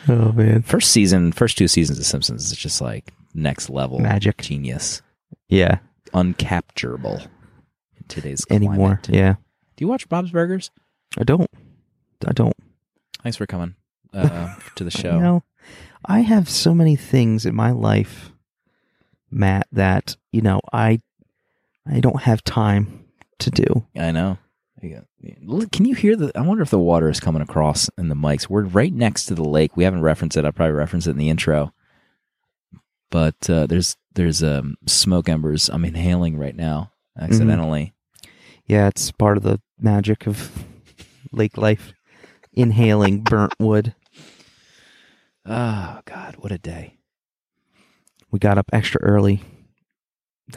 oh 0.08 0.32
man. 0.32 0.62
First 0.62 0.90
season, 0.90 1.32
first 1.32 1.58
two 1.58 1.68
seasons 1.68 1.98
of 1.98 2.06
Simpsons 2.06 2.50
is 2.50 2.56
just 2.58 2.80
like 2.80 3.12
next 3.34 3.68
level 3.68 3.98
Magic. 3.98 4.38
genius, 4.38 5.02
Yeah. 5.48 5.78
uncapturable 6.14 7.20
in 7.96 8.04
today's 8.08 8.44
climate. 8.44 8.68
Anymore. 8.68 9.00
Yeah. 9.08 9.34
Do 9.78 9.84
you 9.84 9.88
watch 9.88 10.08
Bob's 10.08 10.32
Burgers? 10.32 10.72
I 11.16 11.22
don't. 11.22 11.48
I 12.26 12.32
don't. 12.32 12.56
Thanks 13.22 13.36
for 13.36 13.46
coming 13.46 13.76
uh, 14.12 14.56
to 14.74 14.82
the 14.82 14.90
show. 14.90 15.14
You 15.14 15.20
know, 15.20 15.44
I 16.04 16.20
have 16.20 16.50
so 16.50 16.74
many 16.74 16.96
things 16.96 17.46
in 17.46 17.54
my 17.54 17.70
life, 17.70 18.32
Matt, 19.30 19.68
that 19.70 20.16
you 20.32 20.40
know 20.40 20.60
I 20.72 21.00
I 21.86 22.00
don't 22.00 22.22
have 22.22 22.42
time 22.42 23.04
to 23.38 23.52
do. 23.52 23.86
I 23.96 24.10
know. 24.10 24.38
Yeah. 24.82 25.02
Can 25.70 25.84
you 25.84 25.94
hear 25.94 26.16
the? 26.16 26.32
I 26.36 26.40
wonder 26.40 26.64
if 26.64 26.70
the 26.70 26.78
water 26.80 27.08
is 27.08 27.20
coming 27.20 27.42
across 27.42 27.88
in 27.96 28.08
the 28.08 28.16
mics. 28.16 28.48
We're 28.48 28.64
right 28.64 28.92
next 28.92 29.26
to 29.26 29.36
the 29.36 29.48
lake. 29.48 29.76
We 29.76 29.84
haven't 29.84 30.02
referenced 30.02 30.36
it. 30.36 30.44
I'll 30.44 30.50
probably 30.50 30.74
referenced 30.74 31.06
it 31.06 31.12
in 31.12 31.18
the 31.18 31.30
intro. 31.30 31.72
But 33.10 33.48
uh, 33.48 33.66
there's 33.68 33.96
there's 34.14 34.42
um, 34.42 34.74
smoke 34.86 35.28
embers. 35.28 35.68
I'm 35.68 35.84
inhaling 35.84 36.36
right 36.36 36.56
now 36.56 36.90
accidentally. 37.16 37.94
Yeah, 38.68 38.88
it's 38.88 39.10
part 39.10 39.36
of 39.38 39.42
the 39.42 39.60
magic 39.80 40.26
of 40.26 40.64
lake 41.32 41.56
life. 41.56 41.94
Inhaling 42.52 43.22
burnt 43.22 43.54
wood. 43.58 43.94
Oh 45.46 46.00
God, 46.04 46.36
what 46.38 46.52
a 46.52 46.58
day! 46.58 46.98
We 48.30 48.38
got 48.38 48.58
up 48.58 48.68
extra 48.72 49.00
early. 49.00 49.42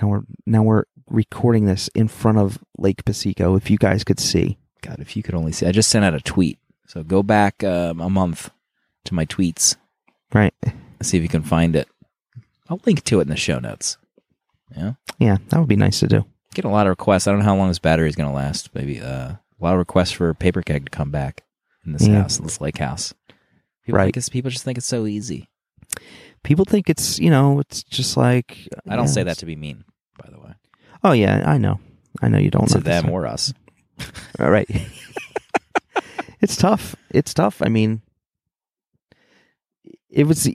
Now 0.01 0.07
we're 0.07 0.21
now 0.45 0.63
we're 0.63 0.83
recording 1.09 1.65
this 1.65 1.89
in 1.95 2.07
front 2.07 2.37
of 2.37 2.59
Lake 2.77 3.05
Pasico. 3.05 3.55
If 3.55 3.69
you 3.69 3.77
guys 3.77 4.03
could 4.03 4.19
see, 4.19 4.57
God, 4.81 4.99
if 4.99 5.15
you 5.15 5.23
could 5.23 5.35
only 5.35 5.51
see. 5.51 5.65
I 5.67 5.71
just 5.71 5.89
sent 5.89 6.03
out 6.03 6.13
a 6.15 6.19
tweet. 6.19 6.59
So 6.87 7.03
go 7.03 7.23
back 7.23 7.63
um, 7.63 8.01
a 8.01 8.09
month 8.09 8.49
to 9.05 9.13
my 9.13 9.25
tweets. 9.25 9.77
right? 10.33 10.53
See 11.01 11.17
if 11.17 11.23
you 11.23 11.29
can 11.29 11.43
find 11.43 11.75
it. 11.75 11.87
I'll 12.69 12.81
link 12.85 13.03
to 13.05 13.19
it 13.19 13.23
in 13.23 13.29
the 13.29 13.35
show 13.37 13.59
notes. 13.59 13.97
Yeah. 14.75 14.93
Yeah, 15.19 15.37
that 15.49 15.59
would 15.59 15.69
be 15.69 15.75
nice 15.75 15.99
to 15.99 16.07
do. 16.07 16.25
Get 16.53 16.65
a 16.65 16.69
lot 16.69 16.85
of 16.85 16.89
requests. 16.91 17.27
I 17.27 17.31
don't 17.31 17.39
know 17.39 17.45
how 17.45 17.55
long 17.55 17.69
this 17.69 17.79
battery 17.79 18.09
is 18.09 18.15
going 18.15 18.29
to 18.29 18.35
last. 18.35 18.73
Maybe 18.75 18.99
uh, 18.99 19.05
a 19.33 19.39
lot 19.59 19.73
of 19.73 19.79
requests 19.79 20.11
for 20.11 20.33
Paper 20.33 20.61
Keg 20.61 20.85
to 20.85 20.89
come 20.89 21.09
back 21.11 21.43
in 21.85 21.93
this 21.93 22.05
Yeah. 22.07 22.21
house, 22.23 22.37
in 22.37 22.43
this 22.43 22.59
lake 22.59 22.77
house. 22.77 23.13
People 23.85 23.97
Right. 23.97 24.13
think 24.13 24.29
people 24.31 24.51
just 24.51 24.63
think 24.65 24.77
it's 24.77 24.87
so 24.87 25.05
easy. 25.07 25.47
People 26.43 26.65
think 26.65 26.89
it's 26.89 27.19
you 27.19 27.29
know 27.29 27.59
it's 27.59 27.83
just 27.83 28.17
like 28.17 28.67
I 28.87 28.95
don't 28.95 29.05
yeah, 29.05 29.11
say 29.11 29.23
that 29.23 29.37
to 29.39 29.45
be 29.45 29.55
mean, 29.55 29.83
by 30.21 30.29
the 30.29 30.39
way. 30.39 30.53
Oh 31.03 31.11
yeah, 31.13 31.43
I 31.45 31.57
know. 31.57 31.79
I 32.21 32.27
know 32.27 32.37
you 32.37 32.49
don't. 32.51 32.67
to 32.69 32.79
them 32.79 33.09
or 33.09 33.25
us. 33.27 33.53
All 34.39 34.49
right. 34.51 34.69
it's 36.41 36.55
tough. 36.57 36.95
It's 37.11 37.33
tough. 37.33 37.61
I 37.61 37.69
mean, 37.69 38.01
it 40.09 40.25
was. 40.25 40.49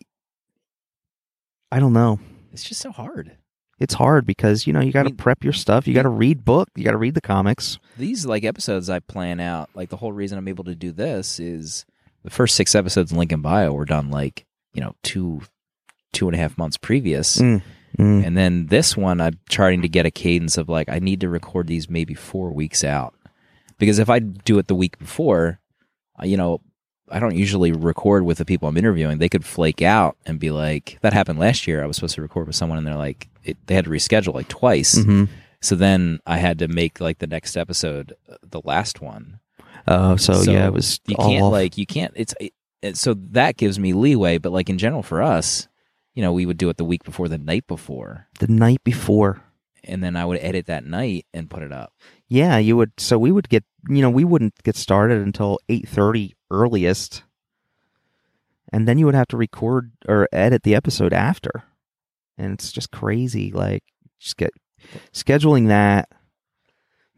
I 1.72 1.78
don't 1.80 1.92
know. 1.92 2.20
It's 2.53 2.64
just 2.64 2.80
so 2.80 2.90
hard. 2.92 3.36
It's 3.79 3.95
hard 3.95 4.24
because 4.27 4.66
you 4.66 4.72
know 4.72 4.81
you 4.81 4.93
got 4.93 5.03
to 5.03 5.11
mean- 5.11 5.16
prep 5.16 5.45
your 5.45 5.53
stuff. 5.53 5.87
You 5.87 5.95
got 5.95 6.03
to 6.03 6.09
read 6.09 6.45
book. 6.45 6.68
You 6.77 6.85
got 6.85 6.93
to 6.93 6.97
read 6.97 7.14
the 7.14 7.20
comics. 7.20 7.79
These 7.99 8.24
like 8.24 8.45
episodes 8.45 8.89
I 8.89 9.01
plan 9.01 9.41
out. 9.41 9.70
Like 9.74 9.91
the 9.91 9.97
whole 9.97 10.12
reason 10.12 10.39
I'm 10.39 10.49
able 10.49 10.64
to 10.64 10.74
do 10.74 10.93
this 10.93 11.39
is 11.39 11.85
the 12.24 12.31
first 12.31 12.57
six 12.57 12.74
episodes 12.74 13.12
in 13.12 13.18
Lincoln 13.18 13.43
Bio 13.43 13.72
were 13.72 13.85
done 13.85 14.11
like 14.11 14.47
you 14.72 14.81
know 14.81 14.95
two 15.03 15.43
two 16.16 16.27
and 16.29 16.35
a 16.35 16.39
half 16.39 16.57
months 16.57 16.79
previous. 16.79 17.37
Mm, 17.37 17.62
mm. 17.99 18.27
And 18.27 18.37
then 18.37 18.66
this 18.66 18.97
one, 18.97 19.20
I'm 19.20 19.39
trying 19.49 19.83
to 19.83 19.89
get 19.89 20.07
a 20.07 20.11
cadence 20.11 20.57
of 20.57 20.68
like, 20.68 20.89
I 20.89 20.99
need 20.99 21.20
to 21.20 21.29
record 21.29 21.66
these 21.66 21.91
maybe 21.91 22.14
four 22.14 22.51
weeks 22.53 22.83
out. 22.83 23.14
Because 23.79 23.99
if 23.99 24.09
I 24.09 24.20
do 24.20 24.59
it 24.59 24.66
the 24.66 24.74
week 24.74 24.99
before, 24.99 25.61
uh, 26.20 26.24
you 26.24 26.39
know, 26.39 26.62
I 27.11 27.18
don't 27.20 27.36
usually 27.36 27.72
record 27.72 28.24
with 28.24 28.38
the 28.38 28.44
people 28.44 28.68
I'm 28.68 28.76
interviewing. 28.76 29.18
They 29.18 29.28
could 29.28 29.44
flake 29.44 29.82
out 29.82 30.16
and 30.26 30.38
be 30.40 30.50
like, 30.50 30.98
that 31.02 31.12
happened 31.12 31.38
last 31.38 31.66
year. 31.66 31.82
I 31.82 31.86
was 31.86 31.96
supposed 31.96 32.16
to 32.16 32.22
record 32.22 32.46
with 32.46 32.57
someone 32.57 32.78
and 32.78 32.86
they're 32.86 32.96
like, 32.96 33.28
it, 33.44 33.57
they 33.66 33.74
had 33.74 33.84
to 33.84 33.90
reschedule 33.90 34.34
like 34.34 34.48
twice. 34.48 34.96
Mhm. 34.96 35.28
So 35.61 35.74
then 35.76 36.20
I 36.26 36.38
had 36.38 36.59
to 36.61 36.68
make 36.68 37.00
like 37.00 37.18
the 37.18 37.26
next 37.26 37.57
episode, 37.57 38.14
uh, 38.30 38.36
the 38.42 38.61
last 38.64 39.00
one. 39.00 39.38
Oh, 39.88 40.16
so, 40.16 40.42
yeah, 40.42 40.66
it 40.66 40.72
was 40.72 41.00
you 41.07 41.14
can't 41.16 41.44
off. 41.44 41.52
like 41.52 41.78
you 41.78 41.86
can't 41.86 42.12
it's 42.16 42.34
it, 42.40 42.96
so 42.96 43.14
that 43.14 43.57
gives 43.57 43.78
me 43.78 43.92
leeway 43.92 44.36
but 44.38 44.50
like 44.50 44.68
in 44.68 44.78
general 44.78 45.02
for 45.02 45.22
us 45.22 45.68
you 46.14 46.22
know 46.22 46.32
we 46.32 46.44
would 46.44 46.57
do 46.59 46.68
it 46.68 46.76
the 46.76 46.84
week 46.84 47.04
before 47.04 47.28
the 47.28 47.38
night 47.38 47.66
before 47.68 48.26
the 48.40 48.48
night 48.48 48.82
before. 48.82 49.43
and 49.85 50.02
then 50.02 50.16
i 50.16 50.24
would 50.24 50.39
edit 50.40 50.66
that 50.66 50.85
night 50.85 51.24
and 51.32 51.48
put 51.51 51.62
it 51.62 51.70
up 51.72 51.93
Yeah, 52.28 52.59
you 52.59 52.76
would. 52.76 52.90
So 52.98 53.16
we 53.18 53.31
would 53.31 53.48
get. 53.48 53.62
You 53.89 54.02
know, 54.02 54.10
we 54.10 54.24
wouldn't 54.24 54.60
get 54.64 54.74
started 54.74 55.22
until 55.22 55.60
eight 55.68 55.89
thirty 55.89 56.35
earliest, 56.51 57.23
and 58.73 58.86
then 58.86 58.98
you 58.98 59.06
would 59.06 59.14
have 59.14 59.28
to 59.28 59.36
record 59.36 59.93
or 60.09 60.28
edit 60.32 60.62
the 60.62 60.74
episode 60.74 61.12
after, 61.12 61.64
and 62.39 62.52
it's 62.52 62.73
just 62.73 62.90
crazy. 62.90 63.51
Like, 63.52 63.85
just 64.18 64.36
get 64.36 64.51
scheduling 65.12 65.68
that, 65.68 66.09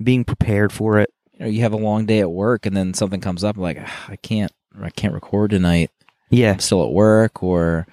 being 0.02 0.24
prepared 0.24 0.72
for 0.72 0.98
it. 0.98 1.10
you 1.34 1.40
know 1.40 1.46
you 1.46 1.60
have 1.62 1.72
a 1.72 1.76
long 1.76 2.06
day 2.06 2.20
at 2.20 2.30
work 2.30 2.66
and 2.66 2.76
then 2.76 2.94
something 2.94 3.20
comes 3.20 3.44
up 3.44 3.56
like 3.56 3.78
"Ah, 3.80 4.05
i 4.09 4.16
can't 4.16 4.52
i 4.80 4.90
can't 4.90 5.12
record 5.14 5.50
tonight 5.50 5.90
Yeah, 6.30 6.52
i'm 6.52 6.59
still 6.60 6.84
at 6.84 6.92
work 6.92 7.42
or 7.42 7.86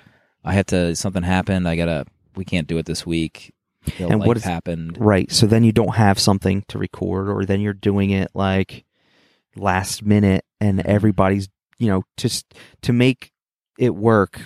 i 0.44 0.54
had 0.54 0.68
to 0.68 0.96
something 0.96 1.24
happened 1.24 1.68
i 1.68 1.76
gotta 1.76 2.06
we 2.36 2.46
can't 2.46 2.68
do 2.68 2.78
it 2.78 2.86
this 2.86 3.06
week 3.06 3.54
know, 4.00 4.08
And 4.10 4.20
what 4.24 4.38
happened 4.42 4.98
right. 5.00 5.32
So 5.32 5.46
then 5.46 5.64
you 5.64 5.72
don't 5.72 5.96
have 5.96 6.18
something 6.20 6.64
to 6.70 6.78
record, 6.80 7.30
or 7.30 7.46
then 7.46 7.60
you're 7.62 7.74
doing 7.74 8.10
it 8.12 8.32
like 8.34 8.85
last 9.56 10.04
minute, 10.04 10.46
and 10.60 10.80
everybody's 10.82 11.50
you 11.78 11.88
know 11.88 12.04
just 12.18 12.54
to 12.82 12.94
make 12.94 13.32
it 13.78 13.96
work. 13.96 14.42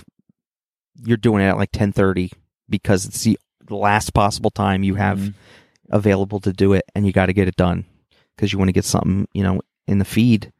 You're 0.95 1.17
doing 1.17 1.43
it 1.43 1.47
at 1.47 1.57
like 1.57 1.71
ten 1.71 1.91
thirty 1.91 2.31
because 2.69 3.05
it's 3.05 3.23
the 3.23 3.37
last 3.69 4.13
possible 4.13 4.49
time 4.51 4.83
you 4.83 4.95
have 4.95 5.19
Mhm. 5.19 5.33
available 5.89 6.39
to 6.41 6.51
do 6.53 6.73
it, 6.73 6.83
and 6.95 7.05
you 7.05 7.11
got 7.11 7.27
to 7.27 7.33
get 7.33 7.47
it 7.47 7.55
done 7.55 7.85
because 8.35 8.51
you 8.51 8.59
want 8.59 8.69
to 8.69 8.73
get 8.73 8.85
something 8.85 9.27
you 9.33 9.43
know 9.43 9.61
in 9.87 9.99
the 9.99 10.05
feed. 10.05 10.51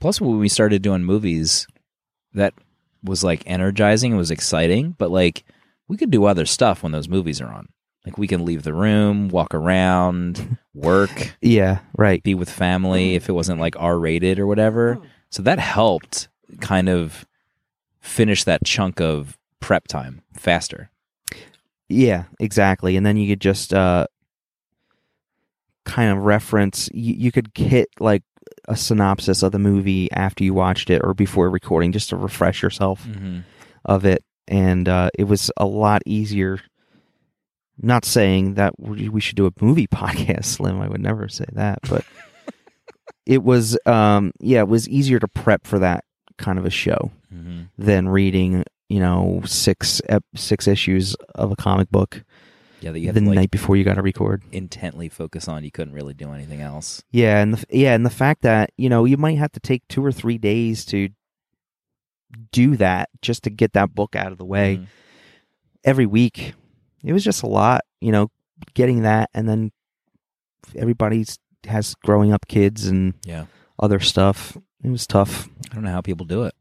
Plus, 0.00 0.20
when 0.20 0.38
we 0.38 0.48
started 0.48 0.82
doing 0.82 1.04
movies, 1.04 1.66
that 2.32 2.54
was 3.02 3.22
like 3.24 3.42
energizing. 3.46 4.12
It 4.12 4.16
was 4.16 4.30
exciting, 4.30 4.94
but 4.98 5.10
like 5.10 5.44
we 5.88 5.96
could 5.96 6.10
do 6.10 6.24
other 6.24 6.46
stuff 6.46 6.82
when 6.82 6.92
those 6.92 7.08
movies 7.08 7.40
are 7.40 7.52
on. 7.52 7.68
Like 8.04 8.18
we 8.18 8.26
can 8.26 8.44
leave 8.44 8.62
the 8.64 8.74
room, 8.74 9.28
walk 9.28 9.54
around, 9.54 10.58
work, 10.74 11.36
Yeah, 11.40 11.78
right. 11.96 12.22
be 12.22 12.34
with 12.34 12.50
family 12.50 13.14
if 13.14 13.28
it 13.28 13.32
wasn't 13.32 13.60
like 13.60 13.76
R 13.78 13.98
rated 13.98 14.38
or 14.38 14.46
whatever. 14.46 15.00
So 15.30 15.42
that 15.42 15.58
helped 15.58 16.28
kind 16.60 16.88
of 16.88 17.24
finish 18.00 18.44
that 18.44 18.64
chunk 18.64 19.00
of 19.00 19.38
prep 19.60 19.88
time 19.88 20.20
faster. 20.34 20.90
Yeah, 21.88 22.24
exactly. 22.38 22.96
And 22.96 23.06
then 23.06 23.16
you 23.16 23.28
could 23.28 23.40
just 23.40 23.72
uh 23.72 24.06
kind 25.84 26.10
of 26.10 26.18
reference 26.24 26.88
you, 26.92 27.14
you 27.14 27.32
could 27.32 27.50
hit 27.54 27.88
like 28.00 28.22
a 28.68 28.76
synopsis 28.76 29.42
of 29.42 29.52
the 29.52 29.58
movie 29.58 30.10
after 30.12 30.42
you 30.44 30.54
watched 30.54 30.88
it 30.90 31.02
or 31.04 31.12
before 31.14 31.50
recording 31.50 31.92
just 31.92 32.08
to 32.10 32.16
refresh 32.16 32.62
yourself 32.62 33.04
Mm-hmm. 33.06 33.40
of 33.84 34.04
it 34.06 34.24
and 34.48 34.88
uh 34.88 35.10
it 35.18 35.24
was 35.24 35.50
a 35.58 35.66
lot 35.66 36.02
easier 36.06 36.58
not 37.80 38.04
saying 38.04 38.54
that 38.54 38.78
we 38.78 39.20
should 39.20 39.36
do 39.36 39.46
a 39.46 39.52
movie 39.60 39.86
podcast 39.92 40.44
slim 40.44 40.80
i 40.80 40.88
would 40.88 41.00
never 41.00 41.28
say 41.28 41.44
that 41.52 41.78
but 41.88 42.04
it 43.26 43.42
was 43.42 43.76
um 43.86 44.32
yeah 44.40 44.60
it 44.60 44.68
was 44.68 44.88
easier 44.88 45.18
to 45.18 45.28
prep 45.28 45.66
for 45.66 45.78
that 45.78 46.04
kind 46.38 46.58
of 46.58 46.64
a 46.64 46.70
show 46.70 47.10
Mm-hmm. 47.34 47.62
than 47.78 48.08
reading 48.08 48.62
you 48.88 49.00
know 49.00 49.42
six 49.44 50.00
ep- 50.08 50.22
six 50.36 50.68
issues 50.68 51.16
of 51.34 51.50
a 51.50 51.56
comic 51.56 51.90
book 51.90 52.22
Yeah, 52.80 52.92
that 52.92 53.00
you 53.00 53.10
the 53.10 53.18
to 53.20 53.26
like 53.26 53.34
night 53.34 53.50
before 53.50 53.74
you 53.76 53.82
got 53.82 53.94
to 53.94 54.02
record. 54.02 54.44
intently 54.52 55.08
focus 55.08 55.48
on. 55.48 55.64
You 55.64 55.72
couldn't 55.72 55.94
really 55.94 56.14
do 56.14 56.30
anything 56.30 56.60
else. 56.60 57.02
Yeah, 57.10 57.40
and 57.42 57.54
the 57.54 57.64
yeah, 57.76 57.92
and 57.94 58.06
the 58.06 58.10
fact 58.10 58.42
that 58.42 58.70
you 58.76 58.88
know 58.88 59.04
you 59.04 59.16
might 59.16 59.36
have 59.38 59.50
to 59.52 59.58
take 59.58 59.82
two 59.88 60.04
or 60.04 60.12
three 60.12 60.38
days 60.38 60.84
to 60.86 61.08
do 62.52 62.76
that 62.76 63.08
just 63.20 63.42
to 63.44 63.50
get 63.50 63.72
that 63.72 63.94
book 63.96 64.14
out 64.14 64.30
of 64.32 64.38
the 64.38 64.44
way 64.44 64.76
Mhm. 64.76 64.86
every 65.84 66.06
week. 66.06 66.54
It 67.04 67.12
was 67.12 67.22
just 67.22 67.42
a 67.42 67.46
lot, 67.46 67.82
you 68.00 68.12
know, 68.12 68.30
getting 68.74 69.02
that, 69.02 69.30
and 69.34 69.48
then 69.48 69.72
everybody's 70.74 71.38
has 71.66 71.94
growing 72.04 72.32
up 72.32 72.46
kids 72.48 72.86
and 72.86 73.14
Yeah. 73.24 73.46
other 73.78 74.00
stuff. 74.00 74.56
It 74.82 74.90
was 74.90 75.06
tough. 75.06 75.48
I 75.70 75.74
don't 75.74 75.84
know 75.84 75.90
how 75.90 76.00
people 76.00 76.26
do 76.26 76.44
it. 76.44 76.54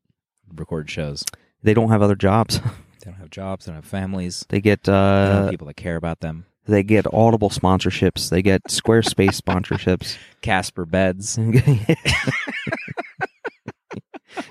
Record 0.55 0.89
shows. 0.89 1.23
They 1.61 1.73
don't 1.73 1.89
have 1.89 2.01
other 2.01 2.15
jobs. 2.15 2.59
They 3.03 3.11
don't 3.11 3.19
have 3.19 3.31
jobs. 3.31 3.65
They 3.65 3.71
don't 3.73 3.81
have 3.83 3.89
families. 3.89 4.45
They 4.47 4.61
get 4.61 4.83
They 4.83 4.93
uh, 4.93 5.49
people 5.49 5.67
that 5.67 5.73
care 5.75 5.97
about 5.97 6.21
them. 6.21 6.45
they 6.65 6.83
get 6.83 7.05
Audible 7.13 7.49
sponsorships. 7.49 8.29
They 8.29 8.41
get 8.41 8.63
Squarespace 8.69 9.41
sponsorships. 9.41 10.17
Casper 10.41 10.85
beds. 10.85 11.37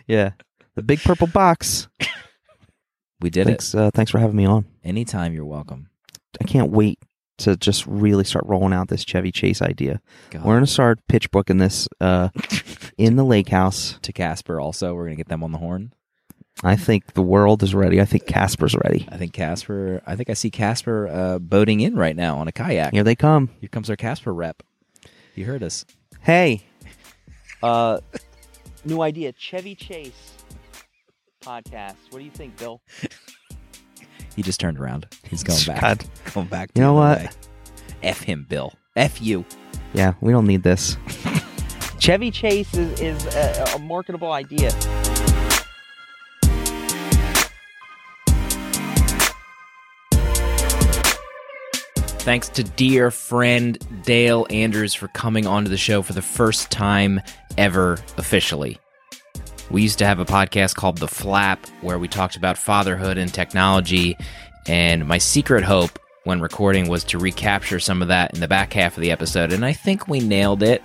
yeah, 0.06 0.32
the 0.74 0.82
big 0.82 1.00
purple 1.00 1.28
box. 1.28 1.88
We 3.22 3.30
did 3.30 3.46
thanks, 3.46 3.72
uh, 3.72 3.90
thanks 3.94 4.10
for 4.10 4.18
having 4.18 4.36
me 4.36 4.44
on. 4.44 4.64
Anytime 4.82 5.32
you're 5.32 5.44
welcome. 5.44 5.88
I 6.40 6.44
can't 6.44 6.72
wait 6.72 6.98
to 7.38 7.56
just 7.56 7.86
really 7.86 8.24
start 8.24 8.44
rolling 8.46 8.72
out 8.72 8.88
this 8.88 9.04
Chevy 9.04 9.30
Chase 9.30 9.62
idea. 9.62 10.00
God. 10.30 10.44
We're 10.44 10.56
gonna 10.56 10.66
start 10.66 10.98
pitch 11.08 11.30
booking 11.30 11.58
this 11.58 11.88
uh, 12.00 12.30
in 12.98 13.14
the 13.14 13.24
lake 13.24 13.48
house. 13.48 13.98
to 14.02 14.12
Casper 14.12 14.60
also. 14.60 14.94
We're 14.94 15.04
gonna 15.04 15.16
get 15.16 15.28
them 15.28 15.44
on 15.44 15.52
the 15.52 15.58
horn. 15.58 15.92
I 16.64 16.74
think 16.74 17.14
the 17.14 17.22
world 17.22 17.62
is 17.62 17.74
ready. 17.74 18.00
I 18.00 18.04
think 18.04 18.26
Casper's 18.26 18.74
ready. 18.74 19.08
I 19.10 19.16
think 19.16 19.32
Casper. 19.32 20.02
I 20.04 20.16
think 20.16 20.28
I 20.28 20.34
see 20.34 20.50
Casper 20.50 21.08
uh, 21.08 21.38
boating 21.38 21.80
in 21.80 21.94
right 21.94 22.16
now 22.16 22.38
on 22.38 22.48
a 22.48 22.52
kayak. 22.52 22.92
Here 22.92 23.04
they 23.04 23.14
come. 23.14 23.50
Here 23.60 23.68
comes 23.68 23.88
our 23.88 23.96
Casper 23.96 24.34
rep. 24.34 24.62
You 25.36 25.44
heard 25.44 25.62
us. 25.62 25.84
Hey, 26.20 26.64
uh, 27.62 28.00
new 28.84 29.00
idea: 29.00 29.32
Chevy 29.32 29.74
Chase 29.76 30.32
podcast. 31.42 31.96
What 32.10 32.18
do 32.20 32.24
you 32.24 32.30
think, 32.30 32.56
Bill? 32.56 32.80
He 34.34 34.42
just 34.42 34.60
turned 34.60 34.78
around. 34.78 35.06
He's 35.28 35.42
going 35.42 35.62
back. 35.66 35.80
God. 35.80 36.04
Going 36.32 36.46
back. 36.46 36.70
You 36.74 36.82
know 36.82 36.94
what? 36.94 37.18
way. 37.18 37.28
F 38.02 38.22
him, 38.22 38.46
Bill. 38.48 38.72
F 38.96 39.20
you. 39.20 39.44
Yeah, 39.94 40.14
we 40.20 40.32
don't 40.32 40.46
need 40.46 40.62
this. 40.62 40.96
Chevy 41.98 42.30
Chase 42.30 42.74
is, 42.74 43.00
is 43.00 43.34
a, 43.34 43.76
a 43.76 43.78
marketable 43.78 44.32
idea. 44.32 44.70
Thanks 52.22 52.48
to 52.50 52.62
dear 52.62 53.10
friend 53.10 53.78
Dale 54.04 54.46
Andrews 54.48 54.94
for 54.94 55.08
coming 55.08 55.46
onto 55.46 55.68
the 55.68 55.76
show 55.76 56.02
for 56.02 56.12
the 56.12 56.22
first 56.22 56.70
time 56.70 57.20
ever 57.58 57.94
officially. 58.16 58.78
We 59.72 59.80
used 59.80 59.98
to 60.00 60.06
have 60.06 60.18
a 60.18 60.26
podcast 60.26 60.74
called 60.74 60.98
The 60.98 61.08
Flap 61.08 61.66
where 61.80 61.98
we 61.98 62.06
talked 62.06 62.36
about 62.36 62.58
fatherhood 62.58 63.16
and 63.16 63.32
technology, 63.32 64.18
and 64.66 65.08
my 65.08 65.16
secret 65.16 65.64
hope 65.64 65.98
when 66.24 66.42
recording 66.42 66.90
was 66.90 67.04
to 67.04 67.18
recapture 67.18 67.80
some 67.80 68.02
of 68.02 68.08
that 68.08 68.34
in 68.34 68.40
the 68.40 68.48
back 68.48 68.74
half 68.74 68.98
of 68.98 69.00
the 69.00 69.10
episode, 69.10 69.50
and 69.50 69.64
I 69.64 69.72
think 69.72 70.06
we 70.06 70.20
nailed 70.20 70.62
it. 70.62 70.82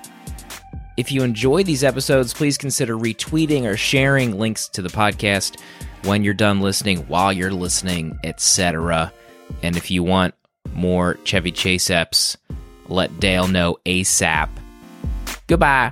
If 0.96 1.12
you 1.12 1.24
enjoy 1.24 1.64
these 1.64 1.84
episodes, 1.84 2.34
please 2.34 2.58
consider 2.58 2.96
retweeting 2.96 3.66
or 3.66 3.76
sharing 3.76 4.40
links 4.40 4.70
to 4.70 4.82
the 4.82 4.90
podcast 4.90 5.60
when 6.06 6.24
you're 6.24 6.34
done 6.34 6.62
listening, 6.62 7.00
while 7.10 7.34
you're 7.34 7.52
listening, 7.52 8.18
etc. 8.24 9.12
And 9.64 9.76
if 9.76 9.92
you 9.92 10.02
want 10.02 10.34
more 10.74 11.20
Chevy 11.26 11.52
Chase 11.52 11.90
eps, 11.90 12.38
let 12.88 13.20
Dale 13.20 13.50
know 13.50 13.78
ASAP. 13.86 14.48
Goodbye. 15.48 15.92